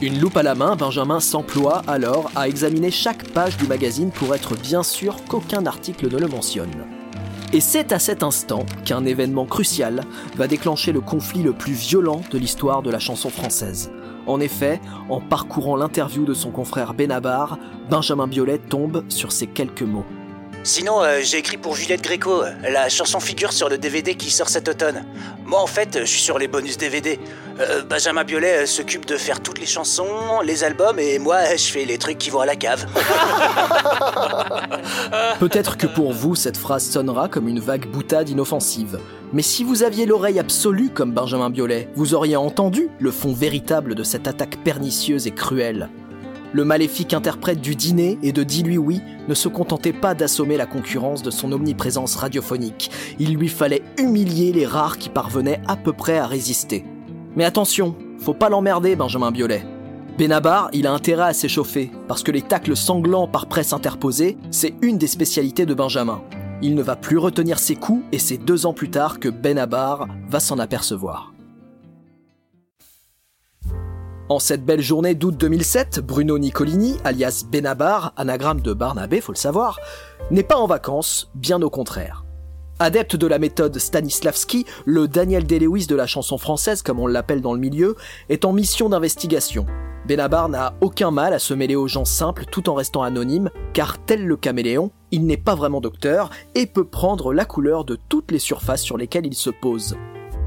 Une 0.00 0.18
loupe 0.18 0.38
à 0.38 0.42
la 0.42 0.54
main, 0.54 0.76
Benjamin 0.76 1.20
s'emploie 1.20 1.82
alors 1.86 2.30
à 2.34 2.48
examiner 2.48 2.90
chaque 2.90 3.28
page 3.28 3.58
du 3.58 3.66
magazine 3.66 4.10
pour 4.10 4.34
être 4.34 4.56
bien 4.56 4.82
sûr 4.82 5.22
qu'aucun 5.28 5.66
article 5.66 6.10
ne 6.10 6.18
le 6.18 6.26
mentionne. 6.26 6.86
Et 7.52 7.58
c'est 7.60 7.90
à 7.90 7.98
cet 7.98 8.22
instant 8.22 8.64
qu'un 8.84 9.04
événement 9.04 9.44
crucial 9.44 10.02
va 10.36 10.46
déclencher 10.46 10.92
le 10.92 11.00
conflit 11.00 11.42
le 11.42 11.52
plus 11.52 11.72
violent 11.72 12.22
de 12.30 12.38
l'histoire 12.38 12.80
de 12.80 12.90
la 12.90 13.00
chanson 13.00 13.28
française. 13.28 13.90
En 14.28 14.38
effet, 14.38 14.80
en 15.08 15.20
parcourant 15.20 15.74
l'interview 15.74 16.24
de 16.24 16.34
son 16.34 16.52
confrère 16.52 16.94
Benabar, 16.94 17.58
Benjamin 17.90 18.28
Biolay 18.28 18.58
tombe 18.58 19.04
sur 19.08 19.32
ces 19.32 19.48
quelques 19.48 19.82
mots. 19.82 20.04
Sinon, 20.62 21.02
euh, 21.02 21.20
j'ai 21.22 21.38
écrit 21.38 21.56
pour 21.56 21.74
Juliette 21.74 22.02
Gréco. 22.02 22.42
La 22.62 22.90
chanson 22.90 23.18
figure 23.18 23.50
sur 23.50 23.70
le 23.70 23.78
DVD 23.78 24.14
qui 24.14 24.30
sort 24.30 24.50
cet 24.50 24.68
automne. 24.68 25.06
Moi, 25.46 25.58
en 25.58 25.66
fait, 25.66 26.00
je 26.00 26.04
suis 26.04 26.20
sur 26.20 26.38
les 26.38 26.48
bonus 26.48 26.76
DVD. 26.76 27.18
Euh, 27.60 27.82
Benjamin 27.82 28.24
Biolay 28.24 28.58
euh, 28.58 28.66
s'occupe 28.66 29.06
de 29.06 29.16
faire 29.16 29.40
toutes 29.40 29.58
les 29.58 29.66
chansons, 29.66 30.40
les 30.44 30.62
albums, 30.62 30.98
et 30.98 31.18
moi, 31.18 31.56
je 31.56 31.64
fais 31.64 31.86
les 31.86 31.96
trucs 31.96 32.18
qui 32.18 32.28
vont 32.28 32.40
à 32.40 32.46
la 32.46 32.56
cave. 32.56 32.86
Peut-être 35.40 35.78
que 35.78 35.86
pour 35.86 36.12
vous, 36.12 36.34
cette 36.34 36.58
phrase 36.58 36.84
sonnera 36.84 37.28
comme 37.28 37.48
une 37.48 37.60
vague 37.60 37.86
boutade 37.86 38.28
inoffensive. 38.28 38.98
Mais 39.32 39.42
si 39.42 39.64
vous 39.64 39.82
aviez 39.82 40.04
l'oreille 40.04 40.38
absolue 40.38 40.90
comme 40.90 41.12
Benjamin 41.12 41.48
Biolay, 41.48 41.88
vous 41.94 42.14
auriez 42.14 42.36
entendu 42.36 42.90
le 42.98 43.10
fond 43.10 43.32
véritable 43.32 43.94
de 43.94 44.02
cette 44.02 44.28
attaque 44.28 44.62
pernicieuse 44.62 45.26
et 45.26 45.30
cruelle. 45.30 45.88
Le 46.52 46.64
maléfique 46.64 47.14
interprète 47.14 47.60
du 47.60 47.76
dîner 47.76 48.18
et 48.22 48.32
de 48.32 48.42
Dis-lui 48.42 48.76
oui 48.76 49.00
ne 49.28 49.34
se 49.34 49.48
contentait 49.48 49.92
pas 49.92 50.14
d'assommer 50.14 50.56
la 50.56 50.66
concurrence 50.66 51.22
de 51.22 51.30
son 51.30 51.52
omniprésence 51.52 52.16
radiophonique. 52.16 52.90
Il 53.20 53.34
lui 53.34 53.48
fallait 53.48 53.82
humilier 53.98 54.52
les 54.52 54.66
rares 54.66 54.98
qui 54.98 55.10
parvenaient 55.10 55.60
à 55.68 55.76
peu 55.76 55.92
près 55.92 56.18
à 56.18 56.26
résister. 56.26 56.84
Mais 57.36 57.44
attention, 57.44 57.94
faut 58.18 58.34
pas 58.34 58.48
l'emmerder, 58.48 58.96
Benjamin 58.96 59.30
Biolay. 59.30 59.64
Benabar, 60.18 60.68
il 60.72 60.88
a 60.88 60.92
intérêt 60.92 61.28
à 61.28 61.32
s'échauffer, 61.32 61.92
parce 62.08 62.24
que 62.24 62.32
les 62.32 62.42
tacles 62.42 62.76
sanglants 62.76 63.28
par 63.28 63.46
presse 63.46 63.72
interposée, 63.72 64.36
c'est 64.50 64.74
une 64.82 64.98
des 64.98 65.06
spécialités 65.06 65.66
de 65.66 65.74
Benjamin. 65.74 66.20
Il 66.62 66.74
ne 66.74 66.82
va 66.82 66.96
plus 66.96 67.16
retenir 67.16 67.60
ses 67.60 67.76
coups, 67.76 68.04
et 68.10 68.18
c'est 68.18 68.36
deux 68.36 68.66
ans 68.66 68.74
plus 68.74 68.90
tard 68.90 69.20
que 69.20 69.28
Benabar 69.28 70.08
va 70.28 70.40
s'en 70.40 70.58
apercevoir. 70.58 71.32
En 74.30 74.38
cette 74.38 74.64
belle 74.64 74.80
journée 74.80 75.16
d'août 75.16 75.36
2007, 75.36 75.98
Bruno 75.98 76.38
Nicolini, 76.38 76.94
alias 77.02 77.44
Benabar, 77.50 78.12
anagramme 78.16 78.60
de 78.60 78.72
Barnabé, 78.72 79.20
faut 79.20 79.32
le 79.32 79.36
savoir, 79.36 79.80
n'est 80.30 80.44
pas 80.44 80.56
en 80.56 80.68
vacances, 80.68 81.32
bien 81.34 81.60
au 81.62 81.68
contraire. 81.68 82.24
Adepte 82.78 83.16
de 83.16 83.26
la 83.26 83.40
méthode 83.40 83.76
Stanislavski, 83.76 84.66
le 84.84 85.08
Daniel 85.08 85.48
Day-Lewis 85.48 85.88
de 85.88 85.96
la 85.96 86.06
chanson 86.06 86.38
française, 86.38 86.82
comme 86.82 87.00
on 87.00 87.08
l'appelle 87.08 87.40
dans 87.40 87.54
le 87.54 87.58
milieu, 87.58 87.96
est 88.28 88.44
en 88.44 88.52
mission 88.52 88.88
d'investigation. 88.88 89.66
Benabar 90.06 90.48
n'a 90.48 90.74
aucun 90.80 91.10
mal 91.10 91.34
à 91.34 91.40
se 91.40 91.52
mêler 91.52 91.74
aux 91.74 91.88
gens 91.88 92.04
simples 92.04 92.44
tout 92.52 92.68
en 92.68 92.74
restant 92.74 93.02
anonyme, 93.02 93.50
car 93.72 93.98
tel 93.98 94.24
le 94.24 94.36
caméléon, 94.36 94.92
il 95.10 95.26
n'est 95.26 95.38
pas 95.38 95.56
vraiment 95.56 95.80
docteur 95.80 96.30
et 96.54 96.66
peut 96.66 96.86
prendre 96.86 97.34
la 97.34 97.46
couleur 97.46 97.84
de 97.84 97.98
toutes 98.08 98.30
les 98.30 98.38
surfaces 98.38 98.82
sur 98.82 98.96
lesquelles 98.96 99.26
il 99.26 99.34
se 99.34 99.50
pose. 99.50 99.96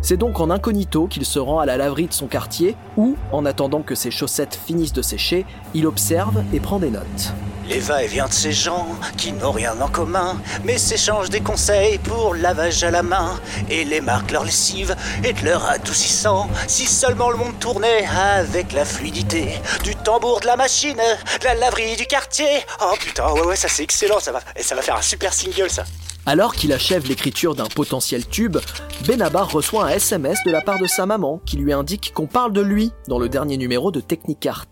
C'est 0.06 0.18
donc 0.18 0.42
en 0.42 0.50
incognito 0.50 1.08
qu'il 1.08 1.26
se 1.26 1.40
rend 1.40 1.60
à 1.60 1.66
la 1.66 1.78
laverie 1.78 2.08
de 2.08 2.14
son 2.14 2.28
quartier, 2.28 2.76
où, 2.98 3.16
en 3.32 3.46
attendant 3.46 3.84
que 3.84 3.96
ses 3.96 4.12
chaussettes 4.12 4.60
finissent 4.66 4.92
de 4.92 5.02
sécher, 5.02 5.46
il 5.74 5.88
observe 5.88 6.44
et 6.54 6.60
prend 6.60 6.78
des 6.78 6.90
notes. 6.90 7.32
Les 7.70 7.80
va-et-vient 7.80 8.28
de 8.28 8.34
ces 8.34 8.52
gens 8.52 8.86
qui 9.16 9.32
n'ont 9.32 9.54
rien 9.54 9.80
en 9.80 9.88
commun, 9.88 10.36
mais 10.66 10.78
s'échangent 10.78 11.30
des 11.30 11.40
conseils 11.40 12.00
pour 12.00 12.36
lavage 12.36 12.84
à 12.84 12.92
la 12.92 13.02
main, 13.02 13.40
et 13.70 13.86
les 13.86 14.02
marquent 14.02 14.32
leur 14.32 14.44
lessive 14.44 14.94
et 15.24 15.32
de 15.32 15.46
leur 15.46 15.66
adoucissant. 15.70 16.50
Si 16.68 16.86
seulement 16.86 17.30
le 17.30 17.38
monde 17.38 17.58
tournait 17.62 18.06
avec 18.06 18.74
la 18.74 18.84
fluidité 18.84 19.58
du 19.86 19.96
tambour 19.96 20.42
de 20.42 20.48
la 20.48 20.58
machine, 20.58 20.98
de 21.40 21.46
la 21.46 21.56
laverie 21.56 21.96
du 21.96 22.06
quartier. 22.08 22.50
Oh 22.82 22.94
putain, 23.00 23.32
ouais, 23.32 23.46
ouais, 23.46 23.56
ça 23.56 23.70
c'est 23.70 23.84
excellent, 23.84 24.20
ça 24.20 24.34
va, 24.34 24.42
et 24.58 24.64
ça 24.64 24.76
va 24.76 24.82
faire 24.82 24.98
un 24.98 25.02
super 25.02 25.34
single 25.34 25.70
ça. 25.70 25.86
Alors 26.26 26.56
qu'il 26.56 26.72
achève 26.72 27.06
l'écriture 27.06 27.54
d'un 27.54 27.66
potentiel 27.66 28.26
tube, 28.26 28.58
Benabar 29.06 29.52
reçoit 29.52 29.88
un 29.88 29.90
SMS 29.90 30.40
de 30.46 30.52
la 30.52 30.62
part 30.62 30.80
de 30.80 30.88
sa 30.88 31.06
maman 31.06 31.42
qui 31.46 31.58
lui 31.58 31.74
indique 31.74 32.14
qu'on 32.14 32.28
parle 32.28 32.54
de 32.54 32.62
lui 32.62 32.94
dans 33.10 33.20
le 33.20 33.28
dernier 33.28 33.58
numéro 33.58 33.92
de 33.92 34.00
Technicart. 34.00 34.68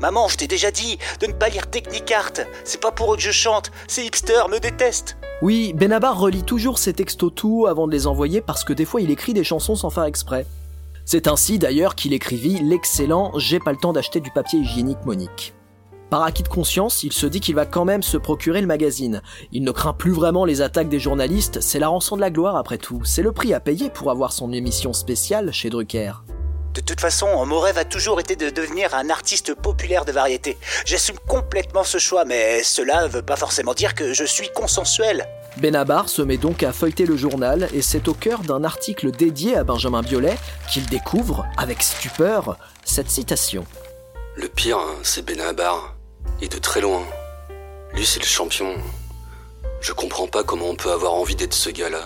Maman, 0.00 0.28
je 0.28 0.36
t'ai 0.36 0.46
déjà 0.46 0.70
dit 0.70 0.98
de 1.20 1.26
ne 1.26 1.32
pas 1.32 1.48
lire 1.48 1.68
Technicart. 1.68 2.32
C'est 2.64 2.80
pas 2.80 2.92
pour 2.92 3.12
eux 3.12 3.16
que 3.16 3.22
je 3.22 3.32
chante. 3.32 3.72
Ces 3.88 4.04
hipsters 4.04 4.48
me 4.48 4.60
détestent. 4.60 5.16
Oui, 5.42 5.72
Benabar 5.72 6.20
relit 6.20 6.44
toujours 6.44 6.78
ses 6.78 6.92
textos 6.92 7.32
tout 7.34 7.66
avant 7.68 7.88
de 7.88 7.92
les 7.92 8.06
envoyer 8.06 8.40
parce 8.40 8.62
que 8.62 8.72
des 8.72 8.84
fois 8.84 9.00
il 9.00 9.10
écrit 9.10 9.34
des 9.34 9.42
chansons 9.42 9.74
sans 9.74 9.90
faire 9.90 10.04
exprès. 10.04 10.46
C'est 11.04 11.26
ainsi 11.26 11.58
d'ailleurs 11.58 11.96
qu'il 11.96 12.12
écrivit 12.12 12.60
l'excellent 12.62 13.32
J'ai 13.38 13.58
pas 13.58 13.72
le 13.72 13.78
temps 13.78 13.92
d'acheter 13.92 14.20
du 14.20 14.30
papier 14.30 14.60
hygiénique 14.60 15.04
Monique. 15.04 15.52
Par 16.12 16.24
acquis 16.24 16.42
de 16.42 16.48
conscience, 16.48 17.04
il 17.04 17.12
se 17.14 17.24
dit 17.24 17.40
qu'il 17.40 17.54
va 17.54 17.64
quand 17.64 17.86
même 17.86 18.02
se 18.02 18.18
procurer 18.18 18.60
le 18.60 18.66
magazine. 18.66 19.22
Il 19.50 19.64
ne 19.64 19.70
craint 19.70 19.94
plus 19.94 20.10
vraiment 20.10 20.44
les 20.44 20.60
attaques 20.60 20.90
des 20.90 21.00
journalistes, 21.00 21.62
c'est 21.62 21.78
la 21.78 21.88
rançon 21.88 22.16
de 22.16 22.20
la 22.20 22.28
gloire 22.28 22.56
après 22.56 22.76
tout. 22.76 23.00
C'est 23.02 23.22
le 23.22 23.32
prix 23.32 23.54
à 23.54 23.60
payer 23.60 23.88
pour 23.88 24.10
avoir 24.10 24.34
son 24.34 24.52
émission 24.52 24.92
spéciale 24.92 25.54
chez 25.54 25.70
Drucker. 25.70 26.12
De 26.74 26.82
toute 26.82 27.00
façon, 27.00 27.46
mon 27.46 27.60
rêve 27.60 27.78
a 27.78 27.86
toujours 27.86 28.20
été 28.20 28.36
de 28.36 28.50
devenir 28.50 28.94
un 28.94 29.08
artiste 29.08 29.54
populaire 29.54 30.04
de 30.04 30.12
variété. 30.12 30.58
J'assume 30.84 31.16
complètement 31.26 31.82
ce 31.82 31.96
choix, 31.96 32.26
mais 32.26 32.62
cela 32.62 33.04
ne 33.04 33.08
veut 33.08 33.22
pas 33.22 33.36
forcément 33.36 33.72
dire 33.72 33.94
que 33.94 34.12
je 34.12 34.24
suis 34.24 34.50
consensuel. 34.54 35.26
Benabar 35.56 36.10
se 36.10 36.20
met 36.20 36.36
donc 36.36 36.62
à 36.62 36.74
feuilleter 36.74 37.06
le 37.06 37.16
journal 37.16 37.70
et 37.72 37.80
c'est 37.80 38.06
au 38.06 38.12
cœur 38.12 38.40
d'un 38.40 38.64
article 38.64 39.12
dédié 39.12 39.56
à 39.56 39.64
Benjamin 39.64 40.02
Biolay 40.02 40.36
qu'il 40.70 40.84
découvre, 40.90 41.46
avec 41.56 41.82
stupeur, 41.82 42.58
cette 42.84 43.08
citation. 43.08 43.64
Le 44.36 44.48
pire, 44.48 44.80
c'est 45.02 45.24
Benabar. 45.24 45.94
Et 46.42 46.48
de 46.48 46.58
très 46.58 46.80
loin. 46.80 47.04
Lui, 47.94 48.04
c'est 48.04 48.18
le 48.18 48.26
champion. 48.26 48.74
Je 49.80 49.92
comprends 49.92 50.26
pas 50.26 50.42
comment 50.42 50.70
on 50.70 50.74
peut 50.74 50.90
avoir 50.90 51.14
envie 51.14 51.36
d'être 51.36 51.54
ce 51.54 51.70
gars-là. 51.70 52.02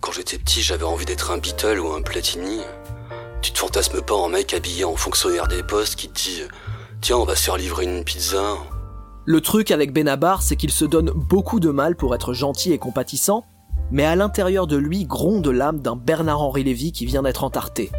Quand 0.00 0.10
j'étais 0.10 0.38
petit, 0.38 0.60
j'avais 0.60 0.82
envie 0.82 1.04
d'être 1.04 1.30
un 1.30 1.38
Beatle 1.38 1.78
ou 1.78 1.92
un 1.92 2.02
Platini. 2.02 2.62
Tu 3.42 3.52
te 3.52 3.58
fantasmes 3.60 4.02
pas 4.02 4.16
en 4.16 4.28
mec 4.28 4.54
habillé 4.54 4.84
en 4.84 4.96
fonctionnaire 4.96 5.46
des 5.46 5.62
postes 5.62 5.94
qui 5.94 6.08
te 6.08 6.14
dit 6.14 6.42
Tiens, 7.00 7.18
on 7.18 7.24
va 7.24 7.36
se 7.36 7.44
faire 7.44 7.56
livrer 7.56 7.84
une 7.84 8.02
pizza. 8.02 8.56
Le 9.24 9.40
truc 9.40 9.70
avec 9.70 9.92
Benabar, 9.92 10.42
c'est 10.42 10.56
qu'il 10.56 10.72
se 10.72 10.84
donne 10.84 11.12
beaucoup 11.14 11.60
de 11.60 11.70
mal 11.70 11.94
pour 11.94 12.12
être 12.16 12.32
gentil 12.32 12.72
et 12.72 12.78
compatissant, 12.78 13.44
mais 13.92 14.04
à 14.04 14.16
l'intérieur 14.16 14.66
de 14.66 14.76
lui 14.76 15.04
gronde 15.04 15.46
l'âme 15.46 15.78
d'un 15.78 15.94
Bernard-Henri 15.94 16.64
Lévy 16.64 16.90
qui 16.90 17.06
vient 17.06 17.22
d'être 17.22 17.44
entarté. 17.44 17.92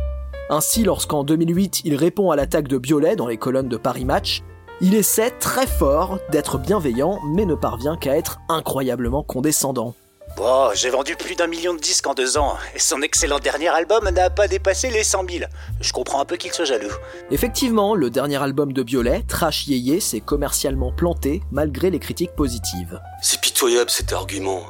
Ainsi, 0.50 0.84
lorsqu'en 0.84 1.24
2008, 1.24 1.84
il 1.86 1.96
répond 1.96 2.30
à 2.30 2.36
l'attaque 2.36 2.68
de 2.68 2.78
Biolay 2.78 3.16
dans 3.16 3.28
les 3.28 3.38
colonnes 3.38 3.70
de 3.70 3.78
Paris 3.78 4.04
Match, 4.04 4.44
il 4.82 4.94
essaie 4.94 5.32
très 5.32 5.66
fort 5.66 6.20
d'être 6.30 6.58
bienveillant, 6.58 7.20
mais 7.26 7.46
ne 7.46 7.56
parvient 7.56 7.98
qu'à 7.98 8.16
être 8.16 8.40
incroyablement 8.50 9.24
condescendant. 9.24 9.96
Bon, 10.36 10.70
j'ai 10.76 10.92
vendu 10.92 11.16
plus 11.16 11.36
d'un 11.36 11.48
million 11.48 11.74
de 11.74 11.80
disques 11.80 12.06
en 12.06 12.14
deux 12.14 12.38
ans, 12.38 12.58
et 12.76 12.80
son 12.80 13.02
excellent 13.02 13.40
dernier 13.40 13.70
album 13.70 14.08
n'a 14.10 14.30
pas 14.30 14.48
dépassé 14.48 14.92
les 14.92 15.04
100 15.04 15.26
000. 15.28 15.46
Je 15.82 15.92
comprends 15.94 16.22
un 16.22 16.26
peu 16.26 16.38
qu'il 16.38 16.52
soit 16.52 16.66
jaloux. 16.66 16.94
Effectivement, 17.32 17.96
le 17.96 18.12
dernier 18.12 18.38
album 18.38 18.72
de 18.72 18.84
Biolay, 18.84 19.24
Trash 19.28 19.68
Yéyé, 19.68 20.00
s'est 20.00 20.20
commercialement 20.20 20.92
planté 20.92 21.42
malgré 21.52 21.90
les 21.90 22.00
critiques 22.00 22.36
positives. 22.36 23.02
C'est 23.20 23.42
pitoyable 23.42 23.90
cet 23.90 24.14
argument. 24.14 24.62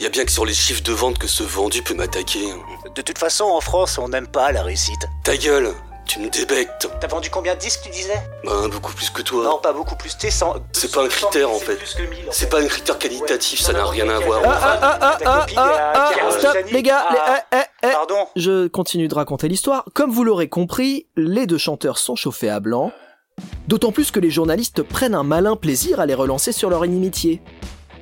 Y 0.00 0.06
a 0.06 0.08
bien 0.08 0.24
que 0.24 0.32
sur 0.32 0.44
les 0.44 0.54
chiffres 0.54 0.82
de 0.82 0.92
vente 0.92 1.18
que 1.18 1.28
ce 1.28 1.44
vendu 1.44 1.82
peut 1.82 1.94
m'attaquer. 1.94 2.48
De 2.96 3.02
toute 3.02 3.18
façon, 3.18 3.44
en 3.44 3.60
France, 3.60 3.96
on 3.98 4.08
n'aime 4.08 4.26
pas 4.26 4.50
la 4.50 4.64
réussite. 4.64 5.06
Ta 5.22 5.36
gueule 5.36 5.72
tu 6.10 6.18
me 6.18 6.28
débectes. 6.28 6.88
T'as 7.00 7.06
vendu 7.06 7.30
combien 7.30 7.54
de 7.54 7.60
disques, 7.60 7.82
tu 7.84 7.90
disais? 7.90 8.20
Bah, 8.44 8.66
beaucoup 8.68 8.92
plus 8.92 9.10
que 9.10 9.22
toi. 9.22 9.44
Non, 9.44 9.58
pas 9.58 9.72
beaucoup 9.72 9.94
plus. 9.94 10.18
T'es 10.18 10.32
100. 10.32 10.56
C'est 10.72 10.92
pas 10.92 11.04
un 11.04 11.08
critère 11.08 11.48
en 11.48 11.58
fait. 11.60 11.78
C'est 12.32 12.50
pas 12.50 12.60
un 12.60 12.66
critère 12.66 12.98
qualitatif, 12.98 13.60
ça 13.60 13.72
n'a 13.72 13.84
rien 13.86 14.08
à 14.08 14.18
voir. 14.18 14.42
Ah, 14.44 14.58
ah, 14.60 14.98
ah, 15.00 15.18
ah, 15.24 15.46
ah, 15.56 16.12
ah, 16.20 16.30
stop, 16.36 16.56
les 16.72 16.82
gars, 16.82 17.06
les, 17.12 17.58
eh, 17.58 17.58
eh, 17.58 17.86
eh. 17.86 17.92
Pardon 17.92 18.26
Je 18.34 18.66
continue 18.66 19.06
de 19.06 19.14
raconter 19.14 19.46
l'histoire. 19.46 19.84
Comme 19.94 20.10
vous 20.10 20.24
l'aurez 20.24 20.48
compris, 20.48 21.06
les 21.16 21.46
deux 21.46 21.58
chanteurs 21.58 21.98
sont 21.98 22.16
chauffés 22.16 22.50
à 22.50 22.58
blanc. 22.58 22.90
D'autant 23.68 23.92
plus 23.92 24.10
que 24.10 24.18
les 24.18 24.30
journalistes 24.30 24.82
prennent 24.82 25.14
un 25.14 25.22
malin 25.22 25.54
plaisir 25.54 26.00
à 26.00 26.06
les 26.06 26.14
relancer 26.14 26.50
sur 26.50 26.70
leur 26.70 26.84
inimitié. 26.84 27.40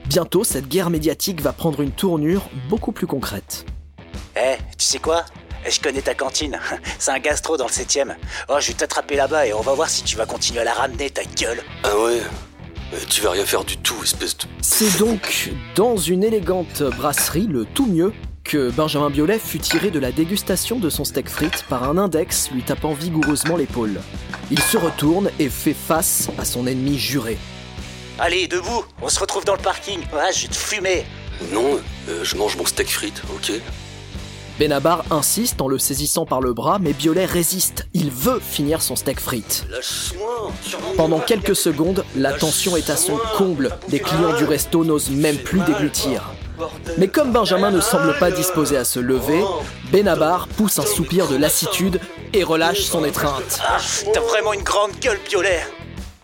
Bientôt, 0.07 0.45
cette 0.45 0.67
guerre 0.67 0.89
médiatique 0.89 1.43
va 1.43 1.53
prendre 1.53 1.83
une 1.83 1.93
tournure 1.93 2.49
beaucoup 2.71 2.93
plus 2.93 3.07
concrète. 3.07 3.67
Eh, 4.35 4.57
tu 4.79 4.87
sais 4.87 4.99
quoi? 4.99 5.25
Je 5.67 5.81
connais 5.81 6.03
ta 6.03 6.15
cantine. 6.15 6.59
C'est 6.99 7.11
un 7.11 7.19
gastro 7.19 7.57
dans 7.57 7.67
le 7.67 7.73
7 7.73 8.01
Oh, 8.49 8.57
je 8.61 8.69
vais 8.69 8.75
t'attraper 8.75 9.17
là-bas 9.17 9.47
et 9.47 9.53
on 9.53 9.61
va 9.61 9.73
voir 9.75 9.89
si 9.89 10.03
tu 10.03 10.17
vas 10.17 10.27
continuer 10.27 10.61
à 10.61 10.65
la 10.65 10.75
ramener, 10.75 11.11
ta 11.11 11.25
gueule. 11.25 11.63
Ah 11.85 11.97
ouais 11.99 12.21
Tu 13.09 13.21
vas 13.21 13.31
rien 13.33 13.45
faire 13.45 13.65
du 13.65 13.77
tout, 13.79 13.97
espèce 14.03 14.37
de. 14.37 14.45
C'est 14.63 14.99
donc 14.99 15.51
dans 15.75 15.97
une 15.97 16.25
élégante 16.25 16.83
brasserie, 16.83 17.47
le 17.49 17.65
tout 17.65 17.87
mieux, 17.87 18.13
que 18.45 18.71
Benjamin 18.71 19.11
Biolay 19.11 19.39
fut 19.39 19.59
tiré 19.59 19.91
de 19.91 19.99
la 19.99 20.11
dégustation 20.11 20.79
de 20.79 20.89
son 20.89 21.05
steak 21.05 21.29
frites 21.29 21.65
par 21.69 21.85
un 21.85 21.99
index 21.99 22.51
lui 22.51 22.63
tapant 22.63 22.95
vigoureusement 22.95 23.57
l'épaule. 23.57 24.01
Il 24.51 24.61
se 24.61 24.79
retourne 24.79 25.31
et 25.39 25.51
fait 25.51 25.75
face 25.75 26.29
à 26.39 26.45
son 26.45 26.67
ennemi 26.67 26.99
juré. 26.99 27.37
Allez, 28.19 28.49
debout, 28.49 28.85
on 29.03 29.09
se 29.09 29.21
retrouve 29.21 29.45
dans 29.45 29.55
le 29.55 29.63
parking. 29.63 30.01
Ah, 30.13 30.31
je 30.33 30.43
vais 30.43 30.49
te 30.49 30.57
fumer. 30.57 31.05
Non, 31.53 31.79
euh, 32.09 32.25
je 32.25 32.37
mange 32.37 32.57
mon 32.57 32.67
steak 32.67 32.89
frites, 32.89 33.23
ok 33.35 33.53
Benabar 34.59 35.05
insiste 35.13 35.61
en 35.61 35.69
le 35.69 35.79
saisissant 35.79 36.27
par 36.27 36.41
le 36.41 36.53
bras, 36.53 36.79
mais 36.81 36.93
Biolay 36.93 37.27
résiste. 37.27 37.87
Il 37.95 38.11
veut 38.11 38.41
finir 38.41 38.83
son 38.83 38.97
steak 38.97 39.21
frites. 39.21 39.65
Pendant 40.97 41.21
quelques 41.21 41.55
secondes, 41.55 42.05
la 42.17 42.33
tension 42.33 42.77
est 42.77 42.91
à 42.91 42.97
son 42.97 43.19
comble. 43.37 43.77
Les 43.89 44.01
clients 44.01 44.37
du 44.37 44.45
resto 44.45 44.85
n'osent 44.85 45.11
même 45.11 45.37
plus 45.37 45.61
déglutir. 45.61 46.33
Mais 46.97 47.07
comme 47.07 47.31
Benjamin 47.31 47.71
ne 47.71 47.81
semble 47.81 48.19
pas 48.19 48.33
disposé 48.33 48.77
à 48.77 48.85
se 48.85 48.99
lever, 48.99 49.45
Benabar 49.93 50.49
pousse 50.49 50.81
un 50.81 50.87
soupir 50.87 51.29
de 51.29 51.37
lassitude 51.37 52.01
et 52.33 52.43
relâche 52.43 52.81
son 52.83 53.05
étreinte. 53.05 53.61
Ah, 53.65 53.79
T'as 54.13 54.21
vraiment 54.21 54.53
une 54.53 54.63
grande 54.63 54.91
gueule, 55.01 55.21
Biolay 55.29 55.63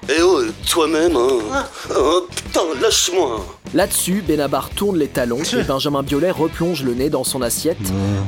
Eh 0.08 0.20
oh, 0.22 0.42
toi-même, 0.68 1.16
hein 1.16 1.64
Oh 1.96 2.26
putain, 2.28 2.60
lâche-moi 2.80 3.44
Là-dessus, 3.72 4.22
Benabar 4.26 4.68
tourne 4.70 4.98
les 4.98 5.08
talons 5.08 5.42
et 5.58 5.62
Benjamin 5.62 6.02
Biolay 6.02 6.30
replonge 6.30 6.82
le 6.84 6.94
nez 6.94 7.08
dans 7.08 7.24
son 7.24 7.40
assiette. 7.40 7.78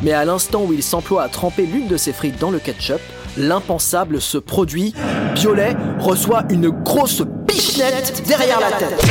Mais 0.03 0.13
à 0.13 0.25
l'instant 0.25 0.65
où 0.65 0.73
il 0.73 0.83
s'emploie 0.83 1.23
à 1.23 1.29
tremper 1.29 1.67
l'une 1.67 1.87
de 1.87 1.97
ses 1.97 2.13
frites 2.15 2.39
dans 2.39 2.51
le 2.51 2.59
ketchup, 2.59 3.01
l'impensable 3.37 4.23
se 4.23 4.39
produit. 4.39 4.95
Biolay 5.35 5.77
reçoit 5.99 6.45
une 6.49 6.71
grosse 6.71 7.23
pichenette 7.47 8.23
derrière 8.27 8.61
la 8.61 8.73
tête. 8.73 9.05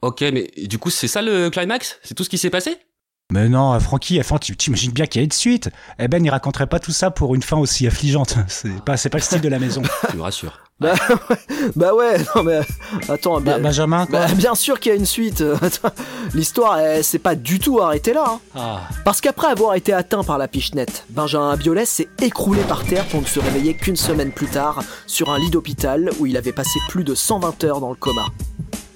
Ok, 0.00 0.20
mais 0.20 0.50
du 0.58 0.78
coup, 0.78 0.90
c'est 0.90 1.08
ça 1.08 1.22
le 1.22 1.50
climax? 1.50 1.98
C'est 2.04 2.14
tout 2.14 2.24
ce 2.24 2.28
qui 2.28 2.38
s'est 2.38 2.50
passé? 2.50 2.76
Mais 3.32 3.48
non, 3.48 3.78
Francky, 3.80 4.20
enfin, 4.20 4.36
tu 4.38 4.54
t'imagines 4.54 4.92
bien 4.92 5.06
qu'il 5.06 5.20
y 5.20 5.22
a 5.22 5.24
une 5.24 5.32
suite. 5.32 5.70
Eh 5.98 6.08
ben, 6.08 6.24
il 6.24 6.28
raconterait 6.28 6.66
pas 6.66 6.78
tout 6.78 6.92
ça 6.92 7.10
pour 7.10 7.34
une 7.34 7.42
fin 7.42 7.56
aussi 7.56 7.86
affligeante. 7.86 8.36
C'est 8.48 8.82
pas, 8.84 8.96
c'est 8.96 9.08
pas 9.08 9.18
le 9.18 9.22
style 9.22 9.40
de 9.40 9.48
la 9.48 9.58
maison. 9.58 9.82
tu 10.10 10.16
me 10.16 10.22
rassures. 10.22 10.60
Bah, 10.78 10.92
ouais, 11.08 11.36
bah 11.76 11.94
ouais, 11.94 12.18
non 12.34 12.42
mais 12.42 12.60
attends, 13.08 13.40
bah, 13.40 13.58
Benjamin, 13.58 14.06
quoi. 14.06 14.26
Bah, 14.26 14.34
bien 14.34 14.54
sûr 14.54 14.78
qu'il 14.78 14.90
y 14.90 14.94
a 14.94 14.98
une 14.98 15.06
suite. 15.06 15.42
L'histoire, 16.34 16.78
elle 16.78 17.04
s'est 17.04 17.18
pas 17.18 17.34
du 17.34 17.58
tout 17.60 17.80
arrêtée 17.80 18.12
là. 18.12 18.24
Hein. 18.26 18.40
Ah. 18.56 18.80
Parce 19.04 19.20
qu'après 19.20 19.46
avoir 19.46 19.74
été 19.74 19.92
atteint 19.92 20.24
par 20.24 20.36
la 20.36 20.48
pichenette, 20.48 21.06
Benjamin 21.10 21.56
Biolay 21.56 21.86
s'est 21.86 22.08
écroulé 22.20 22.62
par 22.62 22.84
terre 22.84 23.06
pour 23.06 23.20
ne 23.20 23.26
se 23.26 23.40
réveiller 23.40 23.74
qu'une 23.74 23.96
semaine 23.96 24.32
plus 24.32 24.48
tard 24.48 24.82
sur 25.06 25.30
un 25.30 25.38
lit 25.38 25.50
d'hôpital 25.50 26.10
où 26.18 26.26
il 26.26 26.36
avait 26.36 26.52
passé 26.52 26.78
plus 26.88 27.04
de 27.04 27.14
120 27.14 27.64
heures 27.64 27.80
dans 27.80 27.90
le 27.90 27.96
coma. 27.96 28.26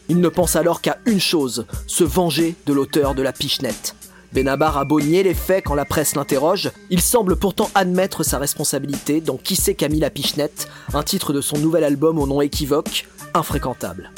Il 0.09 0.21
ne 0.21 0.29
pense 0.29 0.57
alors 0.57 0.81
qu'à 0.81 0.99
une 1.07 1.21
chose, 1.21 1.67
se 1.87 2.03
venger 2.03 2.57
de 2.67 2.73
l'auteur 2.73 3.15
de 3.15 3.23
la 3.23 3.33
pichenette. 3.33 3.95
Benabar 4.33 4.77
a 4.77 4.85
beau 4.85 5.01
nier 5.01 5.23
les 5.23 5.35
faits 5.35 5.65
quand 5.65 5.75
la 5.75 5.87
presse 5.87 6.15
l'interroge, 6.15 6.71
il 6.91 7.01
semble 7.01 7.37
pourtant 7.37 7.71
admettre 7.75 8.23
sa 8.23 8.39
responsabilité 8.39 9.21
dans 9.21 9.39
Qui 9.39 9.57
c'est 9.57 9.75
Camille 9.75 10.01
la 10.01 10.11
Pichenette, 10.11 10.69
un 10.93 11.03
titre 11.03 11.33
de 11.33 11.41
son 11.41 11.59
nouvel 11.59 11.83
album 11.83 12.19
au 12.19 12.27
nom 12.27 12.41
équivoque, 12.41 13.07
Infréquentable. 13.35 14.11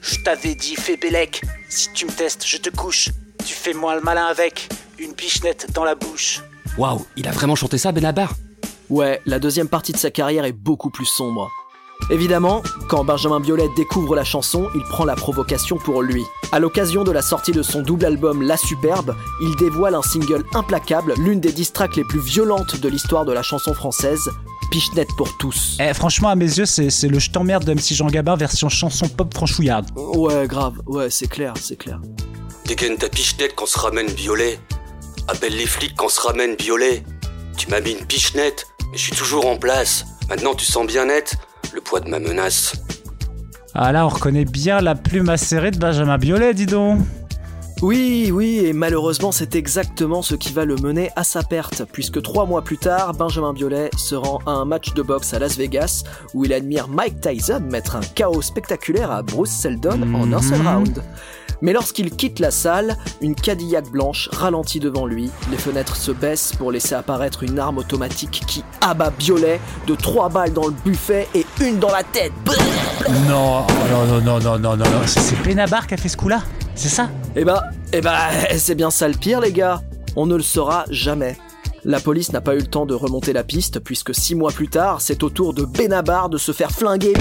Je 0.00 0.16
t'avais 0.22 0.54
dit, 0.54 0.74
fais 0.76 0.96
Bélec. 0.96 1.42
Si 1.68 1.88
tu 1.92 2.06
me 2.06 2.10
testes, 2.10 2.44
je 2.46 2.56
te 2.58 2.70
couche. 2.70 3.10
Tu 3.44 3.54
fais 3.54 3.72
moi 3.72 3.94
le 3.94 4.00
malin 4.00 4.26
avec. 4.26 4.68
Une 4.98 5.14
pichenette 5.14 5.68
dans 5.74 5.84
la 5.84 5.94
bouche. 5.94 6.42
Waouh, 6.76 7.06
il 7.16 7.28
a 7.28 7.30
vraiment 7.30 7.54
chanté 7.54 7.78
ça, 7.78 7.92
Benabar? 7.92 8.34
Ouais, 8.90 9.20
la 9.26 9.38
deuxième 9.38 9.68
partie 9.68 9.92
de 9.92 9.98
sa 9.98 10.10
carrière 10.10 10.44
est 10.44 10.52
beaucoup 10.52 10.90
plus 10.90 11.06
sombre. 11.06 11.50
Évidemment, 12.10 12.62
quand 12.88 13.04
Benjamin 13.04 13.38
Biolay 13.38 13.68
découvre 13.76 14.16
la 14.16 14.24
chanson, 14.24 14.68
il 14.74 14.82
prend 14.82 15.04
la 15.04 15.14
provocation 15.14 15.76
pour 15.76 16.02
lui. 16.02 16.24
À 16.52 16.58
l'occasion 16.58 17.04
de 17.04 17.12
la 17.12 17.20
sortie 17.20 17.52
de 17.52 17.62
son 17.62 17.82
double 17.82 18.06
album 18.06 18.42
La 18.42 18.56
Superbe, 18.56 19.14
il 19.42 19.54
dévoile 19.56 19.94
un 19.94 20.02
single 20.02 20.44
implacable, 20.54 21.12
l'une 21.18 21.40
des 21.40 21.52
distracts 21.52 21.96
les 21.96 22.04
plus 22.04 22.20
violentes 22.20 22.80
de 22.80 22.88
l'histoire 22.88 23.26
de 23.26 23.32
la 23.32 23.42
chanson 23.42 23.74
française, 23.74 24.30
Pichenette 24.70 25.08
pour 25.16 25.36
tous. 25.38 25.76
Eh, 25.80 25.94
franchement, 25.94 26.28
à 26.28 26.34
mes 26.34 26.58
yeux, 26.58 26.66
c'est 26.66 26.90
c'est 26.90 27.08
le 27.08 27.18
je 27.18 27.30
t'emmerde 27.30 27.64
de 27.64 27.72
MC 27.72 27.94
Jean 27.94 28.08
Gabin 28.08 28.36
version 28.36 28.68
chanson 28.68 29.08
pop 29.08 29.32
franchouillarde. 29.32 29.88
Ouais, 29.96 30.46
grave, 30.46 30.74
ouais, 30.86 31.08
c'est 31.10 31.28
clair, 31.28 31.54
c'est 31.60 31.76
clair. 31.76 32.00
Dégaine 32.66 32.96
ta 32.96 33.08
pichenette 33.08 33.54
quand 33.54 33.66
se 33.66 33.78
ramène 33.78 34.08
violet. 34.08 34.58
Appelle 35.26 35.56
les 35.56 35.66
flics 35.66 35.94
quand 35.96 36.10
se 36.10 36.20
ramène 36.20 36.54
violet. 36.56 37.02
Tu 37.56 37.68
m'as 37.68 37.80
mis 37.80 37.92
une 37.92 38.04
pichenette, 38.04 38.66
mais 38.90 38.98
je 38.98 39.04
suis 39.04 39.16
toujours 39.16 39.46
en 39.46 39.56
place. 39.56 40.04
Maintenant 40.28 40.54
tu 40.54 40.66
sens 40.66 40.86
bien 40.86 41.06
net 41.06 41.38
le 41.74 41.80
poids 41.80 42.00
de 42.00 42.08
ma 42.08 42.18
menace. 42.18 42.72
Ah 43.74 43.92
là, 43.92 44.06
on 44.06 44.08
reconnaît 44.08 44.44
bien 44.44 44.80
la 44.80 44.94
plume 44.94 45.28
acérée 45.28 45.70
de 45.70 45.78
Benjamin 45.78 46.18
Biolay, 46.18 46.54
dis 46.54 46.66
donc. 46.66 47.00
Oui, 47.80 48.30
oui, 48.32 48.58
et 48.64 48.72
malheureusement 48.72 49.30
c'est 49.30 49.54
exactement 49.54 50.20
ce 50.20 50.34
qui 50.34 50.52
va 50.52 50.64
le 50.64 50.74
mener 50.76 51.10
à 51.14 51.22
sa 51.22 51.44
perte, 51.44 51.84
puisque 51.92 52.20
trois 52.22 52.44
mois 52.44 52.62
plus 52.62 52.76
tard, 52.78 53.12
Benjamin 53.14 53.52
Biolay 53.52 53.90
se 53.96 54.16
rend 54.16 54.40
à 54.46 54.50
un 54.50 54.64
match 54.64 54.94
de 54.94 55.02
boxe 55.02 55.32
à 55.32 55.38
Las 55.38 55.56
Vegas, 55.56 56.02
où 56.34 56.44
il 56.44 56.52
admire 56.52 56.88
Mike 56.88 57.20
Tyson 57.20 57.60
mettre 57.70 57.94
un 57.94 58.00
chaos 58.16 58.42
spectaculaire 58.42 59.12
à 59.12 59.22
Bruce 59.22 59.50
Seldon 59.50 60.02
en 60.12 60.32
un 60.32 60.42
seul 60.42 60.58
Mhm. 60.58 60.66
round. 60.66 61.02
Mais 61.62 61.72
lorsqu'il 61.72 62.10
quitte 62.10 62.38
la 62.38 62.50
salle, 62.50 62.96
une 63.20 63.34
Cadillac 63.34 63.90
blanche 63.90 64.28
ralentit 64.32 64.80
devant 64.80 65.06
lui, 65.06 65.30
les 65.50 65.56
fenêtres 65.56 65.96
se 65.96 66.12
baissent 66.12 66.52
pour 66.56 66.72
laisser 66.72 66.94
apparaître 66.94 67.42
une 67.42 67.58
arme 67.58 67.78
automatique 67.78 68.42
qui 68.46 68.64
abat 68.80 69.10
Biolay 69.10 69.60
de 69.86 69.94
trois 69.94 70.28
balles 70.28 70.52
dans 70.52 70.66
le 70.66 70.74
buffet 70.84 71.28
et 71.34 71.44
une 71.60 71.78
dans 71.78 71.90
la 71.90 72.04
tête. 72.04 72.32
Non, 73.28 73.66
non, 73.90 74.06
non, 74.06 74.20
non, 74.20 74.38
non, 74.40 74.58
non, 74.58 74.76
non, 74.76 74.76
non. 74.76 75.00
C'est 75.06 75.20
c'est 75.20 75.42
Benabar 75.42 75.86
qui 75.86 75.94
a 75.94 75.96
fait 75.96 76.08
ce 76.08 76.16
coup-là? 76.16 76.42
C'est 76.74 76.88
ça? 76.88 77.08
Eh 77.34 77.44
ben, 77.44 77.60
eh 77.92 78.00
ben, 78.00 78.16
c'est 78.56 78.74
bien 78.74 78.90
ça 78.90 79.08
le 79.08 79.14
pire, 79.14 79.40
les 79.40 79.52
gars. 79.52 79.80
On 80.16 80.26
ne 80.26 80.36
le 80.36 80.42
saura 80.42 80.84
jamais. 80.90 81.36
La 81.84 82.00
police 82.00 82.32
n'a 82.32 82.40
pas 82.40 82.54
eu 82.54 82.58
le 82.58 82.66
temps 82.66 82.86
de 82.86 82.94
remonter 82.94 83.32
la 83.32 83.44
piste 83.44 83.78
puisque 83.80 84.14
six 84.14 84.34
mois 84.34 84.50
plus 84.52 84.68
tard, 84.68 85.00
c'est 85.00 85.22
au 85.22 85.30
tour 85.30 85.54
de 85.54 85.64
Benabar 85.64 86.28
de 86.28 86.36
se 86.38 86.52
faire 86.52 86.70
flinguer 86.72 87.14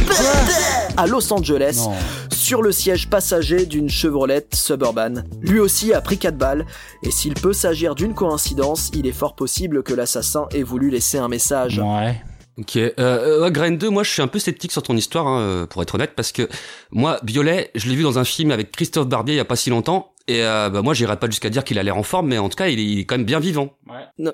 à 0.97 1.05
Los 1.07 1.31
Angeles 1.31 1.83
Non. 1.85 1.93
sur 2.33 2.61
le 2.61 2.71
siège 2.71 3.09
passager 3.09 3.65
d'une 3.65 3.89
Chevrolet 3.89 4.45
Suburban. 4.53 5.23
Lui 5.41 5.59
aussi 5.59 5.93
a 5.93 6.01
pris 6.01 6.17
4 6.17 6.37
balles 6.37 6.65
et 7.03 7.11
s'il 7.11 7.33
peut 7.35 7.53
s'agir 7.53 7.95
d'une 7.95 8.13
coïncidence, 8.13 8.89
il 8.93 9.05
est 9.07 9.11
fort 9.11 9.35
possible 9.35 9.83
que 9.83 9.93
l'assassin 9.93 10.47
ait 10.51 10.63
voulu 10.63 10.89
laisser 10.89 11.17
un 11.17 11.27
message. 11.27 11.79
Ouais. 11.79 12.21
Ok, 12.57 12.75
euh, 12.75 12.91
euh, 12.97 13.43
ouais, 13.43 13.51
Grain 13.51 13.71
2, 13.71 13.89
moi 13.89 14.01
je 14.03 14.09
suis 14.09 14.21
un 14.21 14.27
peu 14.27 14.39
sceptique 14.39 14.71
sur 14.71 14.81
ton 14.81 14.95
histoire, 14.97 15.27
hein, 15.27 15.39
euh, 15.41 15.65
pour 15.67 15.81
être 15.83 15.93
honnête, 15.93 16.13
parce 16.15 16.31
que 16.31 16.49
moi, 16.91 17.19
Violet, 17.23 17.69
je 17.75 17.87
l'ai 17.87 17.95
vu 17.95 18.01
dans 18.01 18.17
un 18.17 18.23
film 18.23 18.49
avec 18.49 18.71
Christophe 18.71 19.07
Barbier 19.07 19.35
il 19.35 19.37
y 19.37 19.41
a 19.41 19.45
pas 19.45 19.55
si 19.55 19.69
longtemps, 19.69 20.13
et 20.27 20.43
euh, 20.43 20.69
bah, 20.69 20.81
moi 20.81 20.95
j'irais 20.95 21.17
pas 21.17 21.27
jusqu'à 21.27 21.49
dire 21.49 21.63
qu'il 21.63 21.77
a 21.77 21.83
l'air 21.83 21.95
en 21.97 22.03
forme, 22.03 22.27
mais 22.27 22.39
en 22.39 22.49
tout 22.49 22.55
cas 22.55 22.67
il 22.67 22.79
est, 22.79 22.85
il 22.85 22.99
est 22.99 23.05
quand 23.05 23.15
même 23.15 23.25
bien 23.25 23.39
vivant. 23.39 23.77
Non, 24.17 24.33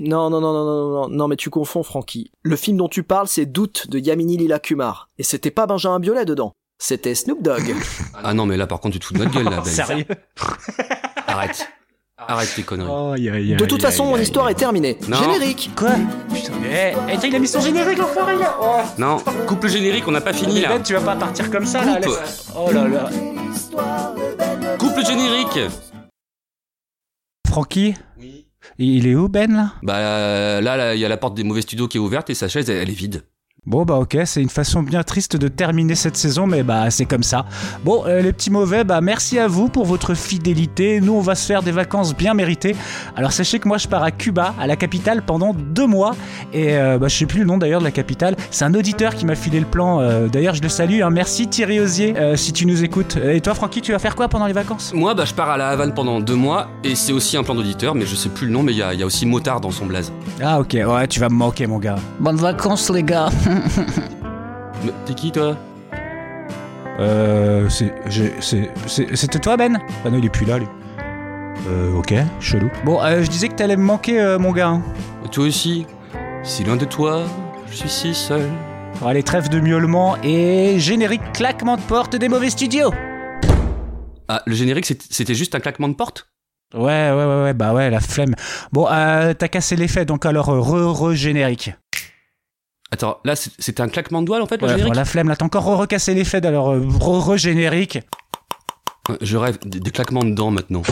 non, 0.00 0.30
non, 0.30 0.40
non, 0.40 0.52
non, 0.52 0.64
non, 0.64 0.90
non, 0.90 1.08
non, 1.08 1.28
mais 1.28 1.36
tu 1.36 1.48
confonds, 1.48 1.82
Francky. 1.82 2.30
Le 2.42 2.56
film 2.56 2.76
dont 2.76 2.88
tu 2.88 3.02
parles, 3.02 3.26
c'est 3.26 3.46
Doute 3.46 3.88
de 3.88 3.98
Yamini 3.98 4.36
Lila 4.36 4.58
Kumar. 4.58 5.08
Et 5.18 5.22
c'était 5.22 5.50
pas 5.50 5.66
Benjamin 5.66 5.98
Biolay 5.98 6.26
dedans. 6.26 6.52
C'était 6.78 7.14
Snoop 7.14 7.42
Dogg. 7.42 7.74
Ah 8.22 8.34
non, 8.34 8.44
mais 8.44 8.56
là 8.56 8.66
par 8.66 8.80
contre 8.80 8.94
tu 8.94 8.98
te 9.00 9.04
fous 9.06 9.14
de 9.14 9.20
notre 9.20 9.32
gueule, 9.32 9.44
là. 9.44 9.56
Ben. 9.64 9.64
Sérieux? 9.64 10.04
Arrête. 11.26 11.68
Arrête 12.28 12.52
tes 12.54 12.62
conneries. 12.62 12.88
Oh, 12.90 13.14
De 13.16 13.64
toute 13.66 13.82
façon, 13.82 14.06
mon 14.06 14.16
histoire 14.16 14.48
est 14.48 14.54
terminée. 14.54 14.98
Non. 15.08 15.18
Générique. 15.18 15.70
Quoi? 15.76 15.90
Putain, 16.32 16.52
mais. 16.60 16.94
Eh, 17.08 17.12
eh, 17.22 17.26
il 17.28 17.36
a 17.36 17.38
mis 17.38 17.48
son 17.48 17.60
générique, 17.60 17.98
l'enfoiré, 17.98 18.36
là 18.36 18.56
Oh. 18.60 18.80
Non, 18.98 19.18
coupe 19.46 19.62
le 19.64 19.68
générique, 19.68 20.04
on 20.06 20.12
n'a 20.12 20.20
pas 20.20 20.32
fini 20.32 20.60
là. 20.60 20.68
Ben, 20.70 20.82
tu 20.82 20.92
vas 20.94 21.00
pas 21.00 21.16
partir 21.16 21.50
comme 21.50 21.66
ça, 21.66 21.84
là 21.84 21.94
Coupe. 22.00 22.04
laisse- 22.06 22.48
Oh 22.56 22.70
là 22.72 22.88
là. 22.88 23.10
Coupe 24.78 24.96
le 24.96 25.04
générique 25.04 25.58
Francky? 27.48 27.94
Il 28.78 29.06
est 29.06 29.14
où, 29.14 29.28
Ben, 29.28 29.52
là? 29.52 29.72
Bah 29.82 29.98
là, 30.60 30.76
là, 30.76 30.94
il 30.94 31.00
y 31.00 31.04
a 31.04 31.08
la 31.08 31.16
porte 31.16 31.34
des 31.34 31.42
mauvais 31.44 31.62
studios 31.62 31.88
qui 31.88 31.98
est 31.98 32.00
ouverte 32.00 32.30
et 32.30 32.34
sa 32.34 32.48
chaise, 32.48 32.70
elle, 32.70 32.76
elle 32.78 32.90
est 32.90 32.94
vide. 32.94 33.24
Bon 33.64 33.84
bah 33.84 33.94
ok, 33.94 34.18
c'est 34.24 34.42
une 34.42 34.48
façon 34.48 34.82
bien 34.82 35.04
triste 35.04 35.36
de 35.36 35.46
terminer 35.46 35.94
cette 35.94 36.16
saison, 36.16 36.48
mais 36.48 36.64
bah 36.64 36.90
c'est 36.90 37.04
comme 37.04 37.22
ça. 37.22 37.46
Bon, 37.84 38.02
euh, 38.06 38.20
les 38.20 38.32
petits 38.32 38.50
mauvais, 38.50 38.82
bah 38.82 39.00
merci 39.00 39.38
à 39.38 39.46
vous 39.46 39.68
pour 39.68 39.86
votre 39.86 40.14
fidélité. 40.14 41.00
Nous, 41.00 41.12
on 41.12 41.20
va 41.20 41.36
se 41.36 41.46
faire 41.46 41.62
des 41.62 41.70
vacances 41.70 42.12
bien 42.16 42.34
méritées. 42.34 42.74
Alors 43.14 43.30
sachez 43.30 43.60
que 43.60 43.68
moi, 43.68 43.78
je 43.78 43.86
pars 43.86 44.02
à 44.02 44.10
Cuba, 44.10 44.52
à 44.58 44.66
la 44.66 44.74
capitale, 44.74 45.22
pendant 45.24 45.54
deux 45.54 45.86
mois. 45.86 46.16
Et 46.52 46.76
euh, 46.76 46.98
bah, 46.98 47.06
je 47.06 47.16
sais 47.16 47.26
plus 47.26 47.38
le 47.38 47.44
nom 47.44 47.56
d'ailleurs 47.56 47.78
de 47.78 47.84
la 47.84 47.92
capitale. 47.92 48.34
C'est 48.50 48.64
un 48.64 48.74
auditeur 48.74 49.14
qui 49.14 49.26
m'a 49.26 49.36
filé 49.36 49.60
le 49.60 49.66
plan. 49.66 50.00
euh, 50.00 50.26
d'ailleurs, 50.26 50.56
je 50.56 50.62
le 50.62 50.68
salue. 50.68 51.00
hein. 51.00 51.10
Merci 51.10 51.46
Thierry 51.46 51.78
Osier, 51.78 52.14
euh, 52.16 52.34
si 52.34 52.52
tu 52.52 52.66
nous 52.66 52.82
écoutes. 52.82 53.16
Et 53.16 53.40
toi, 53.40 53.54
Francky, 53.54 53.80
tu 53.80 53.92
vas 53.92 54.00
faire 54.00 54.16
quoi 54.16 54.26
pendant 54.26 54.46
les 54.48 54.52
vacances? 54.54 54.92
Moi, 54.92 55.14
bah, 55.14 55.24
je 55.24 55.34
pars 55.34 55.50
à 55.50 55.56
la 55.56 55.68
Havane 55.68 55.94
pendant 55.94 56.18
deux 56.18 56.34
mois 56.34 56.66
et 56.82 56.96
c'est 56.96 57.12
aussi 57.12 57.36
un 57.36 57.44
plan 57.44 57.54
d'auditeur, 57.54 57.94
mais 57.94 58.06
je 58.06 58.16
sais 58.16 58.28
plus 58.28 58.48
le 58.48 58.52
nom, 58.54 58.64
mais 58.64 58.72
il 58.72 58.78
y 58.78 58.82
a, 58.82 58.92
il 58.92 58.98
y 58.98 59.04
a 59.04 59.06
aussi 59.06 59.24
Motard 59.24 59.60
dans 59.60 59.70
son 59.70 59.86
blaze. 59.86 60.12
Ah 60.42 60.58
ok, 60.58 60.76
ouais, 60.84 61.06
tu 61.06 61.20
vas 61.20 61.28
me 61.28 61.36
manquer, 61.36 61.68
mon 61.68 61.78
gars. 61.78 61.94
Bonnes 62.18 62.34
vacances, 62.38 62.90
les 62.90 63.04
gars. 63.04 63.28
T'es 65.06 65.14
qui 65.14 65.30
toi? 65.32 65.56
Euh, 66.98 67.68
c'était 67.68 69.38
toi 69.38 69.56
Ben? 69.56 69.78
Ah 70.04 70.10
non, 70.10 70.18
il 70.18 70.24
est 70.24 70.28
plus 70.30 70.44
là, 70.46 70.58
lui. 70.58 70.66
Euh, 71.68 71.94
ok, 71.94 72.14
chelou. 72.40 72.70
Bon, 72.84 73.00
euh, 73.02 73.22
je 73.22 73.30
disais 73.30 73.48
que 73.48 73.54
t'allais 73.54 73.76
me 73.76 73.82
manquer, 73.84 74.20
euh, 74.20 74.38
mon 74.38 74.52
gars. 74.52 74.68
hein. 74.68 74.82
Toi 75.30 75.44
aussi? 75.46 75.86
Si 76.42 76.64
loin 76.64 76.76
de 76.76 76.84
toi, 76.84 77.22
je 77.70 77.74
suis 77.76 77.88
si 77.88 78.14
seul. 78.14 78.42
Bon, 79.00 79.06
allez, 79.06 79.22
trêve 79.22 79.48
de 79.48 79.60
miaulement 79.60 80.16
et 80.22 80.78
générique 80.78 81.22
claquement 81.32 81.76
de 81.76 81.82
porte 81.82 82.16
des 82.16 82.28
mauvais 82.28 82.50
studios. 82.50 82.92
Ah, 84.28 84.42
le 84.46 84.54
générique, 84.54 84.86
c'est- 84.86 85.12
c'était 85.12 85.34
juste 85.34 85.54
un 85.54 85.60
claquement 85.60 85.88
de 85.88 85.94
porte? 85.94 86.28
Ouais, 86.74 86.80
ouais, 87.10 87.12
ouais, 87.24 87.42
ouais, 87.44 87.54
bah 87.54 87.72
ouais, 87.74 87.90
la 87.90 88.00
flemme. 88.00 88.34
Bon, 88.72 88.86
euh, 88.90 89.34
t'as 89.34 89.48
cassé 89.48 89.76
l'effet, 89.76 90.04
donc 90.04 90.24
alors 90.26 90.48
euh, 90.48 90.60
re-re-générique. 90.60 91.72
Attends, 92.92 93.18
là, 93.24 93.34
c'était 93.36 93.80
un 93.80 93.88
claquement 93.88 94.20
de 94.20 94.26
doigts 94.26 94.42
en 94.42 94.46
fait, 94.46 94.60
le 94.60 94.66
Ouais, 94.66 94.74
générique 94.74 94.94
la 94.94 95.06
flemme, 95.06 95.28
là, 95.30 95.34
t'as 95.34 95.46
encore 95.46 95.64
recassé 95.64 96.12
l'effet, 96.12 96.44
alors 96.44 96.70
euh, 96.70 96.86
re-re-générique. 97.00 97.98
Je 99.22 99.36
rêve 99.38 99.58
des 99.64 99.90
claquements 99.90 100.22
de 100.24 100.34
dents 100.34 100.50
maintenant. 100.50 100.82